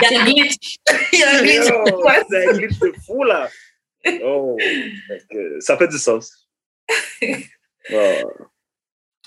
Il 0.03 0.11
y 0.11 0.17
a 0.17 0.21
un 0.21 0.25
glitch. 0.25 0.77
Il 1.13 1.19
y 1.19 1.23
a 1.23 1.31
un 1.39 1.43
glitch. 1.43 1.71
Ouais. 1.71 2.23
c'est 2.31 2.49
un 2.49 2.53
glitch 2.53 2.79
de 2.79 2.93
fou, 3.07 3.23
là. 3.25 3.49
Oh, 4.25 4.57
ça 5.61 5.77
fait 5.77 5.89
du 5.89 5.99
sens. 5.99 6.49
Ouais. 7.91 8.25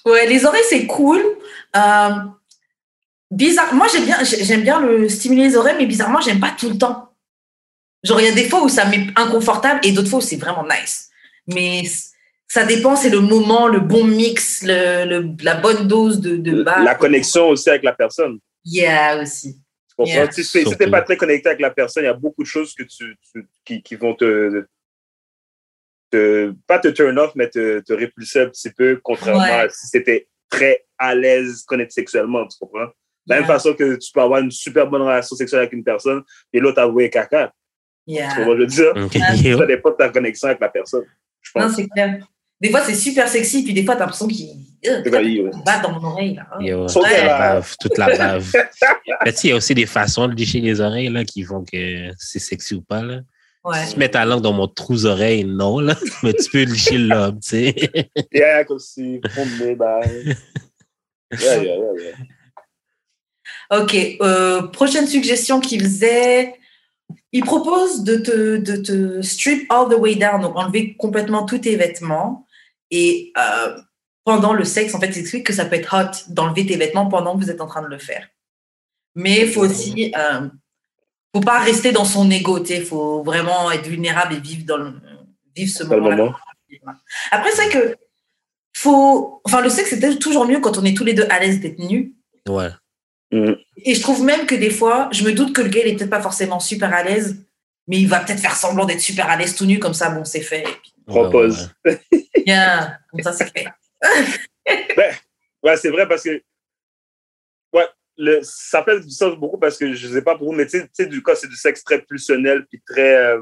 Ouais, 0.06 0.26
les 0.26 0.44
oreilles, 0.46 0.64
c'est 0.68 0.88
cool. 0.88 1.22
Euh, 1.76 2.10
bizarre. 3.30 3.74
Moi, 3.76 3.86
j'aime 3.92 4.06
bien, 4.06 4.24
j'ai- 4.24 4.44
j'aime 4.44 4.64
bien 4.64 4.80
le 4.82 5.08
stimuler 5.10 5.44
les 5.50 5.56
oreilles, 5.56 5.76
mais 5.78 5.86
bizarrement, 5.86 6.22
j'aime 6.22 6.40
pas 6.40 6.56
tout 6.58 6.70
le 6.70 6.78
temps. 6.78 7.14
Genre, 8.04 8.20
il 8.22 8.26
y 8.26 8.30
a 8.30 8.34
des 8.34 8.50
fois 8.50 8.64
où 8.64 8.70
ça 8.70 8.86
m'est 8.86 9.08
inconfortable 9.16 9.80
et 9.84 9.92
d'autres 9.92 10.10
fois 10.10 10.20
où 10.20 10.24
c'est 10.24 10.38
vraiment 10.38 10.64
nice. 10.64 11.10
Mais 11.48 11.84
ça 12.48 12.66
dépend, 12.66 12.96
c'est 12.96 13.10
le 13.10 13.20
moment, 13.20 13.68
le 13.68 13.80
bon 13.80 14.06
mix, 14.06 14.64
le, 14.64 15.06
le- 15.06 15.36
la 15.44 15.56
bonne 15.56 15.88
dose 15.88 16.20
de, 16.20 16.38
de 16.38 16.64
base. 16.64 16.84
La 16.84 16.96
connexion 16.96 17.50
aussi 17.50 17.70
avec 17.70 17.84
la 17.84 17.94
personne. 17.94 18.40
Yeah, 18.66 19.22
aussi. 19.22 19.58
Tu 20.00 20.04
comprends? 20.04 20.14
Yeah. 20.14 20.32
Si 20.32 20.64
tu 20.64 20.78
n'es 20.80 20.92
pas 20.92 21.02
très 21.02 21.18
connecté 21.18 21.50
avec 21.50 21.60
la 21.62 21.72
personne, 21.72 22.04
il 22.04 22.08
y 22.08 22.10
a 22.10 22.14
beaucoup 22.14 22.44
de 22.44 22.48
choses 22.48 22.74
que 22.76 22.84
tu, 22.84 23.16
tu- 23.34 23.48
qui, 23.66 23.82
qui 23.82 23.96
vont 23.96 24.14
te, 24.14 24.66
te- 26.12 26.54
Pas 26.68 26.80
te 26.80 26.88
turn 26.90 27.18
off, 27.20 27.32
mais 27.36 27.50
te, 27.50 27.80
te 27.80 27.94
répulser 27.94 28.42
un 28.42 28.50
petit 28.50 28.70
peu, 28.72 29.00
contrairement 29.04 29.42
Ouais. 29.42 29.50
à 29.52 29.70
si 29.70 29.90
tu 29.92 29.98
étais 29.98 30.28
très 30.50 30.86
à 30.98 31.14
l'aise 31.16 31.64
connecté 31.64 31.94
sexuellement, 31.94 32.48
tu 32.48 32.58
comprends? 32.60 32.86
De 32.86 33.34
la 33.34 33.38
même 33.40 33.46
façon 33.48 33.74
que 33.74 33.96
tu 33.98 34.12
peux 34.14 34.22
avoir 34.22 34.40
une 34.40 34.52
super 34.52 34.88
bonne 34.88 35.02
relation 35.02 35.36
sexuelle 35.36 35.62
avec 35.62 35.74
une 35.74 35.84
personne 35.84 36.24
et 36.54 36.60
l'autre 36.60 36.80
avouer 36.80 37.10
caca. 37.10 37.54
Tu 38.08 38.14
Yeah. 38.14 38.28
comprends 38.36 38.52
ce 38.52 38.58
que 38.58 38.70
je 38.70 38.84
veux 38.86 39.36
dire? 39.42 39.58
Ça 39.58 39.66
dépend 39.66 39.90
de 39.92 39.96
ta 39.96 40.10
connexion 40.10 40.48
avec 40.48 40.62
la 40.62 40.70
personne. 40.70 41.04
Je 41.42 41.52
Non, 41.56 41.66
pense. 41.66 41.76
c'est 41.76 41.88
clair. 41.90 42.26
Des 42.62 42.70
fois, 42.70 42.82
c'est 42.82 42.96
super 42.96 43.28
sexy, 43.28 43.64
puis 43.66 43.74
des 43.74 43.84
fois, 43.84 43.96
t'as 43.96 44.02
l'impression 44.06 44.28
qu'il 44.28 44.56
euh, 44.86 45.52
bat 45.66 45.80
dans 45.80 45.92
mon 45.92 46.08
oreille. 46.10 46.36
Là. 46.36 46.48
Yo, 46.60 46.88
toute 46.88 47.04
la 47.04 47.38
bave, 47.38 47.76
toute 47.80 47.98
la 47.98 48.18
bave. 48.18 48.52
Mais 49.26 49.32
tu 49.34 49.38
sais, 49.38 49.48
il 49.48 49.50
y 49.52 49.54
a 49.54 49.56
aussi 49.56 49.74
des 49.74 49.86
façons 49.86 50.28
de 50.28 50.36
licher 50.36 50.62
les 50.62 50.82
oreilles 50.82 51.10
là, 51.10 51.26
qui 51.26 51.44
font 51.44 51.64
que 51.64 52.12
c'est 52.18 52.40
sexy 52.40 52.76
ou 52.76 52.82
pas. 52.82 53.02
Là. 53.02 53.22
Ouais. 53.64 53.86
Si 53.86 53.94
tu 53.94 54.00
mets 54.00 54.10
ta 54.10 54.24
langue 54.24 54.42
dans 54.42 54.54
mon 54.54 54.68
trou 54.68 54.96
d'oreille, 54.96 55.44
non, 55.44 55.80
là. 55.80 55.96
mais 56.24 56.34
tu 56.34 56.50
peux 56.50 56.64
licher 56.64 56.98
le 56.98 57.08
lobe, 57.08 57.40
tu 57.42 57.50
sais. 57.50 57.76
Yeah, 58.32 58.64
comme 58.64 58.80
si, 58.80 59.20
fond 59.30 59.46
de 59.46 59.66
nez. 59.66 60.36
Yeah, 61.32 61.58
yeah, 61.58 61.64
yeah, 61.64 61.76
yeah. 61.98 62.16
Ok, 63.70 63.96
euh, 64.22 64.62
prochaine 64.68 65.08
suggestion 65.08 65.60
qu'il 65.60 65.82
faisait. 65.82 66.54
Il 67.34 67.44
propose 67.44 68.04
de 68.04 68.16
te, 68.18 68.58
de 68.58 68.76
te 68.78 69.22
strip 69.22 69.66
all 69.70 69.90
the 69.90 70.00
way 70.00 70.16
down, 70.16 70.42
donc 70.42 70.56
enlever 70.56 70.96
complètement 70.98 71.46
tous 71.46 71.60
tes 71.60 71.76
vêtements. 71.76 72.46
Et 72.92 73.34
euh, 73.38 73.78
pendant 74.28 74.52
le 74.52 74.66
sexe, 74.66 74.94
en 74.94 75.00
fait, 75.00 75.08
il 75.08 75.20
explique 75.20 75.46
que 75.46 75.54
ça 75.54 75.64
peut 75.64 75.78
être 75.78 75.96
hot 75.96 76.34
d'enlever 76.34 76.66
tes 76.66 76.76
vêtements 76.76 77.08
pendant 77.08 77.38
que 77.38 77.46
vous 77.46 77.50
êtes 77.50 77.62
en 77.62 77.66
train 77.66 77.82
de 77.82 77.88
le 77.88 77.98
faire. 77.98 78.28
Mais 79.16 79.44
il 79.44 79.48
faut 79.48 79.62
aussi, 79.62 80.14
euh, 80.18 80.50
faut 81.34 81.42
pas 81.42 81.60
rester 81.60 81.94
dans 81.94 82.04
son 82.04 82.30
ego, 82.30 82.62
il 82.62 82.84
faut 82.84 83.24
vraiment 83.24 83.72
être 83.72 83.88
vulnérable 83.88 84.34
et 84.34 84.40
vivre, 84.42 84.66
dans 84.66 84.76
le, 84.76 84.96
vivre 85.56 85.72
ce 85.74 85.86
moment-là. 85.86 86.16
moment. 86.18 86.36
Après, 87.32 87.52
c'est 87.52 87.70
vrai 87.70 87.72
que 87.72 87.98
faut, 88.74 89.40
enfin, 89.46 89.62
le 89.62 89.70
sexe, 89.70 89.96
c'est 89.98 90.20
toujours 90.20 90.46
mieux 90.46 90.60
quand 90.60 90.78
on 90.78 90.84
est 90.84 90.94
tous 90.94 91.06
les 91.06 91.14
deux 91.14 91.26
à 91.30 91.40
l'aise 91.40 91.62
d'être 91.62 91.80
nus. 91.80 92.14
Ouais. 92.50 92.72
Mm. 93.32 93.54
Et 93.78 93.96
je 93.96 94.02
trouve 94.02 94.26
même 94.26 94.46
que 94.46 94.56
des 94.56 94.72
fois, 94.72 95.08
je 95.14 95.24
me 95.24 95.32
doute 95.32 95.54
que 95.54 95.62
le 95.62 95.70
gars, 95.70 95.80
il 95.86 95.88
est 95.88 95.96
peut-être 95.96 96.10
pas 96.10 96.22
forcément 96.22 96.60
super 96.60 96.94
à 96.94 97.02
l'aise, 97.02 97.38
mais 97.88 97.98
il 97.98 98.10
va 98.10 98.20
peut-être 98.20 98.42
faire 98.42 98.58
semblant 98.58 98.84
d'être 98.84 99.00
super 99.00 99.30
à 99.30 99.38
l'aise 99.38 99.56
tout 99.56 99.66
nu, 99.66 99.80
comme 99.80 99.94
ça, 99.94 100.10
bon, 100.10 100.26
c'est 100.26 100.42
fait. 100.42 100.66
Propose. 101.06 101.72
Ouais, 101.86 101.98
ouais. 102.12 102.44
bien, 102.46 102.98
comme 103.10 103.22
ça, 103.22 103.32
c'est 103.32 103.50
fait. 103.54 103.68
Ben, 104.02 105.14
ouais, 105.64 105.78
c'est 105.78 105.90
vrai 105.90 106.08
parce 106.08 106.24
que 106.24 106.42
ouais, 107.74 107.86
le, 108.18 108.40
ça 108.44 108.84
fait 108.84 109.00
du 109.00 109.10
sens 109.10 109.36
beaucoup 109.38 109.58
parce 109.58 109.78
que 109.78 109.94
je 109.94 110.08
sais 110.08 110.22
pas 110.22 110.36
pour 110.38 110.48
vous, 110.48 110.54
mais 110.58 110.66
tu 110.68 110.82
sais- 110.94 111.06
du 111.08 111.24
cas, 111.24 111.36
c'est 111.36 111.48
du 111.48 111.56
sexe 111.56 111.84
très 111.84 112.02
pulsionnel 112.02 112.66
puis 112.68 112.82
très 112.86 113.16
euh, 113.16 113.42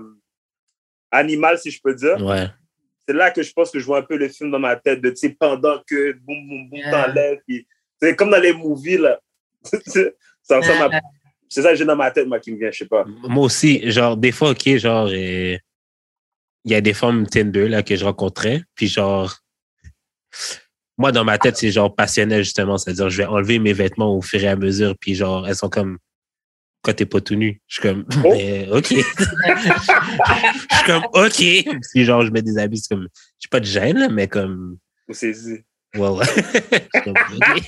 animal, 1.12 1.58
si 1.58 1.72
je 1.72 1.80
peux 1.84 1.96
dire. 1.96 2.22
Ouais. 2.24 2.48
C'est 3.08 3.14
là 3.16 3.32
que 3.32 3.44
je 3.44 3.54
pense 3.54 3.72
que 3.72 3.80
je 3.80 3.86
vois 3.86 4.00
un 4.00 4.04
peu 4.04 4.18
le 4.18 4.28
film 4.30 4.52
dans 4.52 4.60
ma 4.60 4.76
tête 4.76 5.02
de, 5.02 5.10
tu 5.12 5.16
sais, 5.18 5.30
pendant 5.30 5.82
que 5.88 6.14
boum, 6.14 6.48
boum, 6.48 6.70
boum, 6.70 6.80
Yeah. 6.80 6.92
t'enlèves. 7.08 7.40
puis 7.48 7.68
C'est 8.02 8.16
comme 8.16 8.30
dans 8.32 8.40
les 8.42 8.54
movies, 8.54 8.98
là. 8.98 9.20
ça 10.44 10.58
ressemble 10.58 10.94
à- 10.96 11.02
C'est 11.48 11.62
ça 11.62 11.70
que 11.70 11.76
j'ai 11.76 11.86
dans 11.86 11.96
ma 11.96 12.10
tête, 12.12 12.28
moi, 12.28 12.40
qui 12.40 12.52
me 12.52 12.58
vient, 12.58 12.72
je 12.72 12.80
sais 12.80 12.88
pas. 12.88 13.06
Moi 13.06 13.46
aussi, 13.46 13.90
genre, 13.92 14.18
des 14.18 14.32
fois, 14.32 14.52
OK, 14.52 14.68
genre, 14.78 15.08
il 15.12 15.60
y 16.66 16.74
a 16.76 16.82
des 16.82 16.94
femmes 16.96 17.28
Tinder 17.28 17.68
là, 17.70 17.84
que 17.84 17.96
je 17.96 18.04
rencontrais, 18.04 18.64
puis 18.74 18.88
genre, 18.88 19.36
moi, 20.98 21.12
dans 21.12 21.24
ma 21.26 21.38
tête, 21.38 21.58
c'est 21.58 21.72
genre 21.72 21.94
passionnel, 21.94 22.44
justement. 22.44 22.78
C'est-à-dire, 22.78 23.10
je 23.10 23.18
vais 23.18 23.26
enlever 23.26 23.60
mes 23.60 23.74
vêtements 23.74 24.16
au 24.16 24.22
fur 24.22 24.42
et 24.44 24.48
à 24.48 24.56
mesure, 24.56 24.96
puis 25.00 25.14
genre, 25.16 25.48
elles 25.48 25.56
sont 25.56 25.70
comme, 25.70 25.98
quand 26.82 26.94
t'es 26.94 27.06
pas 27.06 27.20
tout 27.20 27.36
nu? 27.36 27.62
Je 27.68 27.76
suis 27.76 27.82
comme, 27.82 28.06
Oh. 28.24 28.30
mais, 28.32 28.68
OK. 28.72 28.88
je 28.90 28.96
suis 29.02 30.86
comme, 30.86 31.04
OK. 31.14 31.80
Puis 31.94 32.06
genre, 32.06 32.26
je 32.26 32.32
mets 32.32 32.42
des 32.42 32.58
habits, 32.58 32.78
c'est 32.78 32.94
comme, 32.96 33.08
j'ai 33.40 33.50
pas 33.50 33.60
de 33.60 33.66
gêne, 33.66 33.98
là, 33.98 34.08
mais 34.10 34.28
comme, 34.28 34.78
Vous 35.08 35.14
saisissez. 35.14 35.66
ouais, 35.96 36.08
ouais. 36.10 36.26
Je 36.94 37.00
suis 37.00 37.04
comme, 37.04 37.16
OK. 37.56 37.64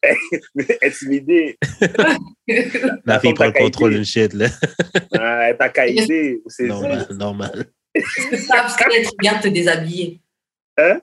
Intimidé. 0.82 1.58
La 3.04 3.18
fille 3.18 3.34
prend 3.34 3.46
le 3.46 3.52
contrôle 3.52 3.94
d'une 3.94 4.04
shit, 4.04 4.32
là. 4.34 4.48
Ah, 5.18 5.50
T'as. 5.54 5.86
Vous 5.86 6.50
saisissez. 6.50 6.68
Normal, 6.68 7.06
normal. 7.10 7.66
C'est 7.96 8.36
ça, 8.36 8.56
parce 8.62 8.76
qu'elle 8.76 8.92
est 8.92 9.08
bien 9.18 9.36
de 9.38 9.42
te 9.42 9.48
déshabiller? 9.48 10.20
Hein? 10.76 11.00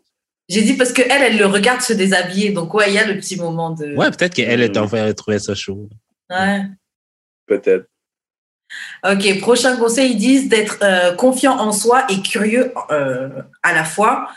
J'ai 0.47 0.61
dit 0.61 0.73
parce 0.73 0.93
qu'elle, 0.93 1.09
elle 1.09 1.37
le 1.37 1.45
regarde 1.45 1.81
se 1.81 1.93
déshabiller. 1.93 2.51
Donc, 2.51 2.73
ouais, 2.73 2.89
il 2.89 2.93
y 2.93 2.99
a 2.99 3.07
le 3.07 3.17
petit 3.17 3.37
moment 3.37 3.71
de. 3.71 3.95
Ouais, 3.95 4.11
peut-être 4.11 4.33
qu'elle 4.33 4.61
est 4.61 4.77
en 4.77 4.87
train 4.87 5.07
de 5.07 5.11
trouver 5.11 5.39
ça 5.39 5.55
chaud. 5.55 5.89
Ouais. 6.29 6.61
Peut-être. 7.47 7.87
Ok, 9.07 9.39
prochain 9.39 9.77
conseil, 9.77 10.11
ils 10.11 10.17
disent 10.17 10.49
d'être 10.49 10.79
euh, 10.81 11.13
confiant 11.13 11.57
en 11.59 11.71
soi 11.71 12.05
et 12.09 12.21
curieux 12.21 12.73
euh, 12.91 13.29
à 13.63 13.73
la 13.73 13.83
fois. 13.83 14.29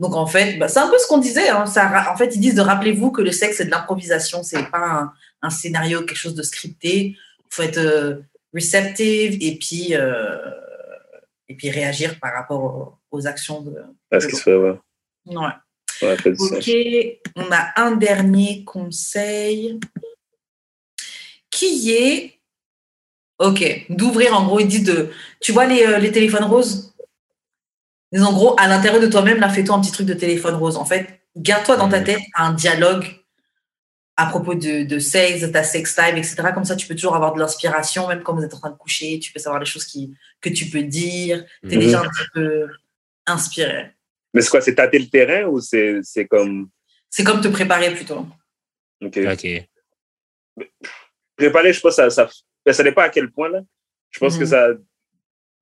Donc 0.00 0.14
en 0.16 0.26
fait, 0.26 0.58
bah, 0.58 0.68
c'est 0.68 0.80
un 0.80 0.88
peu 0.88 0.98
ce 0.98 1.06
qu'on 1.06 1.18
disait. 1.18 1.48
Hein, 1.48 1.66
ça, 1.66 2.10
en 2.10 2.16
fait, 2.16 2.34
ils 2.34 2.40
disent 2.40 2.54
de 2.54 2.62
rappelez-vous 2.62 3.10
que 3.10 3.22
le 3.22 3.30
sexe 3.30 3.58
c'est 3.58 3.66
de 3.66 3.70
l'improvisation, 3.70 4.42
c'est 4.42 4.70
pas 4.70 4.78
un, 4.78 5.12
un, 5.42 5.50
scénario, 5.50 6.00
quelque 6.00 6.16
chose 6.16 6.34
de 6.34 6.42
scripté. 6.42 7.16
Il 7.16 7.46
faut 7.50 7.62
être 7.62 7.78
euh, 7.78 8.16
receptive 8.52 9.38
et 9.40 9.58
puis 9.58 9.94
euh, 9.94 10.36
et 11.48 11.54
puis 11.54 11.70
réagir 11.70 12.18
par 12.18 12.32
rapport 12.32 12.98
aux, 13.10 13.18
aux 13.18 13.26
actions 13.26 13.60
de. 13.60 13.76
À 14.10 14.20
ce 14.20 14.26
qui 14.26 14.36
se 14.36 14.42
fait, 14.42 14.54
ouais. 14.54 14.74
Ouais. 15.26 15.52
Ok, 16.02 16.70
on 17.36 17.50
a 17.52 17.72
un 17.80 17.92
dernier 17.92 18.64
conseil 18.64 19.78
qui 21.50 21.92
est, 21.92 22.40
ok, 23.38 23.86
d'ouvrir 23.90 24.34
en 24.38 24.44
gros, 24.44 24.60
il 24.60 24.68
dit 24.68 24.82
de, 24.82 25.10
tu 25.40 25.52
vois 25.52 25.66
les, 25.66 25.84
euh, 25.84 25.98
les 25.98 26.12
téléphones 26.12 26.44
roses? 26.44 26.94
Mais 28.12 28.20
en 28.22 28.32
gros, 28.32 28.54
à 28.58 28.66
l'intérieur 28.68 29.00
de 29.00 29.06
toi-même, 29.06 29.38
là, 29.40 29.48
fais-toi 29.48 29.76
un 29.76 29.80
petit 29.80 29.92
truc 29.92 30.06
de 30.06 30.14
téléphone 30.14 30.54
rose. 30.54 30.76
En 30.76 30.84
fait, 30.84 31.20
garde-toi 31.36 31.76
dans 31.76 31.88
ta 31.88 32.00
tête 32.00 32.20
un 32.36 32.52
dialogue 32.52 33.06
à 34.16 34.26
propos 34.26 34.54
de, 34.54 34.84
de 34.84 34.98
sexe, 35.00 35.40
de 35.40 35.48
ta 35.48 35.64
sex 35.64 35.96
life, 35.98 36.14
etc. 36.16 36.52
Comme 36.54 36.64
ça, 36.64 36.76
tu 36.76 36.86
peux 36.86 36.94
toujours 36.94 37.16
avoir 37.16 37.34
de 37.34 37.40
l'inspiration, 37.40 38.06
même 38.06 38.22
quand 38.22 38.34
vous 38.34 38.44
êtes 38.44 38.54
en 38.54 38.60
train 38.60 38.70
de 38.70 38.76
coucher, 38.76 39.18
tu 39.18 39.32
peux 39.32 39.40
savoir 39.40 39.58
les 39.58 39.66
choses 39.66 39.84
qui, 39.84 40.14
que 40.40 40.48
tu 40.50 40.66
peux 40.70 40.82
dire, 40.84 41.44
tu 41.62 41.72
es 41.72 41.76
Mhm. 41.76 41.80
déjà 41.80 42.00
un 42.02 42.08
petit 42.08 42.28
peu 42.32 42.68
inspiré. 43.26 43.93
Mais 44.34 44.40
c'est 44.42 44.50
quoi, 44.50 44.60
c'est 44.60 44.74
tâter 44.74 44.98
le 44.98 45.06
terrain 45.08 45.44
ou 45.46 45.60
c'est 45.60 46.00
c'est 46.02 46.26
comme? 46.26 46.68
C'est 47.08 47.24
comme 47.24 47.40
te 47.40 47.48
préparer 47.48 47.94
plutôt. 47.94 48.26
OK. 49.00 49.18
Préparer, 51.36 51.72
je 51.72 51.80
pense, 51.80 51.96
ça, 51.96 52.10
ça, 52.10 52.28
ben, 52.64 52.72
ça 52.72 52.82
dépend 52.82 53.02
à 53.02 53.08
quel 53.08 53.30
point, 53.30 53.48
là. 53.48 53.60
Je 54.10 54.18
pense 54.18 54.34
Mhm. 54.34 54.40
que 54.40 54.46
ça. 54.46 54.68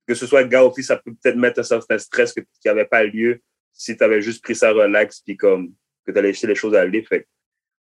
Que 0.06 0.14
ce 0.14 0.26
soit 0.26 0.44
gars 0.44 0.64
ou 0.64 0.72
fille, 0.74 0.82
ça 0.84 0.96
peut 0.96 1.12
peut-être 1.22 1.36
mettre 1.36 1.60
un 1.60 1.62
certain 1.62 1.96
stress 1.96 2.32
que- 2.32 2.40
qui 2.40 2.66
n'avait 2.66 2.84
pas 2.84 3.04
lieu 3.04 3.40
si 3.72 3.96
tu 3.96 4.02
avais 4.02 4.20
juste 4.20 4.42
pris 4.42 4.56
ça 4.56 4.70
relax 4.72 5.20
puis 5.20 5.36
comme 5.36 5.72
que 6.04 6.10
tu 6.12 6.18
allais 6.18 6.28
laisser 6.28 6.46
les 6.48 6.54
choses 6.56 6.74
aller. 6.74 7.02
Fait 7.04 7.26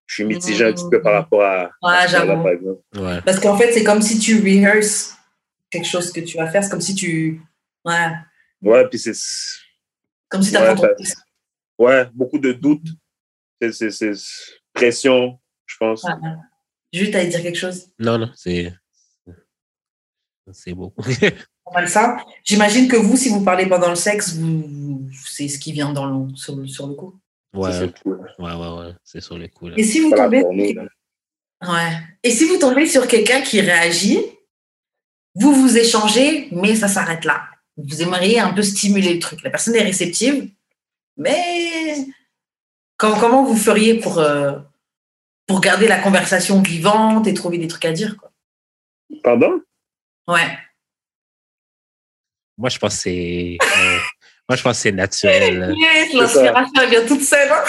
je 0.06 0.14
suis 0.14 0.24
mitigé 0.24 0.64
un 0.64 0.72
petit 0.72 0.88
peu 0.90 1.02
par 1.02 1.12
rapport 1.12 1.42
à. 1.42 1.70
Ouais, 1.82 2.08
j'avoue. 2.08 2.42
par 2.42 2.48
exemple. 2.52 2.80
Ouais. 2.94 3.20
Parce 3.22 3.38
qu'en 3.38 3.56
fait, 3.58 3.72
c'est 3.72 3.84
comme 3.84 4.00
si 4.00 4.18
tu 4.18 4.40
rehearses 4.40 5.14
quelque 5.70 5.86
chose 5.86 6.10
que 6.12 6.20
tu 6.20 6.36
vas 6.38 6.48
faire. 6.50 6.62
C'est 6.64 6.70
comme 6.70 6.80
si 6.80 6.94
tu. 6.94 7.40
Ouais. 7.84 8.12
Ouais, 8.62 8.88
puis 8.88 8.98
c'est. 8.98 9.12
Comme 10.28 10.42
si 10.42 10.50
tu 10.52 10.58
Ouais, 10.58 10.74
ton 10.74 10.82
texte. 10.96 11.18
Ouais, 11.78 12.06
beaucoup 12.14 12.38
de 12.38 12.52
doutes. 12.52 12.86
C'est- 13.60 13.72
C'est 13.72 13.90
c'est 13.90 14.12
pression, 14.72 15.38
je 15.66 15.76
pense. 15.78 16.04
Ouais. 16.04 16.10
Juste 16.92 17.14
à 17.14 17.24
dire 17.24 17.42
quelque 17.42 17.58
chose? 17.58 17.88
Non, 17.98 18.18
non, 18.18 18.30
c'est. 18.34 18.72
C'est 20.52 20.74
beau. 20.74 20.90
Pas 20.90 21.72
mal 21.74 21.88
ça. 21.88 22.16
J'imagine 22.44 22.86
que 22.86 22.96
vous, 22.96 23.16
si 23.16 23.28
vous 23.28 23.42
parlez 23.42 23.66
pendant 23.66 23.88
le 23.90 23.96
sexe, 23.96 24.34
vous, 24.34 24.62
vous- 24.62 25.10
c'est 25.26 25.48
ce 25.48 25.58
qui 25.58 25.72
vient 25.72 25.92
dans 25.92 26.06
le, 26.06 26.34
sur, 26.36 26.54
le- 26.54 26.68
sur 26.68 26.86
le 26.86 26.94
coup. 26.94 27.18
Ouais, 27.52 27.72
Ça, 27.72 27.80
ouais, 27.80 27.86
c'est 27.96 28.02
cool. 28.02 28.34
ouais, 28.38 28.52
ouais. 28.54 28.92
C'est 29.02 29.20
sur 29.20 29.36
le 29.38 29.48
coup. 29.48 29.68
Là. 29.68 29.74
Et 29.76 29.82
si 29.82 30.00
vous 30.00 30.10
tombez. 30.10 30.44
Ouais. 30.44 31.92
Et 32.22 32.30
si 32.30 32.44
vous 32.44 32.58
tombez 32.58 32.86
sur 32.86 33.08
quelqu'un 33.08 33.40
qui 33.40 33.60
réagit, 33.60 34.20
vous 35.34 35.52
vous 35.52 35.76
échangez, 35.76 36.48
mais 36.52 36.76
ça 36.76 36.86
s'arrête 36.86 37.24
là. 37.24 37.48
Vous 37.76 38.02
aimeriez 38.02 38.38
un 38.40 38.52
peu 38.52 38.62
stimuler 38.62 39.14
le 39.14 39.18
truc. 39.20 39.42
La 39.42 39.50
personne 39.50 39.74
est 39.74 39.82
réceptive, 39.82 40.48
mais 41.16 41.96
comment, 42.96 43.18
comment 43.20 43.44
vous 43.44 43.56
feriez 43.56 43.94
pour, 44.00 44.18
euh, 44.18 44.58
pour 45.46 45.60
garder 45.60 45.86
la 45.88 45.98
conversation 45.98 46.62
vivante 46.62 47.26
et 47.26 47.34
trouver 47.34 47.58
des 47.58 47.68
trucs 47.68 47.84
à 47.84 47.92
dire 47.92 48.16
quoi? 48.16 48.32
Pardon? 49.22 49.60
Ouais. 50.26 50.58
Moi, 52.58 52.70
je 52.70 52.78
pense 52.78 52.94
que 52.96 53.00
c'est. 53.02 53.58
euh, 53.62 53.98
Moi, 54.48 54.56
je 54.56 54.62
pense 54.62 54.76
que 54.78 54.82
c'est 54.82 54.92
naturel. 54.92 55.74
Yes, 55.78 56.12
l'inspiration 56.14 56.72
elle 56.82 56.90
vient 56.90 57.06
toute 57.06 57.22
seule. 57.22 57.50
hein. 57.52 57.64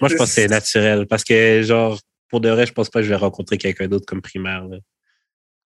Moi, 0.00 0.08
je 0.10 0.16
pense 0.16 0.28
que 0.28 0.34
c'est 0.34 0.48
naturel 0.48 1.06
parce 1.06 1.24
que, 1.24 1.62
genre, 1.62 1.98
pour 2.28 2.40
de 2.40 2.50
vrai, 2.50 2.66
je 2.66 2.72
pense 2.72 2.90
pas 2.90 2.98
que 3.00 3.04
je 3.04 3.08
vais 3.10 3.16
rencontrer 3.16 3.56
quelqu'un 3.56 3.88
d'autre 3.88 4.04
comme 4.06 4.20
primaire. 4.20 4.64
là. 4.66 4.76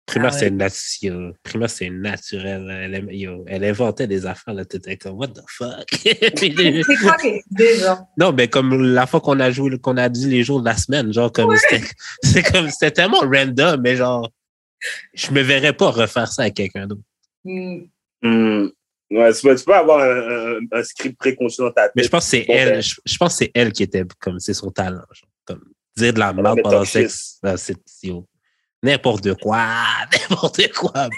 Primaire, 0.07 0.31
Ah 0.33 0.35
ouais. 0.35 0.41
c'est 0.41 0.51
naturel. 0.51 1.33
Primaire, 1.45 1.71
c'est 1.71 1.91
naturel. 1.91 2.69
Elle, 2.71 2.95
aim- 2.97 3.11
yo, 3.13 3.45
elle 3.47 3.65
inventait 3.65 4.07
des 4.09 4.27
affaires, 4.27 4.55
là. 4.55 4.65
T'étais 4.65 4.97
comme, 4.97 5.17
what 5.19 5.29
the 5.29 5.41
fuck? 5.47 5.87
C'est 5.93 6.55
quoi 7.01 7.17
les 7.23 7.43
idées, 7.53 7.77
genre? 7.79 8.01
Non, 8.19 8.33
mais 8.33 8.49
comme 8.49 8.93
la 8.93 9.07
fois 9.07 9.21
qu'on 9.21 9.39
a 9.39 9.51
joué, 9.53 9.79
qu'on 9.79 9.97
a 9.97 10.09
dit 10.09 10.29
les 10.29 10.43
jours 10.43 10.61
de 10.61 10.65
la 10.67 10.77
semaine, 10.77 11.13
genre, 11.13 11.31
comme, 11.31 11.57
c'était, 11.57 11.85
c'est 12.25 12.43
comme, 12.43 12.69
c'était 12.71 12.91
tellement 12.91 13.21
random, 13.21 13.81
mais 13.81 13.95
genre, 13.97 14.29
je 15.15 15.31
me 15.31 15.43
verrais 15.43 15.75
pas 15.75 15.91
refaire 15.91 16.27
ça 16.33 16.43
avec 16.43 16.55
quelqu'un 16.55 16.87
d'autre. 16.89 17.03
Hmm. 17.45 17.83
Hmm. 18.23 18.69
Ouais, 19.13 19.33
tu 19.33 19.43
peux, 19.43 19.55
tu 19.57 19.65
peux 19.65 19.75
avoir 19.75 20.01
un, 20.01 20.57
un- 20.57 20.79
un 20.79 20.83
script 20.83 21.19
préconçu 21.19 21.61
dans 21.63 21.71
ta 21.73 21.85
tête. 21.85 21.93
Mais 21.97 22.03
je 22.05 22.09
pense 22.09 22.25
que 22.25 22.31
c'est 22.31 22.45
Bon, 22.47 22.55
elle, 22.55 22.71
ben. 22.75 22.83
je, 22.83 22.95
je 23.05 23.17
pense 23.17 23.33
que 23.39 23.45
c'est 23.45 23.51
elle 23.55 23.73
qui 23.73 23.83
était 23.85 24.05
comme, 24.19 24.39
c'est 24.41 24.55
son 24.55 24.71
talent. 24.71 25.03
genre, 25.13 25.29
comme, 25.45 25.65
dire 25.97 26.13
de 26.15 26.19
la 26.19 26.33
merde 26.33 26.61
pendant 26.63 26.81
le 26.81 26.85
sexe, 26.87 27.39
là, 27.43 27.57
c'est, 27.57 27.77
yo, 28.03 28.27
n'importe 28.83 29.35
quoi, 29.41 29.67
n'importe 30.31 30.73
quoi. 30.73 31.09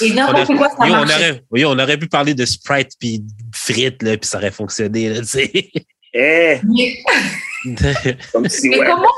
Et 0.00 0.12
n'importe 0.12 0.56
quoi, 0.56 0.68
ça 0.70 0.86
yo, 0.86 0.94
on 0.94 1.02
aurait, 1.02 1.44
yo, 1.54 1.70
on 1.70 1.78
aurait 1.78 1.98
pu 1.98 2.08
parler 2.08 2.34
de 2.34 2.44
Sprite 2.44 2.90
puis 2.98 3.22
frites, 3.54 4.02
là, 4.02 4.16
puis 4.16 4.28
ça 4.28 4.38
aurait 4.38 4.50
fonctionné, 4.50 5.08
là, 5.08 5.20
tu 5.20 5.26
sais. 5.26 5.70
Eh, 6.14 6.60
Mais, 6.64 6.98
comme 8.32 8.48
si, 8.48 8.68
mais 8.68 8.80
ouais. 8.80 8.86
comment 8.86 9.08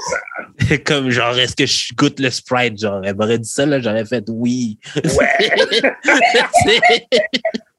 comme 0.85 1.11
genre, 1.11 1.37
est-ce 1.39 1.57
que 1.57 1.67
je 1.67 1.93
goûte 1.95 2.21
le 2.21 2.31
Sprite? 2.31 2.79
Genre, 2.79 3.01
elle 3.05 3.17
m'aurait 3.17 3.39
dit 3.39 3.49
ça, 3.49 3.67
là, 3.67 3.81
j'aurais 3.81 4.05
fait 4.05 4.25
oui. 4.29 4.79
Ouais, 4.95 5.03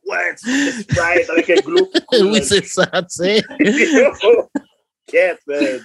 ouais, 0.06 0.36
Sprite 0.36 1.30
avec 1.30 1.50
un 1.50 1.62
glow. 1.62 1.90
oui, 2.24 2.44
c'est 2.44 2.66
ça, 2.66 2.88
tu 2.88 3.06
sais. 3.10 3.44
Quête, 5.08 5.40
man. 5.48 5.82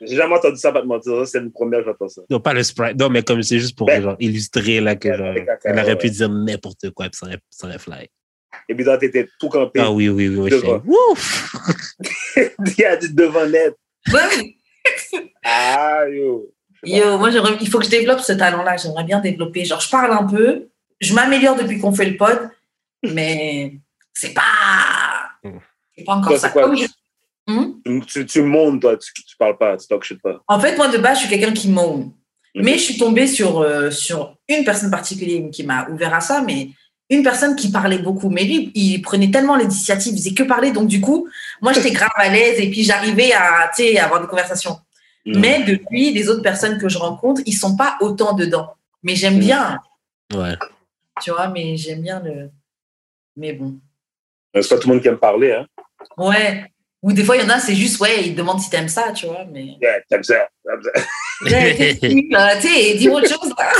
J'ai 0.00 0.16
jamais 0.16 0.34
entendu 0.36 0.56
ça, 0.56 0.70
pas 0.72 0.82
te 0.82 0.86
mentir. 0.86 1.26
C'est 1.26 1.38
une 1.38 1.50
première 1.52 1.82
fois 1.82 1.92
que 1.94 1.98
j'entends 2.00 2.08
ça. 2.10 2.22
Non, 2.30 2.40
pas 2.40 2.52
le 2.52 2.62
Sprite. 2.62 2.98
Non, 2.98 3.08
mais 3.08 3.22
comme 3.22 3.42
c'est 3.42 3.58
juste 3.58 3.76
pour 3.76 3.86
Ben, 3.86 4.02
genre, 4.02 4.16
illustrer 4.20 4.80
là, 4.80 4.96
que 4.96 5.08
ouais, 5.08 5.16
genre, 5.16 5.56
elle 5.64 5.78
aurait 5.78 5.96
pu 5.96 6.06
ouais. 6.06 6.12
dire 6.12 6.28
n'importe 6.28 6.90
quoi, 6.90 7.06
puis 7.06 7.18
ça 7.18 7.26
aurait, 7.26 7.38
ça 7.48 7.66
aurait 7.66 7.78
fly. 7.78 8.08
Et 8.68 8.74
puis, 8.74 8.84
là, 8.84 8.98
t'étais 8.98 9.28
tout 9.38 9.48
campé. 9.48 9.80
Ah 9.80 9.90
oui, 9.90 10.08
oui, 10.08 10.28
oui. 10.28 10.36
oui 10.38 10.50
Devant. 10.50 10.82
Ouf! 10.86 11.52
Il 12.76 12.84
a 12.84 12.96
dit 12.96 13.12
devant 13.14 13.46
net. 13.46 13.74
Ouais. 14.12 14.56
Ah, 15.44 16.04
yo. 16.08 16.50
Yo, 16.82 17.18
moi, 17.18 17.30
j'aimerais- 17.30 17.58
il 17.60 17.68
faut 17.68 17.78
que 17.78 17.84
je 17.84 17.90
développe 17.90 18.20
ce 18.20 18.32
talent-là. 18.32 18.76
J'aimerais 18.76 19.04
bien 19.04 19.20
développer. 19.20 19.64
Genre, 19.64 19.80
je 19.80 19.90
parle 19.90 20.12
un 20.12 20.24
peu. 20.26 20.68
Je 21.00 21.14
m'améliore 21.14 21.56
depuis 21.56 21.78
qu'on 21.78 21.92
fait 21.92 22.06
le 22.06 22.16
pod, 22.16 22.38
mais 23.02 23.74
c'est 24.14 24.32
pas. 24.34 24.42
C'est 25.96 26.04
pas 26.04 26.12
encore 26.14 26.30
Toi, 26.30 26.38
ça. 26.38 26.48
quoi? 26.50 26.62
Comme 26.62 26.76
je- 26.76 26.86
Hmm? 27.50 28.00
Tu, 28.06 28.42
montes, 28.42 28.80
toi. 28.82 28.96
Tu, 28.96 29.12
tu 29.24 29.36
parles 29.36 29.58
pas. 29.58 29.76
Tu 29.76 29.86
talk 29.86 30.02
shit 30.04 30.20
pas. 30.22 30.40
En 30.48 30.60
fait, 30.60 30.76
moi, 30.76 30.88
de 30.88 30.98
base, 30.98 31.18
je 31.20 31.26
suis 31.26 31.30
quelqu'un 31.30 31.52
qui. 31.52 31.68
Mhm. 31.68 32.12
Mais 32.56 32.74
je 32.74 32.78
suis 32.82 32.98
tombée 32.98 33.26
sur, 33.26 33.60
euh, 33.60 33.90
sur 33.90 34.36
une 34.48 34.64
personne 34.64 34.90
particulière 34.90 35.50
qui 35.52 35.64
m'a 35.64 35.88
ouvert 35.88 36.12
à 36.14 36.20
ça, 36.20 36.42
mais 36.42 36.70
une 37.08 37.22
personne 37.22 37.54
qui 37.56 37.70
parlait 37.70 37.98
beaucoup. 37.98 38.28
Mais 38.30 38.44
lui, 38.44 38.70
il 38.74 39.00
prenait 39.02 39.30
tellement 39.30 39.56
l'initiative, 39.56 40.12
il 40.14 40.18
faisait 40.18 40.34
que 40.34 40.42
parler. 40.42 40.70
Donc, 40.72 40.88
du 40.88 41.00
coup, 41.00 41.28
moi, 41.60 41.72
j'étais 41.72 41.90
grave 41.92 42.10
à 42.14 42.28
l'aise 42.28 42.58
et 42.60 42.70
puis 42.70 42.82
j'arrivais 42.84 43.32
à, 43.32 43.70
tu 43.74 43.82
sais, 43.84 43.98
à 43.98 44.04
avoir 44.06 44.20
des 44.20 44.26
conversations. 44.28 44.78
Mm. 45.26 45.38
Mais 45.40 45.62
depuis, 45.64 46.12
les 46.12 46.28
autres 46.28 46.42
personnes 46.42 46.78
que 46.78 46.88
je 46.88 46.98
rencontre, 46.98 47.40
ils 47.46 47.52
sont 47.52 47.76
pas 47.76 47.96
autant 48.00 48.32
dedans. 48.34 48.70
Mais 49.02 49.14
j'aime 49.14 49.34
Mhm. 49.34 49.40
bien, 49.40 49.78
Ouais. 50.34 50.54
tu 51.22 51.30
vois, 51.30 51.48
mais 51.48 51.76
j'aime 51.76 52.02
bien 52.02 52.20
le. 52.20 52.50
Mais 53.36 53.52
bon. 53.52 53.78
C'est 54.54 54.68
pas 54.68 54.78
tout 54.78 54.88
le 54.88 54.94
monde 54.94 55.02
qui 55.02 55.08
aime 55.08 55.18
parler, 55.18 55.52
hein. 55.52 55.66
Ouais. 56.16 56.64
Ou 57.02 57.12
des 57.12 57.24
fois, 57.24 57.36
il 57.36 57.42
y 57.42 57.46
en 57.46 57.48
a, 57.48 57.58
c'est 57.58 57.74
juste, 57.74 57.98
ouais, 58.00 58.26
ils 58.26 58.32
te 58.32 58.38
demandent 58.38 58.60
si 58.60 58.68
t'aimes 58.68 58.88
ça, 58.88 59.12
tu 59.12 59.26
vois, 59.26 59.44
mais. 59.50 59.76
Yeah, 59.80 60.00
t'aimes 60.08 60.22
ça. 60.22 60.48
t'aimes 60.64 60.82
ça. 60.82 61.00
Ouais, 61.44 61.98
tu 62.60 62.68
sais, 62.68 62.94
dis 62.94 63.08
autre 63.08 63.28
chose, 63.28 63.52
là. 63.56 63.72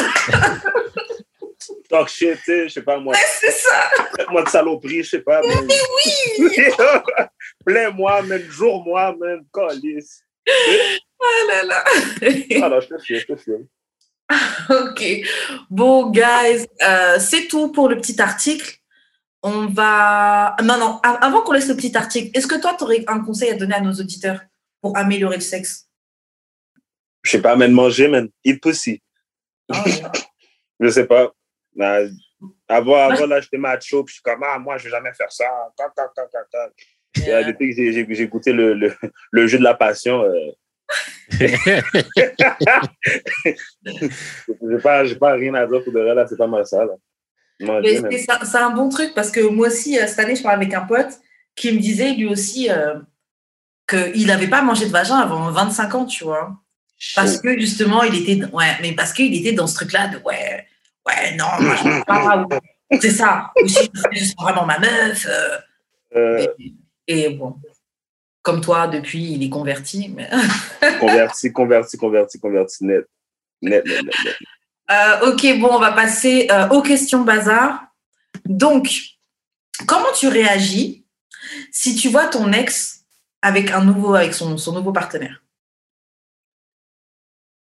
Talk 1.91 2.09
shit, 2.09 2.37
tu 2.37 2.45
sais, 2.45 2.69
je 2.69 2.75
sais 2.75 2.83
pas, 2.83 2.99
moi. 2.99 3.15
C'est 3.41 3.51
ça. 3.51 3.91
Traite-moi 4.15 4.45
de 4.45 4.49
saloperie, 4.49 5.03
je 5.03 5.11
sais 5.11 5.21
pas. 5.21 5.43
Mais 5.43 5.55
oui! 5.59 6.63
Plains-moi, 7.67 8.23
même 8.23 8.51
jour-moi, 8.51 9.15
même 9.21 9.45
calice. 9.53 10.23
Ah 10.49 11.47
là 11.49 11.65
là. 11.65 11.85
Ah 12.63 12.69
non, 12.69 12.81
je 12.81 12.89
te 12.89 12.99
fie, 12.99 13.17
je 13.17 13.27
te 13.27 13.37
fie. 13.37 13.51
Ok. 14.71 15.05
Bon, 15.69 16.11
guys, 16.11 16.67
euh, 16.83 17.19
c'est 17.19 17.49
tout 17.49 17.73
pour 17.73 17.89
le 17.89 17.97
petit 17.97 18.21
article. 18.23 18.80
On 19.43 19.67
va. 19.67 20.57
Non, 20.63 20.79
non, 20.79 21.01
avant 21.03 21.43
qu'on 21.43 21.53
laisse 21.53 21.69
le 21.69 21.77
petit 21.77 21.97
article, 21.97 22.31
est-ce 22.37 22.47
que 22.47 22.61
toi, 22.61 22.75
tu 22.77 22.85
aurais 22.85 23.05
un 23.07 23.21
conseil 23.21 23.51
à 23.51 23.55
donner 23.57 23.75
à 23.75 23.81
nos 23.81 23.93
auditeurs 23.93 24.41
pour 24.81 24.97
améliorer 24.97 25.37
le 25.37 25.43
sexe? 25.43 25.89
Je 27.23 27.31
sais 27.33 27.43
pas, 27.43 27.57
même 27.57 27.73
manger, 27.73 28.09
man. 28.09 28.29
Eat 28.45 28.63
pussy. 28.63 29.03
Ah 29.71 29.83
ouais. 29.85 30.03
Je 30.81 30.89
sais 30.89 31.07
pas. 31.07 31.31
Avant, 32.69 32.97
avant, 32.97 33.27
là, 33.27 33.41
j'étais 33.41 33.59
macho, 33.59 34.03
puis 34.03 34.13
je 34.13 34.15
suis 34.15 34.23
comme, 34.23 34.43
ah, 34.43 34.59
moi, 34.59 34.79
je 34.79 34.85
vais 34.85 34.91
jamais 34.91 35.13
faire 35.13 35.31
ça. 35.31 35.45
Tac, 35.77 35.95
tac, 35.95 36.15
tac, 36.15 36.31
tac, 36.31 36.49
tac. 36.51 36.73
Yeah, 37.27 37.45
depuis 37.45 37.75
que 37.75 38.15
j'ai- 38.15 38.29
goûté 38.29 38.53
le, 38.53 38.73
le, 38.73 38.95
le 39.33 39.47
jeu 39.47 39.59
de 39.59 39.65
la 39.65 39.75
passion, 39.75 40.23
euh, 40.23 40.53
j'ai 41.31 41.59
pas, 44.83 45.05
pas 45.17 45.33
rien 45.33 45.55
à 45.55 45.67
dire 45.67 45.85
pour 45.85 45.93
de 45.93 46.01
vrai, 46.01 46.15
là, 46.15 46.27
c'est 46.27 46.37
pas 46.39 46.47
mal 46.47 46.67
ça. 46.67 46.85
Là. 46.85 46.95
Mais 47.61 48.19
c'est 48.19 48.59
un- 48.59 48.71
bon 48.71 48.89
truc 48.89 49.13
parce 49.15 49.31
que 49.31 49.41
moi 49.41 49.69
aussi, 49.69 49.99
euh, 49.99 50.07
cette 50.07 50.19
année, 50.19 50.35
je 50.37 50.43
parlais 50.43 50.57
avec 50.65 50.75
un 50.75 50.81
pote 50.87 51.21
qui 51.55 51.73
me 51.73 51.79
disait 51.79 52.13
lui 52.15 52.27
aussi 52.27 52.71
euh, 52.71 52.95
qu'il 53.89 54.27
n'avait 54.27 54.49
pas 54.49 54.63
mangé 54.63 54.87
de 54.87 54.91
vagin 54.91 55.17
avant 55.17 55.51
25 55.51 55.95
ans, 55.95 56.07
tu 56.07 56.25
vois. 56.25 56.57
Parce 57.15 57.41
que 57.41 57.59
justement, 57.59 58.03
il 58.03 58.15
était, 58.15 58.45
ouais, 58.53 58.77
mais 58.83 58.93
parce 58.95 59.13
qu'il 59.13 59.35
était 59.35 59.53
dans 59.53 59.67
ce 59.67 59.75
truc-là 59.75 60.09
de 60.09 60.19
ouais, 60.19 60.67
ouais, 61.07 61.37
non, 61.37 61.47
moi, 61.61 61.75
je 61.77 61.89
mange 61.89 62.05
pas. 62.05 62.47
C'est 63.01 63.11
ça. 63.11 63.53
Ou 63.63 63.69
si 63.69 63.89
je 64.13 64.25
sens 64.25 64.35
vraiment 64.41 64.67
ma 64.67 64.79
meuf. 64.79 65.27
euh, 65.29 65.59
Euh, 66.17 66.45
et, 66.59 66.75
et 67.07 67.29
bon, 67.31 67.55
comme 68.43 68.61
toi, 68.61 68.89
depuis, 68.89 69.33
il 69.35 69.43
est 69.45 69.49
converti. 69.49 70.09
Mais... 70.15 70.29
converti, 70.99 71.53
converti, 71.53 71.97
converti, 71.97 72.41
converti, 72.41 72.85
net. 72.85 73.07
Net, 73.63 73.85
net, 73.87 74.03
net, 74.03 74.15
net. 74.25 74.37
Euh, 74.91 75.31
ok, 75.33 75.59
bon, 75.61 75.69
on 75.73 75.79
va 75.79 75.93
passer 75.93 76.49
euh, 76.51 76.69
aux 76.71 76.83
questions 76.83 77.23
bazar. 77.23 77.85
Donc, 78.45 78.91
comment 79.87 80.13
tu 80.19 80.27
réagis 80.29 81.07
si 81.71 81.95
tu 81.95 82.09
vois 82.09 82.27
ton 82.27 82.53
ex 82.53 83.05
avec 83.43 83.71
un 83.71 83.85
nouveau, 83.85 84.15
avec 84.15 84.35
son, 84.35 84.57
son 84.59 84.73
nouveau 84.73 84.93
partenaire? 84.93 85.43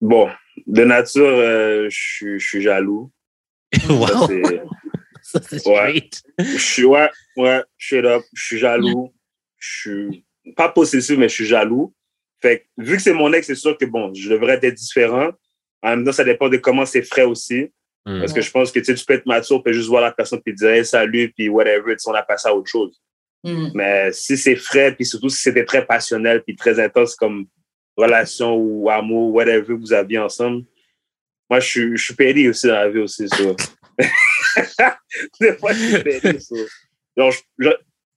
Bon, 0.01 0.30
de 0.65 0.84
nature, 0.84 1.25
euh, 1.27 1.88
je 1.89 1.97
suis- 1.97 2.39
je 2.39 2.47
suis 2.47 2.61
jaloux. 2.61 3.11
Wow, 3.89 4.27
ça, 5.21 5.39
c'est 5.47 5.67
Ouais. 5.67 5.99
straight. 5.99 6.23
Je 6.39 6.57
suis, 6.57 6.86
ouais, 6.86 7.09
ouais, 7.38 7.63
straight 7.77 8.05
up, 8.05 8.23
je 8.34 8.43
suis 8.45 8.57
jaloux. 8.57 9.13
Je 9.57 9.80
suis 9.80 10.25
pas 10.55 10.69
possessif, 10.69 11.17
mais 11.17 11.30
je 11.30 11.34
suis 11.34 11.45
jaloux. 11.45 11.93
Fait 12.41 12.61
que, 12.61 12.84
vu 12.84 12.95
que 12.95 13.01
c'est 13.01 13.13
mon 13.13 13.32
ex, 13.34 13.45
c'est 13.45 13.55
sûr 13.55 13.77
que 13.77 13.86
bon, 13.86 14.13
je 14.13 14.30
devrais 14.30 14.57
être 14.63 14.73
différent. 14.73 15.30
En 15.82 15.89
même 15.91 16.05
temps, 16.05 16.11
ça 16.11 16.23
dépend 16.23 16.49
de 16.49 16.57
comment 16.57 16.86
c'est 16.86 17.03
frais 17.03 17.23
aussi. 17.23 17.71
Hmm. 18.05 18.19
Parce 18.19 18.34
que 18.34 18.41
je 18.41 18.51
pense 18.51 18.71
que 18.71 18.80
tu 18.80 18.86
sais, 18.86 18.93
tu 18.95 19.05
peux 19.05 19.13
être 19.13 19.25
mature, 19.25 19.61
puis 19.63 19.73
juste 19.73 19.88
voir 19.89 20.01
la 20.01 20.11
personne, 20.11 20.41
puis 20.41 20.53
dire 20.53 20.69
hey, 20.69 20.86
salut, 20.86 21.32
puis 21.36 21.49
whatever, 21.49 21.95
on 22.07 22.13
a 22.13 22.23
passé 22.23 22.47
à 22.49 22.55
autre 22.55 22.69
chose. 22.69 22.99
Hmm. 23.43 23.69
Mais 23.73 24.11
si 24.11 24.38
c'est 24.38 24.55
frais, 24.55 24.93
puis 24.93 25.05
surtout 25.05 25.30
si 25.30 25.41
c'était 25.41 25.65
très 25.65 25.86
passionnel, 25.86 26.43
puis 26.43 26.55
très 26.55 26.80
intense 26.80 27.15
comme 27.15 27.45
relation 27.95 28.55
ou 28.55 28.89
amour, 28.89 29.34
whatever 29.34 29.73
vous 29.73 29.93
aviez 29.93 30.17
ensemble, 30.17 30.63
moi, 31.49 31.59
je 31.59 31.67
suis, 31.67 31.97
je 31.97 32.03
suis 32.05 32.13
péri 32.15 32.47
aussi 32.47 32.67
dans 32.67 32.73
la 32.75 32.89
vie 32.89 32.99
aussi, 32.99 33.27
ça. 33.27 33.38
Des 35.41 35.53
fois, 35.57 35.73
je 35.73 35.80
suis 35.80 36.03
péri, 36.03 36.41
ça. 36.41 36.55
Je, 37.17 37.69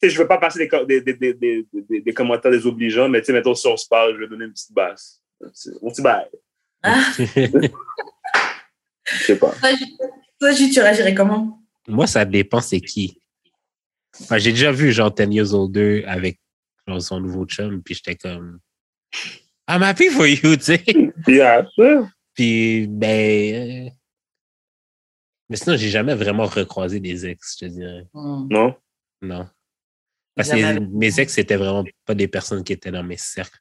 je, 0.03 0.19
veux 0.19 0.27
pas 0.29 0.39
passer 0.39 0.59
des, 0.61 0.69
co- 0.69 0.85
des, 0.85 1.01
des, 1.01 1.15
des, 1.15 1.35
des, 1.35 1.67
des- 1.73 2.01
des 2.01 2.13
commentaires 2.13 2.51
désobligeants, 2.51 3.09
mais 3.09 3.21
tu 3.21 3.27
sais, 3.27 3.33
mettons, 3.33 3.55
si 3.55 3.67
on 3.67 3.77
se 3.77 3.89
parle, 3.89 4.15
je 4.15 4.21
vais 4.21 4.29
donner 4.29 4.45
une 4.45 4.53
petite 4.53 4.73
basse. 4.73 5.21
Un 5.45 5.49
petit- 5.49 5.71
Mon 5.81 5.91
petit 5.91 6.03
bail. 6.03 6.27
Je 6.85 7.69
sais 9.25 9.39
pas. 9.39 9.55
Toi, 10.41 10.55
tu 10.55 10.81
réagirais 10.81 11.15
comment? 11.15 11.59
Moi, 11.89 12.07
ça 12.07 12.25
dépend 12.25 12.61
c'est 12.61 12.81
qui. 12.81 13.19
Enfin, 14.21 14.39
j'ai 14.39 14.53
déjà 14.53 14.73
vu 14.73 14.93
genre 14.93 15.11
10 15.11 15.35
Years 15.35 15.55
Older 15.55 16.05
avec 16.07 16.39
genre, 16.87 17.01
son 17.01 17.21
nouveau 17.21 17.47
chum, 17.47 17.83
puis 17.83 17.95
j'étais 17.95 18.17
comme 18.17 18.59
I'm 19.69 19.83
happy 19.83 20.09
for 20.09 20.27
you, 20.27 20.57
tu 20.57 20.63
sais. 20.63 20.85
Yeah. 21.27 21.67
Puis, 22.35 22.87
ben. 22.89 23.87
euh, 23.87 23.91
Mais 25.49 25.57
sinon, 25.57 25.77
j'ai 25.77 25.89
jamais 25.89 26.15
vraiment 26.15 26.47
recroisé 26.47 27.01
des 27.01 27.27
ex, 27.27 27.57
je 27.59 27.67
te 27.67 27.71
dirais. 27.71 28.07
Hmm. 28.13 28.49
Non? 28.51 28.75
Non. 29.23 29.49
Parce 30.35 30.51
que 30.51 30.79
mes 30.79 31.21
ex, 31.21 31.33
c'était 31.33 31.57
vraiment 31.57 31.85
pas 32.05 32.15
des 32.15 32.29
personnes 32.29 32.65
qui 32.65 32.73
étaient 32.73 32.91
dans 32.91 33.05
mes 33.05 33.19
cercles. 33.19 33.59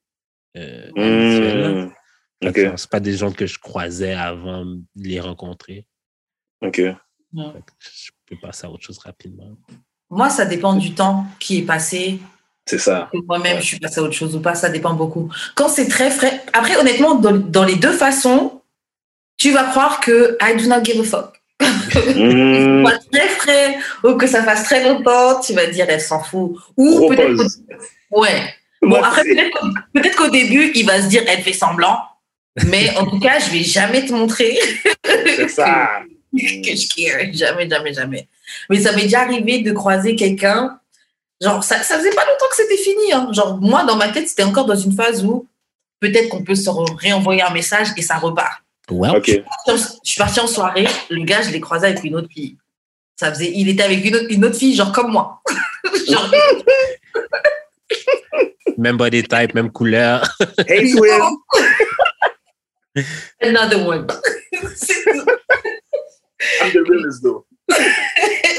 Euh, 0.58 0.90
habituels, 0.90 1.92
là. 2.42 2.50
Hmm. 2.50 2.54
Fait 2.54 2.62
Ok, 2.68 2.72
que 2.72 2.78
C'est 2.78 2.90
pas 2.90 3.00
des 3.00 3.14
gens 3.18 3.32
que 3.32 3.46
je 3.46 3.60
croisais 3.60 4.14
avant 4.14 4.66
de 4.66 4.82
les 4.96 5.20
rencontrer. 5.20 5.86
ok. 6.62 6.82
Je 7.34 8.10
peux 8.26 8.36
passer 8.42 8.66
à 8.68 8.70
autre 8.70 8.84
chose 8.84 8.98
rapidement. 9.00 9.52
Moi, 10.10 10.30
ça 10.30 10.46
dépend 10.46 10.74
du 10.76 10.94
temps 10.94 11.26
qui 11.40 11.60
est 11.60 11.64
passé. 11.66 12.20
C'est 12.66 12.78
ça. 12.78 13.10
Moi-même, 13.28 13.60
je 13.60 13.66
suis 13.66 13.80
passée 13.80 14.00
à 14.00 14.04
autre 14.04 14.14
chose 14.14 14.36
ou 14.36 14.42
pas, 14.42 14.56
ça 14.56 14.70
dépend 14.70 14.94
beaucoup. 14.94 15.30
Quand 15.56 15.70
c'est 15.70 15.88
très 15.88 16.12
frais. 16.12 16.44
Après, 16.54 16.76
honnêtement, 16.78 17.16
dans, 17.16 17.36
dans 17.38 17.64
les 17.64 17.76
deux 17.76 17.94
façons, 17.94 18.62
tu 19.38 19.52
vas 19.52 19.64
croire 19.64 20.00
que 20.02 20.38
I 20.42 20.56
do 20.62 20.68
not 20.68 20.84
give 20.84 21.00
a 21.00 21.04
fuck. 21.04 21.38
Hmm. 21.62 22.86
soit 22.86 23.00
très 23.12 23.28
frais 23.30 23.78
ou 24.04 24.14
que 24.16 24.26
ça 24.28 24.44
fasse 24.44 24.64
très 24.64 24.84
longtemps, 24.84 25.40
tu 25.42 25.54
vas 25.54 25.68
dire 25.68 25.86
elle 25.90 26.00
s'en 26.02 26.22
fout. 26.24 26.56
Ou 26.78 27.08
peut-être. 27.10 27.44
Ouais. 28.12 28.54
Bon, 28.82 28.90
Moi, 28.90 29.06
après, 29.08 29.24
c'est- 29.24 29.36
peut-être 29.36 29.52
qu'au- 29.60 29.68
peut-être 29.94 30.16
qu'au 30.16 30.30
début, 30.30 30.72
il 30.76 30.86
va 30.86 31.02
se 31.02 31.08
dire 31.08 31.24
elle 31.28 31.42
fait 31.44 31.54
semblant. 31.54 32.00
Mais 32.68 32.96
en 32.98 33.06
tout 33.06 33.20
cas, 33.20 33.40
je 33.40 33.50
vais 33.52 33.64
jamais 33.64 34.06
te 34.06 34.12
montrer 34.12 34.60
c'est 35.04 35.48
ça. 35.50 35.90
que 36.38 36.40
je 36.76 36.88
care. 36.96 37.34
Jamais, 37.34 37.70
jamais, 37.70 37.94
jamais. 37.94 38.28
Mais 38.70 38.80
ça 38.82 38.92
m'est 38.94 39.04
déjà 39.04 39.22
arrivé 39.22 39.60
de 39.60 39.72
croiser 39.72 40.16
quelqu'un. 40.16 40.78
Genre, 41.42 41.64
ça, 41.64 41.82
ça 41.82 41.98
faisait 41.98 42.12
pas 42.12 42.26
longtemps 42.26 42.46
que 42.50 42.56
c'était 42.56 42.78
fini. 42.78 43.14
hein. 43.14 43.30
Genre, 43.32 43.58
moi, 43.60 43.84
dans 43.84 43.96
ma 43.96 44.10
tête, 44.10 44.28
c'était 44.28 44.44
encore 44.44 44.66
dans 44.66 44.76
une 44.76 44.94
phase 44.94 45.24
où 45.26 45.48
peut-être 46.00 46.30
qu'on 46.30 46.44
peut 46.44 46.56
se 46.56 46.70
réenvoyer 46.98 47.42
un 47.42 47.52
message 47.52 47.88
et 47.98 48.02
ça 48.02 48.18
repart. 48.18 48.62
Well, 48.90 49.16
Ok. 49.16 49.32
Je 49.68 49.74
suis 50.04 50.18
partie 50.18 50.40
en 50.40 50.48
soirée, 50.48 50.88
le 51.10 51.24
gars, 51.24 51.42
je 51.42 51.52
l'ai 51.52 51.62
croisé 51.62 51.88
avec 51.88 52.04
une 52.04 52.16
autre 52.16 52.28
fille. 52.32 52.58
Ça 53.16 53.32
faisait, 53.34 53.52
il 53.54 53.70
était 53.70 53.84
avec 53.84 54.04
une 54.04 54.16
autre, 54.16 54.26
une 54.30 54.46
autre 54.46 54.58
fille, 54.58 54.76
genre 54.76 54.92
comme 54.92 55.12
moi. 55.12 55.42
genre, 56.10 56.30
même 58.78 58.98
body 58.98 59.24
type, 59.24 59.54
même 59.54 59.72
couleur. 59.72 60.38
Hey. 60.68 60.94
another 63.42 63.86
one. 63.86 64.08
I'm 66.62 66.72
the 66.74 66.84
realest, 66.88 67.24
though. 67.24 67.46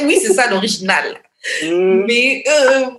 oui, 0.05 0.19
c'est 0.21 0.35
ça 0.35 0.49
l'original. 0.51 1.21
Hmm. 1.63 2.05
Mais 2.07 2.45
euh, 2.49 2.91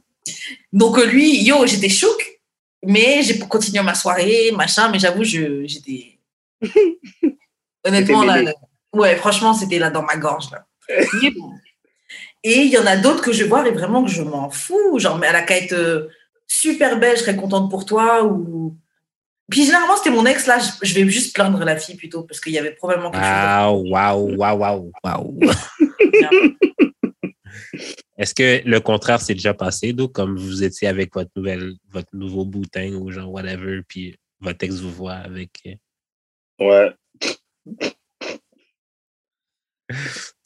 donc 0.71 0.97
euh, 0.97 1.05
lui, 1.05 1.43
yo, 1.43 1.65
j'étais 1.65 1.89
chouk, 1.89 2.39
mais 2.84 3.23
j'ai 3.23 3.39
continué 3.39 3.81
ma 3.84 3.95
soirée, 3.95 4.51
machin. 4.51 4.89
Mais 4.89 4.99
j'avoue, 4.99 5.23
je 5.23 5.65
j'étais 5.65 6.19
honnêtement 7.84 8.23
là, 8.23 8.41
ouais, 8.93 9.15
franchement, 9.15 9.53
c'était 9.53 9.79
là 9.79 9.89
dans 9.89 10.03
ma 10.03 10.17
gorge 10.17 10.51
là. 10.51 10.65
Et 12.45 12.63
il 12.63 12.71
y 12.71 12.77
en 12.77 12.86
a 12.86 12.97
d'autres 12.97 13.23
que 13.23 13.31
je 13.31 13.45
vois 13.45 13.65
et 13.65 13.71
vraiment 13.71 14.03
que 14.03 14.11
je 14.11 14.21
m'en 14.21 14.49
fous. 14.49 14.99
Genre, 14.99 15.17
mais 15.17 15.27
elle 15.27 15.38
a 15.38 15.43
qu'à 15.43 15.57
être 15.57 15.71
euh, 15.71 16.09
super 16.45 16.99
belle, 16.99 17.15
je 17.15 17.21
serais 17.21 17.38
contente 17.38 17.69
pour 17.69 17.86
toi 17.86 18.25
ou. 18.25 18.75
Puis 19.49 19.65
généralement, 19.65 19.95
c'était 19.97 20.09
mon 20.09 20.25
ex 20.25 20.47
là. 20.47 20.57
Je, 20.81 20.93
vais 20.93 21.09
juste 21.09 21.35
plaindre 21.35 21.63
la 21.63 21.77
fille 21.77 21.95
plutôt 21.95 22.23
parce 22.23 22.39
qu'il 22.39 22.53
y 22.53 22.57
avait 22.57 22.71
probablement 22.75 23.11
quelque 23.11 23.23
chose. 23.23 23.91
Waouh, 23.91 24.35
waouh, 24.35 24.35
waouh, 24.37 24.57
waouh, 24.57 24.91
waouh. 25.03 25.39
Est-ce 28.17 28.33
que 28.35 28.61
le 28.65 28.79
contraire 28.79 29.19
s'est 29.19 29.33
déjà 29.33 29.53
passé, 29.53 29.91
donc 29.91 30.13
comme 30.13 30.37
vous 30.37 30.63
étiez 30.63 30.87
avec 30.87 31.13
votre 31.13 31.31
nouvelle, 31.35 31.73
votre 31.89 32.09
nouveau 32.13 32.45
boutin 32.45 32.93
ou 32.93 33.11
genre 33.11 33.31
whatever, 33.31 33.81
puis 33.87 34.15
votre 34.39 34.63
ex 34.63 34.75
vous 34.75 34.91
voit 34.91 35.13
avec. 35.13 35.49
euh, 35.65 35.73
Ouais. 36.59 36.93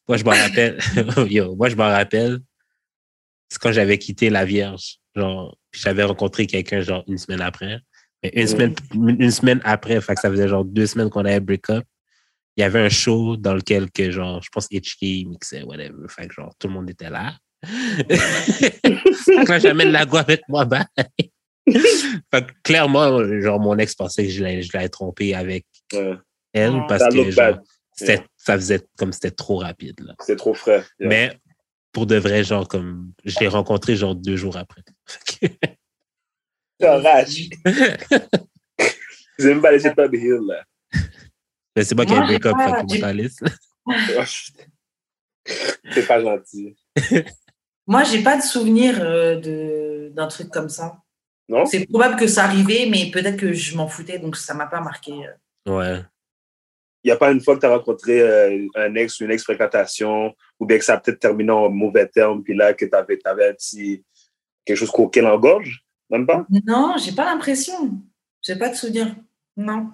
Moi, 0.07 0.17
je 0.17 0.23
m'en 0.23 0.31
rappelle. 0.31 0.79
Yo, 1.29 1.55
moi, 1.55 1.69
je 1.69 1.75
m'en 1.75 1.89
rappelle. 1.89 2.39
C'est 3.49 3.59
quand 3.59 3.71
j'avais 3.71 3.97
quitté 3.97 4.29
la 4.29 4.45
Vierge. 4.45 4.99
Genre, 5.15 5.57
puis 5.71 5.81
j'avais 5.81 6.03
rencontré 6.03 6.47
quelqu'un, 6.47 6.81
genre, 6.81 7.03
une 7.07 7.17
semaine 7.17 7.41
après. 7.41 7.79
Mais 8.23 8.31
une, 8.33 8.47
semaine, 8.47 8.75
une 8.93 9.31
semaine 9.31 9.61
après, 9.63 9.99
fait 10.01 10.15
que 10.15 10.21
ça 10.21 10.29
faisait 10.29 10.47
genre 10.47 10.65
deux 10.65 10.87
semaines 10.87 11.09
qu'on 11.09 11.25
avait 11.25 11.39
break-up. 11.39 11.83
Il 12.55 12.61
y 12.61 12.63
avait 12.63 12.79
un 12.79 12.89
show 12.89 13.37
dans 13.37 13.53
lequel, 13.53 13.91
que, 13.91 14.09
genre, 14.09 14.41
je 14.41 14.49
pense 14.51 14.67
HK 14.71 15.27
mixait, 15.27 15.61
whatever. 15.61 16.07
Fait 16.09 16.27
que, 16.27 16.33
genre, 16.33 16.51
tout 16.57 16.67
le 16.67 16.73
monde 16.73 16.89
était 16.89 17.09
là. 17.11 17.35
fait 17.63 18.09
que 18.09 19.49
là, 19.51 19.59
j'amène 19.59 19.91
la 19.91 20.05
go 20.05 20.17
avec 20.17 20.41
moi, 20.49 20.65
bye. 20.65 20.83
fait 21.67 22.45
que, 22.47 22.51
clairement, 22.63 23.23
genre, 23.41 23.59
mon 23.59 23.77
ex 23.77 23.93
pensait 23.93 24.25
que 24.25 24.31
je 24.31 24.41
l'avais 24.43 24.89
trompé 24.89 25.35
avec 25.35 25.65
ouais. 25.93 26.15
elle 26.53 26.73
Ah. 26.75 26.85
parce 26.87 27.03
Ça 27.03 27.09
que, 27.09 27.29
genre, 27.31 27.59
c'était- 27.93 28.25
ça 28.37 28.55
faisait 28.55 28.81
comme 28.97 29.11
c'était 29.11 29.31
trop 29.31 29.57
rapide, 29.57 29.99
là. 29.99 30.15
C'est 30.21 30.35
trop 30.37 30.53
frais. 30.55 30.83
Yeah. 30.99 31.09
Mais 31.09 31.37
pour 31.91 32.07
de 32.07 32.15
vrai, 32.15 32.43
genre, 32.43 32.67
comme, 32.67 33.11
je 33.23 33.39
l'ai 33.39 33.47
rencontré, 33.47 33.95
genre, 33.95 34.15
deux 34.15 34.35
jours 34.35 34.57
après. 34.57 34.81
C'est 36.79 36.87
un 36.87 37.01
rage. 37.01 37.49
Vous 39.39 39.47
aimez 39.47 39.61
pas 39.61 39.71
laisser 39.71 39.93
Todd 39.93 40.13
Hill, 40.13 40.39
là. 40.47 40.63
Mais 41.75 41.83
c'est 41.83 41.95
moi 41.95 42.05
qui 42.05 42.13
ai 42.13 42.15
Moi, 42.17 42.25
break 42.25 42.45
up, 42.45 42.55
j'ai 42.57 42.63
fait 42.65 42.71
pas- 42.71 42.81
que 42.81 42.87
j'ai- 42.89 42.95
mon 42.95 43.01
calice. 43.07 43.39
C'est 45.91 46.07
pas 46.07 46.21
gentil. 46.21 46.75
Moi, 47.89 48.03
j'ai 48.03 48.21
pas 48.21 48.35
de 48.35 48.41
souvenir 48.41 48.97
euh, 49.01 49.39
de 49.39 50.11
d'un 50.13 50.27
truc 50.27 50.49
comme 50.49 50.67
ça. 50.67 50.97
Non? 51.47 51.65
C'est 51.65 51.85
probable 51.87 52.17
que 52.17 52.27
ça 52.27 52.43
arrivait, 52.43 52.85
mais 52.91 53.09
peut-être 53.11 53.37
que 53.37 53.53
je 53.53 53.77
m'en 53.77 53.87
foutais, 53.87 54.19
donc 54.19 54.35
ça 54.35 54.53
m'a 54.53 54.65
pas 54.67 54.81
marqué. 54.81 55.13
Ouais. 55.65 56.01
Il 57.03 57.07
n'y 57.07 57.11
a 57.11 57.15
pas 57.15 57.31
une 57.31 57.39
fois 57.39 57.55
que 57.55 57.61
tu 57.61 57.65
as 57.65 57.69
rencontré 57.77 58.19
euh, 58.19 58.67
un 58.75 58.93
ex 58.95 59.21
ou 59.21 59.23
une 59.23 59.31
ex-fréquentation, 59.31 60.35
ou 60.59 60.65
bien 60.65 60.77
que 60.77 60.83
ça 60.83 60.95
a 60.95 60.97
peut-être 60.99 61.19
terminé 61.19 61.51
en 61.51 61.69
mauvais 61.69 62.07
terme, 62.07 62.43
puis 62.43 62.53
là, 62.53 62.73
que 62.73 62.83
tu 62.83 62.91
avais, 62.93 63.47
un 63.49 63.53
petit. 63.53 64.03
quelque 64.65 64.77
chose 64.77 64.91
coquin 64.91 65.23
en 65.25 65.37
gorge? 65.39 65.85
Même 66.09 66.25
pas? 66.25 66.45
Non, 66.65 66.95
j'ai 66.97 67.11
pas 67.11 67.25
l'impression. 67.25 67.91
J'ai 68.41 68.55
pas 68.55 68.69
de 68.69 68.75
souvenir. 68.75 69.15
Non. 69.55 69.91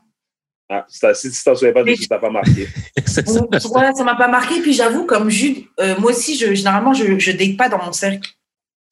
Ah, 0.70 0.86
si 0.88 1.00
t'as- 1.00 1.14
tu 1.14 1.30
t'en 1.44 1.56
souviens 1.56 1.74
pas, 1.74 1.84
Mais- 1.84 1.96
ça 1.96 2.08
t'a 2.08 2.20
pas 2.20 2.30
marqué. 2.30 2.68
Ça. 3.06 3.22
Ouais, 3.76 3.94
ça 3.94 4.04
m'a 4.04 4.16
pas 4.16 4.28
marqué. 4.28 4.62
Puis 4.62 4.74
j'avoue, 4.74 5.06
comme 5.06 5.30
Jude, 5.30 5.64
euh, 5.80 5.98
moi 6.00 6.12
aussi, 6.12 6.36
je, 6.38 6.54
généralement, 6.54 6.94
je, 6.94 7.18
je 7.20 7.32
date 7.32 7.58
pas 7.58 7.70
dans 7.70 7.84
mon 7.84 7.92
cercle. 7.92 8.30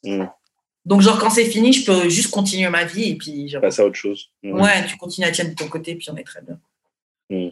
Hmm. 0.04 0.26
Donc, 0.86 1.02
genre, 1.02 1.20
quand 1.20 1.30
c'est 1.30 1.46
fini, 1.46 1.74
je 1.74 1.86
peux 1.86 2.10
juste 2.10 2.32
continuer 2.32 2.68
ma 2.70 2.84
vie 2.86 3.10
et 3.12 3.16
puis, 3.16 3.48
genre, 3.50 3.62
Passer 3.62 3.82
à 3.82 3.86
autre 3.86 3.96
chose. 3.96 4.32
Hmm. 4.44 4.60
ouais, 4.60 4.86
tu 4.88 4.98
continues 4.98 5.28
à 5.28 5.32
tienne 5.32 5.50
de 5.52 5.56
ton 5.56 5.68
côté, 5.68 5.96
puis 5.96 6.10
on 6.12 6.18
est 6.18 6.24
très 6.24 6.42
bien. 6.42 6.60
Mm. 7.30 7.50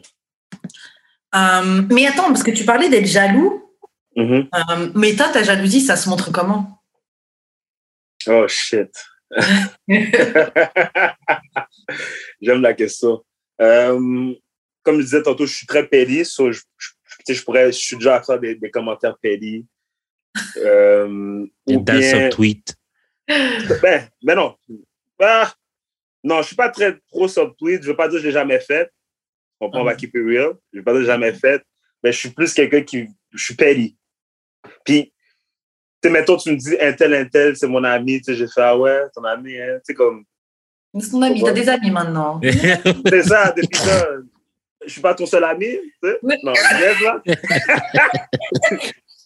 Euh, 1.35 1.81
mais 1.91 2.07
attends, 2.07 2.27
parce 2.27 2.41
que 2.43 2.51
tu 2.51 2.65
parlais 2.65 2.89
d'être 2.89 3.05
jaloux, 3.05 3.63
Mhm. 4.15 4.49
euh, 4.53 4.91
mais 4.95 5.15
toi, 5.15 5.29
ta 5.29 5.43
jalousie, 5.43 5.79
ça 5.81 5.95
se 5.95 6.09
montre 6.09 6.31
comment? 6.31 6.81
Oh 8.27 8.47
shit. 8.47 8.89
J'aime 12.41 12.61
la 12.61 12.73
question. 12.73 13.23
Euh, 13.61 14.33
comme 14.83 14.97
je 14.97 15.03
disais 15.03 15.21
tantôt, 15.21 15.45
je 15.45 15.53
suis 15.53 15.67
très 15.67 15.85
pédé, 15.87 16.23
so 16.23 16.51
je, 16.51 16.61
je, 16.77 16.89
je 17.33 17.43
pourrais, 17.43 17.71
je 17.71 17.77
suis 17.77 17.95
déjà 17.97 18.15
à 18.15 18.23
faire 18.23 18.39
des, 18.39 18.55
des 18.55 18.71
commentaires 18.71 19.17
pédés. 19.17 19.65
Euh, 20.57 21.45
ou 21.67 21.77
dans 21.81 21.97
bien, 21.97 22.29
tweet. 22.29 22.75
ben, 23.27 24.07
ben 24.23 24.35
non. 24.35 24.55
Ah, 25.19 25.53
non, 26.23 26.41
je 26.41 26.47
suis 26.47 26.55
pas 26.55 26.69
très 26.69 26.97
pro 27.09 27.27
subtweet. 27.27 27.83
Je 27.83 27.87
veux 27.87 27.95
pas 27.95 28.07
dire 28.07 28.17
que 28.17 28.23
je 28.23 28.27
l'ai 28.27 28.33
jamais 28.33 28.59
fait. 28.59 28.89
On 29.59 29.83
va 29.83 29.95
keep 29.95 30.15
it 30.15 30.23
real. 30.25 30.53
Je 30.71 30.79
veux 30.79 30.83
pas 30.83 30.93
dire 30.93 31.01
que 31.01 31.05
je 31.05 31.11
l'ai 31.11 31.13
jamais 31.13 31.33
fait. 31.33 31.61
Mais 32.03 32.11
je 32.11 32.17
suis 32.17 32.29
plus 32.29 32.53
quelqu'un 32.53 32.81
qui, 32.81 33.07
je 33.31 33.43
suis 33.43 33.55
pédé. 33.55 33.95
Puis, 34.85 35.13
sais, 36.03 36.09
mettons, 36.09 36.37
tu 36.37 36.51
me 36.51 36.57
dis, 36.57 36.75
un 36.79 36.93
tel, 36.93 37.13
un 37.13 37.25
tel, 37.25 37.55
c'est 37.55 37.67
mon 37.67 37.83
ami. 37.83 38.17
Tu 38.19 38.25
sais, 38.25 38.35
j'ai 38.35 38.47
fait, 38.47 38.61
ah 38.61 38.77
ouais, 38.77 39.01
ton 39.15 39.23
ami, 39.23 39.57
hein. 39.59 39.75
Tu 39.77 39.81
sais, 39.85 39.93
comme, 39.93 40.23
C'est 40.99 41.11
ton 41.11 41.21
ami, 41.21 41.43
t'as 41.43 41.51
des 41.51 41.69
amis 41.69 41.91
maintenant. 41.91 42.39
C'est 43.09 43.23
ça, 43.23 43.53
depuis 43.55 43.77
ça. 43.79 44.07
Je 44.85 44.91
suis 44.93 45.01
pas 45.01 45.13
ton 45.13 45.25
seul 45.25 45.43
ami, 45.43 45.65
tu 45.67 45.93
sais? 46.09 46.17
Oui. 46.23 46.35
Non, 46.43 46.53
yes, 46.53 47.01
là. 47.01 47.21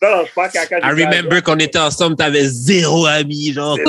non, 0.01 0.25
pas 0.35 0.49
caca. 0.49 0.79
I 0.79 0.89
remember 0.89 1.41
qu'on 1.43 1.59
était 1.59 1.79
ensemble, 1.79 2.15
t'avais 2.15 2.45
zéro 2.47 3.05
ami, 3.05 3.53
genre. 3.53 3.77
Ça, 3.77 3.83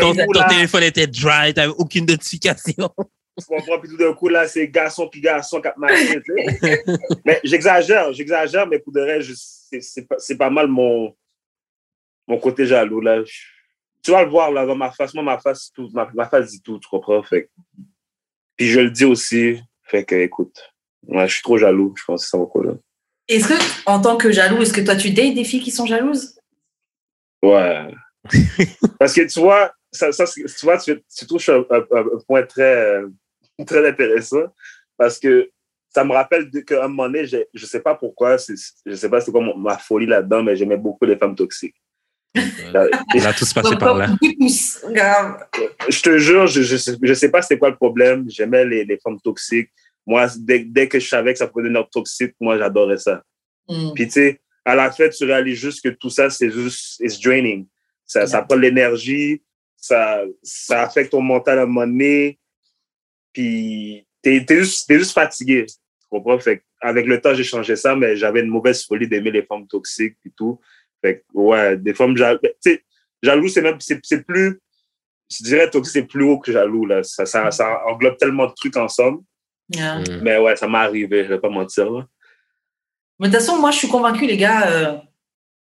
Ton, 0.00 0.14
ton 0.14 0.46
téléphone 0.48 0.82
était 0.82 1.06
dry, 1.06 1.54
t'avais 1.54 1.72
aucune 1.76 2.06
notification. 2.06 2.90
tu 3.38 3.44
comprends, 3.46 3.78
puis 3.78 3.90
tout 3.90 3.96
d'un 3.96 4.12
coup, 4.14 4.28
là, 4.28 4.48
c'est 4.48 4.66
garçon 4.68 5.08
puis 5.08 5.20
garçon 5.20 5.60
qui 5.60 5.68
a 5.68 5.74
marché, 5.76 6.20
tu 6.24 6.58
sais. 6.60 6.84
Mais 7.24 7.40
j'exagère, 7.44 8.12
j'exagère, 8.12 8.66
mais 8.66 8.78
pour 8.78 8.92
de 8.92 9.00
vrai, 9.00 9.20
c'est- 9.22 9.80
c'est 9.80 10.08
pas, 10.08 10.16
c'est 10.18 10.36
pas 10.36 10.50
mal 10.50 10.66
mon, 10.68 11.14
mon 12.26 12.38
côté 12.38 12.66
jaloux, 12.66 13.00
là. 13.00 13.22
Tu 14.02 14.10
vas 14.10 14.22
le 14.24 14.30
voir, 14.30 14.50
là, 14.52 14.66
dans 14.66 14.76
ma 14.76 14.90
face. 14.90 15.14
Moi, 15.14 15.22
ma 15.24 15.38
face, 15.38 15.70
tout, 15.72 15.88
ma, 15.92 16.08
ma 16.14 16.26
face 16.26 16.50
dit 16.50 16.60
tout, 16.62 16.78
tu 16.78 16.88
comprends? 16.88 17.22
Fait 17.22 17.48
Puis 18.56 18.66
je 18.68 18.80
le 18.80 18.90
dis 18.90 19.04
aussi. 19.04 19.58
Fait 19.82 20.04
que, 20.04 20.14
écoute, 20.14 20.72
ouais, 21.06 21.26
je 21.28 21.34
suis 21.34 21.42
trop 21.42 21.56
jaloux, 21.58 21.94
je 21.96 22.04
pense 22.04 22.20
que 22.22 22.24
c'est 22.26 22.30
ça 22.32 22.38
mon 22.38 22.46
problème. 22.46 22.78
Est-ce 23.28 23.48
que, 23.48 23.54
en 23.86 24.00
tant 24.00 24.16
que 24.16 24.30
jaloux, 24.30 24.60
est-ce 24.62 24.72
que 24.72 24.80
toi, 24.82 24.96
tu 24.96 25.10
dates 25.10 25.34
des 25.34 25.44
filles 25.44 25.62
qui 25.62 25.70
sont 25.70 25.86
jalouses? 25.86 26.38
Ouais. 27.42 27.88
Parce 28.98 29.14
que 29.14 29.22
tu 29.22 29.40
vois, 29.40 29.72
ça, 29.92 30.12
ça, 30.12 30.24
tu 30.26 30.44
vois, 30.62 30.78
tu, 30.78 31.02
tu 31.16 31.26
touches 31.26 31.48
un, 31.50 31.64
un- 31.70 31.86
un 31.92 32.18
point 32.26 32.42
très, 32.42 32.62
euh, 32.76 33.08
très 33.66 33.86
intéressant 33.86 34.44
parce 34.96 35.18
que 35.18 35.50
ça 35.90 36.04
me 36.04 36.12
rappelle 36.12 36.50
qu'à 36.64 36.84
un 36.84 36.88
moment 36.88 37.04
donné, 37.06 37.24
je 37.26 37.66
sais 37.66 37.80
pas 37.80 37.94
pourquoi, 37.94 38.38
c'est- 38.38 38.54
je 38.86 38.94
sais 38.94 39.08
pas 39.08 39.20
c'est 39.20 39.30
quoi 39.30 39.42
ma 39.56 39.78
folie 39.78 40.06
là-dedans, 40.06 40.42
mais 40.42 40.56
j'aimais 40.56 40.76
beaucoup 40.76 41.04
les 41.04 41.16
femmes 41.16 41.36
toxiques. 41.36 41.76
Là, 42.72 42.88
On 43.14 43.24
a 43.24 43.32
tous 43.32 43.52
passé 43.52 43.76
par 43.76 43.94
là. 43.96 44.08
je 45.88 46.02
te 46.02 46.18
jure, 46.18 46.46
je, 46.46 46.62
je, 46.62 46.76
sais- 46.76 46.96
je 47.00 47.14
sais 47.14 47.30
pas 47.30 47.42
c'était 47.42 47.58
quoi 47.58 47.70
le 47.70 47.76
problème. 47.76 48.24
J'aimais 48.28 48.64
les, 48.64 48.84
les 48.84 48.98
femmes 48.98 49.20
toxiques. 49.20 49.70
Moi, 50.06 50.26
dès, 50.38 50.60
dès 50.60 50.88
que 50.88 50.98
je 50.98 51.08
savais 51.08 51.32
que 51.32 51.38
ça 51.38 51.46
pouvait 51.46 51.64
devenir 51.64 51.88
toxique, 51.88 52.34
moi, 52.40 52.58
j'adorais 52.58 52.98
ça. 52.98 53.22
Mm. 53.68 53.92
Puis, 53.94 54.06
tu 54.06 54.12
sais, 54.12 54.40
à 54.64 54.74
la 54.74 54.90
fin, 54.90 55.08
tu 55.08 55.24
réalises 55.24 55.58
juste 55.58 55.82
que 55.82 55.90
tout 55.90 56.10
ça, 56.10 56.28
c'est 56.28 56.50
juste, 56.50 57.00
it's 57.00 57.18
draining. 57.20 57.66
Ça, 58.04 58.26
ça 58.26 58.42
prend 58.42 58.56
de 58.56 58.62
l'énergie, 58.62 59.42
ça, 59.76 60.22
ça 60.42 60.82
affecte 60.82 61.12
ton 61.12 61.22
mental 61.22 61.58
à 61.58 61.62
un 61.62 61.66
moment 61.66 61.86
donné. 61.86 62.38
Puis, 63.32 64.06
t'es, 64.20 64.44
t'es 64.44 64.58
juste, 64.58 64.86
t'es 64.86 64.98
juste 64.98 65.12
fatigué. 65.12 65.66
Tu 65.66 65.74
comprends? 66.10 66.38
Fait 66.38 66.62
avec 66.80 67.06
le 67.06 67.18
temps, 67.18 67.34
j'ai 67.34 67.44
changé 67.44 67.76
ça, 67.76 67.96
mais 67.96 68.14
j'avais 68.16 68.40
une 68.40 68.48
mauvaise 68.48 68.84
folie 68.84 69.08
d'aimer 69.08 69.30
les 69.30 69.42
femmes 69.42 69.66
toxiques 69.66 70.18
et 70.26 70.30
tout. 70.36 70.60
Fait 71.04 71.18
que, 71.18 71.22
ouais, 71.34 71.76
des 71.76 71.92
femmes 71.92 72.16
jaloux. 72.16 72.38
Tu 72.42 72.50
sais, 72.60 72.84
jaloux, 73.22 73.48
c'est 73.48 73.60
même, 73.60 73.78
c'est, 73.78 74.00
c'est 74.02 74.24
plus, 74.24 74.58
je 75.30 75.44
dirais 75.44 75.68
toxique, 75.68 75.92
c'est 75.92 76.06
plus 76.06 76.24
haut 76.24 76.38
que 76.38 76.50
jaloux, 76.50 76.86
là. 76.86 77.02
Ça, 77.02 77.26
ça, 77.26 77.50
ça 77.50 77.82
englobe 77.86 78.16
tellement 78.16 78.46
de 78.46 78.54
trucs 78.56 78.76
ensemble. 78.78 79.22
Yeah. 79.68 79.98
Mm. 79.98 80.20
Mais 80.22 80.38
ouais, 80.38 80.56
ça 80.56 80.66
m'est 80.66 80.78
arrivé, 80.78 81.24
je 81.24 81.28
vais 81.28 81.38
pas 81.38 81.50
mentir, 81.50 81.90
là. 81.90 82.06
Mais 83.20 83.28
de 83.28 83.32
toute 83.34 83.44
façon, 83.44 83.58
moi, 83.58 83.70
je 83.70 83.78
suis 83.78 83.88
convaincue, 83.88 84.26
les 84.26 84.38
gars, 84.38 84.66
euh, 84.70 84.96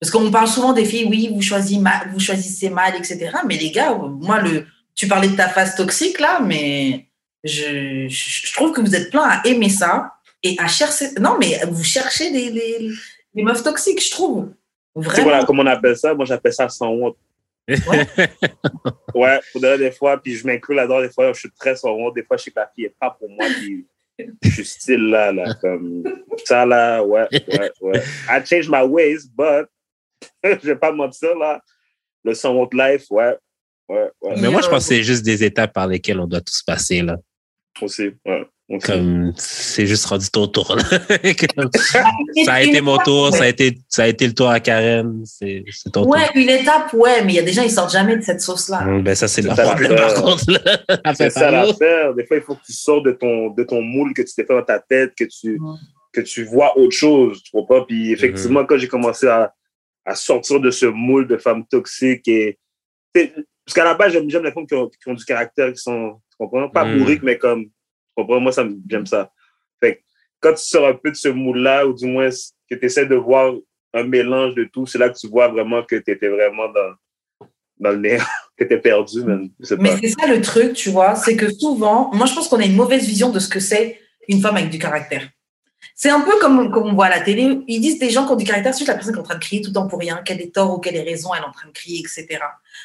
parce 0.00 0.10
qu'on 0.10 0.30
parle 0.30 0.48
souvent 0.48 0.72
des 0.72 0.86
filles, 0.86 1.04
oui, 1.04 1.30
vous 1.32 1.42
choisissez 1.42 1.80
mal, 1.80 2.10
vous 2.12 2.20
choisissez 2.20 2.70
mal, 2.70 2.96
etc. 2.96 3.30
Mais 3.46 3.58
les 3.58 3.70
gars, 3.70 3.94
moi, 3.94 4.40
le, 4.40 4.66
tu 4.94 5.06
parlais 5.06 5.28
de 5.28 5.36
ta 5.36 5.48
phase 5.48 5.76
toxique, 5.76 6.18
là, 6.18 6.40
mais 6.40 7.08
je, 7.44 8.06
je, 8.08 8.46
je 8.46 8.52
trouve 8.54 8.72
que 8.72 8.80
vous 8.80 8.94
êtes 8.96 9.10
plein 9.10 9.28
à 9.28 9.46
aimer 9.46 9.68
ça 9.68 10.14
et 10.42 10.56
à 10.58 10.66
chercher. 10.66 11.10
Non, 11.20 11.36
mais 11.38 11.60
vous 11.68 11.84
cherchez 11.84 12.32
des, 12.32 12.50
des, 12.50 12.90
des 13.34 13.42
meufs 13.42 13.62
toxiques, 13.62 14.02
je 14.02 14.10
trouve. 14.10 14.48
Tu 14.96 15.02
sais, 15.02 15.08
Vraiment. 15.08 15.28
voilà, 15.28 15.44
comment 15.44 15.62
on 15.62 15.66
appelle 15.66 15.96
ça? 15.96 16.14
Moi, 16.14 16.24
j'appelle 16.24 16.52
ça 16.52 16.68
sans 16.68 16.88
honte. 16.88 17.16
Ouais, 17.68 19.40
pour 19.52 19.60
de 19.60 19.66
vrai, 19.66 19.78
des 19.78 19.90
fois, 19.90 20.20
puis 20.22 20.34
je 20.34 20.46
m'inclus 20.46 20.74
là-dedans, 20.74 21.00
des 21.00 21.10
fois, 21.10 21.32
je 21.32 21.40
suis 21.40 21.50
très 21.50 21.76
sans 21.76 21.90
honte. 21.90 22.14
Des 22.14 22.22
fois, 22.22 22.36
je 22.36 22.44
sais 22.44 22.50
que 22.50 22.60
la 22.60 22.70
fille 22.74 22.84
est 22.84 22.94
pas 22.98 23.10
pour 23.10 23.28
moi, 23.28 23.46
puis 23.58 23.86
je 24.42 24.50
suis 24.50 24.64
style 24.64 25.08
là, 25.08 25.32
là, 25.32 25.54
comme 25.60 26.02
ça, 26.44 26.64
là, 26.64 27.02
ouais, 27.02 27.26
ouais, 27.32 27.72
ouais. 27.80 28.02
I 28.28 28.44
changed 28.44 28.70
my 28.70 28.82
ways, 28.82 29.26
but 29.26 29.66
je 30.44 30.66
vais 30.66 30.76
pas 30.76 30.92
mentir, 30.92 31.36
là. 31.36 31.60
Le 32.24 32.34
sans 32.34 32.54
honte 32.54 32.74
life, 32.74 33.06
ouais, 33.10 33.36
ouais, 33.88 34.10
ouais, 34.22 34.34
Mais 34.40 34.48
moi, 34.50 34.60
je 34.60 34.68
pense 34.68 34.88
que 34.88 34.94
c'est 34.94 35.02
juste 35.02 35.24
des 35.24 35.44
étapes 35.44 35.72
par 35.72 35.86
lesquelles 35.86 36.20
on 36.20 36.26
doit 36.26 36.40
tous 36.40 36.62
passer, 36.62 37.02
là. 37.02 37.16
aussi, 37.80 38.10
ouais. 38.24 38.46
Comme, 38.84 39.32
c'est 39.36 39.86
juste 39.86 40.06
rendu 40.06 40.28
ton 40.28 40.48
tour, 40.48 40.74
là. 40.74 40.82
Comme, 41.54 41.70
ça 42.44 42.52
a 42.52 42.62
été 42.62 42.80
mon 42.80 42.98
tour, 42.98 43.32
ça 43.32 43.44
a 43.44 43.48
été, 43.48 43.78
ça 43.88 44.02
a 44.02 44.06
été 44.08 44.26
le 44.26 44.34
tour 44.34 44.48
à 44.50 44.58
Karen, 44.58 45.22
c'est 45.24 45.62
ton 45.92 46.04
Ouais, 46.04 46.26
tour. 46.26 46.32
une 46.34 46.48
étape, 46.48 46.92
ouais, 46.94 47.22
mais 47.24 47.34
il 47.34 47.36
y 47.36 47.38
a 47.38 47.42
des 47.42 47.52
gens, 47.52 47.62
ils 47.62 47.70
sortent 47.70 47.92
jamais 47.92 48.16
de 48.16 48.22
cette 48.22 48.40
sauce-là. 48.40 48.82
Hum, 48.88 49.02
Ben, 49.04 49.14
ça, 49.14 49.28
c'est 49.28 49.42
leur 49.42 49.54
problème, 49.54 49.94
par 49.94 50.14
contre, 50.14 50.44
C'est 51.16 51.30
ça 51.30 51.50
l'affaire. 51.52 52.12
Des 52.14 52.26
fois, 52.26 52.36
il 52.38 52.42
faut 52.42 52.56
que 52.56 52.64
tu 52.66 52.72
sors 52.72 53.02
de 53.02 53.12
ton, 53.12 53.50
de 53.50 53.62
ton 53.62 53.80
moule 53.82 54.12
que 54.14 54.22
tu 54.22 54.34
t'es 54.34 54.44
fait 54.44 54.54
dans 54.54 54.64
ta 54.64 54.80
tête, 54.80 55.12
que 55.16 55.24
tu, 55.24 55.60
Ouais. 55.60 55.76
que 56.12 56.20
tu 56.22 56.42
vois 56.44 56.76
autre 56.76 56.96
chose, 56.96 57.40
tu 57.44 57.52
vois 57.52 57.66
pas. 57.68 57.84
Puis 57.86 58.10
effectivement, 58.12 58.64
quand 58.64 58.78
j'ai 58.78 58.88
commencé 58.88 59.28
à, 59.28 59.52
à 60.04 60.16
sortir 60.16 60.58
de 60.58 60.72
ce 60.72 60.86
moule 60.86 61.28
de 61.28 61.36
femmes 61.36 61.64
toxiques 61.70 62.26
et. 62.26 62.58
Parce 63.14 63.74
qu'à 63.74 63.84
la 63.84 63.94
base, 63.94 64.12
j'aime 64.12 64.26
les 64.44 64.52
femmes 64.52 64.66
qui 64.66 64.74
ont, 64.74 64.88
qui 64.88 65.08
ont 65.08 65.14
du 65.14 65.24
caractère, 65.24 65.72
qui 65.72 65.78
sont. 65.80 66.20
Tu 66.30 66.36
comprends? 66.36 66.68
Pas 66.68 66.84
Mm. 66.84 66.98
bourriques, 66.98 67.22
mais 67.22 67.38
comme. 67.38 67.66
Comprends? 68.16 68.40
Moi, 68.40 68.52
ça, 68.52 68.64
me- 68.64 68.78
j'aime 68.88 69.06
ça. 69.06 69.30
Fait 69.80 69.96
que 69.96 70.00
quand 70.40 70.54
tu 70.54 70.64
sors 70.64 70.86
un 70.86 70.94
peu 70.94 71.10
de 71.10 71.16
ce 71.16 71.28
moule-là, 71.28 71.86
ou 71.86 71.92
du 71.92 72.06
moins 72.06 72.28
que 72.70 72.74
tu 72.74 72.84
essaies 72.84 73.06
de 73.06 73.14
voir 73.14 73.54
un 73.92 74.04
mélange 74.04 74.54
de 74.54 74.64
tout, 74.64 74.86
c'est 74.86 74.98
là 74.98 75.08
que 75.08 75.18
tu 75.18 75.28
vois 75.28 75.48
vraiment 75.48 75.82
que 75.82 75.96
tu 75.96 76.10
étais 76.10 76.28
vraiment 76.28 76.68
dans, 76.68 77.48
dans 77.78 77.90
le 77.90 77.98
néant. 77.98 78.24
tu 78.58 78.64
étais 78.64 78.78
perdu, 78.78 79.20
sais 79.62 79.76
Mais 79.78 79.96
c'est 80.00 80.08
ça 80.08 80.26
le 80.26 80.40
truc, 80.40 80.74
tu 80.74 80.90
vois, 80.90 81.14
c'est 81.14 81.36
que 81.36 81.50
souvent, 81.52 82.10
moi 82.14 82.26
je 82.26 82.34
pense 82.34 82.48
qu'on 82.48 82.60
a 82.60 82.64
une 82.64 82.76
mauvaise 82.76 83.06
vision 83.06 83.30
de 83.30 83.38
ce 83.38 83.48
que 83.48 83.60
c'est 83.60 84.00
une 84.28 84.40
femme 84.40 84.56
avec 84.56 84.70
du 84.70 84.78
caractère. 84.78 85.28
C'est 85.94 86.10
un 86.10 86.20
peu 86.20 86.38
comme, 86.40 86.70
comme 86.70 86.88
on 86.88 86.94
voit 86.94 87.06
à 87.06 87.10
la 87.10 87.20
télé, 87.20 87.58
ils 87.68 87.80
disent 87.80 87.98
des 87.98 88.10
gens 88.10 88.26
qui 88.26 88.32
ont 88.32 88.36
du 88.36 88.44
caractère, 88.44 88.74
c'est 88.74 88.80
juste 88.80 88.88
la 88.88 88.94
personne 88.94 89.14
qui 89.14 89.18
est 89.18 89.22
en 89.22 89.24
train 89.24 89.34
de 89.36 89.40
crier 89.40 89.62
tout 89.62 89.70
le 89.70 89.74
temps 89.74 89.88
pour 89.88 89.98
rien, 89.98 90.20
quel 90.24 90.40
est 90.40 90.54
tort 90.54 90.74
ou 90.74 90.78
quelle 90.78 90.96
est 90.96 91.02
raison, 91.02 91.30
elle 91.34 91.42
est 91.42 91.46
en 91.46 91.52
train 91.52 91.68
de 91.68 91.72
crier, 91.72 92.00
etc. 92.00 92.26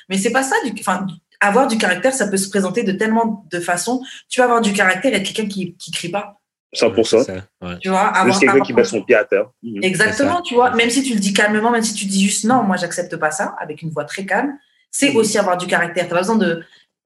Mais 0.08 0.18
c'est 0.18 0.32
pas 0.32 0.44
ça, 0.44 0.56
du, 0.64 0.72
enfin, 0.80 1.06
avoir 1.42 1.68
du 1.68 1.78
caractère, 1.78 2.14
ça 2.14 2.28
peut 2.28 2.38
se 2.38 2.50
présenter 2.50 2.84
de 2.84 2.92
tellement 2.94 3.46
de 3.52 3.60
façons. 3.60 4.02
Tu 4.30 4.40
vas 4.40 4.46
avoir 4.46 4.62
du 4.62 4.72
caractère 4.74 5.12
et 5.12 5.18
être 5.18 5.24
quelqu'un 5.34 5.48
qui, 5.50 5.76
qui 5.76 5.92
crie 5.92 6.10
pas, 6.10 6.40
100%. 6.76 7.04
C'est 7.04 7.24
ça, 7.24 7.34
ouais. 7.62 7.78
tu 7.82 7.90
vois. 7.90 8.08
Avoir, 8.08 8.40
quelqu'un 8.40 8.62
qui 8.62 8.74
met 8.74 8.84
son 8.86 9.02
pied 9.04 9.16
à 9.16 9.26
terre. 9.26 9.48
Mhm. 9.64 9.80
Exactement, 9.84 10.42
tu 10.42 10.54
vois. 10.54 10.72
Même 10.76 10.90
si 10.90 11.04
tu 11.04 11.14
le 11.14 11.20
dis 11.20 11.34
calmement, 11.34 11.72
même 11.72 11.84
si 11.84 11.94
tu 11.94 12.06
dis 12.06 12.24
juste 12.24 12.46
non, 12.46 12.64
moi 12.64 12.78
j'accepte 12.78 13.16
pas 13.18 13.32
ça, 13.32 13.56
avec 13.60 13.82
une 13.82 13.90
voix 13.90 14.06
très 14.06 14.26
calme, 14.26 14.54
c'est 14.90 15.10
Mhm. 15.10 15.16
aussi 15.18 15.38
avoir 15.38 15.58
du 15.58 15.68
caractère. 15.68 16.06
T'as 16.08 16.16
pas 16.16 16.22
besoin 16.22 16.38
de. 16.38 16.64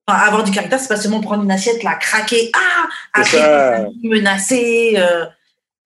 Enfin, 0.08 0.20
avoir 0.20 0.44
du 0.44 0.52
caractère, 0.52 0.80
c'est 0.80 0.88
pas 0.88 0.98
seulement 0.98 1.20
prendre 1.22 1.44
une 1.44 1.50
assiette, 1.52 1.82
la 1.82 1.96
craquer, 1.96 2.52
ah, 2.54 2.88
après 3.14 3.38
ça. 3.40 3.86
menacer. 4.04 4.94
euh, 4.98 5.26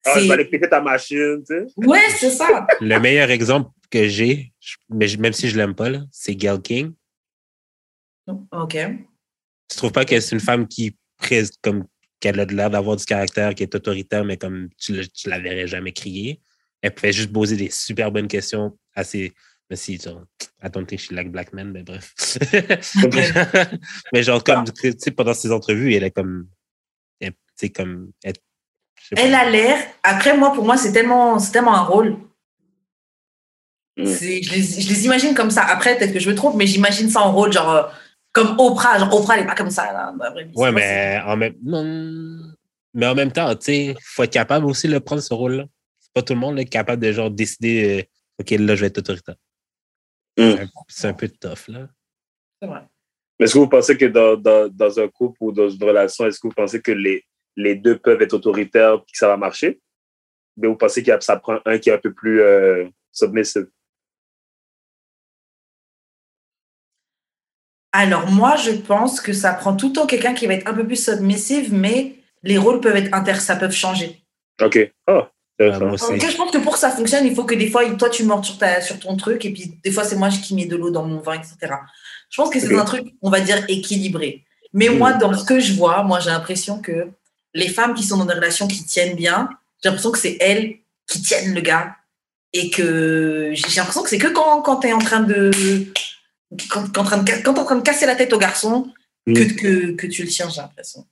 Ah, 0.06 0.14
je 0.16 0.22
c'est- 0.22 0.28
vais 0.28 0.34
aller 0.34 0.46
péter 0.46 0.68
ta 0.70 0.82
machine, 0.82 1.42
tu 1.48 1.54
sais. 1.56 1.66
ouais, 1.88 2.00
c'est 2.18 2.32
ça. 2.32 2.66
Le 2.82 3.00
meilleur 3.00 3.30
exemple 3.32 3.70
que 3.92 4.08
j'ai, 4.08 4.52
mais 4.90 5.08
même 5.20 5.34
si 5.34 5.50
je 5.50 5.58
l'aime 5.58 5.76
pas, 5.76 5.90
là, 5.90 6.00
c'est 6.12 6.36
Gail 6.36 6.62
King. 6.62 6.92
Ok. 8.52 8.78
Tu 9.70 9.78
trouves 9.78 9.92
pas 9.92 10.06
que 10.06 10.20
c'est 10.20 10.36
une 10.36 10.42
femme 10.42 10.68
qui 10.68 10.96
prés- 11.18 11.50
comme 11.62 11.86
qu'elle 12.20 12.40
a 12.40 12.46
de 12.46 12.54
l'air 12.54 12.70
d'avoir 12.70 12.96
du 12.96 13.06
caractère, 13.06 13.56
qui 13.56 13.64
est 13.64 13.76
autoritaire, 13.76 14.26
mais 14.26 14.38
comme 14.38 14.70
tu, 14.78 14.94
le- 14.94 15.08
tu 15.08 15.30
la 15.30 15.40
verrais 15.40 15.68
jamais 15.68 15.94
crier? 15.94 16.42
Elle 16.82 16.94
pouvait 16.94 17.14
juste 17.14 17.32
poser 17.32 17.56
des 17.56 17.70
super 17.70 18.12
bonnes 18.12 18.28
questions 18.28 18.78
à 18.96 19.04
ses, 19.04 19.34
Mais 19.70 19.76
si, 19.76 20.00
genre, 20.00 20.24
I 20.64 20.70
don't 20.70 20.86
think 20.86 21.00
she 21.00 21.12
like 21.12 21.32
black 21.32 21.54
men, 21.54 21.72
mais 21.72 21.84
bref. 21.84 22.14
mais 24.14 24.24
genre, 24.24 24.44
comme, 24.44 24.64
tu 24.66 24.94
sais, 24.98 25.12
pendant 25.12 25.34
ses 25.34 25.52
entrevues, 25.52 25.94
elle 25.94 26.04
est 26.04 26.12
comme. 26.12 26.48
Tu 27.22 27.32
sais, 27.56 27.70
comme. 27.70 28.12
Elle, 28.24 28.34
elle 29.16 29.36
a 29.36 29.50
l'air. 29.50 29.78
Après, 30.04 30.36
moi, 30.36 30.54
pour 30.54 30.66
moi, 30.66 30.78
c'est 30.78 30.92
tellement, 30.92 31.38
tellement 31.38 31.76
un 31.76 31.84
rôle. 31.84 32.18
Mm. 33.98 34.06
Je, 34.06 34.26
les, 34.26 34.44
je, 34.44 34.90
les, 34.90 35.06
imagine 35.06 35.36
comme 35.36 35.52
ça. 35.52 35.64
Après, 35.66 35.98
peut-être 35.98 36.14
que 36.14 36.20
je 36.20 36.30
me 36.30 36.36
trompe, 36.36 36.56
mais 36.56 36.66
j'imagine 36.68 37.10
ça 37.10 37.22
en 37.22 37.32
rôle, 37.32 37.52
genre, 37.54 37.70
euh, 37.70 37.84
comme 38.32 38.56
Oprah. 38.60 39.00
Genre, 39.00 39.14
Oprah, 39.14 39.36
elle 39.36 39.42
n'est 39.42 39.48
pas 39.48 39.56
comme 39.56 39.70
ça. 39.70 39.92
Là, 39.92 40.14
ouais, 40.56 40.72
mais 40.72 41.20
en, 41.26 41.38
même, 41.38 41.56
non, 41.64 42.54
mais 42.94 43.08
en 43.08 43.16
même 43.16 43.32
temps, 43.32 43.54
tu 43.56 43.66
sais, 43.66 43.86
il 43.88 43.98
faut 44.02 44.24
être 44.24 44.34
capable 44.34 44.66
aussi 44.66 44.88
de 44.88 45.00
prendre 45.00 45.22
ce 45.22 45.34
rôle-là. 45.34 45.66
C'est 46.00 46.14
pas 46.14 46.22
tout 46.22 46.34
le 46.34 46.40
monde 46.40 46.56
qui 46.56 46.62
est 46.62 46.66
capable 46.66 47.02
de 47.02 47.12
genre 47.12 47.32
décider, 47.32 48.00
euh, 48.00 48.04
OK, 48.40 48.52
là, 48.52 48.76
je 48.76 48.82
vais 48.82 48.88
être 48.88 49.00
autoritaire. 49.00 49.36
Mm. 50.38 50.66
C'est 50.88 51.08
un, 51.08 51.14
peu 51.14 51.28
tough, 51.28 51.68
là. 51.68 51.88
C'est 52.62 52.68
vrai. 52.68 52.82
Mais 53.38 53.46
est-ce 53.46 53.54
que 53.54 53.60
vous 53.60 53.70
pensez 53.70 53.98
que 53.98 54.06
dans, 54.06 54.36
dans, 54.36 54.70
dans, 54.70 55.00
un 55.00 55.08
couple 55.08 55.38
ou 55.42 55.52
dans 55.52 55.70
une 55.70 55.84
relation, 55.84 56.26
est-ce 56.26 56.40
que 56.40 56.48
vous 56.48 56.54
pensez 56.54 56.82
que 56.82 56.92
les, 56.92 57.24
les 57.56 57.76
deux 57.76 57.98
peuvent 57.98 58.22
être 58.22 58.34
autoritaires 58.34 58.96
et 58.96 59.12
que 59.12 59.18
ça 59.18 59.28
va 59.28 59.38
marcher? 59.38 59.80
Mais 60.58 60.68
vous 60.68 60.76
pensez 60.76 61.04
que 61.04 61.12
ça 61.22 61.38
prend 61.38 61.60
un 61.66 61.78
qui 61.78 61.90
est 61.90 61.94
un 61.94 62.00
peu 62.00 62.14
plus 62.14 62.42
euh, 62.42 62.86
submissive? 63.12 63.68
Alors, 67.92 68.30
moi, 68.30 68.56
je 68.56 68.72
pense 68.72 69.20
que 69.20 69.34
ça 69.34 69.54
prend 69.54 69.76
tout 69.76 69.88
le 69.88 69.94
temps 69.94 70.06
quelqu'un 70.06 70.34
qui 70.34 70.46
va 70.48 70.54
être 70.54 70.68
un 70.68 70.74
peu 70.74 70.86
plus 70.86 71.04
submissive, 71.04 71.74
mais 71.74 72.16
les 72.44 72.58
rôles 72.58 72.80
peuvent 72.80 72.96
être 72.96 73.14
inter, 73.14 73.36
ça 73.36 73.56
peut 73.56 73.70
changer. 73.70 74.22
OK. 74.62 74.92
Oh, 75.08 75.24
je 75.60 76.38
pense 76.38 76.52
que 76.52 76.58
pour 76.60 76.74
que 76.74 76.80
ça 76.80 76.92
fonctionne, 76.92 77.26
il 77.26 77.36
faut 77.36 77.44
que 77.44 77.56
des 77.56 77.70
fois, 77.70 77.84
toi, 77.96 78.10
tu 78.10 78.24
mords 78.24 78.46
sur, 78.46 78.58
ta, 78.58 78.82
sur 78.82 79.00
ton 79.00 79.18
truc, 79.18 79.44
et 79.46 79.52
puis 79.52 79.74
des 79.84 79.92
fois, 79.92 80.04
c'est 80.04 80.16
moi 80.16 80.30
qui 80.30 80.56
mets 80.56 80.66
de 80.66 80.76
l'eau 80.76 80.90
dans 80.90 81.04
mon 81.04 81.20
vin, 81.20 81.34
etc. 81.34 81.74
Je 82.30 82.42
pense 82.42 82.50
que 82.50 82.60
c'est 82.60 82.78
un 82.78 82.86
truc, 82.86 83.08
on 83.22 83.30
va 83.30 83.42
dire, 83.42 83.64
équilibré. 83.68 84.44
Mais 84.74 84.90
moi, 84.90 85.14
dans 85.14 85.34
ce 85.34 85.44
que 85.44 85.60
je 85.60 85.74
vois, 85.74 86.04
moi, 86.04 86.20
j'ai 86.20 86.30
l'impression 86.30 86.80
que 86.80 87.08
les 87.54 87.68
femmes 87.68 87.94
qui 87.94 88.04
sont 88.04 88.18
dans 88.18 88.26
des 88.26 88.36
relations 88.36 88.68
qui 88.68 88.86
tiennent 88.86 89.16
bien, 89.16 89.50
j'ai 89.84 89.90
l'impression 89.90 90.12
que 90.12 90.20
c'est 90.20 90.38
elles 90.40 90.78
qui 91.08 91.22
tiennent 91.22 91.54
le 91.54 91.62
gars. 91.62 91.96
Et 92.52 92.72
que 92.72 93.52
j'ai 93.54 93.78
l'impression 93.78 94.02
que 94.02 94.10
c'est 94.10 94.18
que 94.18 94.28
quand, 94.28 94.64
quand 94.64 94.78
tu 94.78 94.88
es 94.88 94.94
en 94.94 95.00
train 95.00 95.20
de. 95.20 95.52
Quand, 96.70 96.92
quand, 96.92 97.02
en 97.02 97.04
train 97.04 97.24
de, 97.24 97.32
quand 97.44 97.54
es 97.54 97.60
en 97.60 97.66
train 97.66 97.76
de 97.76 97.84
casser 97.84 98.06
la 98.06 98.16
tête 98.16 98.34
au 98.34 98.40
garçon, 98.40 98.92
que, 99.28 99.54
que, 99.54 99.92
que 99.92 100.08
tu 100.08 100.24
le 100.24 100.30
tiens, 100.30 100.50
j'ai 100.50 100.62
l'impression. 100.62 101.06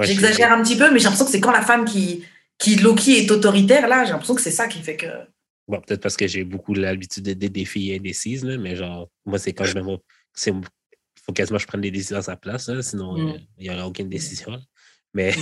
J'exagère 0.00 0.52
un 0.52 0.62
petit 0.62 0.76
peu, 0.76 0.90
mais 0.90 0.98
j'ai 0.98 1.04
l'impression 1.04 1.24
que 1.24 1.30
c'est 1.30 1.40
quand 1.40 1.50
la 1.50 1.62
femme 1.62 1.84
qui, 1.84 2.24
qui 2.58 2.76
Loki 2.76 3.18
est 3.18 3.30
autoritaire, 3.30 3.88
là, 3.88 4.04
j'ai 4.04 4.12
l'impression 4.12 4.34
que 4.34 4.42
c'est 4.42 4.50
ça 4.50 4.68
qui 4.68 4.80
fait 4.80 4.96
que. 4.96 5.06
Bon, 5.68 5.80
peut-être 5.80 6.02
parce 6.02 6.16
que 6.16 6.26
j'ai 6.26 6.44
beaucoup 6.44 6.74
l'habitude 6.74 7.24
d'aider 7.24 7.48
des 7.48 7.64
filles 7.64 7.94
indécises, 7.94 8.44
là, 8.44 8.56
mais 8.58 8.76
genre, 8.76 9.08
moi, 9.24 9.38
c'est 9.38 9.52
quand 9.52 9.64
je 9.64 9.76
me 9.76 9.82
vois. 9.82 9.98
Il 10.46 10.54
faut 11.24 11.32
quasiment 11.32 11.58
que 11.58 11.62
je 11.62 11.66
prenne 11.68 11.80
des 11.80 11.90
décisions 11.90 12.16
à 12.16 12.22
sa 12.22 12.36
place, 12.36 12.70
sinon 12.82 13.16
mm. 13.16 13.40
il 13.58 13.62
n'y 13.62 13.70
aurait 13.70 13.82
aucune 13.82 14.08
décision. 14.08 14.58
Mais 15.14 15.32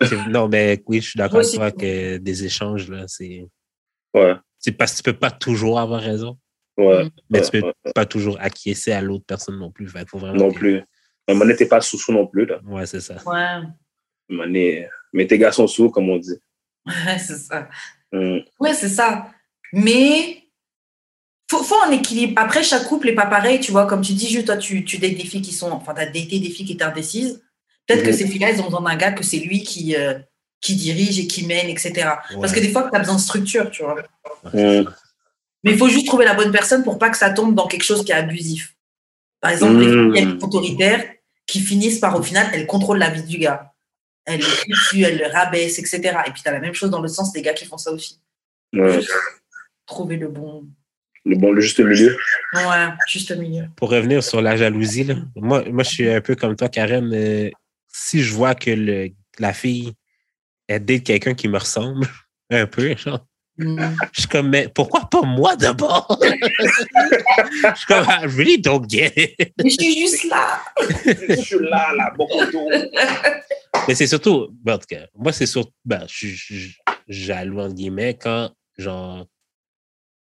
mm. 0.00 0.30
non, 0.30 0.48
mais 0.48 0.82
oui, 0.86 1.00
je 1.00 1.10
suis 1.10 1.18
d'accord 1.18 1.40
avec 1.40 1.52
toi 1.52 1.70
que 1.70 2.18
des 2.18 2.44
échanges, 2.44 2.90
là, 2.90 3.04
c'est. 3.06 3.46
Ouais. 4.14 4.34
C'est 4.58 4.72
parce 4.72 4.92
que 4.92 4.96
tu 4.96 5.02
peux 5.04 5.18
pas 5.18 5.30
toujours 5.30 5.78
avoir 5.78 6.00
raison. 6.00 6.38
Ouais. 6.76 7.04
Mm. 7.04 7.10
Mais 7.30 7.42
tu 7.42 7.60
peux 7.60 7.72
pas 7.94 8.06
toujours 8.06 8.38
acquiescer 8.40 8.92
à 8.92 9.00
l'autre 9.00 9.24
personne 9.26 9.58
non 9.58 9.70
plus. 9.70 9.88
faut 10.08 10.18
vraiment 10.18 10.46
non 10.46 10.52
plus. 10.52 10.82
Mais 11.28 11.34
n'était 11.34 11.66
pas 11.66 11.80
sous-sous 11.80 12.12
non 12.12 12.26
plus. 12.26 12.46
Là. 12.46 12.60
Ouais, 12.64 12.86
c'est 12.86 13.00
ça. 13.00 13.16
Ouais. 13.26 14.86
Mais 15.12 15.26
tes 15.26 15.38
gars 15.38 15.52
sont 15.52 15.66
sous, 15.66 15.90
comme 15.90 16.08
on 16.10 16.18
dit. 16.18 16.38
Ouais, 16.86 17.18
c'est 17.18 17.38
ça. 17.38 17.68
Ouais, 18.12 18.74
c'est 18.74 18.88
ça. 18.88 19.28
Mais 19.72 20.42
faut, 21.50 21.62
faut 21.62 21.82
un 21.84 21.90
équilibre. 21.90 22.34
Après, 22.36 22.62
chaque 22.62 22.84
couple 22.84 23.06
n'est 23.06 23.14
pas 23.14 23.26
pareil, 23.26 23.60
tu 23.60 23.72
vois. 23.72 23.86
Comme 23.86 24.02
tu 24.02 24.12
dis, 24.12 24.28
juste 24.28 24.46
toi, 24.46 24.56
tu, 24.56 24.84
tu 24.84 24.98
dates 24.98 25.14
des 25.14 25.24
filles 25.24 25.42
qui 25.42 25.52
sont. 25.52 25.70
Enfin, 25.70 25.94
tu 25.94 26.00
as 26.00 26.06
daté 26.06 26.38
des 26.38 26.50
filles 26.50 26.66
qui 26.66 26.72
étaient 26.72 26.84
indécises. 26.84 27.42
Peut-être 27.86 28.02
que 28.02 28.10
mhm. 28.10 28.16
ces 28.16 28.26
filles-là, 28.26 28.50
elles 28.50 28.60
ont 28.60 28.64
besoin 28.64 28.82
d'un 28.82 28.96
gars 28.96 29.12
que 29.12 29.22
c'est 29.22 29.38
lui 29.38 29.62
qui, 29.62 29.94
euh, 29.96 30.18
qui 30.60 30.74
dirige 30.74 31.18
et 31.20 31.26
qui 31.26 31.46
mène, 31.46 31.68
etc. 31.68 31.92
Parce 32.40 32.52
que 32.52 32.60
des 32.60 32.70
fois, 32.70 32.88
tu 32.90 32.96
as 32.96 33.00
besoin 33.00 33.16
de 33.16 33.20
structure, 33.20 33.70
tu 33.70 33.82
vois. 33.82 33.96
Mais 35.66 35.72
il 35.72 35.78
faut 35.78 35.88
juste 35.88 36.06
trouver 36.06 36.24
la 36.24 36.34
bonne 36.34 36.52
personne 36.52 36.84
pour 36.84 36.98
pas 36.98 37.10
que 37.10 37.16
ça 37.16 37.30
tombe 37.30 37.54
dans 37.54 37.66
quelque 37.66 37.82
chose 37.82 38.04
qui 38.04 38.12
est 38.12 38.14
abusif. 38.14 38.76
Par 39.40 39.50
exemple, 39.50 39.78
les 39.78 39.88
filles 39.88 40.12
qui 40.12 40.30
sont 40.30 40.44
autoritaires, 40.46 41.04
qui 41.46 41.60
finissent 41.60 41.98
par, 41.98 42.16
au 42.16 42.22
final, 42.22 42.48
elles 42.54 42.66
contrôlent 42.66 42.98
la 42.98 43.10
vie 43.10 43.24
du 43.24 43.38
gars. 43.38 43.72
Elles 44.24 44.40
le 44.40 44.88
tuent, 44.88 45.02
elles 45.02 45.18
le 45.18 45.26
rabaissent, 45.26 45.78
etc. 45.78 46.00
Et 46.26 46.30
puis, 46.30 46.42
tu 46.42 46.48
as 46.48 46.52
la 46.52 46.60
même 46.60 46.72
chose 46.74 46.90
dans 46.90 47.02
le 47.02 47.08
sens 47.08 47.32
des 47.32 47.42
gars 47.42 47.52
qui 47.52 47.64
font 47.66 47.78
ça 47.78 47.90
aussi. 47.90 48.20
trouver 49.86 50.16
le 50.16 50.28
bon, 50.28 50.66
le 51.24 51.36
bon, 51.36 51.50
le 51.50 51.60
juste 51.60 51.80
milieu. 51.80 52.16
Ouais, 52.54 52.62
juste 53.08 53.36
milieu. 53.36 53.64
Pour 53.74 53.90
revenir 53.90 54.22
sur 54.22 54.40
la 54.40 54.56
jalousie, 54.56 55.02
là, 55.02 55.16
moi, 55.34 55.64
moi, 55.68 55.82
je 55.82 55.90
suis 55.90 56.08
un 56.08 56.20
peu 56.20 56.36
comme 56.36 56.54
toi, 56.54 56.68
Karen. 56.68 57.12
Euh, 57.12 57.50
si 57.88 58.22
je 58.22 58.32
vois 58.32 58.54
que 58.54 58.70
le, 58.70 59.08
la 59.40 59.52
fille, 59.52 59.92
elle 60.68 60.84
date 60.84 61.02
quelqu'un 61.02 61.34
qui 61.34 61.48
me 61.48 61.58
ressemble 61.58 62.06
un 62.50 62.66
peu, 62.66 62.96
genre. 62.96 63.26
Je 63.58 64.20
suis 64.20 64.28
comme, 64.28 64.50
mais 64.50 64.68
pourquoi 64.68 65.08
pas 65.10 65.22
moi 65.22 65.56
d'abord? 65.56 66.18
je 66.22 67.76
suis 67.76 67.86
comme, 67.86 68.04
I 68.04 68.26
really? 68.26 68.58
Don't 68.58 68.88
get 68.88 69.12
it. 69.16 69.52
Mais 69.62 69.70
je 69.70 69.76
suis 69.76 69.98
juste 69.98 70.24
là. 70.24 70.62
je 71.28 71.40
suis 71.40 71.58
là, 71.58 71.92
là, 71.94 72.12
beaucoup 72.16 72.70
Mais 73.88 73.94
c'est 73.94 74.06
surtout, 74.06 74.48
ben, 74.62 74.74
en 74.74 74.78
tout 74.78 74.86
cas, 74.88 75.06
moi, 75.14 75.32
c'est 75.32 75.46
surtout, 75.46 75.72
ben, 75.84 76.04
je 76.08 76.26
suis 76.26 76.76
jaloux, 77.08 77.60
entre 77.60 77.74
guillemets, 77.74 78.14
quand, 78.14 78.50
genre, 78.76 79.26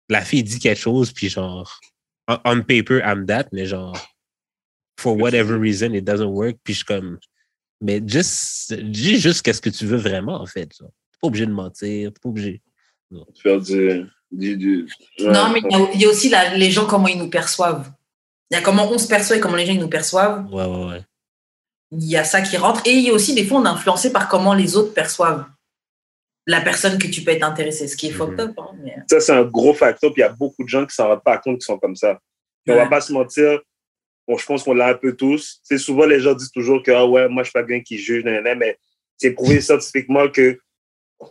la 0.10 0.22
fille 0.22 0.44
dit 0.44 0.60
quelque 0.60 0.80
chose, 0.80 1.12
puis 1.12 1.30
genre, 1.30 1.80
on, 2.28 2.62
paper, 2.62 3.02
I'm 3.06 3.26
that, 3.28 3.46
mais 3.52 3.66
genre, 3.66 3.98
for 5.00 5.16
whatever 5.16 5.60
reason, 5.60 5.94
it 5.94 6.04
doesn't 6.04 6.32
work, 6.32 6.58
puis 6.64 6.74
je 6.74 6.78
suis 6.80 6.86
comme, 6.86 7.20
mais 7.82 8.02
juste, 8.06 8.74
dis 8.74 9.20
juste 9.20 9.42
qu'est-ce 9.44 9.62
que 9.62 9.70
tu 9.70 9.86
veux 9.86 9.98
vraiment, 9.98 10.42
en 10.42 10.46
fait. 10.46 10.68
Tu 10.68 10.84
n'es 10.84 10.90
pas 11.22 11.28
obligé 11.28 11.46
de 11.46 11.52
mentir, 11.52 12.12
tu 12.14 12.20
pas 12.20 12.30
obligé. 12.30 12.62
Non. 13.12 13.26
Faire 13.42 13.60
du. 13.60 14.08
du, 14.32 14.88
Non, 15.20 15.50
mais 15.54 15.62
il 15.94 16.02
y, 16.02 16.06
a 16.06 16.10
aussi 16.10 16.32
les 16.56 16.72
gens, 16.72 16.86
comment 16.88 17.08
ils 17.08 17.18
nous 17.18 17.30
perçoivent. 17.30 17.92
Il 18.50 18.56
y 18.56 18.58
a 18.58 18.62
comment 18.62 18.90
on 18.90 18.98
se 18.98 19.08
perçoit 19.08 19.38
et 19.38 19.40
comment 19.40 19.56
les 19.56 19.66
gens 19.66 19.74
ils 19.74 19.80
nous 19.80 19.90
perçoivent. 19.90 20.46
Ouais, 20.52 20.66
ouais, 20.66 20.86
ouais. 20.86 21.02
Il 21.92 22.06
y 22.06 22.16
a 22.16 22.24
ça 22.24 22.42
qui 22.42 22.56
rentre. 22.58 22.82
Et 22.86 22.92
il 22.92 23.06
y 23.06 23.10
a 23.10 23.14
aussi, 23.14 23.36
des 23.36 23.46
fois, 23.46 23.60
on 23.60 23.66
est 23.66 23.70
influencé 23.70 24.12
par 24.12 24.30
comment 24.30 24.54
les 24.54 24.78
autres 24.78 24.94
perçoivent 24.94 25.46
la 26.48 26.62
personne 26.62 26.98
que 26.98 27.08
tu 27.08 27.22
peux 27.22 27.32
être 27.32 27.44
intéressé, 27.44 27.88
ce 27.88 27.96
qui 27.96 28.08
est 28.08 28.12
fucked 28.12 28.40
up. 28.40 28.52
Hein, 28.58 29.04
ça, 29.10 29.20
c'est 29.20 29.34
un 29.34 29.44
gros 29.44 29.74
facteur. 29.74 30.12
Puis 30.14 30.22
il 30.22 30.26
y 30.26 30.28
a 30.28 30.34
beaucoup 30.34 30.64
de 30.64 30.70
gens 30.70 30.86
qui 30.86 30.96
s'en 30.96 31.08
rendent 31.08 31.24
pas 31.24 31.38
compte 31.38 31.60
qui 31.60 31.66
sont 31.66 31.78
comme 31.78 31.96
ça. 31.96 32.20
On 32.68 32.76
va 32.76 32.88
pas 32.88 33.02
se 33.02 33.12
mentir. 33.12 33.60
Bon, 34.28 34.38
je 34.38 34.46
pense 34.46 34.64
qu'on 34.64 34.74
l'a 34.74 34.90
un 34.90 34.94
peu 34.94 35.16
tous. 35.16 35.60
C'est 35.64 35.78
souvent 35.78 36.06
les 36.06 36.20
gens 36.20 36.34
disent 36.34 36.52
toujours 36.52 36.82
que 36.84 36.92
ah 36.92 37.06
ouais, 37.06 37.28
moi 37.28 37.44
je 37.44 37.50
suis 37.50 37.54
pas 37.54 37.64
bien 37.64 37.82
qui 37.82 37.98
juge, 37.98 38.24
mais 38.24 38.78
c'est 39.18 39.32
prouvé 39.32 39.62
scientifiquement 39.62 40.30
que 40.30 40.60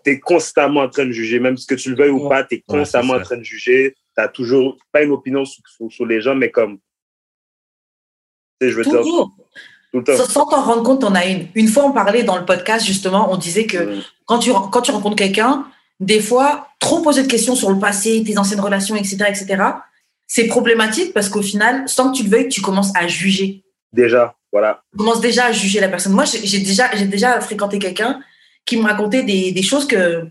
tu 0.04 0.10
es 0.10 0.20
constamment 0.20 0.80
en 0.80 0.88
train 0.88 1.06
de 1.06 1.12
juger, 1.12 1.40
même 1.40 1.56
si 1.56 1.66
que 1.66 1.74
tu 1.74 1.90
le 1.90 1.96
veuilles 1.96 2.10
ou 2.10 2.28
pas, 2.28 2.44
tu 2.44 2.56
es 2.56 2.64
constamment 2.66 3.14
en 3.14 3.20
train 3.20 3.36
de 3.36 3.42
juger. 3.42 3.94
Tu 4.16 4.22
n'as 4.22 4.28
toujours 4.28 4.76
pas 4.92 5.02
une 5.02 5.10
opinion 5.10 5.44
sur, 5.44 6.06
les 6.06 6.20
gens, 6.20 6.34
mais 6.34 6.50
comme. 6.50 6.78
Je 8.60 8.68
veux 8.68 8.84
toujours. 8.84 9.36
Sans 9.92 10.46
t'en 10.46 10.62
rendre 10.62 10.82
compte, 10.82 11.02
on 11.04 11.14
a 11.14 11.26
une. 11.26 11.48
Une 11.54 11.68
fois, 11.68 11.84
on 11.84 11.92
parlait 11.92 12.22
dans 12.22 12.36
le 12.36 12.44
podcast, 12.44 12.86
justement, 12.86 13.32
on 13.32 13.36
disait 13.36 13.66
que 13.66 13.98
quand, 14.26 14.38
tu, 14.38 14.52
quand 14.70 14.82
tu 14.82 14.90
rencontres 14.90 15.16
quelqu'un, 15.16 15.66
des 15.98 16.20
fois, 16.20 16.68
trop 16.78 17.02
poser 17.02 17.22
de 17.22 17.28
questions 17.28 17.54
sur 17.54 17.70
le 17.70 17.78
passé, 17.78 18.22
tes 18.24 18.38
anciennes 18.38 18.60
relations, 18.60 18.96
etc., 18.96 19.16
etc., 19.28 19.62
c'est 20.26 20.46
problématique 20.46 21.12
parce 21.12 21.28
qu'au 21.28 21.42
final, 21.42 21.88
sans 21.88 22.12
que 22.12 22.18
tu 22.18 22.22
le 22.22 22.30
veuilles, 22.30 22.48
tu 22.48 22.60
commences 22.60 22.94
à 22.94 23.08
juger. 23.08 23.64
Déjà, 23.92 24.36
voilà. 24.52 24.84
Tu 24.92 24.98
commences 24.98 25.20
déjà 25.20 25.46
à 25.46 25.52
juger 25.52 25.80
la 25.80 25.88
personne. 25.88 26.12
Moi, 26.12 26.24
j'ai 26.24 26.60
déjà, 26.60 26.88
j'ai 26.94 27.06
déjà 27.06 27.40
fréquenté 27.40 27.80
quelqu'un 27.80 28.20
qui 28.64 28.76
me 28.76 28.84
racontait 28.84 29.22
des, 29.22 29.52
des 29.52 29.62
choses 29.62 29.86
que 29.86 30.28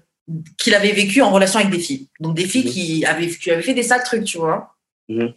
qu'il 0.58 0.76
avait 0.76 0.92
vécues 0.92 1.22
en 1.22 1.32
relation 1.32 1.60
avec 1.60 1.72
des 1.72 1.80
filles. 1.80 2.08
Donc, 2.20 2.36
des 2.36 2.46
filles 2.46 2.66
mhm. 2.66 2.72
qui, 2.72 3.06
avaient, 3.06 3.28
qui 3.28 3.52
avaient 3.52 3.62
fait 3.62 3.74
des 3.74 3.84
sales 3.84 4.04
trucs, 4.04 4.26
tu 4.26 4.38
vois. 4.38 4.76
Mhm. 5.08 5.34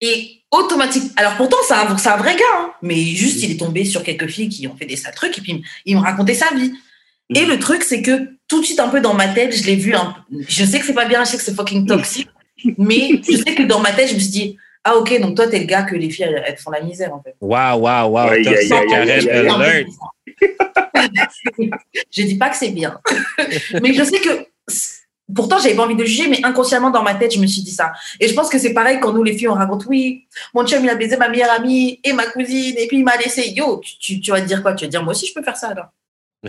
Et 0.00 0.42
automatique. 0.50 1.12
Alors 1.16 1.36
pourtant, 1.36 1.58
c'est 1.68 1.74
un, 1.74 1.86
un, 1.86 2.16
vrai 2.16 2.34
gars, 2.34 2.44
hein. 2.58 2.72
mais 2.80 2.96
juste 2.96 3.42
il 3.42 3.50
est 3.50 3.58
tombé 3.58 3.84
sur 3.84 4.02
quelques 4.02 4.28
filles 4.28 4.48
qui 4.48 4.66
ont 4.66 4.74
fait 4.74 4.86
des 4.86 4.96
sales 4.96 5.14
trucs 5.14 5.36
et 5.36 5.42
puis 5.42 5.62
ils 5.84 5.94
m'ont 5.94 6.00
raconté 6.00 6.32
sa 6.32 6.54
vie. 6.54 6.72
Et 7.34 7.44
le 7.44 7.58
truc, 7.58 7.82
c'est 7.82 8.00
que 8.00 8.30
tout 8.48 8.60
de 8.60 8.64
suite, 8.64 8.80
un 8.80 8.88
peu 8.88 9.00
dans 9.00 9.14
ma 9.14 9.28
tête, 9.28 9.54
je 9.54 9.64
l'ai 9.64 9.76
vu. 9.76 9.94
Un... 9.94 10.16
Je 10.48 10.64
sais 10.64 10.80
que 10.80 10.86
c'est 10.86 10.94
pas 10.94 11.04
bien, 11.04 11.22
je 11.24 11.30
sais 11.30 11.36
que 11.36 11.42
c'est 11.42 11.54
fucking 11.54 11.86
toxique, 11.86 12.28
mais 12.78 13.20
je 13.28 13.36
sais 13.36 13.54
que 13.54 13.62
dans 13.62 13.80
ma 13.80 13.92
tête, 13.92 14.08
je 14.08 14.14
me 14.14 14.18
suis 14.18 14.30
dit, 14.30 14.56
ah 14.84 14.96
ok, 14.96 15.20
donc 15.20 15.36
toi, 15.36 15.46
t'es 15.46 15.58
le 15.58 15.66
gars 15.66 15.82
que 15.82 15.94
les 15.94 16.08
filles, 16.08 16.34
elles, 16.44 16.56
font 16.56 16.70
la 16.70 16.80
misère 16.80 17.14
en 17.14 17.22
fait. 17.22 17.36
Waouh, 17.40 17.80
waouh, 17.80 18.10
waouh. 18.10 18.30
Je 22.10 22.22
dis 22.22 22.36
pas 22.36 22.50
que 22.50 22.56
c'est 22.56 22.70
bien, 22.70 23.00
mais 23.82 23.94
je 23.94 24.04
sais 24.04 24.20
que 24.20 24.46
Pourtant, 25.34 25.58
j'avais 25.58 25.74
pas 25.74 25.84
envie 25.84 25.96
de 25.96 26.04
juger, 26.04 26.28
mais 26.28 26.40
inconsciemment 26.44 26.90
dans 26.90 27.02
ma 27.02 27.14
tête, 27.14 27.34
je 27.34 27.40
me 27.40 27.46
suis 27.46 27.62
dit 27.62 27.70
ça. 27.70 27.92
Et 28.18 28.28
je 28.28 28.34
pense 28.34 28.48
que 28.48 28.58
c'est 28.58 28.72
pareil 28.72 28.98
quand 29.00 29.12
nous, 29.12 29.22
les 29.22 29.36
filles, 29.36 29.48
on 29.48 29.54
raconte 29.54 29.86
oui, 29.86 30.26
mon 30.54 30.66
chum, 30.66 30.82
il 30.82 30.90
a 30.90 30.94
baisé 30.94 31.16
ma 31.16 31.28
meilleure 31.28 31.50
amie 31.50 32.00
et 32.02 32.12
ma 32.12 32.26
cousine, 32.26 32.74
et 32.78 32.86
puis 32.86 32.98
il 32.98 33.04
m'a 33.04 33.16
laissé. 33.16 33.50
Yo, 33.50 33.80
tu, 34.00 34.20
tu, 34.20 34.30
vas 34.30 34.40
te 34.40 34.46
dire 34.46 34.62
quoi? 34.62 34.74
Tu 34.74 34.84
vas 34.84 34.88
te 34.88 34.90
dire, 34.90 35.02
moi 35.02 35.12
aussi, 35.12 35.26
je 35.26 35.34
peux 35.34 35.42
faire 35.42 35.56
ça 35.56 35.68
alors. 35.68 35.86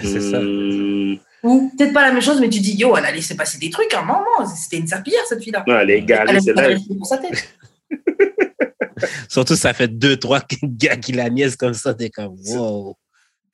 C'est 0.01 0.21
ça. 0.21 0.39
Hmm. 0.39 1.17
Ou 1.43 1.71
peut-être 1.77 1.93
pas 1.93 2.03
la 2.03 2.13
même 2.13 2.21
chose, 2.21 2.39
mais 2.39 2.49
tu 2.49 2.59
dis, 2.59 2.75
yo, 2.75 2.95
elle 2.95 3.05
a 3.05 3.11
laissé 3.11 3.35
passer 3.35 3.57
des 3.57 3.69
trucs 3.69 3.93
à 3.93 3.99
un 3.99 4.05
moment. 4.05 4.47
C'était 4.55 4.77
une 4.77 4.87
serpillière, 4.87 5.21
cette 5.27 5.43
fille-là. 5.43 5.63
Non, 5.67 5.79
elle 5.79 5.89
est 5.89 5.93
Elle 5.93 5.99
a 5.99 6.23
égarée, 6.23 6.39
c'est 6.39 6.53
là. 6.53 6.69
pour 6.97 7.07
sa 7.07 7.17
tête. 7.17 7.49
Surtout, 9.29 9.55
ça 9.55 9.73
fait 9.73 9.87
deux, 9.87 10.17
trois 10.17 10.41
gars 10.63 10.95
qui 10.95 11.11
la 11.11 11.29
niaisent 11.29 11.55
comme 11.55 11.73
ça. 11.73 11.93
T'es 11.93 12.09
comme, 12.09 12.35
wow, 12.47 12.95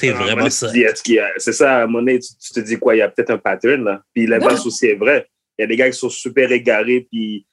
moment 0.03 0.23
vraiment 0.23 0.49
ça. 0.49 0.71
C'est 1.37 1.51
ça, 1.53 1.77
à 1.79 1.83
un 1.83 1.85
moment 1.87 1.99
donné, 1.99 2.19
tu, 2.19 2.29
tu 2.37 2.53
te 2.53 2.59
dis 2.59 2.77
quoi, 2.77 2.95
il 2.95 2.99
y 2.99 3.01
a 3.01 3.09
peut-être 3.09 3.31
un 3.31 3.37
pattern, 3.37 3.83
là. 3.83 4.01
Puis 4.13 4.27
l'inverse 4.27 4.65
aussi 4.65 4.87
est 4.87 4.95
vrai. 4.95 5.27
Il 5.57 5.63
y 5.63 5.65
a 5.65 5.67
des 5.67 5.75
gars 5.75 5.89
qui 5.89 5.97
sont 5.97 6.09
super 6.09 6.51
égarés, 6.51 7.07
puis 7.11 7.45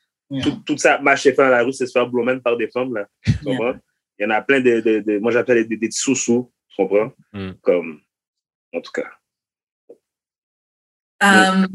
tout, 0.42 0.62
tout 0.66 0.76
ça 0.76 0.98
marche 0.98 1.26
et 1.26 1.30
fait 1.32 1.42
dans 1.42 1.48
la 1.48 1.62
rue, 1.62 1.72
c'est 1.72 1.86
se 1.86 1.92
faire 1.92 2.06
blow 2.08 2.24
par 2.40 2.56
des 2.56 2.68
femmes, 2.68 2.94
là. 2.94 3.06
Tu 3.24 3.32
Yeah. 3.44 3.56
comprends? 3.56 3.80
Il 4.18 4.22
y 4.22 4.26
en 4.26 4.30
a 4.30 4.42
plein 4.42 4.60
de, 4.60 4.80
de, 4.80 5.00
de- 5.00 5.18
moi 5.18 5.32
j'appelle 5.32 5.66
des, 5.66 5.76
des, 5.76 5.90
sous-sous, 5.90 6.52
tu 6.68 6.76
comprends? 6.76 7.12
Mm. 7.32 7.50
Comme, 7.62 8.00
en 8.72 8.80
tout 8.80 8.92
cas. 8.92 9.10
Euh, 11.22 11.66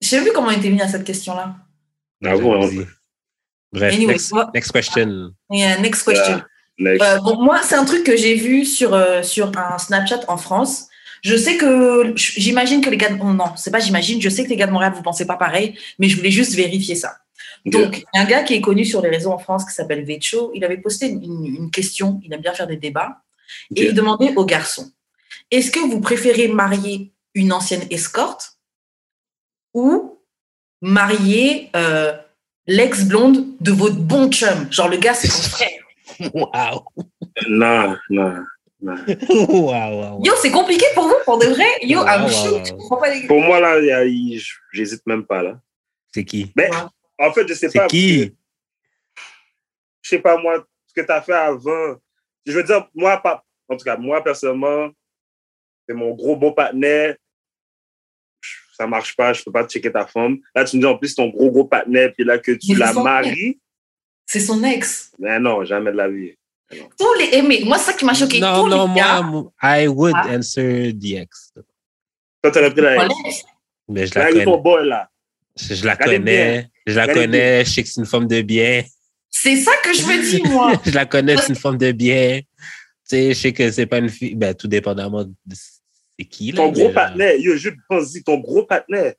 je 0.00 0.06
sais 0.06 0.22
plus 0.22 0.32
comment 0.32 0.48
on 0.48 0.52
était 0.52 0.70
venu 0.70 0.80
à 0.80 0.88
cette 0.88 1.04
question-là. 1.04 1.56
Ah 2.24 2.36
bon. 2.36 2.60
Bref, 3.72 3.94
Anyway, 3.94 4.12
next, 4.14 4.32
next 4.54 4.70
question. 4.70 5.34
Yeah, 5.50 5.80
next 5.80 6.04
question. 6.04 6.42
Euh, 6.80 7.18
bon, 7.18 7.42
moi, 7.42 7.60
c'est 7.62 7.74
un 7.74 7.84
truc 7.84 8.04
que 8.04 8.16
j'ai 8.16 8.34
vu 8.34 8.64
sur, 8.64 8.94
euh, 8.94 9.22
sur 9.22 9.52
un 9.56 9.78
Snapchat 9.78 10.20
en 10.28 10.36
France. 10.36 10.88
Je 11.22 11.36
sais 11.36 11.56
que 11.56 12.14
j'imagine 12.16 12.80
que 12.80 12.90
les 12.90 12.96
gars 12.96 13.10
de, 13.10 13.18
oh 13.20 13.32
non, 13.32 13.52
c'est 13.56 13.70
pas 13.70 13.78
j'imagine, 13.78 14.20
je 14.20 14.28
sais 14.28 14.42
que 14.44 14.48
les 14.48 14.56
gars 14.56 14.66
de 14.66 14.72
Montréal 14.72 14.92
vous 14.96 15.02
pensez 15.02 15.24
pas 15.24 15.36
pareil, 15.36 15.78
mais 16.00 16.08
je 16.08 16.16
voulais 16.16 16.32
juste 16.32 16.54
vérifier 16.54 16.96
ça. 16.96 17.16
Donc, 17.64 18.04
un 18.12 18.24
gars 18.24 18.42
qui 18.42 18.54
est 18.54 18.60
connu 18.60 18.84
sur 18.84 19.00
les 19.02 19.08
réseaux 19.08 19.30
en 19.30 19.38
France 19.38 19.64
qui 19.64 19.72
s'appelle 19.72 20.04
Vecho, 20.04 20.50
il 20.52 20.64
avait 20.64 20.78
posté 20.78 21.06
une, 21.06 21.70
question, 21.70 22.20
il 22.24 22.32
aime 22.32 22.40
bien 22.40 22.52
faire 22.52 22.66
des 22.66 22.76
débats, 22.76 23.22
et 23.76 23.86
il 23.86 23.94
demandait 23.94 24.34
aux 24.34 24.44
garçons 24.44 24.90
est-ce 25.52 25.70
que 25.70 25.78
vous 25.78 26.00
préférez 26.00 26.48
marier 26.48 27.12
une 27.34 27.52
ancienne 27.52 27.86
escorte 27.90 28.58
ou 29.74 30.18
marier 30.80 31.70
euh, 31.76 32.16
l'ex-blonde 32.66 33.46
de 33.60 33.70
votre 33.70 33.96
bon 33.96 34.30
chum? 34.30 34.72
Genre, 34.72 34.88
le 34.88 34.96
gars, 34.96 35.14
c'est 35.14 35.28
son 35.28 35.42
frère. 35.42 35.81
Wow. 36.34 36.84
Non, 37.48 37.96
non, 38.10 38.44
non. 38.80 38.96
wow, 39.28 39.68
wow. 39.68 40.24
Yo, 40.24 40.32
c'est 40.40 40.50
compliqué 40.50 40.86
pour 40.94 41.04
vous, 41.04 41.14
pour 41.24 41.38
de 41.38 41.46
vrai 41.46 41.64
Yo, 41.82 42.00
Wow, 42.00 42.06
I'm 42.06 42.76
comprends 42.76 42.96
pas 42.96 43.14
les 43.14 43.26
Pour 43.26 43.40
moi, 43.40 43.60
là, 43.60 43.80
j'hésite 44.72 45.06
même 45.06 45.24
pas, 45.24 45.42
là. 45.42 45.60
C'est 46.12 46.24
qui? 46.24 46.52
Mais, 46.56 46.70
en 47.18 47.32
fait, 47.32 47.46
je 47.48 47.54
sais 47.54 47.68
C'est 47.68 47.78
pas. 47.78 47.86
qui? 47.86 48.34
je 50.02 50.08
sais 50.08 50.18
pas, 50.18 50.36
moi, 50.36 50.66
ce 50.86 50.92
que 50.92 51.06
tu 51.06 51.12
as 51.12 51.22
fait 51.22 51.32
avant. 51.32 51.96
Je 52.44 52.52
veux 52.52 52.64
dire, 52.64 52.88
moi, 52.94 53.16
pas, 53.18 53.44
en 53.68 53.76
tout 53.76 53.84
cas, 53.84 53.96
moi, 53.96 54.22
personnellement, 54.22 54.90
c'est 55.88 55.94
mon 55.94 56.12
gros 56.14 56.36
beau 56.36 56.52
partenaire. 56.52 57.16
Ça 58.72 58.86
marche 58.86 59.14
pas, 59.14 59.32
je 59.32 59.44
peux 59.44 59.52
pas 59.52 59.66
checker 59.66 59.92
ta 59.92 60.06
femme. 60.06 60.38
Là, 60.54 60.64
tu 60.64 60.76
me 60.76 60.82
dis 60.82 60.86
en 60.86 60.98
plus 60.98 61.14
ton 61.14 61.28
gros 61.28 61.50
gros 61.50 61.64
partenaire, 61.64 62.12
puis 62.12 62.24
là 62.24 62.38
que 62.38 62.52
tu 62.52 62.72
Mais 62.72 62.78
la 62.78 62.92
c'est 62.92 63.02
maries. 63.02 63.60
C'est 64.32 64.40
son 64.40 64.64
ex. 64.64 65.12
Mais 65.18 65.38
non, 65.38 65.62
jamais 65.62 65.92
de 65.92 65.96
la 65.98 66.08
vie. 66.08 66.32
Tous 66.98 67.12
les 67.18 67.36
aimés. 67.36 67.64
Moi, 67.66 67.76
c'est 67.76 67.90
ça 67.90 67.92
qui 67.92 68.06
m'a 68.06 68.14
choqué. 68.14 68.40
Non, 68.40 68.62
Tous 68.62 68.68
non, 68.70 68.88
les 68.88 68.98
gars, 68.98 69.20
moi, 69.20 69.52
I 69.62 69.86
would 69.88 70.14
Ah. 70.16 70.30
answer 70.34 70.90
the 70.98 71.16
ex. 71.18 71.52
Toi, 72.42 72.50
tu 72.50 72.58
aurais 72.58 72.70
pris 72.72 72.80
la 72.80 73.04
l'ex. 73.04 73.42
Mais 73.88 74.06
je 74.06 74.14
la 74.18 74.28
ton 74.32 74.32
connais. 74.32 74.62
boy, 74.62 74.88
là. 74.88 75.10
Je, 75.54 75.74
je 75.74 75.84
la 75.84 75.92
Regardez 75.92 76.16
connais. 76.16 76.70
Je 76.86 76.94
la 76.94 77.02
Regardez 77.02 77.20
connais. 77.20 77.64
Je 77.66 77.70
sais 77.72 77.82
que 77.82 77.88
c'est 77.90 78.00
une 78.00 78.06
femme 78.06 78.26
de 78.26 78.40
bien. 78.40 78.82
C'est 79.28 79.56
ça 79.56 79.72
que 79.84 79.92
je 79.92 80.02
me 80.06 80.22
dis, 80.22 80.42
moi. 80.50 80.72
je 80.86 80.90
la 80.92 81.04
connais, 81.04 81.36
c'est 81.36 81.50
une 81.50 81.56
femme 81.56 81.76
de 81.76 81.92
bien. 81.92 82.40
Tu 82.40 82.46
sais, 83.04 83.28
je 83.34 83.38
sais 83.38 83.52
que 83.52 83.70
c'est 83.70 83.84
pas 83.84 83.98
une 83.98 84.08
fille. 84.08 84.34
Ben, 84.34 84.54
tout 84.54 84.66
dépendamment 84.66 85.24
de 85.24 85.34
c'est 86.18 86.24
qui, 86.24 86.52
là. 86.52 86.56
Ton 86.56 86.72
gros 86.72 86.88
partenaire, 86.88 87.36
yo, 87.38 87.54
juste 87.56 87.76
pense-y, 87.86 88.22
ton 88.24 88.38
gros 88.38 88.64
partenaire. 88.64 89.12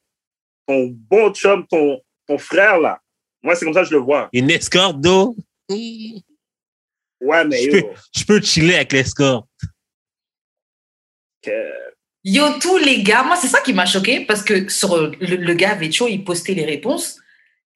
Ton 0.67 0.87
bon 0.91 1.31
chum, 1.35 1.67
ton, 1.67 2.01
ton 2.27 2.39
frère, 2.39 2.79
là. 2.79 2.99
Moi, 3.43 3.55
c'est 3.55 3.65
comme 3.65 3.73
ça 3.73 3.81
que 3.81 3.87
je 3.89 3.93
le 3.93 3.99
vois. 3.99 4.29
Une 4.33 4.49
escorte 4.49 4.99
d'eau. 5.01 5.35
Ouais, 5.69 7.45
mais 7.45 7.61
Je 7.63 7.77
yo. 7.77 7.89
Je 8.15 8.23
peux 8.25 8.41
chiller 8.41 8.75
avec 8.75 8.93
l'escorte. 8.93 9.47
que- 11.41 11.51
Yo, 12.25 12.45
tous 12.61 12.77
les 12.77 13.03
gars, 13.03 13.23
moi, 13.23 13.35
c'est 13.35 13.47
ça 13.49 13.59
qui 13.59 13.73
m'a 13.73 13.85
choqué 13.85 14.21
parce 14.25 14.43
que 14.43 14.69
sur 14.69 14.95
euh, 14.95 15.11
le, 15.19 15.35
le 15.35 15.53
gars 15.55 15.75
Vecho, 15.75 16.07
il 16.07 16.23
postait 16.23 16.53
les 16.53 16.63
réponses 16.63 17.17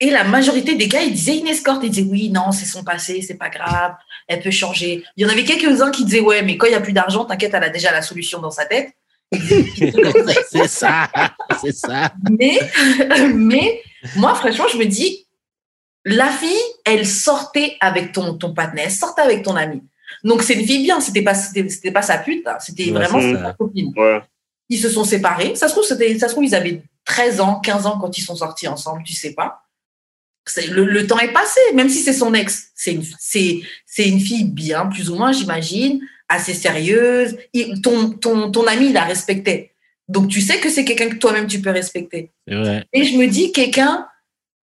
et 0.00 0.10
la 0.10 0.24
majorité 0.24 0.74
des 0.74 0.88
gars, 0.88 1.02
ils 1.02 1.12
disaient 1.12 1.36
une 1.38 1.48
escorte. 1.48 1.82
Ils 1.84 1.90
disaient 1.90 2.08
oui, 2.08 2.30
non, 2.30 2.50
c'est 2.50 2.64
son 2.64 2.82
passé, 2.82 3.20
c'est 3.20 3.36
pas 3.36 3.50
grave, 3.50 3.92
elle 4.26 4.40
peut 4.40 4.50
changer. 4.50 5.04
Il 5.16 5.22
y 5.22 5.26
en 5.26 5.28
avait 5.28 5.44
quelques-uns 5.44 5.90
qui 5.90 6.04
disaient 6.06 6.20
ouais, 6.20 6.42
mais 6.42 6.56
quand 6.56 6.66
il 6.66 6.70
n'y 6.70 6.76
a 6.76 6.80
plus 6.80 6.94
d'argent, 6.94 7.26
t'inquiète, 7.26 7.52
elle 7.52 7.64
a 7.64 7.68
déjà 7.68 7.92
la 7.92 8.00
solution 8.00 8.40
dans 8.40 8.50
sa 8.50 8.64
tête. 8.64 8.90
C'est 10.50 10.68
ça. 10.68 11.10
C'est 11.60 11.72
ça. 11.76 12.14
Mais, 12.30 12.58
mais 13.34 13.82
moi, 14.16 14.34
franchement, 14.34 14.66
je 14.72 14.78
me 14.78 14.86
dis, 14.86 15.26
la 16.14 16.28
fille, 16.30 16.48
elle 16.84 17.06
sortait 17.06 17.76
avec 17.80 18.12
ton, 18.12 18.34
ton 18.34 18.54
partenaire, 18.54 18.84
elle 18.86 18.92
sortait 18.92 19.22
avec 19.22 19.42
ton 19.42 19.56
ami. 19.56 19.82
Donc, 20.24 20.42
c'est 20.42 20.54
une 20.54 20.66
fille 20.66 20.82
bien, 20.84 21.00
c'était 21.00 21.22
pas, 21.22 21.34
c'était, 21.34 21.92
pas 21.92 22.02
sa 22.02 22.18
pute, 22.18 22.46
hein. 22.46 22.56
c'était 22.60 22.86
Ouais, 22.86 22.92
vraiment 23.06 23.20
sa 23.20 23.52
copine. 23.52 23.92
Ouais. 23.96 24.20
Ils 24.68 24.78
se 24.78 24.88
sont 24.88 25.04
séparés. 25.04 25.54
Ça 25.54 25.68
se 25.68 25.72
trouve, 25.74 25.84
c'était, 25.84 26.18
ça 26.18 26.28
se 26.28 26.32
trouve, 26.32 26.44
ils 26.44 26.54
avaient 26.54 26.82
13 27.04 27.40
ans, 27.40 27.60
15 27.60 27.86
ans 27.86 27.98
quand 28.00 28.16
ils 28.18 28.22
sont 28.22 28.36
sortis 28.36 28.68
ensemble, 28.68 29.02
tu 29.04 29.14
sais 29.14 29.32
pas. 29.34 29.62
C'est, 30.46 30.66
le, 30.68 30.84
le 30.86 31.06
temps 31.06 31.18
est 31.18 31.32
passé, 31.32 31.60
même 31.74 31.88
si 31.90 31.98
c'est 32.00 32.12
son 32.14 32.32
ex. 32.34 32.68
C'est 32.74 32.92
une, 32.94 33.04
c'est, 33.18 33.60
c'est 33.86 34.08
une 34.08 34.20
fille 34.20 34.44
bien, 34.44 34.86
plus 34.86 35.10
ou 35.10 35.16
moins, 35.16 35.32
j'imagine, 35.32 36.00
assez 36.28 36.54
sérieuse. 36.54 37.36
Il- 37.52 37.80
ton, 37.82 38.10
ton, 38.10 38.50
ton 38.50 38.66
ami, 38.66 38.86
il 38.86 38.92
la 38.94 39.04
respectait. 39.04 39.72
Donc, 40.08 40.28
tu 40.28 40.40
sais 40.40 40.58
que 40.58 40.70
c'est 40.70 40.86
quelqu'un 40.86 41.10
que 41.10 41.16
toi-même, 41.16 41.46
tu 41.46 41.60
peux 41.60 41.70
respecter. 41.70 42.30
Et 42.94 43.04
je 43.04 43.16
me 43.18 43.26
dis, 43.26 43.52
quelqu'un 43.52 44.08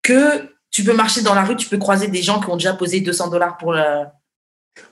que 0.02 0.48
tu 0.76 0.84
peux 0.84 0.92
marcher 0.92 1.22
dans 1.22 1.34
la 1.34 1.42
rue, 1.44 1.56
tu 1.56 1.68
peux 1.68 1.78
croiser 1.78 2.08
des 2.08 2.22
gens 2.22 2.38
qui 2.40 2.50
ont 2.50 2.56
déjà 2.56 2.74
posé 2.74 3.00
200 3.00 3.28
dollars 3.30 3.56
pour 3.56 3.72
le. 3.72 4.04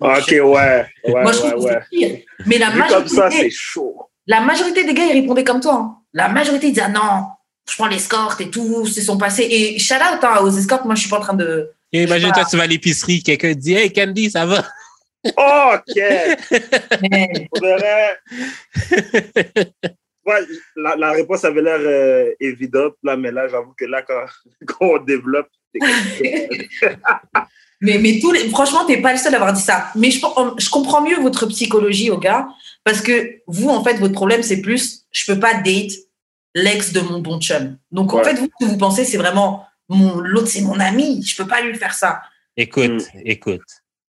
Ok, 0.01 0.29
ouais. 0.31 0.41
Ouais, 0.41 0.87
Moi, 1.07 1.33
je 1.33 1.43
ouais, 1.43 1.51
trouve 1.51 1.53
que 1.53 1.59
ouais. 1.69 1.79
c'est 1.83 1.89
pire. 1.97 2.19
Mais 2.47 2.57
la 2.57 2.71
Vu 2.71 2.83
comme 2.89 3.07
ça, 3.07 3.25
majorité, 3.25 3.43
c'est 3.43 3.51
chaud. 3.51 4.09
la 4.27 4.41
majorité 4.41 4.85
des 4.85 4.95
gars, 4.95 5.05
ils 5.05 5.21
répondaient 5.21 5.45
comme 5.45 5.61
toi. 5.61 5.75
hein. 5.75 5.97
La 6.15 6.29
majorité, 6.29 6.69
ils 6.69 6.73
disaient, 6.73 6.87
ah 6.87 6.89
non, 6.89 7.27
je 7.71 7.77
prends 7.77 7.87
l'escorte 7.89 8.41
et 8.41 8.49
tout, 8.51 8.87
c'est 8.87 9.03
son 9.03 9.19
passé. 9.19 9.47
Et 9.49 9.79
shout 9.79 9.95
out 9.97 10.25
hein, 10.25 10.39
aux 10.41 10.51
escortes, 10.51 10.87
moi, 10.87 10.95
je 10.95 11.03
suis 11.03 11.11
pas 11.11 11.19
en 11.19 11.21
train 11.21 11.35
de. 11.35 11.71
Et 11.93 12.05
Imagine-toi, 12.05 12.45
tu 12.51 12.57
vas 12.57 12.63
à 12.63 12.67
l'épicerie, 12.67 13.23
quelqu'un 13.23 13.53
te 13.53 13.59
dit 13.59 13.75
Hey 13.75 13.93
Candy, 13.93 14.31
ça 14.31 14.47
va? 14.47 14.65
Oh, 15.37 15.73
ok. 15.75 16.03
Mais-. 17.11 17.49
Ouais, 20.27 20.41
la, 20.77 20.97
la 20.97 21.13
réponse 21.13 21.45
avait 21.45 21.61
l'air 21.63 21.79
euh, 21.81 22.33
évidente, 22.41 22.95
là, 23.03 23.17
mais 23.17 23.31
là, 23.31 23.47
j'avoue 23.49 23.75
que 23.77 23.85
là, 23.85 24.03
quand, 24.03 24.25
quand 24.67 24.87
on 24.87 24.99
développe, 24.99 25.49
Mais, 27.81 27.99
mais 27.99 28.19
tous 28.21 28.33
les, 28.33 28.49
franchement, 28.49 28.87
t'es 28.87 29.03
pas 29.03 29.13
le 29.13 29.19
seul 29.19 29.35
à 29.35 29.37
avoir 29.37 29.53
dit 29.53 29.61
ça. 29.61 29.89
Mais 29.97 30.11
je, 30.11 30.19
je 30.21 30.71
comprends 30.71 31.03
mieux 31.03 31.21
votre 31.21 31.45
psychologie, 31.47 32.11
au 32.11 32.17
gars, 32.19 32.49
parce 32.83 33.01
que 33.03 33.41
vous, 33.47 33.69
en 33.69 33.85
fait, 33.85 33.95
votre 33.97 34.15
problème, 34.15 34.43
c'est 34.43 34.63
plus, 34.63 35.05
je 35.11 35.31
peux 35.31 35.39
pas 35.39 35.55
date 35.55 35.91
l'ex 36.55 36.93
de 36.93 37.01
mon 37.01 37.19
bon 37.19 37.41
chum. 37.41 37.77
Donc, 37.91 38.15
en 38.15 38.19
Ouais. 38.19 38.25
fait, 38.25 38.35
vous, 38.35 38.49
ce 38.61 38.65
que 38.65 38.71
vous 38.71 38.79
pensez, 38.79 39.05
c'est 39.05 39.19
vraiment, 39.19 39.67
mon, 39.89 40.19
l'autre, 40.21 40.47
c'est 40.47 40.63
mon 40.63 40.79
ami, 40.81 41.23
je 41.25 41.37
peux 41.37 41.47
pas 41.49 41.61
lui 41.61 41.75
faire 41.75 41.93
ça. 41.95 42.23
Écoute, 42.57 43.03
écoute. 43.25 43.61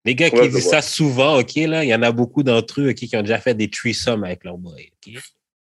Les 0.06 0.14
gars 0.14 0.30
qui 0.30 0.36
Ouais, 0.36 0.48
disent 0.48 0.70
ça 0.70 0.80
souvent, 0.80 1.38
OK, 1.38 1.54
là, 1.56 1.84
il 1.84 1.88
y 1.90 1.94
en 1.94 2.02
a 2.02 2.10
beaucoup 2.10 2.42
d'entre 2.42 2.80
eux 2.80 2.92
qui 2.92 3.14
ont 3.14 3.20
déjà 3.20 3.38
fait 3.38 3.54
des 3.54 3.68
threesomes 3.70 4.24
avec 4.24 4.42
leur 4.44 4.56
boy. 4.56 4.90
OK? 5.06 5.20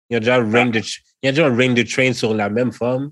Ils 0.09 0.17
ont 0.17 0.19
déjà 0.19 0.37
ring 0.37 0.75
il 1.21 1.25
y 1.25 1.29
a 1.29 1.31
déjà 1.31 1.47
un 1.47 1.55
ring 1.55 1.75
the 1.77 1.87
train 1.87 2.13
sur 2.13 2.33
la 2.33 2.49
même 2.49 2.71
femme. 2.71 3.11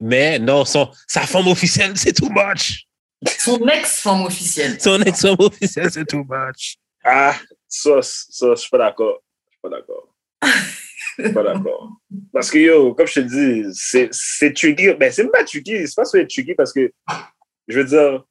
Mais 0.00 0.38
non, 0.38 0.64
son, 0.64 0.90
sa 1.06 1.22
femme 1.22 1.48
officielle, 1.48 1.96
c'est 1.96 2.12
too 2.12 2.28
much. 2.28 2.86
Son 3.38 3.66
ex-femme 3.68 4.22
officielle. 4.22 4.80
Son 4.80 5.00
ex-femme 5.02 5.36
officielle, 5.38 5.90
c'est 5.90 6.04
too 6.04 6.24
much. 6.28 6.76
Ah, 7.04 7.34
ça, 7.68 8.02
ça, 8.02 8.50
je 8.50 8.60
suis 8.60 8.70
pas 8.70 8.78
d'accord. 8.78 9.22
Je 9.48 9.52
suis 9.52 9.60
pas 9.62 9.70
d'accord. 9.70 10.14
Je 11.18 11.24
suis 11.24 11.32
pas 11.32 11.42
d'accord. 11.42 11.92
Parce 12.32 12.50
que, 12.50 12.58
yo, 12.58 12.94
comme 12.94 13.06
je 13.06 13.14
te 13.14 13.20
dis, 13.20 13.64
c'est 13.72 14.08
c'est 14.12 14.52
tricky. 14.52 14.92
Ben, 14.94 15.10
c'est 15.10 15.22
même 15.22 15.32
pas 15.32 15.44
tricky. 15.44 15.86
C'est 15.86 15.94
pas 15.94 16.04
ça 16.04 16.18
tricky 16.26 16.54
parce 16.54 16.72
que, 16.72 16.92
je 17.68 17.78
veux 17.78 17.84
dire, 17.86 18.24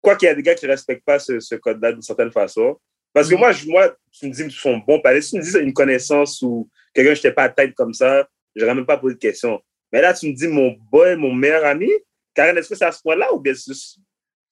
quoi 0.00 0.16
qu'il 0.16 0.26
y 0.26 0.30
a 0.30 0.34
des 0.34 0.42
gars 0.42 0.54
qui 0.54 0.66
respectent 0.66 1.04
pas 1.04 1.18
ce, 1.18 1.40
ce 1.40 1.56
code-là 1.56 1.92
d'une 1.92 2.00
certaine 2.02 2.30
façon. 2.32 2.78
Parce 3.12 3.28
que 3.28 3.34
Mm. 3.34 3.38
moi, 3.38 3.52
je, 3.52 3.66
moi, 3.66 3.94
tu 4.12 4.28
me 4.28 4.32
dis 4.32 4.50
son 4.56 4.78
bon 4.78 5.00
palais. 5.00 5.20
Si 5.20 5.32
tu 5.32 5.36
me 5.38 5.42
dis 5.42 5.58
une 5.58 5.74
connaissance 5.74 6.40
ou 6.40 6.70
quelqu'un, 6.96 7.14
je 7.14 7.18
n'étais 7.18 7.32
pas 7.32 7.44
à 7.44 7.48
tête 7.48 7.74
comme 7.74 7.94
ça, 7.94 8.28
j'aurais 8.54 8.74
même 8.74 8.86
pas 8.86 8.96
posé 8.98 9.14
de 9.14 9.20
question. 9.20 9.60
Mais 9.92 10.00
là, 10.00 10.12
tu 10.14 10.26
me 10.28 10.32
dis 10.34 10.48
mon 10.48 10.74
boy, 10.90 11.16
mon 11.16 11.32
meilleur 11.32 11.64
ami. 11.64 11.88
Karen, 12.34 12.56
est-ce 12.58 12.68
que 12.68 12.74
c'est 12.74 12.84
à 12.84 12.92
ce 12.92 13.00
point-là 13.02 13.32
ou 13.32 13.38
bien 13.40 13.54
c'est 13.54 13.72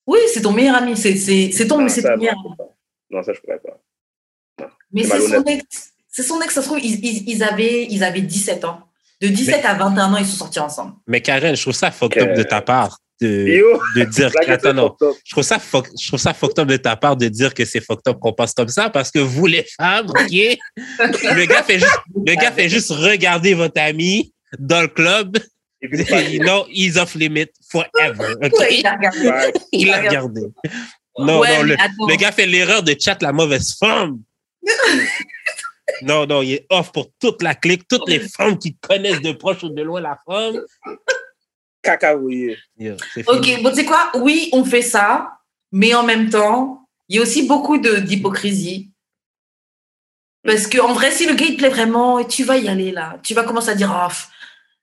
Oui, 0.07 0.19
c'est 0.33 0.41
ton 0.43 0.53
meilleur 0.53 0.77
ami. 0.77 0.97
C'est, 0.97 1.17
c'est, 1.17 1.51
c'est 1.53 1.67
ton, 1.67 1.81
Non, 1.81 1.89
c'est 1.89 2.01
ça, 2.03 2.11
ton 2.11 2.15
non, 2.17 2.21
meilleur 2.21 2.37
je 2.43 2.49
ami. 2.63 2.71
Non, 3.11 3.23
ça, 3.23 3.33
je 3.33 3.41
pourrais 3.41 3.59
pas. 3.59 4.69
Mais 4.93 5.03
C'est 5.05 5.21
c'est 5.21 5.29
son 5.37 5.45
ex. 5.45 5.65
C'est 6.09 6.23
son 6.23 6.41
ex, 6.41 6.55
ça 6.55 6.63
se 6.63 6.67
trouve, 6.69 6.79
ils, 6.79 7.05
ils, 7.05 7.29
ils 7.29 7.43
avaient, 7.43 7.85
ils 7.91 8.05
avaient 8.05 8.21
17 8.21 8.65
ans. 8.65 8.81
De 9.21 9.29
17 9.29 9.65
à 9.65 9.75
21 9.75 10.13
ans, 10.13 10.17
ils 10.17 10.27
sont 10.27 10.37
sortis 10.37 10.61
ensemble. 10.61 10.95
Mais 11.07 11.21
Karen, 11.21 11.57
je 11.57 11.63
trouve 11.63 11.75
ça 11.75 11.91
fucked 11.91 12.15
Que- 12.23 12.29
up 12.31 12.37
de 12.37 12.43
ta 12.45 12.61
part. 12.63 12.99
De, 13.21 13.63
de 13.97 14.05
dire 14.11 14.31
attends, 14.49 14.73
non, 14.75 14.97
je 15.25 15.31
trouve 15.33 15.45
ça 15.45 15.59
fuck- 15.59 15.89
je 16.01 16.09
trouve 16.09 16.19
ça 16.21 16.35
fucked 16.35 16.59
up 16.59 16.67
de 16.69 16.77
ta 16.77 16.97
part 16.97 17.17
de 17.17 17.29
dire 17.29 17.55
que 17.55 17.65
c'est 17.65 17.81
fucked 17.81 18.07
up 18.09 18.19
qu'on 18.21 18.33
pense 18.33 18.53
comme 18.55 18.69
ça 18.69 18.91
parce 18.91 19.11
que 19.11 19.19
vous 19.21 19.47
les 19.47 19.65
femmes, 19.81 20.09
ok, 20.11 20.17
le 20.77 21.45
gars 21.47 21.63
fait 21.63 21.79
juste, 21.79 22.01
le 22.27 22.35
gars 22.35 22.53
fait 22.53 22.69
juste 22.69 22.91
regarder 22.91 23.55
votre 23.55 23.81
ami 23.81 24.33
dans 24.59 24.83
le 24.83 24.89
club, 24.89 25.39
Et 25.83 26.39
know, 26.39 26.67
he's 26.71 26.97
off 26.97 27.15
limit 27.15 27.47
forever, 27.71 28.35
il 28.71 28.87
a 28.87 28.95
regardé. 28.97 29.29
Ouais. 29.29 29.53
il 29.73 29.91
a 29.91 29.99
regardé. 30.01 30.41
Non, 31.19 31.39
Ouais, 31.41 31.57
non, 31.59 31.63
le, 31.63 31.77
le 32.09 32.17
gars 32.17 32.33
fait 32.33 32.47
l'erreur 32.47 32.83
de 32.83 32.97
chat 32.99 33.21
la 33.23 33.33
mauvaise 33.33 33.77
femme. 33.79 34.19
non, 36.03 36.27
non, 36.27 36.43
il 36.43 36.55
est 36.55 36.67
off 36.71 36.91
pour 36.93 37.11
toute 37.21 37.43
la 37.43 37.55
clique, 37.55 37.87
toutes 37.89 38.09
les 38.09 38.19
femmes 38.21 38.59
qui 38.59 38.77
connaissent 38.77 39.21
de 39.21 39.33
proche 39.33 39.63
ou 39.63 39.69
de 39.69 39.83
loin 39.83 40.01
la 40.01 40.19
femme. 40.27 40.61
Fini. 43.13 43.25
Ok, 43.29 43.63
bon, 43.63 43.71
tu 43.71 43.77
sais 43.77 43.85
quoi? 43.85 44.11
Oui, 44.17 44.49
on 44.53 44.65
fait 44.65 44.83
ça, 44.83 45.39
mais 45.73 45.95
en 45.95 46.03
même 46.03 46.31
temps, 46.31 46.89
il 47.09 47.17
y 47.17 47.19
a 47.19 47.23
aussi 47.23 47.47
beaucoup 47.47 47.79
de- 47.79 47.97
d'hypocrisie. 47.97 48.91
Parce 50.45 50.67
qu'en 50.67 50.93
vrai, 50.93 51.11
si 51.11 51.27
le 51.27 51.35
gars 51.35 51.47
il 51.47 51.55
te 51.55 51.59
plaît 51.59 51.69
vraiment, 51.71 52.19
et 52.19 52.27
tu 52.27 52.45
vas 52.45 52.59
y 52.59 52.69
aller 52.69 52.91
là, 52.93 53.19
tu 53.23 53.33
vas 53.35 53.45
commencer 53.45 53.71
à 53.71 53.75
dire, 53.75 53.91
oh, 54.05 54.09
pff, 54.09 54.29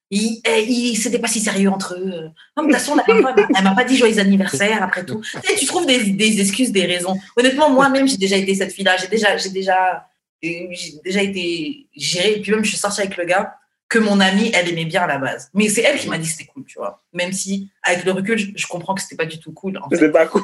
il, 0.10 0.42
eh, 0.46 0.64
il- 0.68 0.98
c'était 0.98 1.20
pas 1.20 1.28
si 1.28 1.40
sérieux 1.40 1.70
entre 1.70 1.94
eux. 1.96 2.30
Non, 2.58 2.64
mais 2.64 2.74
de 2.74 2.78
toute 2.78 2.80
façon, 2.80 2.98
elle 3.08 3.22
m'a- 3.22 3.36
elle 3.38 3.64
m'a 3.64 3.76
pas 3.76 3.84
dit 3.84 3.96
joyeux 3.96 4.20
anniversaire 4.20 4.82
après 4.84 5.06
tout. 5.06 5.22
Tu, 5.22 5.48
sais, 5.48 5.56
tu 5.56 5.66
trouves 5.66 5.86
des, 5.86 6.04
des 6.04 6.42
excuses, 6.42 6.72
des 6.72 6.86
raisons. 6.86 7.16
Honnêtement, 7.38 7.70
moi-même, 7.70 8.08
j'ai 8.08 8.18
déjà 8.18 8.38
été 8.38 8.56
cette 8.56 8.74
fille-là. 8.74 8.98
J'ai 8.98 9.08
déjà, 9.08 9.38
j'ai 9.38 9.50
déjà, 9.50 10.08
j'ai 10.42 11.00
déjà 11.06 11.22
été 11.22 11.88
gérée. 11.96 12.34
Et 12.38 12.42
puis 12.42 12.52
même, 12.52 12.64
je 12.66 12.70
suis 12.70 12.78
sortie 12.80 13.02
avec 13.02 13.16
le 13.16 13.26
gars 13.26 13.56
que 13.92 14.00
mon 14.00 14.20
amie, 14.22 14.50
elle 14.54 14.70
aimait 14.70 14.86
bien 14.86 15.02
à 15.04 15.08
la 15.08 15.18
base. 15.18 15.50
Mais 15.54 15.68
c'est 15.68 15.82
elle 15.82 16.00
qui 16.00 16.08
m'a 16.08 16.18
dit 16.18 16.26
que 16.28 16.32
c'était 16.32 16.46
cool, 16.52 16.64
tu 16.66 16.80
vois. 16.80 17.04
Même 17.14 17.34
si, 17.34 17.70
avec 17.84 18.06
le 18.06 18.14
recul, 18.14 18.38
je, 18.38 18.48
je 18.56 18.66
comprends 18.66 18.96
que 18.96 19.02
c'était 19.02 19.18
pas 19.18 19.26
du 19.26 19.38
tout 19.38 19.52
cool. 19.52 19.78
En 19.78 19.90
fait. 19.90 19.98
C'est 19.98 20.12
pas 20.12 20.26
cool. 20.28 20.44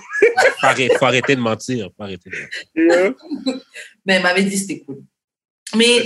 Faut 0.60 0.66
arrêter, 0.68 0.96
faut 0.98 1.06
arrêter 1.06 1.36
de 1.36 1.42
mentir. 1.42 1.90
Faut 1.96 2.04
arrêter 2.04 2.30
de 2.30 2.36
mentir. 2.36 3.16
Yo. 3.46 3.54
Mais 4.06 4.16
elle 4.16 4.24
m'avait 4.24 4.44
dit 4.44 4.52
que 4.52 4.58
c'était 4.58 4.80
cool. 4.82 5.02
Mais 5.76 6.00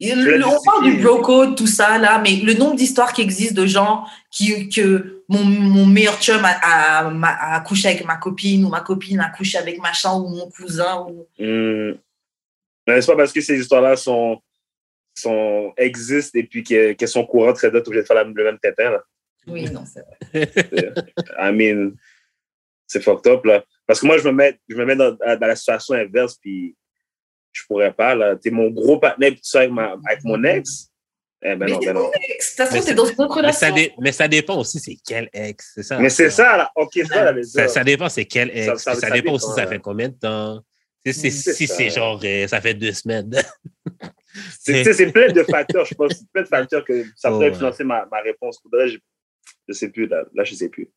le- 0.00 0.46
on 0.46 0.62
parle 0.64 0.84
du 0.84 0.96
bro 1.02 1.20
code, 1.20 1.56
tout 1.56 1.66
ça, 1.68 1.96
là, 1.98 2.18
mais 2.18 2.36
le 2.36 2.54
nombre 2.54 2.74
d'histoires 2.74 3.12
qui 3.12 3.22
existent 3.22 3.60
de 3.60 3.66
gens 3.66 4.04
qui, 4.32 4.68
que 4.68 5.22
mon, 5.28 5.44
mon 5.44 5.86
meilleur 5.86 6.20
chum 6.20 6.44
a, 6.44 6.48
a, 6.50 7.06
a- 7.08 7.54
a 7.56 7.60
couché 7.60 7.88
avec 7.88 8.04
ma 8.04 8.16
copine 8.16 8.64
ou 8.64 8.68
ma 8.68 8.80
copine 8.80 9.20
a 9.20 9.28
couché 9.30 9.58
avec 9.58 9.78
machin 9.80 10.12
ou 10.14 10.28
mon 10.28 10.50
cousin. 10.50 11.06
Ou... 11.08 11.26
Hmm. 11.38 11.92
Mais 12.86 13.00
c'est 13.00 13.06
pas 13.12 13.16
parce 13.16 13.32
que 13.32 13.40
ces 13.40 13.58
histoires-là 13.60 13.94
sont, 13.96 14.40
sont, 15.14 15.72
existent 15.76 16.38
et 16.38 16.44
puis 16.44 16.62
que- 16.62 16.92
qu'elles 16.92 17.08
sont 17.08 17.24
courantes 17.26 17.60
que 17.60 17.66
d'autres 17.66 17.88
obligés 17.88 18.02
de 18.02 18.06
faire 18.06 18.16
la- 18.16 18.24
le 18.24 18.44
même 18.44 18.58
tétin. 18.58 18.90
Là. 18.90 19.02
Oui, 19.46 19.68
non, 19.70 19.84
c'est 19.84 20.00
vrai. 20.00 20.92
I 21.38 21.52
mean, 21.52 21.92
c'est 22.86 23.02
fucked 23.02 23.26
up. 23.30 23.44
Là. 23.44 23.64
Parce 23.86 24.00
que 24.00 24.06
moi, 24.06 24.18
je 24.18 24.24
me 24.28 24.32
mets, 24.32 24.58
je 24.68 24.76
me 24.76 24.84
mets 24.84 24.96
dans, 24.96 25.12
dans 25.12 25.46
la 25.46 25.56
situation 25.56 25.94
inverse 25.94 26.36
puis 26.36 26.76
je 27.52 27.62
pourrais 27.66 27.92
pas. 27.92 28.14
Là. 28.14 28.36
T'es 28.36 28.50
mon 28.50 28.70
gros 28.70 28.98
partenaire 28.98 29.32
puis 29.32 29.40
tu 29.40 29.48
sors 29.50 29.60
avec, 29.62 29.72
ma, 29.72 29.96
avec 30.06 30.24
mon 30.24 30.42
ex? 30.44 30.88
Eh 31.44 31.56
ben 31.56 31.66
mais 31.66 31.72
non, 31.72 31.78
c'est 31.80 31.86
ben 31.88 31.94
non. 31.94 32.10
ex. 32.30 32.56
De 32.56 32.62
toute 32.64 32.72
Mais 32.72 32.76
façon, 32.78 32.86
t'es 32.86 32.94
dans 32.94 33.04
une 33.04 33.20
autre 33.20 33.42
Mais 33.42 33.52
ça, 33.52 33.66
relation. 33.66 33.74
dé- 33.74 33.92
mais 33.98 34.12
ça 34.12 34.28
dépend 34.28 34.58
aussi, 34.60 34.78
c'est 34.78 34.96
quel 35.04 35.28
ex. 35.32 35.72
C'est 35.74 35.82
ça. 35.82 35.98
Mais 35.98 36.08
c'est 36.08 36.30
ça, 36.30 36.56
là. 36.56 36.70
Ok, 36.76 36.90
c'est 36.94 37.04
ça, 37.06 37.32
là, 37.32 37.42
Ça, 37.42 37.66
ça 37.68 37.82
dépend, 37.84 38.08
c'est 38.08 38.24
quel 38.26 38.48
ex. 38.50 38.66
Ça- 38.66 38.76
Ça, 38.76 38.94
ça- 38.94 39.08
ça 39.08 39.10
dépend 39.10 39.32
aussi, 39.32 39.52
ça 39.54 39.66
fait 39.66 39.80
combien 39.80 40.08
de 40.08 40.14
temps. 40.14 40.62
Sais, 41.04 41.10
Mm, 41.10 41.12
c'est- 41.14 41.30
c'est 41.30 41.52
si 41.54 41.66
c'est 41.66 41.90
genre, 41.90 42.20
euh, 42.22 42.46
ça 42.46 42.60
fait 42.60 42.74
deux 42.74 42.92
semaines. 42.92 43.28
C'est 44.60 45.12
plein 45.12 45.32
de 45.32 45.42
facteurs, 45.42 45.84
je 45.84 45.94
pense. 45.94 46.12
C'est 46.12 46.28
plein 46.32 46.42
de 46.42 46.48
facteurs 46.48 46.84
que 46.84 47.04
ça 47.16 47.28
Oh, 47.28 47.34
pourrait 47.34 47.48
ouais. 47.48 47.54
influencer 47.54 47.84
ma, 47.84 48.06
ma 48.10 48.20
réponse. 48.20 48.58
Je, 48.86 48.98
je 49.68 49.72
sais 49.72 49.88
plus, 49.90 50.06
là. 50.06 50.24
Là, 50.34 50.44
je 50.44 50.54
sais 50.54 50.68
plus. 50.68 50.88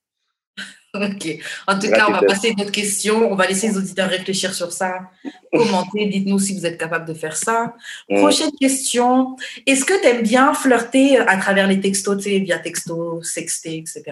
Ok. 0.93 1.27
En 1.67 1.77
tout 1.77 1.87
Là, 1.87 1.97
cas, 1.97 2.05
on 2.07 2.11
va 2.13 2.21
passer 2.21 2.47
à 2.47 2.51
une 2.51 2.61
autre 2.61 2.71
question. 2.71 3.29
On 3.29 3.35
va 3.35 3.47
laisser 3.47 3.67
les 3.67 3.77
auditeurs 3.77 4.09
réfléchir 4.09 4.53
sur 4.53 4.71
ça. 4.71 5.09
Commentez, 5.51 6.05
dites-nous 6.05 6.39
si 6.39 6.57
vous 6.57 6.65
êtes 6.65 6.77
capable 6.77 7.05
de 7.05 7.13
faire 7.13 7.35
ça. 7.35 7.75
Mm. 8.09 8.19
Prochaine 8.19 8.51
question. 8.59 9.35
Est-ce 9.65 9.83
que 9.83 9.99
tu 9.99 10.07
aimes 10.07 10.23
bien 10.23 10.53
flirter 10.53 11.17
à 11.17 11.37
travers 11.37 11.67
les 11.67 11.81
textos, 11.81 12.17
tu 12.17 12.29
sais, 12.29 12.39
via 12.39 12.59
texto, 12.59 13.21
sexter, 13.23 13.77
etc. 13.79 14.03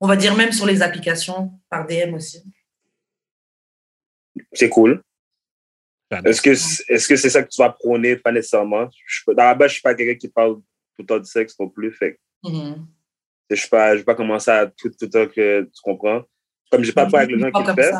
On 0.00 0.08
va 0.08 0.16
dire 0.16 0.34
même 0.34 0.50
sur 0.50 0.66
les 0.66 0.82
applications, 0.82 1.52
par 1.68 1.86
DM 1.86 2.14
aussi. 2.14 2.42
C'est 4.52 4.68
cool. 4.68 5.02
Est-ce 6.24 6.42
que 6.42 6.54
c'est 6.54 6.84
est 6.92 6.96
-ce 6.96 7.16
c'est 7.16 7.30
ça 7.30 7.42
que 7.42 7.48
tu 7.48 7.60
vas 7.62 7.70
prôner? 7.70 8.16
Pas 8.16 8.32
nécessairement. 8.32 8.88
Je, 9.06 9.22
dans 9.32 9.44
la 9.44 9.54
base, 9.54 9.68
je 9.68 9.74
suis 9.74 9.82
pas 9.82 9.94
quelqu'un 9.94 10.16
qui 10.18 10.28
parle 10.28 10.54
tout 10.56 11.00
le 11.00 11.06
temps 11.06 11.18
de 11.18 11.24
sexe 11.24 11.54
non 11.58 11.68
plus. 11.68 11.92
Fait 11.92 12.14
que 12.14 12.18
Mhm. 12.50 12.86
je 13.50 13.54
ne 13.72 13.94
vais, 13.96 14.02
pas 14.04 14.14
commencer 14.14 14.50
à 14.50 14.66
tout, 14.66 14.88
tout 14.90 14.96
le 15.02 15.08
temps 15.10 15.26
que 15.26 15.62
tu 15.62 15.80
comprends. 15.82 16.22
Comme 16.70 16.82
j'ai 16.84 16.92
pas 16.92 17.06
peur 17.06 17.20
avec 17.20 17.30
les 17.30 17.36
Une 17.36 17.40
gens 17.42 17.50
fois 17.50 17.74
qui 17.74 17.80
le. 17.80 17.92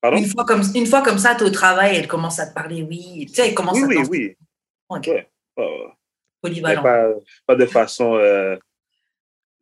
Pardon? 0.00 0.18
Une 0.18 0.26
fois 0.26 0.44
comme, 0.44 0.62
une 0.74 0.86
fois 0.86 1.02
comme 1.02 1.18
ça, 1.18 1.34
tu 1.34 1.44
es 1.44 1.46
au 1.46 1.50
travail, 1.50 1.96
elle 1.96 2.08
commence 2.08 2.38
à 2.38 2.46
te 2.48 2.54
parler, 2.54 2.82
oui. 2.82 3.26
Tu 3.26 3.34
sais, 3.34 3.48
elle 3.48 3.54
commence 3.54 3.76
Oui, 3.76 3.84
à 3.84 3.86
oui, 3.86 4.02
te 4.04 4.10
oui. 4.10 4.36
Ok. 4.88 5.06
Ouais. 5.06 5.28
Oh, 5.56 5.86
polyvalent. 6.42 6.82
pas, 6.82 7.08
pas 7.46 7.54
de 7.56 7.66
façon. 7.66 8.16
euh, 8.16 8.56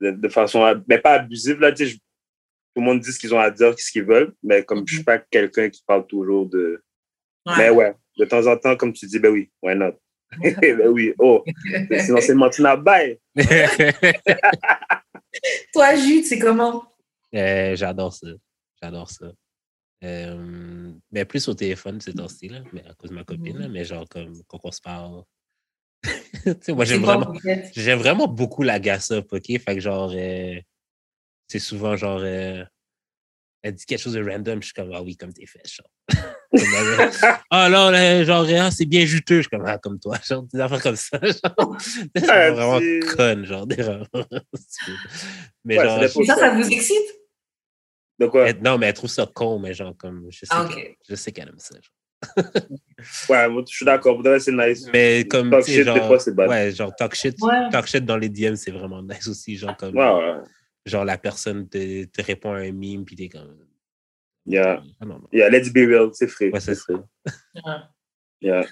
de, 0.01 0.11
de 0.11 0.29
façon. 0.29 0.83
Mais 0.89 0.99
pas 0.99 1.13
abusive, 1.21 1.61
là. 1.61 1.71
Tu 1.73 1.87
sais, 1.89 1.95
tout 1.95 2.81
le 2.81 2.83
monde 2.83 3.01
dit 3.01 3.13
ce 3.13 3.19
qu'ils 3.19 3.35
ont 3.35 3.39
à 3.39 3.51
dire, 3.51 3.79
ce 3.79 3.93
qu'ils 3.93 4.05
veulent. 4.05 4.35
Mais 4.43 4.65
comme 4.65 4.83
je 4.87 4.95
suis 4.97 5.05
pas 5.05 5.19
quelqu'un 5.19 5.69
qui 5.71 5.83
parle 5.87 6.07
toujours 6.07 6.47
de. 6.49 6.83
Ouais. 7.47 7.55
Mais 7.59 7.71
ouais, 7.71 7.95
de 8.19 8.25
temps 8.25 8.47
en 8.47 8.57
temps, 8.57 8.77
comme 8.77 8.93
tu 8.93 9.07
dis, 9.07 9.19
ben 9.19 9.33
oui, 9.33 9.51
why 9.63 9.75
not? 9.75 9.95
ben 10.61 10.89
oui, 10.89 11.13
oh, 11.19 11.45
sinon 12.01 12.21
c'est 12.21 12.35
menti 12.35 12.63
na 12.63 12.77
bail. 12.77 13.19
Toi, 15.73 15.97
Jude, 15.97 16.25
c'est 16.25 16.39
comment? 16.39 16.85
Euh, 17.35 17.75
J'adore 17.77 18.13
ça. 18.13 18.29
J'adore 18.83 19.11
ça. 19.11 19.33
Euh, 20.05 20.93
mais 21.13 21.25
plus 21.25 21.47
au 21.49 21.55
téléphone 21.55 22.01
ces 22.01 22.13
temps-ci, 22.13 22.49
là, 22.49 22.61
mais 22.73 22.85
à 22.87 22.95
cause 22.95 23.11
de 23.11 23.15
ma 23.15 23.25
copine, 23.25 23.59
là, 23.59 23.69
mais 23.69 23.85
genre 23.85 24.09
comme 24.09 24.43
quand 24.49 24.59
on 24.65 24.73
se 24.73 24.81
parle. 24.81 25.23
Tu 26.45 26.55
sais, 26.61 26.73
moi, 26.73 26.85
C'est 26.85 26.95
j'aime 26.95 27.03
vraiment, 27.03 27.31
en 27.31 27.39
fait 27.39 27.95
vraiment 27.95 28.27
beaucoup 28.27 28.65
la 28.65 28.81
gossip, 28.81 29.33
OK? 29.33 29.47
Fait 29.47 29.75
que 29.75 29.81
genre, 29.81 30.11
euh, 30.13 30.59
c'est 31.47 31.61
souvent 31.61 31.97
genre, 31.97 32.21
euh, 32.23 32.65
elle 33.63 33.75
dit 33.75 33.87
quelque 33.87 34.01
chose 34.01 34.15
de 34.15 34.29
random, 34.29 34.61
je 34.61 34.67
suis 34.67 34.75
comme, 34.75 34.91
ah 34.93 35.03
oui, 35.03 35.17
comme 35.17 35.33
tes 35.33 35.47
fesses, 35.47 35.75
genre. 35.75 36.27
Ah 37.51 37.69
non, 37.71 37.91
là, 37.91 38.25
genre, 38.25 38.47
ah, 38.59 38.71
c'est 38.71 38.85
bien 38.87 39.05
juteux, 39.05 39.37
je 39.37 39.41
suis 39.43 39.51
comme, 39.51 39.65
ah, 39.67 39.79
comme 39.79 39.99
toi, 39.99 40.17
genre, 40.29 40.43
des 40.53 40.61
affaires 40.61 40.83
comme 40.83 40.97
ça, 40.97 41.19
genre. 41.21 41.77
C'est 42.17 42.31
Ah, 42.31 42.51
vraiment 42.51 42.79
tu- 42.81 43.01
conne, 43.17 43.45
genre, 43.47 43.67
des 43.67 43.77
Mais 45.65 45.79
Ouais, 45.79 45.85
genre. 45.85 46.03
Et 46.03 46.09
ça, 46.27 46.37
ça 46.37 46.51
vous 46.51 46.67
excite? 46.69 47.15
De 48.19 48.27
quoi? 48.27 48.49
elle- 48.49 48.63
non, 48.63 48.79
mais 48.79 48.87
elle 48.89 48.95
trouve 48.95 49.11
ça 49.11 49.27
con, 49.33 49.59
mais 49.59 49.75
genre, 49.75 49.97
comme, 49.97 50.27
je 50.31 50.41
sais, 50.41 50.47
Ah, 50.51 50.67
je 51.09 51.15
sais 51.15 51.33
qu'elle 51.33 51.49
aime 51.49 51.59
ça. 51.59 51.75
genre. 51.75 52.45
Ouais, 53.29 53.49
moi, 53.49 53.63
je 53.69 53.75
suis 53.75 53.85
d'accord. 53.85 54.23
C'est 54.41 54.53
nice. 54.53 54.87
Mais 54.93 55.25
comme, 55.29 55.51
Talk 55.51 55.65
shit, 55.67 55.83
genre, 55.85 55.95
des 56.01 56.07
fois, 56.07 56.19
c'est 56.21 56.35
bad. 56.35 56.49
ouais, 56.49 56.71
genre, 56.73 56.95
talk 56.95 57.15
shit, 57.15 57.37
Ouais. 57.43 57.69
talk 57.71 57.87
shit 57.87 58.05
dans 58.05 58.17
les 58.17 58.29
DM, 58.29 58.55
c'est 58.55 58.71
vraiment 58.71 59.03
nice 59.03 59.27
aussi, 59.27 59.57
genre, 59.57 59.77
comme, 59.77 59.97
Ouais, 59.97 60.13
ouais. 60.13 60.41
genre, 60.87 61.05
la 61.05 61.19
personne 61.19 61.69
te, 61.69 62.05
te 62.05 62.23
répond 62.23 62.53
à 62.53 62.59
un 62.59 62.73
meme, 62.73 63.05
puis 63.05 63.17
t'es 63.17 63.29
comme, 63.29 63.57
Yeah. 64.47 64.83
ah. 65.01 65.07
Yeah, 65.33 65.49
let's 65.51 65.71
be 65.71 65.87
real, 65.89 66.11
c'est 66.13 66.29
frais. 66.29 66.51
Ouais, 66.51 66.61
c'est 66.61 66.75
frais. 66.75 66.95
Yeah. 68.41 68.65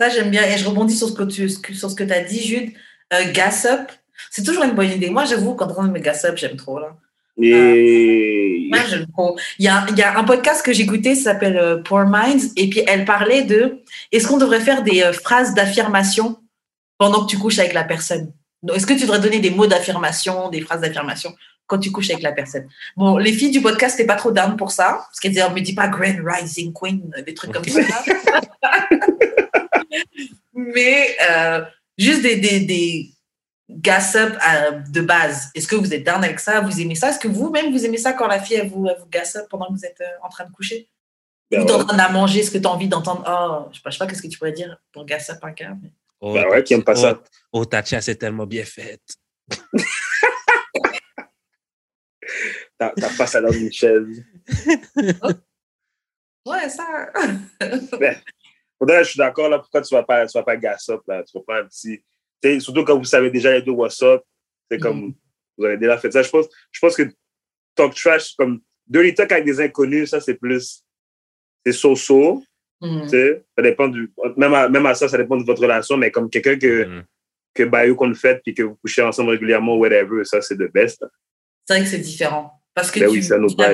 Ça, 0.00 0.08
j'aime 0.10 0.30
bien. 0.30 0.44
Et 0.44 0.56
je 0.56 0.68
rebondis 0.68 0.96
sur 0.96 1.08
ce 1.08 1.14
que 1.14 1.24
tu 1.24 1.48
sur 1.48 1.90
ce 1.90 1.94
que 1.96 2.04
as 2.04 2.20
dit, 2.22 2.40
Jude. 2.40 2.72
Euh, 3.12 3.32
gas 3.32 3.66
up, 3.68 3.90
c'est 4.30 4.44
toujours 4.44 4.62
une 4.62 4.74
bonne 4.74 4.90
idée. 4.90 5.10
Moi, 5.10 5.24
j'avoue, 5.24 5.54
quand 5.54 5.72
on 5.76 5.82
me 5.82 5.98
gas 5.98 6.24
up, 6.24 6.36
j'aime 6.36 6.56
trop. 6.56 6.78
Là. 6.78 6.96
Et. 7.40 8.68
Moi, 8.70 8.80
j'aime 8.88 9.06
trop. 9.08 9.36
Il 9.58 9.64
y 9.64 9.68
a, 9.68 9.86
il 9.88 9.96
y 9.96 10.02
a 10.02 10.18
un 10.18 10.24
podcast 10.24 10.64
que 10.64 10.72
j'ai 10.72 10.82
écouté, 10.82 11.14
ça 11.14 11.32
s'appelle 11.32 11.56
euh, 11.56 11.82
Poor 11.82 12.06
Minds, 12.06 12.52
et 12.56 12.68
puis 12.68 12.82
elle 12.86 13.04
parlait 13.04 13.42
de 13.42 13.78
est-ce 14.12 14.26
qu'on 14.26 14.38
devrait 14.38 14.60
faire 14.60 14.82
des 14.82 15.02
euh, 15.02 15.12
phrases 15.12 15.54
d'affirmation 15.54 16.38
pendant 16.98 17.24
que 17.24 17.30
tu 17.30 17.38
couches 17.38 17.58
avec 17.58 17.72
la 17.72 17.84
personne? 17.84 18.32
Est-ce 18.72 18.86
que 18.86 18.94
tu 18.94 19.02
devrais 19.02 19.20
donner 19.20 19.38
des 19.38 19.50
mots 19.50 19.66
d'affirmation, 19.66 20.48
des 20.48 20.60
phrases 20.60 20.80
d'affirmation? 20.80 21.34
Quand 21.68 21.78
tu 21.78 21.92
couches 21.92 22.10
avec 22.10 22.22
la 22.22 22.32
personne 22.32 22.66
Bon, 22.96 23.16
les 23.18 23.32
filles 23.32 23.52
du 23.52 23.60
podcast, 23.60 23.96
t'es 23.96 24.06
pas 24.06 24.16
trop 24.16 24.32
down 24.32 24.56
pour 24.56 24.72
ça, 24.72 25.04
parce 25.06 25.20
qu'elles 25.20 25.30
disaient, 25.32 25.44
oh, 25.48 25.54
me 25.54 25.60
dis 25.60 25.74
pas 25.74 25.86
Grand 25.86 26.16
Rising 26.24 26.72
Queen, 26.72 27.08
des 27.24 27.34
trucs 27.34 27.52
comme 27.52 27.64
ça. 27.64 27.80
Mais 30.54 31.16
euh, 31.30 31.62
juste 31.96 32.22
des, 32.22 32.36
des, 32.36 32.60
des 32.60 33.10
gas-up 33.70 34.36
euh, 34.48 34.80
de 34.90 35.00
base. 35.00 35.50
Est-ce 35.54 35.68
que 35.68 35.76
vous 35.76 35.92
êtes 35.94 36.04
down 36.04 36.24
avec 36.24 36.40
ça? 36.40 36.60
Vous 36.60 36.80
aimez 36.80 36.94
ça? 36.94 37.10
Est-ce 37.10 37.18
que 37.18 37.28
vous-même, 37.28 37.70
vous 37.72 37.84
aimez 37.84 37.98
ça 37.98 38.12
quand 38.12 38.26
la 38.26 38.40
fille, 38.40 38.56
elle 38.56 38.68
vous, 38.68 38.86
elle 38.88 38.96
vous 38.98 39.06
gas-up 39.08 39.46
pendant 39.50 39.66
que 39.66 39.74
vous 39.74 39.84
êtes 39.84 40.00
euh, 40.00 40.24
en 40.24 40.28
train 40.28 40.44
de 40.44 40.50
coucher? 40.52 40.88
Ben 41.50 41.62
Ou 41.62 41.66
t'es 41.66 41.72
en 41.72 41.84
train 41.84 42.08
de 42.08 42.12
manger 42.12 42.40
Est-ce 42.40 42.50
que 42.50 42.58
tu 42.58 42.66
as 42.66 42.70
envie 42.70 42.88
d'entendre 42.88 43.24
Oh, 43.26 43.68
je 43.70 43.76
sais 43.76 43.82
pas, 43.82 43.90
je 43.90 43.94
sais 43.96 44.04
pas 44.04 44.06
qu'est-ce 44.06 44.22
que 44.22 44.28
tu 44.28 44.38
pourrais 44.38 44.52
dire 44.52 44.76
pour 44.92 45.04
gas-up 45.04 45.38
un 45.42 45.52
gars 45.52 45.76
mais- 45.82 45.92
Oh, 46.20 46.34
Ben 46.34 46.48
ouais, 46.48 46.64
qui 46.64 46.74
aime 46.74 46.82
pas 46.82 46.94
oh, 46.96 47.00
ça. 47.00 47.22
Oh, 47.52 47.64
ta 47.64 47.84
chasse 47.84 48.08
est 48.08 48.16
tellement 48.16 48.46
bien 48.46 48.64
faite. 48.64 49.00
T'as 52.78 52.90
t'as 52.90 53.16
pas 53.16 53.26
ça 53.26 53.40
dans 53.40 53.52
une 53.52 53.72
chaise. 53.72 54.24
Ouais, 56.46 56.68
ça. 56.68 57.10
De 57.60 58.86
vrai, 58.86 59.04
je 59.04 59.10
suis 59.10 59.18
d'accord, 59.18 59.48
là. 59.48 59.58
Pourquoi 59.58 59.82
tu 59.82 59.94
vas 59.94 60.02
pas, 60.04 60.26
tu 60.26 60.38
vas 60.38 60.44
pas 60.44 60.56
gas 60.56 60.86
up, 60.88 61.02
là? 61.06 61.22
Tu 61.24 61.36
vas 61.36 61.44
pas 61.44 61.60
un 61.60 61.64
petit. 61.66 61.98
tu 61.98 62.04
sais, 62.42 62.60
surtout 62.60 62.84
quand 62.84 62.96
vous 62.96 63.04
savez 63.04 63.30
déjà 63.30 63.52
les 63.52 63.60
deux 63.60 63.72
what's 63.72 64.00
up. 64.02 64.22
C'est 64.70 64.78
comme. 64.78 65.14
vous 65.56 65.64
avez 65.64 65.76
déjà 65.76 65.98
fait 65.98 66.10
ça. 66.10 66.22
Je 66.22 66.30
pense, 66.30 66.46
je 66.70 66.80
pense 66.80 66.96
que 66.96 67.02
talk 67.74 67.94
trash, 67.94 68.34
comme 68.36 68.60
dirty 68.86 69.14
talk 69.14 69.32
avec 69.32 69.44
des 69.44 69.60
inconnus, 69.60 70.10
ça, 70.10 70.20
c'est 70.20 70.34
plus, 70.36 70.82
c'est 71.66 71.72
so-so. 71.72 72.42
Tu 72.80 73.08
sais, 73.08 73.44
ça 73.56 73.62
dépend 73.62 73.88
du, 73.88 74.10
même 74.36 74.54
à, 74.54 74.68
même 74.68 74.86
à 74.86 74.94
ça, 74.94 75.08
ça 75.08 75.18
dépend 75.18 75.36
de 75.36 75.44
votre 75.44 75.60
relation, 75.60 75.96
mais 75.96 76.10
comme 76.12 76.30
quelqu'un 76.30 76.56
que, 76.56 76.84
Mm. 76.84 77.04
que 77.54 77.62
Bayou 77.64 77.96
qu'on 77.96 78.06
le 78.08 78.14
fait 78.14 78.40
puis 78.44 78.54
que 78.54 78.62
vous 78.62 78.76
couchez 78.76 79.02
ensemble 79.02 79.30
régulièrement, 79.30 79.76
whatever, 79.76 80.24
ça, 80.24 80.40
c'est 80.40 80.56
the 80.56 80.72
best. 80.72 81.04
C'est 81.66 81.74
vrai 81.74 81.82
que 81.82 81.90
c'est 81.90 81.98
différent. 81.98 82.57
Parce 82.78 82.92
que 82.92 83.00
Ben 83.00 83.06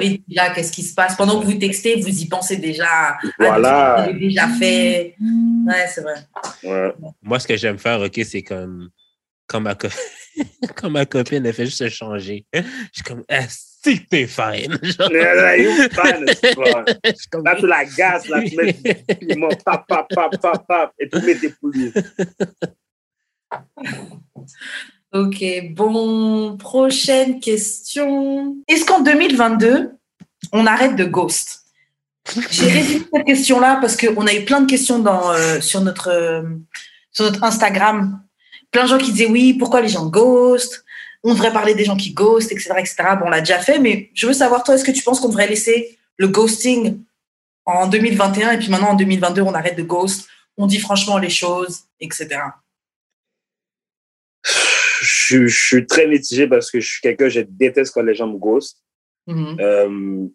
tu, 0.00 0.06
oui, 0.06 0.24
déjà 0.26 0.48
qu'est-ce 0.54 0.72
qui 0.72 0.82
se 0.82 0.94
passe? 0.94 1.14
Pendant 1.14 1.38
que 1.38 1.44
vous 1.44 1.58
textez, 1.58 1.96
vous 2.00 2.08
y 2.08 2.26
pensez 2.26 2.56
déjà. 2.56 3.18
des 3.22 3.28
Voilà. 3.38 3.96
Vous 3.98 4.08
avez 4.08 4.18
déjà 4.18 4.48
fait. 4.48 5.14
Ouais, 5.66 5.86
c'est 5.94 6.00
vrai. 6.00 6.14
Ouais. 6.62 6.94
Moi, 7.22 7.38
ce 7.38 7.46
que 7.46 7.54
j'aime 7.54 7.76
faire, 7.78 8.00
OK, 8.00 8.18
c'est 8.24 8.42
comme, 8.42 8.88
comme, 9.46 9.64
ma, 9.64 9.74
co- 9.74 9.88
comme 10.74 10.94
ma 10.94 11.04
copine, 11.04 11.44
elle 11.44 11.52
fait 11.52 11.66
juste 11.66 11.80
se 11.80 11.90
changer. 11.90 12.46
Je 12.54 12.62
suis 12.94 13.02
comme, 13.04 13.22
ah, 13.28 13.42
si 13.46 14.06
t'es 14.06 14.26
fine. 14.26 14.78
Genre. 14.82 15.10
You 15.12 15.70
fine 15.90 16.26
suis 17.14 17.28
comme, 17.30 17.44
Là, 17.44 17.56
tu 17.56 17.66
la 17.66 17.84
gaz, 17.84 18.26
là, 18.28 18.40
tu 18.42 18.56
mets 18.56 18.72
du 18.72 19.26
piment, 19.26 19.50
pap, 19.66 19.86
pap, 19.86 20.06
pap, 20.14 20.40
pap, 20.40 20.66
pap, 20.66 20.92
et 20.98 21.10
tu 21.10 21.20
mets 21.20 21.34
tes 21.34 21.50
poulies. 21.50 21.92
Ok, 25.14 25.44
bon, 25.70 26.56
prochaine 26.56 27.38
question. 27.38 28.56
Est-ce 28.66 28.84
qu'en 28.84 29.00
2022, 29.00 29.92
on 30.50 30.66
arrête 30.66 30.96
de 30.96 31.04
ghost? 31.04 31.66
J'ai 32.50 32.66
résumé 32.66 33.04
cette 33.12 33.24
question-là 33.24 33.78
parce 33.80 33.96
qu'on 33.96 34.26
a 34.26 34.34
eu 34.34 34.44
plein 34.44 34.60
de 34.62 34.66
questions 34.68 35.06
euh, 35.06 35.60
sur, 35.60 35.82
notre, 35.82 36.08
euh, 36.08 36.42
sur 37.12 37.26
notre 37.26 37.44
Instagram. 37.44 38.24
Plein 38.72 38.82
de 38.82 38.88
gens 38.88 38.98
qui 38.98 39.12
disaient 39.12 39.28
oui, 39.28 39.54
pourquoi 39.54 39.82
les 39.82 39.88
gens 39.88 40.06
ghost 40.06 40.84
On 41.22 41.32
devrait 41.32 41.52
parler 41.52 41.76
des 41.76 41.84
gens 41.84 41.96
qui 41.96 42.12
ghost, 42.12 42.50
etc. 42.50 42.72
etc. 42.78 42.96
Bon, 43.20 43.26
on 43.26 43.30
l'a 43.30 43.38
déjà 43.38 43.60
fait, 43.60 43.78
mais 43.78 44.10
je 44.14 44.26
veux 44.26 44.32
savoir, 44.32 44.64
toi, 44.64 44.74
est-ce 44.74 44.84
que 44.84 44.90
tu 44.90 45.04
penses 45.04 45.20
qu'on 45.20 45.28
devrait 45.28 45.46
laisser 45.46 45.96
le 46.16 46.26
ghosting 46.26 46.98
en 47.66 47.86
2021 47.86 48.50
et 48.50 48.58
puis 48.58 48.68
maintenant 48.68 48.90
en 48.90 48.94
2022, 48.94 49.42
on 49.42 49.54
arrête 49.54 49.76
de 49.76 49.84
ghost, 49.84 50.26
on 50.56 50.66
dit 50.66 50.80
franchement 50.80 51.18
les 51.18 51.30
choses, 51.30 51.82
etc. 52.00 52.40
Je, 55.26 55.46
je 55.46 55.66
suis 55.66 55.86
très 55.86 56.06
mitigé 56.06 56.46
parce 56.46 56.70
que 56.70 56.80
je 56.80 56.86
suis 56.86 57.00
quelqu'un, 57.00 57.28
je 57.28 57.40
déteste 57.40 57.94
quand 57.94 58.02
les 58.02 58.14
gens 58.14 58.26
me 58.26 58.38
ghostent. 58.38 58.82
Mhm. 59.26 59.56
Euh, 59.60 60.28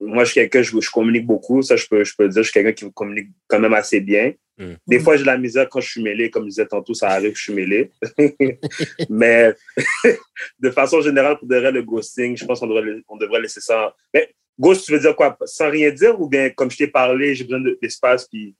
moi, 0.00 0.24
je 0.24 0.30
suis 0.30 0.40
quelqu'un, 0.40 0.62
je, 0.62 0.80
je 0.80 0.90
communique 0.90 1.26
beaucoup. 1.26 1.60
Ça, 1.62 1.76
je 1.76 1.86
peux, 1.86 2.04
je 2.04 2.14
peux 2.16 2.24
le 2.24 2.28
dire. 2.28 2.42
Je 2.42 2.50
suis 2.50 2.52
quelqu'un 2.52 2.72
qui 2.72 2.92
communique 2.92 3.30
quand 3.48 3.58
même 3.58 3.74
assez 3.74 4.00
bien. 4.00 4.32
Mm. 4.56 4.74
Des 4.86 5.00
fois, 5.00 5.16
j'ai 5.16 5.22
de 5.22 5.26
la 5.26 5.38
misère 5.38 5.68
quand 5.68 5.80
je 5.80 5.90
suis 5.90 6.02
mêlé. 6.02 6.30
Comme 6.30 6.44
je 6.44 6.50
disais 6.50 6.66
tantôt, 6.66 6.94
ça 6.94 7.08
arrive 7.08 7.32
que 7.32 7.38
je 7.38 7.42
suis 7.42 7.54
mêlé. 7.54 7.90
Mais 9.08 9.54
de 10.58 10.70
façon 10.70 11.00
générale, 11.00 11.38
pour 11.38 11.48
de 11.48 11.56
vrai, 11.56 11.72
le 11.72 11.82
ghosting, 11.82 12.36
je 12.36 12.44
pense 12.44 12.60
qu'on 12.60 12.68
devrait, 12.68 13.02
on 13.08 13.16
devrait 13.16 13.40
laisser 13.40 13.60
ça. 13.60 13.94
Mais 14.14 14.32
ghost, 14.58 14.86
tu 14.86 14.92
veux 14.92 15.00
dire 15.00 15.16
quoi? 15.16 15.36
Sans 15.46 15.70
rien 15.70 15.90
dire 15.90 16.20
ou 16.20 16.28
bien 16.28 16.50
comme 16.50 16.70
je 16.70 16.76
t'ai 16.76 16.88
parlé, 16.88 17.34
j'ai 17.34 17.44
besoin 17.44 17.60
de- 17.60 17.78
d'espace? 17.80 18.28
Puis... 18.28 18.54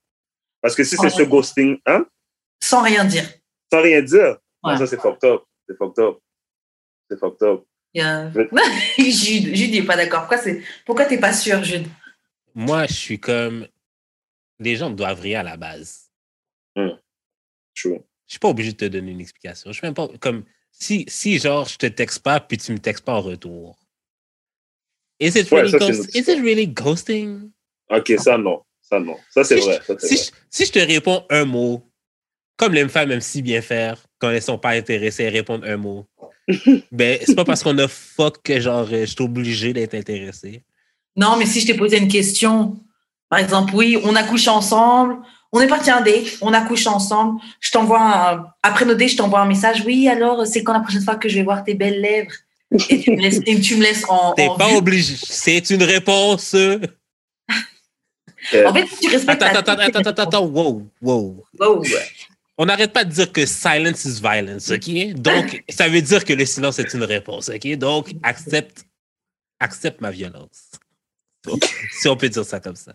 Parce 0.61 0.75
que 0.75 0.83
si 0.83 0.97
c'est 0.97 1.09
ce 1.09 1.23
ghosting, 1.23 1.77
hein? 1.85 2.05
Sans 2.61 2.83
rien 2.83 3.05
dire. 3.05 3.29
Sans 3.71 3.81
rien 3.81 4.01
dire, 4.01 4.37
non, 4.63 4.75
ça, 4.77 4.87
c'est 4.87 4.99
fucked 4.99 5.23
up. 5.23 5.43
C'est 5.69 5.77
fucked 5.77 5.99
up. 6.03 6.17
C'est 7.09 7.19
fucked 7.19 7.43
up. 7.43 7.63
Jude, 8.97 9.55
Jude 9.55 9.71
n'est 9.71 9.83
pas 9.85 9.95
d'accord. 9.95 10.21
Pourquoi, 10.21 10.37
c'est... 10.37 10.61
Pourquoi 10.85 11.05
t'es 11.05 11.19
pas 11.19 11.33
sûr, 11.33 11.63
Jude? 11.63 11.87
Moi, 12.55 12.87
je 12.87 12.93
suis 12.93 13.19
comme, 13.19 13.67
les 14.59 14.75
gens 14.75 14.89
doivent 14.89 15.21
rien 15.21 15.41
à 15.41 15.43
la 15.43 15.57
base. 15.57 16.09
True. 16.75 17.99
Je 18.25 18.33
suis 18.33 18.39
pas 18.39 18.49
obligé 18.49 18.71
de 18.73 18.77
te 18.77 18.85
donner 18.85 19.11
une 19.11 19.21
explication. 19.21 19.71
Je 19.71 19.77
suis 19.77 19.85
même 19.87 19.93
pas 19.93 20.07
comme 20.19 20.43
si, 20.71 21.05
si 21.07 21.39
genre 21.39 21.67
je 21.67 21.77
te 21.77 21.85
texte 21.85 22.19
pas 22.23 22.39
puis 22.39 22.57
tu 22.57 22.71
me 22.73 22.79
textes 22.79 23.05
pas 23.05 23.13
en 23.13 23.21
retour. 23.21 23.77
Is 25.19 25.37
it 25.37 25.51
Ouais, 25.51 25.61
really, 25.61 25.71
ça, 25.71 25.79
c'est 25.79 25.85
ghost- 25.91 25.97
notre 25.99 26.15
is 26.15 26.19
it 26.37 26.43
really 26.43 26.67
ghosting? 26.67 27.51
OK, 27.89 28.13
ça, 28.17 28.37
non. 28.37 28.63
Ça, 28.81 28.99
non. 28.99 29.17
Ça, 29.29 29.43
c'est 29.43 29.59
si, 29.59 29.65
vrai. 29.65 29.79
Je, 29.81 29.85
Ça, 29.85 29.99
c'est 29.99 30.07
si, 30.07 30.15
vrai. 30.15 30.23
je, 30.23 30.31
si 30.57 30.65
je 30.65 30.71
te 30.71 30.79
réponds 30.79 31.25
un 31.29 31.45
mot, 31.45 31.83
comme 32.57 32.73
les 32.73 32.87
femmes 32.89 33.11
aiment 33.11 33.21
si 33.21 33.41
bien 33.41 33.61
faire, 33.61 34.03
quand 34.19 34.29
elles 34.31 34.41
sont 34.41 34.57
pas 34.57 34.71
intéressées, 34.71 35.23
elles 35.23 35.33
répondent 35.33 35.63
un 35.65 35.77
mot. 35.77 36.05
ben, 36.91 37.19
c'est 37.25 37.35
pas 37.35 37.45
parce 37.45 37.63
qu'on 37.63 37.77
a 37.77 37.87
fuck 37.87 38.41
que 38.43 38.59
genre 38.59 38.87
euh, 38.91 39.01
je 39.01 39.05
suis 39.05 39.21
obligé 39.23 39.71
d'être 39.73 39.93
intéressé. 39.95 40.63
Non, 41.15 41.35
mais 41.37 41.45
si 41.45 41.61
je 41.61 41.67
t'ai 41.67 41.73
posé 41.75 41.97
une 41.97 42.07
question, 42.07 42.77
par 43.29 43.39
exemple, 43.39 43.73
oui, 43.75 43.97
on 44.03 44.15
a 44.15 44.23
couché 44.23 44.49
ensemble, 44.49 45.17
on 45.51 45.59
est 45.61 45.67
parti 45.67 45.89
un 45.91 46.01
date, 46.01 46.37
on 46.41 46.53
a 46.53 46.61
couché 46.61 46.89
ensemble, 46.89 47.39
je 47.59 47.71
t'envoie 47.71 48.01
un- 48.01 48.45
après 48.63 48.85
nos 48.85 48.93
dates, 48.95 49.09
je 49.09 49.17
t'envoie 49.17 49.41
un 49.41 49.47
message, 49.47 49.83
oui, 49.85 50.07
alors 50.07 50.45
c'est 50.47 50.63
quand 50.63 50.73
la 50.73 50.79
prochaine 50.81 51.03
fois 51.03 51.15
que 51.15 51.27
je 51.29 51.35
vais 51.35 51.43
voir 51.43 51.63
tes 51.63 51.73
belles 51.73 52.01
lèvres? 52.01 52.31
Et 52.89 52.99
tu 52.99 53.11
me 53.11 53.17
laisses, 53.21 53.41
tu 53.63 53.75
me 53.77 53.83
laisses 53.83 54.05
en, 54.07 54.33
T'es 54.33 54.47
en 54.47 54.55
pas 54.55 54.69
vue. 54.69 54.75
obligé. 54.77 55.15
C'est 55.19 55.69
une 55.71 55.83
réponse. 55.83 56.53
En 56.55 56.79
fait, 58.73 58.85
tu 59.01 59.09
respectes 59.09 59.41
Attends, 59.43 59.59
attends, 59.59 59.71
attends, 59.73 59.99
attends, 60.09 60.23
attends, 60.23 60.45
wow, 60.45 60.87
wow. 61.01 61.43
Oh, 61.59 61.83
On 62.61 62.65
n'arrête 62.65 62.91
pas 62.91 63.05
de 63.05 63.09
dire 63.11 63.31
que 63.31 63.45
silence 63.45 64.03
is 64.03 64.19
violence, 64.21 64.69
OK? 64.69 65.13
Donc, 65.13 65.63
ça 65.69 65.87
veut 65.87 66.01
dire 66.01 66.25
que 66.25 66.33
le 66.33 66.45
silence 66.45 66.77
est 66.77 66.93
une 66.93 67.03
réponse, 67.05 67.47
OK? 67.47 67.65
Donc, 67.77 68.11
accepte, 68.21 68.83
accepte 69.61 70.01
ma 70.01 70.11
violence. 70.11 70.71
Si 71.91 72.07
on 72.09 72.17
peut 72.17 72.27
dire 72.27 72.43
ça 72.43 72.59
comme 72.59 72.75
ça. 72.75 72.91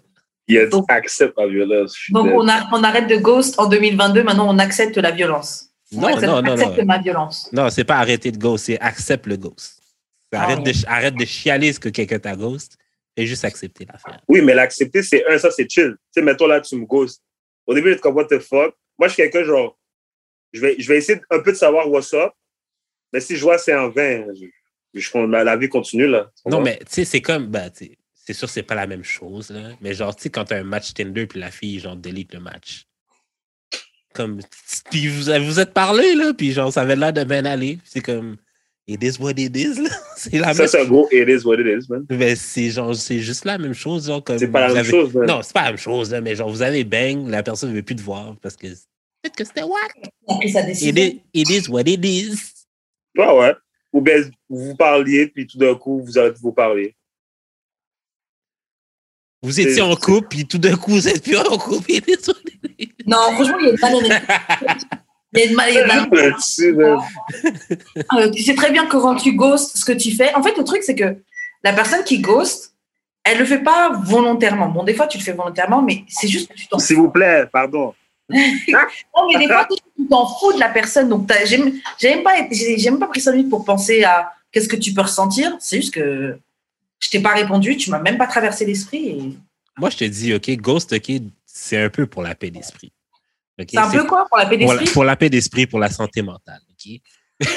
Dit 0.46 0.58
Donc- 0.70 0.84
accept 0.90 1.32
la 1.38 1.46
violence. 1.46 1.96
Donc 2.10 2.26
on, 2.34 2.46
a, 2.46 2.68
on 2.72 2.84
arrête 2.84 3.06
de 3.08 3.16
ghost 3.16 3.58
en 3.58 3.66
2022, 3.66 4.22
maintenant 4.22 4.54
on 4.54 4.58
accepte 4.58 4.98
la 4.98 5.10
violence. 5.10 5.70
On 5.96 6.02
Non, 6.02 6.08
accepte, 6.08 6.26
non, 6.26 6.42
non, 6.42 6.52
accepte 6.52 6.78
non. 6.78 6.84
ma 6.84 6.98
violence. 6.98 7.48
Non, 7.50 7.70
c'est 7.70 7.84
pas 7.84 7.96
arrêter 7.96 8.30
de 8.30 8.36
ghost, 8.36 8.66
c'est 8.66 8.78
accepte 8.80 9.26
le 9.26 9.38
ghost. 9.38 9.80
Ah 10.32 10.42
Arrête, 10.42 10.58
ouais. 10.58 10.72
de, 10.72 10.78
arrête 10.86 11.14
de 11.16 11.24
chialer 11.24 11.72
ce 11.72 11.80
que 11.80 11.88
quelqu'un 11.88 12.18
t'a 12.18 12.36
ghost 12.36 12.76
et 13.16 13.24
juste 13.26 13.44
accepter 13.46 13.86
l'affaire. 13.90 14.20
Oui, 14.28 14.42
mais 14.42 14.52
l'accepter, 14.52 15.02
c'est 15.02 15.24
un, 15.30 15.38
ça, 15.38 15.50
c'est 15.50 15.70
chill. 15.70 15.92
Tu 15.92 16.20
sais, 16.20 16.22
mettons 16.22 16.46
là, 16.48 16.60
tu 16.60 16.76
me 16.76 16.84
ghostes. 16.84 17.22
Au 17.66 17.72
début, 17.72 17.92
je 17.92 17.96
te 17.96 18.00
comme, 18.02 18.16
what 18.16 18.26
the 18.26 18.40
fuck? 18.40 18.74
Moi, 18.98 19.08
je 19.08 19.14
suis 19.14 19.22
quelqu'un, 19.22 19.44
genre, 19.44 19.78
je 20.52 20.60
vais, 20.60 20.76
je 20.78 20.88
vais 20.88 20.98
essayer 20.98 21.20
un 21.30 21.40
peu 21.40 21.52
de 21.52 21.56
savoir 21.56 21.90
what's 21.90 22.12
up. 22.14 22.32
Mais 23.12 23.20
si 23.20 23.36
je 23.36 23.42
vois 23.42 23.58
c'est 23.58 23.74
en 23.74 23.88
vain, 23.90 24.26
je, 24.34 24.46
je- 25.00 25.18
la, 25.30 25.44
la 25.44 25.56
vie 25.56 25.68
continue, 25.68 26.06
là. 26.06 26.30
Non, 26.46 26.60
mais 26.60 26.78
tu 26.78 26.86
sais, 26.90 27.04
c'est 27.04 27.20
comme, 27.22 27.46
ben, 27.48 27.70
c'est 28.14 28.32
sûr, 28.32 28.48
c'est 28.48 28.62
pas 28.62 28.74
la 28.74 28.86
même 28.86 29.04
chose, 29.04 29.50
là. 29.50 29.70
Mais 29.80 29.94
genre, 29.94 30.14
tu 30.14 30.22
sais, 30.22 30.30
quand 30.30 30.44
t'as 30.44 30.58
un 30.60 30.64
match 30.64 30.94
Tinder 30.94 31.26
puis 31.26 31.38
la 31.40 31.50
fille, 31.50 31.78
genre, 31.80 31.96
delete 31.96 32.32
le 32.34 32.40
match. 32.40 32.86
Comme, 34.14 34.40
puis 34.90 35.08
vous, 35.08 35.24
vous 35.44 35.60
êtes 35.60 35.72
parlé, 35.74 36.14
là, 36.14 36.32
puis 36.34 36.52
genre, 36.52 36.72
ça 36.72 36.82
avait 36.82 36.94
l'air 36.96 37.12
de 37.12 37.24
bien 37.24 37.44
aller. 37.44 37.78
C'est 37.84 38.00
comme, 38.00 38.36
it 38.86 39.02
is 39.02 39.18
what 39.18 39.32
it 39.38 39.56
is, 39.56 39.80
là. 39.80 39.90
C'est 40.16 40.38
la 40.38 40.52
Ça, 40.54 40.62
même 40.62 40.68
c'est 40.68 40.80
un 40.80 40.84
gros 40.84 41.08
it 41.12 41.28
is 41.28 41.44
what 41.46 41.56
it 41.58 41.66
is, 41.66 41.86
man. 41.90 42.04
Mais 42.10 42.36
c'est 42.36 42.70
genre, 42.70 42.94
c'est 42.94 43.18
juste 43.20 43.44
la 43.44 43.58
même 43.58 43.72
chose, 43.74 44.06
genre, 44.06 44.22
comme. 44.22 44.38
C'est 44.38 44.48
pas 44.48 44.60
la 44.60 44.68
même 44.68 44.76
avez- 44.78 44.90
chose, 44.90 45.14
man. 45.14 45.26
Non, 45.26 45.40
c'est 45.42 45.52
pas 45.52 45.62
la 45.64 45.68
même 45.70 45.78
chose, 45.78 46.10
là, 46.12 46.20
mais 46.20 46.34
genre, 46.36 46.48
vous 46.50 46.62
avez 46.62 46.84
bang, 46.84 47.28
la 47.28 47.42
personne 47.42 47.70
ne 47.70 47.74
veut 47.74 47.82
plus 47.82 47.96
te 47.96 48.02
voir 48.02 48.34
parce 48.42 48.56
que 48.56 48.66
peut-être 48.68 49.36
que 49.36 49.44
c'était 49.44 49.62
whack. 49.62 49.94
On 50.26 50.36
a 50.36 50.38
pris 50.38 50.50
sa 50.50 50.68
It 50.68 50.98
is, 50.98 51.20
it 51.32 51.50
is 51.50 51.68
what 51.68 51.82
it 51.86 52.04
is. 52.04 52.36
Ouais, 53.16 53.32
ouais. 53.38 53.54
Ou 53.92 54.00
bien, 54.00 54.22
vous 54.48 54.74
parliez, 54.76 55.28
puis 55.28 55.46
tout 55.46 55.56
d'un 55.58 55.74
coup, 55.76 56.02
vous 56.04 56.18
arrêtez 56.18 56.34
de 56.34 56.40
vous 56.40 56.52
parler. 56.52 56.94
Vous 59.42 59.60
étiez 59.60 59.74
C'est- 59.74 59.80
en 59.82 59.94
couple, 59.94 60.28
puis 60.28 60.46
tout 60.46 60.58
d'un 60.58 60.74
coup, 60.76 60.90
vous 60.92 61.06
êtes 61.08 61.22
plus 61.22 61.36
en 61.36 61.58
couple. 61.58 61.90
It 61.92 62.04
is 62.08 62.28
what 62.28 62.34
it 62.46 62.74
is. 62.78 62.88
Non, 63.06 63.18
franchement, 63.34 63.58
il 63.60 63.66
y 63.66 63.68
a 63.68 63.72
une 63.72 63.78
malhonnêteté. 63.80 64.26
Il 65.34 65.40
y 65.40 65.42
a 65.42 65.50
une 65.50 65.56
tu 68.34 68.42
sais 68.42 68.54
très 68.54 68.70
bien 68.70 68.86
que 68.86 68.96
quand 68.96 69.16
tu 69.16 69.32
ghostes, 69.34 69.76
ce 69.76 69.84
que 69.84 69.92
tu 69.92 70.12
fais. 70.12 70.34
En 70.34 70.42
fait, 70.42 70.56
le 70.56 70.64
truc, 70.64 70.82
c'est 70.82 70.94
que 70.94 71.16
la 71.62 71.72
personne 71.72 72.04
qui 72.04 72.18
ghost, 72.20 72.74
elle 73.24 73.38
le 73.38 73.44
fait 73.44 73.58
pas 73.60 73.90
volontairement. 74.04 74.68
Bon, 74.68 74.84
des 74.84 74.94
fois, 74.94 75.06
tu 75.06 75.18
le 75.18 75.24
fais 75.24 75.32
volontairement, 75.32 75.82
mais 75.82 76.04
c'est 76.08 76.28
juste 76.28 76.48
que 76.50 76.54
tu 76.54 76.66
t'en 76.68 76.78
S'il 76.78 76.96
vous 76.96 77.10
plaît, 77.10 77.46
pardon. 77.52 77.94
Non, 78.28 79.28
mais 79.32 79.38
des 79.38 79.46
fois, 79.46 79.66
tu 79.68 80.06
t'en 80.08 80.26
fous 80.26 80.52
de 80.52 80.60
la 80.60 80.68
personne. 80.68 81.08
Donc, 81.08 81.30
j'ai 81.46 81.58
même 81.58 82.22
pas, 82.22 82.34
même 82.40 82.98
pas 82.98 83.06
pris 83.06 83.20
5 83.20 83.32
minutes 83.32 83.50
pour 83.50 83.64
penser 83.64 84.04
à 84.04 84.32
qu'est-ce 84.52 84.68
que 84.68 84.76
tu 84.76 84.92
peux 84.94 85.02
ressentir. 85.02 85.56
C'est 85.60 85.76
juste 85.76 85.94
que 85.94 86.38
je 87.00 87.10
t'ai 87.10 87.20
pas 87.20 87.34
répondu, 87.34 87.76
tu 87.76 87.90
m'as 87.90 87.98
même 87.98 88.16
pas 88.16 88.26
traversé 88.26 88.64
l'esprit. 88.64 89.08
et- 89.08 89.36
Moi, 89.76 89.90
je 89.90 89.96
te 89.98 90.04
dis, 90.04 90.32
OK, 90.34 90.48
Ghost, 90.56 90.92
OK, 90.94 91.10
c'est 91.44 91.82
un 91.82 91.90
peu 91.90 92.06
pour 92.06 92.22
la 92.22 92.34
paix 92.34 92.50
d'esprit. 92.50 92.92
OK? 93.60 93.68
C'est 93.70 93.78
un 93.78 93.90
peu 93.90 94.04
quoi 94.04 94.26
pour 94.28 94.38
la 94.38 94.46
paix 94.46 94.56
d'esprit? 94.56 94.84
pour 94.92 95.04
la 95.04 95.16
paix 95.16 95.30
d'esprit, 95.30 95.66
pour 95.66 95.78
la 95.78 95.88
santé 95.90 96.22
mentale. 96.22 96.60
OK? 96.70 97.00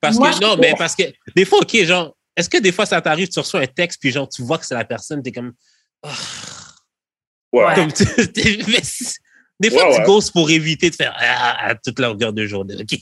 parce 0.00 0.16
Moi, 0.16 0.32
que, 0.32 0.40
non, 0.40 0.56
mais 0.56 0.74
parce 0.76 0.94
que 0.96 1.04
des 1.34 1.44
fois, 1.44 1.58
OK, 1.60 1.76
genre, 1.84 2.16
est-ce 2.36 2.48
que 2.48 2.58
des 2.58 2.72
fois, 2.72 2.86
ça 2.86 3.00
t'arrive, 3.00 3.28
tu 3.28 3.38
reçois 3.38 3.60
un 3.60 3.66
texte, 3.66 4.00
puis 4.00 4.10
genre, 4.10 4.28
tu 4.28 4.42
vois 4.42 4.58
que 4.58 4.66
c'est 4.66 4.74
la 4.74 4.84
personne, 4.84 5.22
t'es 5.22 5.32
comme. 5.32 5.52
Ah. 6.02 6.12
Ouais. 7.52 7.74
Comme 7.74 7.92
tu- 7.92 8.04
des 9.60 9.70
fois, 9.70 9.88
Ouais, 9.88 9.94
tu 9.94 10.00
ouais. 10.00 10.06
ghostes 10.06 10.32
pour 10.32 10.50
éviter 10.50 10.90
de 10.90 10.94
faire 10.94 11.12
ah, 11.18 11.68
à 11.70 11.74
toute 11.74 11.98
longueur 11.98 12.32
de 12.32 12.46
journée. 12.46 12.76
OK? 12.80 12.98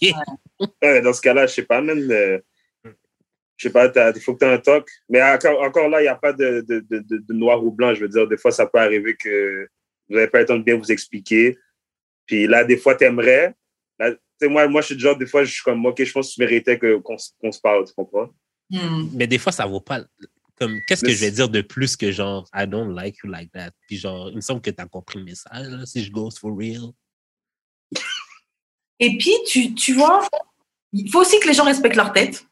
Ouais, 0.82 1.00
dans 1.02 1.12
ce 1.12 1.20
cas-là, 1.20 1.46
je 1.46 1.54
sais 1.54 1.62
pas, 1.64 1.80
même. 1.80 2.10
euh, 2.10 2.38
je 3.58 3.68
sais 3.68 3.72
pas, 3.72 3.86
il 4.14 4.20
faut 4.20 4.34
que 4.34 4.40
tu 4.40 4.44
aies 4.44 4.54
un 4.54 4.58
talk. 4.58 4.86
Mais 5.08 5.22
encore, 5.22 5.62
encore 5.62 5.88
là, 5.88 6.00
il 6.00 6.04
n'y 6.04 6.08
a 6.08 6.14
pas 6.14 6.32
de, 6.32 6.64
de, 6.68 6.80
de, 6.90 6.98
de- 7.00 7.24
de 7.26 7.32
noir 7.34 7.62
ou 7.64 7.70
blanc. 7.70 7.94
Je 7.94 8.00
veux 8.00 8.08
dire, 8.08 8.26
des 8.28 8.36
fois, 8.36 8.50
ça 8.50 8.66
peut 8.66 8.78
arriver 8.78 9.16
que 9.16 9.66
vous 10.08 10.14
n'avez 10.16 10.28
pas 10.28 10.40
le 10.40 10.46
temps 10.46 10.56
de 10.58 10.62
bien 10.62 10.76
vous 10.76 10.92
expliquer. 10.92 11.56
Puis 12.26 12.46
là, 12.46 12.64
des 12.64 12.76
fois, 12.76 12.94
tu 12.94 13.04
aimerais, 13.04 13.54
moi, 14.42 14.68
moi, 14.68 14.80
je 14.80 14.86
suis 14.86 14.98
genre, 14.98 15.16
des 15.16 15.26
fois, 15.26 15.44
je 15.44 15.52
suis 15.52 15.62
comme, 15.62 15.84
OK, 15.86 16.02
je 16.02 16.12
pense 16.12 16.28
que 16.28 16.34
tu 16.34 16.40
méritais 16.40 16.78
qu'on 16.78 17.18
se 17.18 17.60
parle, 17.60 17.86
tu 17.86 17.94
comprends? 17.94 18.28
Hmm. 18.70 19.08
Mais 19.12 19.26
des 19.26 19.38
fois, 19.38 19.52
ça 19.52 19.66
vaut 19.66 19.80
pas. 19.80 20.02
Comme, 20.58 20.80
qu'est-ce 20.86 21.04
que 21.04 21.10
je 21.10 21.20
vais 21.20 21.30
dire 21.30 21.48
de 21.48 21.60
plus 21.60 21.96
que 21.96 22.10
genre, 22.10 22.48
I 22.54 22.66
don't 22.66 22.94
like 22.94 23.18
you 23.22 23.30
like 23.30 23.52
that? 23.52 23.70
Puis 23.86 23.98
genre, 23.98 24.30
il 24.30 24.36
me 24.36 24.40
semble 24.40 24.60
que 24.60 24.70
tu 24.70 24.82
as 24.82 24.86
compris 24.86 25.18
le 25.18 25.24
message, 25.24 25.84
si 25.84 26.02
je 26.02 26.10
ghost 26.10 26.38
for 26.38 26.56
real. 26.56 26.92
Et 28.98 29.18
puis, 29.18 29.34
tu, 29.46 29.74
tu 29.74 29.92
vois, 29.92 30.26
il 30.92 31.10
faut 31.10 31.20
aussi 31.20 31.38
que 31.40 31.48
les 31.48 31.54
gens 31.54 31.64
respectent 31.64 31.96
leur 31.96 32.12
tête. 32.12 32.46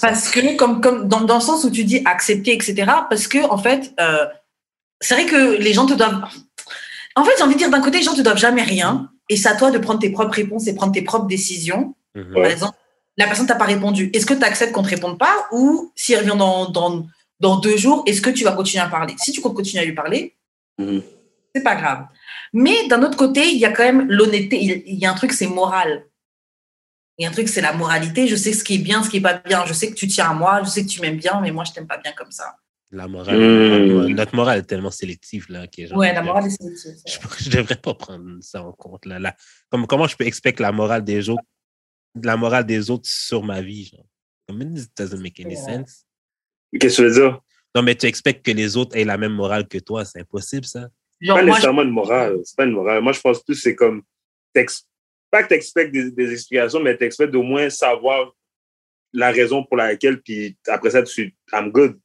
Parce 0.00 0.28
que, 0.28 0.56
comme, 0.56 0.80
comme 0.80 1.06
dans, 1.06 1.20
dans, 1.20 1.36
le 1.36 1.40
sens 1.40 1.62
où 1.62 1.70
tu 1.70 1.84
dis 1.84 2.02
accepter, 2.04 2.52
etc., 2.52 2.74
parce 3.08 3.28
que, 3.28 3.38
en 3.48 3.58
fait, 3.58 3.94
euh, 4.00 4.26
c'est 5.00 5.14
vrai 5.14 5.26
que 5.26 5.56
les 5.58 5.72
gens 5.72 5.86
te 5.86 5.94
doivent. 5.94 6.24
En 7.16 7.24
fait, 7.24 7.32
j'ai 7.36 7.44
envie 7.44 7.54
de 7.54 7.58
dire, 7.58 7.70
d'un 7.70 7.80
côté, 7.80 7.98
les 7.98 8.04
gens 8.04 8.14
te 8.14 8.20
doivent 8.20 8.38
jamais 8.38 8.62
rien. 8.62 9.10
Et 9.28 9.36
c'est 9.36 9.48
à 9.48 9.56
toi 9.56 9.70
de 9.70 9.78
prendre 9.78 10.00
tes 10.00 10.10
propres 10.10 10.34
réponses 10.34 10.66
et 10.66 10.74
prendre 10.74 10.92
tes 10.92 11.02
propres 11.02 11.26
décisions. 11.26 11.94
Mhm. 12.14 12.34
Par 12.34 12.46
exemple, 12.46 12.76
la 13.16 13.26
personne 13.26 13.46
t'a 13.46 13.54
pas 13.54 13.64
répondu. 13.64 14.10
Est-ce 14.14 14.26
que 14.26 14.34
tu 14.34 14.44
acceptes 14.44 14.72
qu'on 14.72 14.82
te 14.82 14.88
réponde 14.88 15.18
pas? 15.18 15.46
Ou 15.52 15.92
s'il 15.94 16.16
revient 16.16 16.36
dans, 16.36 16.70
dans, 16.70 17.06
dans, 17.40 17.56
deux 17.56 17.76
jours, 17.76 18.02
est-ce 18.06 18.20
que 18.22 18.30
tu 18.30 18.44
vas 18.44 18.52
continuer 18.52 18.82
à 18.82 18.88
parler? 18.88 19.14
Si 19.18 19.32
tu 19.32 19.40
continues 19.40 19.82
à 19.82 19.84
lui 19.84 19.94
parler, 19.94 20.36
mhm. 20.78 21.02
c'est 21.54 21.62
pas 21.62 21.76
grave. 21.76 22.06
Mais 22.52 22.86
d'un 22.88 23.02
autre 23.02 23.16
côté, 23.16 23.48
il 23.50 23.58
y 23.58 23.64
a 23.64 23.72
quand 23.72 23.84
même 23.84 24.06
l'honnêteté. 24.08 24.84
Il 24.86 24.98
y 24.98 25.06
a 25.06 25.10
un 25.10 25.14
truc, 25.14 25.32
c'est 25.32 25.46
moral. 25.46 26.06
Il 27.18 27.22
y 27.22 27.26
a 27.26 27.28
un 27.28 27.32
truc, 27.32 27.48
c'est 27.48 27.60
la 27.60 27.72
moralité. 27.72 28.26
Je 28.26 28.36
sais 28.36 28.52
ce 28.52 28.64
qui 28.64 28.76
est 28.76 28.78
bien, 28.78 29.02
ce 29.02 29.10
qui 29.10 29.18
est 29.18 29.22
pas 29.22 29.34
bien. 29.34 29.64
Je 29.66 29.72
sais 29.72 29.90
que 29.90 29.94
tu 29.94 30.08
tiens 30.08 30.30
à 30.30 30.34
moi, 30.34 30.62
je 30.64 30.68
sais 30.70 30.82
que 30.82 30.88
tu 30.88 31.00
m'aimes 31.00 31.18
bien, 31.18 31.40
mais 31.40 31.50
moi, 31.50 31.64
je 31.64 31.72
t'aime 31.72 31.86
pas 31.86 31.98
bien 31.98 32.12
comme 32.12 32.30
ça. 32.30 32.56
La 32.94 33.08
morale, 33.08 33.38
mmh. 33.38 34.08
notre 34.08 34.36
morale 34.36 34.58
est 34.58 34.64
tellement 34.64 34.90
sélective 34.90 35.46
là. 35.48 35.66
Ouais, 35.94 36.12
la 36.12 36.22
morale 36.22 36.46
est 36.46 36.50
sélective. 36.50 36.92
Je, 37.06 37.48
ne 37.48 37.54
devrais 37.56 37.76
pas 37.76 37.94
prendre 37.94 38.36
ça 38.42 38.62
en 38.62 38.72
compte 38.72 39.06
là. 39.06 39.34
Comme, 39.70 39.86
comment 39.86 40.06
je 40.06 40.14
peux 40.14 40.26
expliquer 40.26 40.62
la 40.62 40.72
morale 40.72 41.02
des 41.02 41.30
autres, 41.30 41.42
la 42.22 42.36
morale 42.36 42.66
des 42.66 42.90
autres 42.90 43.08
sur 43.08 43.42
ma 43.42 43.62
vie, 43.62 43.86
genre? 43.86 44.04
It 44.50 44.90
doesn't 44.94 45.22
make 45.22 45.40
any 45.40 45.56
sense. 45.56 46.04
Qu'est-ce 46.78 46.98
que 46.98 47.02
tu 47.02 47.08
veux 47.08 47.14
dire? 47.14 47.40
Non, 47.74 47.82
mais 47.82 47.94
tu 47.94 48.04
expectes 48.04 48.44
que 48.44 48.50
les 48.50 48.76
autres 48.76 48.94
aient 48.94 49.04
la 49.04 49.16
même 49.16 49.32
morale 49.32 49.66
que 49.66 49.78
toi, 49.78 50.04
c'est 50.04 50.20
impossible 50.20 50.66
ça. 50.66 50.88
Genre, 51.18 51.38
pas 51.38 51.44
nécessairement 51.44 51.82
une 51.82 51.90
morale. 51.90 52.40
C'est 52.44 52.56
pas 52.56 52.64
une 52.64 52.72
morale. 52.72 53.00
Moi, 53.00 53.12
je 53.12 53.20
pense 53.20 53.42
plus 53.42 53.54
c'est 53.54 53.74
comme 53.74 54.02
pas 55.30 55.42
que 55.42 55.48
tu 55.48 55.54
expectes 55.54 55.92
des, 55.92 56.32
explications, 56.32 56.80
mais 56.80 56.96
tu 56.96 57.04
expectes 57.04 57.32
d'au 57.32 57.42
moins 57.42 57.70
savoir 57.70 58.34
la 59.14 59.30
raison 59.30 59.64
pour 59.64 59.76
laquelle, 59.76 60.20
puis 60.20 60.56
après 60.68 60.90
ça, 60.90 61.02
tu 61.02 61.34
I'm 61.52 61.70
good. 61.70 61.98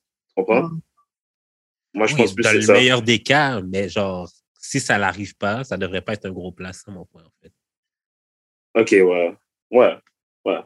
Moi, 1.94 2.08
je 2.08 2.16
pense 2.16 2.34
plus 2.34 2.44
Dans 2.44 2.54
le 2.54 2.74
meilleur 2.74 3.02
des 3.02 3.20
cas, 3.20 3.62
mais 3.62 3.90
genre, 3.90 4.30
si 4.60 4.80
ça 4.80 4.98
n'arrive 4.98 5.36
pas, 5.36 5.64
ça 5.64 5.78
ne 5.78 5.82
devrait 5.82 6.02
pas 6.02 6.14
être 6.14 6.26
un 6.26 6.32
gros 6.32 6.52
place, 6.52 6.86
mon 6.88 7.06
point, 7.06 7.24
en 7.24 7.32
fait. 7.42 7.52
OK, 8.80 8.92
ouais. 8.92 9.36
Ouais. 9.72 9.98
Ouais. 10.46 10.60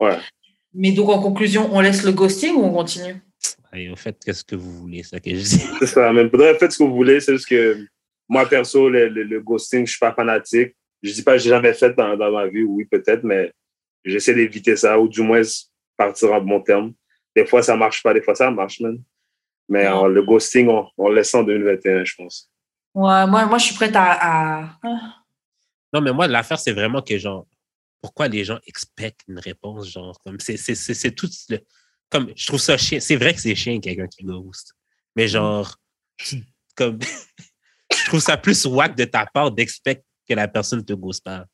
Ouais. 0.00 0.18
Mais 0.74 0.92
donc, 0.92 1.08
en 1.08 1.20
conclusion, 1.20 1.68
on 1.72 1.80
laisse 1.80 2.04
le 2.04 2.12
ghosting 2.12 2.54
ou 2.54 2.64
on 2.64 2.72
continue? 2.72 3.16
Et 3.72 3.90
au 3.90 3.96
fait, 3.96 4.16
qu'est-ce 4.24 4.44
que 4.44 4.56
vous 4.56 4.72
voulez, 4.72 5.02
ça 5.02 5.20
que 5.20 5.30
je 5.30 5.42
dis? 5.42 5.58
C'est 5.78 5.86
ça, 5.86 6.12
même. 6.12 6.30
Faites 6.30 6.72
ce 6.72 6.78
que 6.78 6.84
vous 6.84 6.94
voulez, 6.94 7.20
c'est 7.20 7.32
juste 7.32 7.48
que 7.48 7.86
moi, 8.28 8.46
perso, 8.46 8.88
le, 8.88 9.08
le, 9.08 9.40
ghosting, 9.40 9.86
je 9.86 9.92
suis 9.92 9.98
pas 9.98 10.12
fanatique. 10.12 10.74
Je 11.02 11.12
dis 11.12 11.22
pas 11.22 11.32
que 11.32 11.38
j'ai 11.38 11.50
jamais 11.50 11.72
fait 11.74 11.94
dans, 11.94 12.16
dans 12.16 12.30
ma 12.30 12.46
vie, 12.46 12.62
oui, 12.62 12.84
peut-être, 12.84 13.22
mais 13.22 13.52
j'essaie 14.04 14.34
d'éviter 14.34 14.76
ça, 14.76 14.98
ou 14.98 15.08
du 15.08 15.22
moins 15.22 15.42
partir 15.96 16.32
en 16.32 16.40
bon 16.40 16.60
terme. 16.60 16.92
Des 17.38 17.46
fois, 17.46 17.62
ça 17.62 17.76
marche 17.76 18.02
pas, 18.02 18.12
des 18.12 18.20
fois, 18.20 18.34
ça 18.34 18.50
marche, 18.50 18.80
même. 18.80 19.00
Mais 19.68 19.84
le 19.84 20.22
ghosting, 20.22 20.66
on, 20.68 20.88
on 20.98 21.08
laisse 21.08 21.32
en 21.36 21.44
2021, 21.44 22.04
je 22.04 22.14
pense. 22.16 22.50
Ouais, 22.94 23.26
moi, 23.28 23.46
moi, 23.46 23.58
je 23.58 23.66
suis 23.66 23.76
prête 23.76 23.94
à. 23.94 24.76
Non, 25.92 26.00
mais 26.00 26.12
moi, 26.12 26.26
l'affaire, 26.26 26.58
c'est 26.58 26.72
vraiment 26.72 27.00
que, 27.00 27.16
genre, 27.16 27.46
pourquoi 28.02 28.26
les 28.26 28.42
gens 28.42 28.58
expectent 28.66 29.22
une 29.28 29.38
réponse, 29.38 29.88
genre, 29.88 30.18
comme, 30.24 30.40
c'est 30.40 31.14
tout 31.14 31.30
le. 31.48 31.58
Comme, 32.10 32.32
je 32.34 32.46
trouve 32.48 32.58
ça 32.58 32.76
chiant. 32.76 32.98
C'est 33.00 33.14
vrai 33.14 33.34
que 33.34 33.40
c'est 33.40 33.54
chiant, 33.54 33.78
quelqu'un 33.78 34.08
qui 34.08 34.24
ghost. 34.24 34.74
Mais, 35.14 35.26
mm. 35.26 35.28
genre, 35.28 35.76
comme. 36.74 36.98
je 37.92 38.04
trouve 38.06 38.20
ça 38.20 38.36
plus 38.36 38.64
wack 38.64 38.96
de 38.96 39.04
ta 39.04 39.26
part 39.26 39.52
d'expect 39.52 40.04
que 40.28 40.34
la 40.34 40.48
personne 40.48 40.84
te 40.84 40.92
ghost 40.92 41.22
pas. 41.22 41.44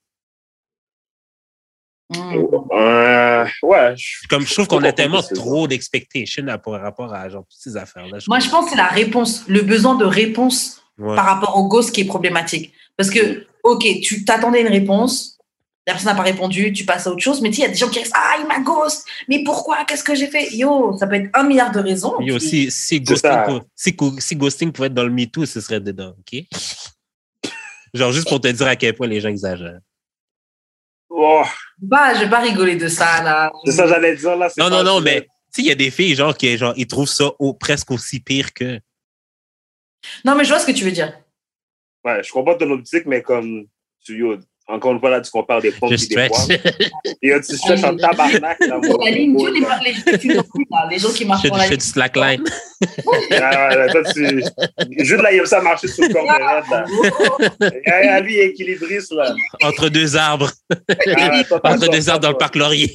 Hmm. 2.10 2.35
Euh, 2.72 3.47
ouais. 3.62 3.94
Comme 4.28 4.47
je 4.47 4.52
trouve 4.52 4.66
qu'on 4.66 4.85
a 4.85 4.93
tellement 4.93 5.22
trop 5.22 5.66
d'expectations 5.66 6.44
par 6.62 6.81
rapport 6.81 7.14
à 7.14 7.28
genre, 7.28 7.44
toutes 7.48 7.60
ces 7.60 7.76
affaires-là. 7.76 8.18
Moi, 8.28 8.39
je 8.40 8.51
pense 8.51 8.66
que 8.66 8.70
c'est 8.72 8.76
la 8.76 8.89
réponse, 8.89 9.44
le 9.48 9.62
besoin 9.62 9.94
de 9.94 10.05
réponse 10.05 10.82
par 10.98 11.24
rapport 11.24 11.56
au 11.56 11.66
ghost 11.66 11.93
qui 11.93 12.02
est 12.02 12.06
problématique. 12.06 12.72
Parce 12.97 13.10
que, 13.10 13.47
OK, 13.62 13.85
tu 14.02 14.24
t'attendais 14.24 14.60
une 14.60 14.68
réponse, 14.68 15.39
la 15.86 15.94
personne 15.94 16.12
n'a 16.12 16.16
pas 16.16 16.22
répondu, 16.22 16.72
tu 16.72 16.85
passes 16.85 17.06
à 17.06 17.10
autre 17.10 17.22
chose, 17.22 17.40
mais 17.40 17.51
tu 17.51 17.59
il 17.59 17.62
y 17.62 17.66
a 17.66 17.68
des 17.68 17.74
gens 17.74 17.89
qui 17.89 18.01
disent 18.02 18.12
Ah, 18.14 18.36
il 18.40 18.47
m'a 18.47 18.60
ghost, 18.60 19.05
mais 19.28 19.43
pourquoi 19.43 19.85
Qu'est-ce 19.85 20.05
que 20.05 20.14
j'ai 20.14 20.28
fait? 20.28 20.55
Yo, 20.55 20.97
ça 20.98 21.06
peut 21.06 21.16
être 21.16 21.31
un 21.35 21.43
milliard 21.43 21.72
de 21.72 21.81
raisons. 21.81 22.20
Yo, 22.20 22.39
si, 22.39 22.70
si, 22.70 23.01
ghosting, 23.01 23.60
si, 23.74 23.97
si, 24.18 24.36
ghosting 24.36 24.72
pouvait 24.72 24.86
être 24.89 24.94
dans 24.94 25.05
le 25.05 25.10
MeToo, 25.10 25.47
ce 25.47 25.60
serait 25.60 25.81
dedans, 25.81 26.14
OK? 26.18 26.43
Genre, 27.94 28.12
juste 28.12 28.28
pour 28.28 28.40
te 28.40 28.48
dire 28.48 28.66
à 28.66 28.76
quel 28.76 28.94
point 28.94 29.06
les 29.06 29.20
gens 29.20 29.28
exagèrent. 29.28 29.78
Oh. 31.16 31.45
Bah, 31.78 32.12
je 32.15 32.20
vais 32.24 32.31
pas 32.31 32.41
rigoler 32.41 32.74
de 32.74 32.89
ça, 32.89 33.23
là. 33.23 33.53
C'est 33.65 33.70
ça, 33.70 33.86
j'allais 33.86 34.16
dire, 34.16 34.35
là. 34.36 34.49
Non, 34.59 34.69
non, 34.69 34.82
non, 34.82 35.01
mais, 35.01 35.23
tu 35.23 35.28
sais, 35.51 35.62
il 35.62 35.69
y 35.69 35.70
a 35.70 35.77
des 35.77 35.93
filles, 35.93 36.16
genre, 36.16 36.36
qui, 36.36 36.59
genre, 36.59 36.74
ils 36.77 36.89
trouvent 36.89 37.09
ça 37.09 37.31
presque 37.61 37.93
aussi 37.93 38.19
pire 38.19 38.53
que. 38.53 38.81
Non, 40.24 40.35
mais 40.35 40.45
je 40.45 40.49
vois 40.49 40.59
ce 40.59 40.66
que 40.66 40.73
tu 40.73 40.85
veux 40.85 40.91
dire. 40.91 41.16
Ouais, 42.05 42.20
je 42.24 42.32
comprends 42.32 42.57
ton 42.57 42.69
optique, 42.73 43.07
mais 43.07 43.23
comme, 43.23 43.66
tu, 44.05 44.24
encore 44.66 44.93
une 44.93 45.01
fois, 45.01 45.11
là, 45.11 45.20
tu 45.20 45.31
compares 45.31 45.61
des 45.61 45.73
pommes 45.73 45.93
et 45.93 45.97
des 45.97 46.27
poires. 46.28 46.49
Et 47.23 47.41
tu 47.41 47.57
cherches 47.57 47.85
en 47.85 47.97
tabarnak. 47.97 48.59
Là, 48.61 48.81
la 49.05 49.11
ligne, 49.11 49.36
les, 49.36 49.61
les, 49.61 50.41
les 50.91 50.99
gens 50.99 51.12
qui 51.12 51.27
marchent 51.27 51.47
pour 51.47 51.57
la 51.57 51.65
ligne. 51.65 51.70
Je 51.70 51.70
fais 51.70 51.77
du 51.77 51.85
slackline. 51.85 52.45
ah, 53.32 53.89
toi, 53.93 54.03
tu... 54.05 54.43
Juste 55.05 55.23
là, 55.23 55.32
il 55.32 55.39
aime 55.39 55.47
ça 55.47 55.61
marcher 55.61 55.89
sur 55.89 56.05
le 56.05 56.12
corps 56.15 56.24
de 56.24 58.11
là. 58.11 58.20
lui, 58.20 58.35
il 58.35 58.39
est 58.39 58.47
équilibriste, 58.47 59.12
là. 59.12 59.35
Entre 59.62 59.91
deux 59.91 60.16
arbres. 60.16 60.51
Ah, 60.89 61.43
Entre 61.65 61.91
deux 61.91 62.09
arbres 62.09 62.23
dans 62.23 62.31
le 62.31 62.39
parc 62.39 62.57
Laurier. 62.57 62.91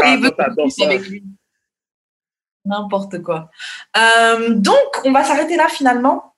Ah, 0.00 0.16
avec 0.82 1.06
lui. 1.06 1.22
N'importe 2.64 3.22
quoi. 3.22 3.48
Euh, 3.96 4.50
donc, 4.50 4.76
on 5.04 5.12
va 5.12 5.24
s'arrêter 5.24 5.56
là 5.56 5.68
finalement. 5.68 6.29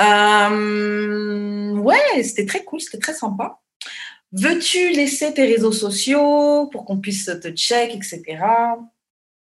Euh, 0.00 1.70
ouais, 1.78 2.22
c'était 2.22 2.46
très 2.46 2.64
cool, 2.64 2.80
c'était 2.80 2.98
très 2.98 3.14
sympa. 3.14 3.58
Veux-tu 4.32 4.90
laisser 4.90 5.32
tes 5.32 5.46
réseaux 5.46 5.72
sociaux 5.72 6.66
pour 6.66 6.84
qu'on 6.84 6.98
puisse 6.98 7.24
te 7.24 7.48
check, 7.52 7.94
etc. 7.94 8.38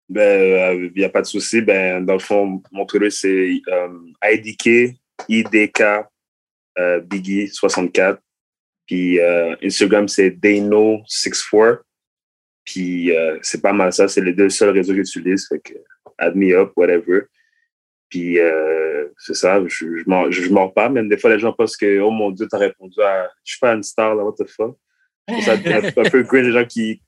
Ben, 0.08 0.74
il 0.74 0.84
euh, 0.84 0.90
n'y 0.96 1.04
a 1.04 1.10
pas 1.10 1.20
de 1.20 1.26
souci. 1.26 1.60
Ben, 1.60 2.04
dans 2.04 2.14
le 2.14 2.18
fond, 2.18 2.62
mon 2.72 2.86
Twitter, 2.86 3.10
c'est 3.10 3.60
euh, 3.68 3.98
IDK, 4.24 4.96
IDK, 5.28 5.82
euh, 6.78 7.00
Biggie64. 7.00 8.18
Puis 8.86 9.20
Instagram, 9.62 10.08
c'est 10.08 10.30
Dano64. 10.30 11.80
Puis 12.64 13.10
c'est 13.42 13.60
pas 13.60 13.74
mal 13.74 13.92
ça. 13.92 14.08
C'est 14.08 14.22
les 14.22 14.32
deux 14.32 14.48
seuls 14.48 14.70
réseaux 14.70 14.94
que 14.94 15.04
j'utilise. 15.04 15.46
Fait 15.46 15.58
que 15.58 15.74
add 16.16 16.34
me 16.34 16.56
up, 16.56 16.72
whatever. 16.74 17.24
Puis 18.08 18.38
euh, 18.38 19.08
c'est 19.18 19.34
ça, 19.34 19.60
je 19.66 19.84
ne 19.84 20.30
je, 20.30 20.50
mords 20.50 20.72
pas. 20.72 20.88
Même 20.88 21.08
des 21.08 21.18
fois, 21.18 21.30
les 21.30 21.38
gens 21.38 21.52
pensent 21.52 21.76
que, 21.76 22.00
oh 22.00 22.10
mon 22.10 22.30
Dieu, 22.30 22.46
tu 22.48 22.56
as 22.56 22.58
répondu 22.58 23.00
à, 23.02 23.28
je 23.44 23.52
suis 23.52 23.60
pas 23.60 23.74
une 23.74 23.82
star, 23.82 24.14
là, 24.14 24.24
what 24.24 24.34
the 24.38 24.48
fuck? 24.48 24.76
Ça 25.44 25.52
un 25.96 26.10
peu 26.10 26.22
cringe, 26.22 26.46
les 26.46 26.52
gens 26.52 26.64
qui. 26.64 27.02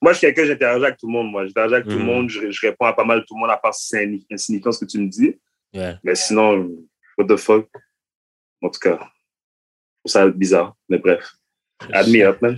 moi, 0.00 0.12
je 0.12 0.18
suis 0.18 0.26
quelqu'un, 0.26 0.44
j'interagis 0.44 0.84
avec 0.84 0.96
tout 0.96 1.06
le 1.06 1.12
monde. 1.12 1.30
Moi, 1.30 1.46
j'interagis 1.46 1.74
avec 1.74 1.86
tout 1.86 1.98
le 1.98 2.04
mm. 2.04 2.06
monde, 2.06 2.30
je, 2.30 2.50
je, 2.50 2.66
réponds 2.66 2.86
à 2.86 2.94
pas 2.94 3.04
mal 3.04 3.22
tout 3.26 3.34
le 3.34 3.40
monde, 3.40 3.50
à 3.50 3.58
part 3.58 3.74
si 3.74 3.88
c'est 3.88 4.18
insignifiant 4.32 4.72
ce 4.72 4.84
que 4.84 4.90
tu 4.90 4.98
me 4.98 5.08
dis. 5.08 5.38
Mais 6.02 6.14
sinon, 6.14 6.70
what 7.18 7.26
the 7.26 7.36
fuck? 7.36 7.68
En 8.62 8.70
tout 8.70 8.80
cas, 8.80 8.98
je 8.98 10.10
trouve 10.10 10.12
ça 10.12 10.26
bizarre. 10.28 10.74
Mais 10.88 10.98
bref, 10.98 11.34
add 11.92 12.08
me 12.08 12.24
up, 12.24 12.40
man. 12.40 12.56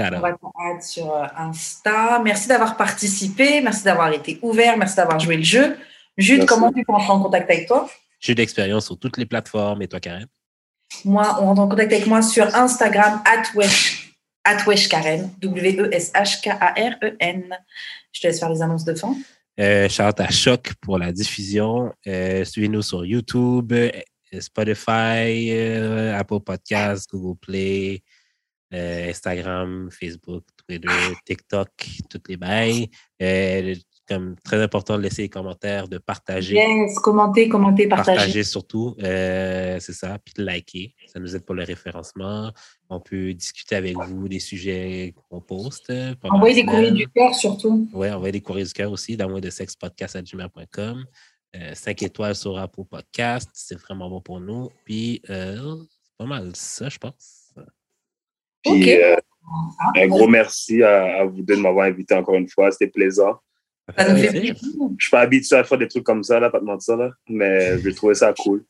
On 0.00 0.20
va 0.20 0.80
sur 0.80 1.14
euh, 1.14 1.26
Insta. 1.36 2.18
Merci 2.24 2.48
d'avoir 2.48 2.76
participé, 2.76 3.60
merci 3.60 3.84
d'avoir 3.84 4.10
été 4.12 4.38
ouvert, 4.40 4.78
merci 4.78 4.96
d'avoir 4.96 5.20
joué 5.20 5.36
le 5.36 5.42
jeu. 5.42 5.76
Jude, 6.16 6.46
comment 6.46 6.72
tu 6.72 6.84
peux 6.84 6.92
rentrer 6.92 7.12
en 7.12 7.22
contact 7.22 7.50
avec 7.50 7.66
toi? 7.66 7.88
J'ai 8.20 8.34
d'expérience 8.34 8.86
sur 8.86 8.98
toutes 8.98 9.18
les 9.18 9.26
plateformes. 9.26 9.82
Et 9.82 9.88
toi, 9.88 10.00
Karen? 10.00 10.26
Moi, 11.04 11.36
on 11.40 11.46
rentre 11.46 11.60
en 11.60 11.68
contact 11.68 11.92
avec 11.92 12.06
moi 12.06 12.22
sur 12.22 12.54
Instagram, 12.54 13.22
atweshkaren, 14.44 15.30
W-E-S-H-K-A-R-E-N. 15.40 17.56
Je 18.12 18.20
te 18.20 18.26
laisse 18.26 18.38
faire 18.38 18.50
les 18.50 18.62
annonces 18.62 18.84
de 18.84 18.94
fin. 18.94 19.16
Euh, 19.60 19.88
shout 19.88 20.18
à 20.18 20.30
Choc 20.30 20.74
pour 20.80 20.98
la 20.98 21.12
diffusion. 21.12 21.92
Euh, 22.06 22.44
suivez-nous 22.44 22.82
sur 22.82 23.04
YouTube, 23.04 23.72
euh, 23.72 23.90
Spotify, 24.40 25.50
euh, 25.50 26.18
Apple 26.18 26.40
Podcasts, 26.40 27.10
Google 27.10 27.38
Play, 27.38 28.02
Instagram, 28.72 29.88
Facebook, 29.92 30.42
Twitter, 30.66 30.88
TikTok, 31.24 31.70
toutes 32.10 32.28
les 32.28 32.36
bails 32.36 32.90
comme 34.06 34.36
très 34.44 34.62
important 34.62 34.96
de 34.96 35.02
laisser 35.02 35.22
des 35.22 35.28
commentaires, 35.28 35.88
de 35.88 35.98
partager. 35.98 36.54
Yes, 36.54 36.98
commenter, 36.98 37.48
commenter, 37.48 37.86
partager. 37.86 38.16
Partager 38.16 38.44
surtout, 38.44 38.94
euh, 39.02 39.78
c'est 39.80 39.92
ça, 39.92 40.18
puis 40.22 40.34
de 40.36 40.44
liker. 40.44 40.94
Ça 41.06 41.20
nous 41.20 41.34
aide 41.34 41.44
pour 41.44 41.54
le 41.54 41.64
référencement. 41.64 42.52
On 42.90 43.00
peut 43.00 43.32
discuter 43.32 43.76
avec 43.76 43.96
vous 43.96 44.28
des 44.28 44.40
sujets 44.40 45.14
qu'on 45.30 45.40
poste. 45.40 45.92
Envoyer 46.22 46.62
des 46.62 46.66
courriers 46.66 46.90
du 46.90 47.08
cœur 47.08 47.34
surtout. 47.34 47.88
Oui, 47.92 48.10
envoyer 48.10 48.32
des 48.32 48.40
courriers 48.40 48.66
du 48.66 48.72
cœur 48.72 48.92
aussi 48.92 49.16
dans 49.16 49.40
de 49.40 49.50
sexe 49.50 49.74
podcast 49.74 50.16
à 50.16 50.22
gmail.com. 50.22 51.04
5 51.74 52.02
euh, 52.02 52.06
étoiles 52.06 52.34
sur 52.34 52.58
Apple 52.58 52.84
Podcast, 52.90 53.48
c'est 53.52 53.78
vraiment 53.78 54.10
bon 54.10 54.20
pour 54.20 54.40
nous. 54.40 54.70
Puis, 54.84 55.22
euh, 55.30 55.76
c'est 56.02 56.16
pas 56.18 56.26
mal 56.26 56.50
ça, 56.54 56.88
je 56.88 56.98
pense. 56.98 57.54
Puis, 58.64 58.92
un 59.96 60.06
gros 60.08 60.26
merci 60.26 60.82
à, 60.82 61.20
à 61.20 61.24
vous 61.24 61.42
deux 61.42 61.56
de 61.56 61.60
m'avoir 61.60 61.86
invité 61.86 62.14
encore 62.14 62.34
une 62.34 62.48
fois. 62.48 62.70
C'était 62.70 62.90
plaisant. 62.90 63.38
Ça 63.96 64.08
nous 64.08 64.16
fait 64.16 64.28
plaisir. 64.28 64.54
Je 64.98 65.04
suis 65.04 65.10
pas 65.10 65.20
habitué 65.20 65.56
à 65.56 65.64
faire 65.64 65.78
des 65.78 65.88
trucs 65.88 66.04
comme 66.04 66.22
ça, 66.24 66.40
là, 66.40 66.50
pas 66.50 66.60
de 66.60 66.64
mentir, 66.64 66.96
là, 66.96 67.10
mais 67.28 67.78
je 67.78 67.90
trouvais 67.90 68.14
ça 68.14 68.32
cool. 68.32 68.64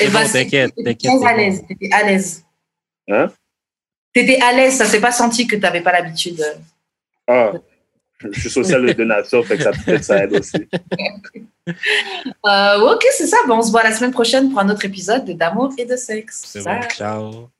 Et 0.00 0.08
bah, 0.08 0.24
t'inquiète, 0.30 0.72
t'inquiète. 0.82 1.22
à 1.24 1.34
l'aise. 1.34 1.62
T'étais 1.68 1.92
à 1.92 2.02
l'aise. 2.04 2.44
Hein? 3.08 3.30
T'étais 4.12 4.40
à 4.40 4.52
l'aise, 4.52 4.74
ça 4.74 4.86
s'est 4.86 5.00
pas 5.00 5.12
senti 5.12 5.46
que 5.46 5.56
t'avais 5.56 5.82
pas 5.82 5.92
l'habitude. 5.92 6.42
Ah, 7.26 7.52
je 8.30 8.40
suis 8.40 8.50
social 8.50 8.94
de 8.94 9.04
nature, 9.04 9.46
fait 9.46 9.58
que 9.58 9.62
ça, 9.62 9.72
ça 10.02 10.24
aide 10.24 10.32
aussi. 10.34 10.56
euh, 12.46 12.94
ok, 12.94 13.04
c'est 13.12 13.26
ça. 13.26 13.36
Bon, 13.46 13.58
on 13.58 13.62
se 13.62 13.70
voit 13.70 13.82
la 13.82 13.92
semaine 13.92 14.12
prochaine 14.12 14.48
pour 14.50 14.60
un 14.60 14.70
autre 14.70 14.84
épisode 14.86 15.24
de 15.26 15.34
D'amour 15.34 15.72
et 15.76 15.84
de 15.84 15.96
sexe. 15.96 16.44
C'est 16.46 16.64
bon, 16.64 16.80
ciao. 16.88 17.50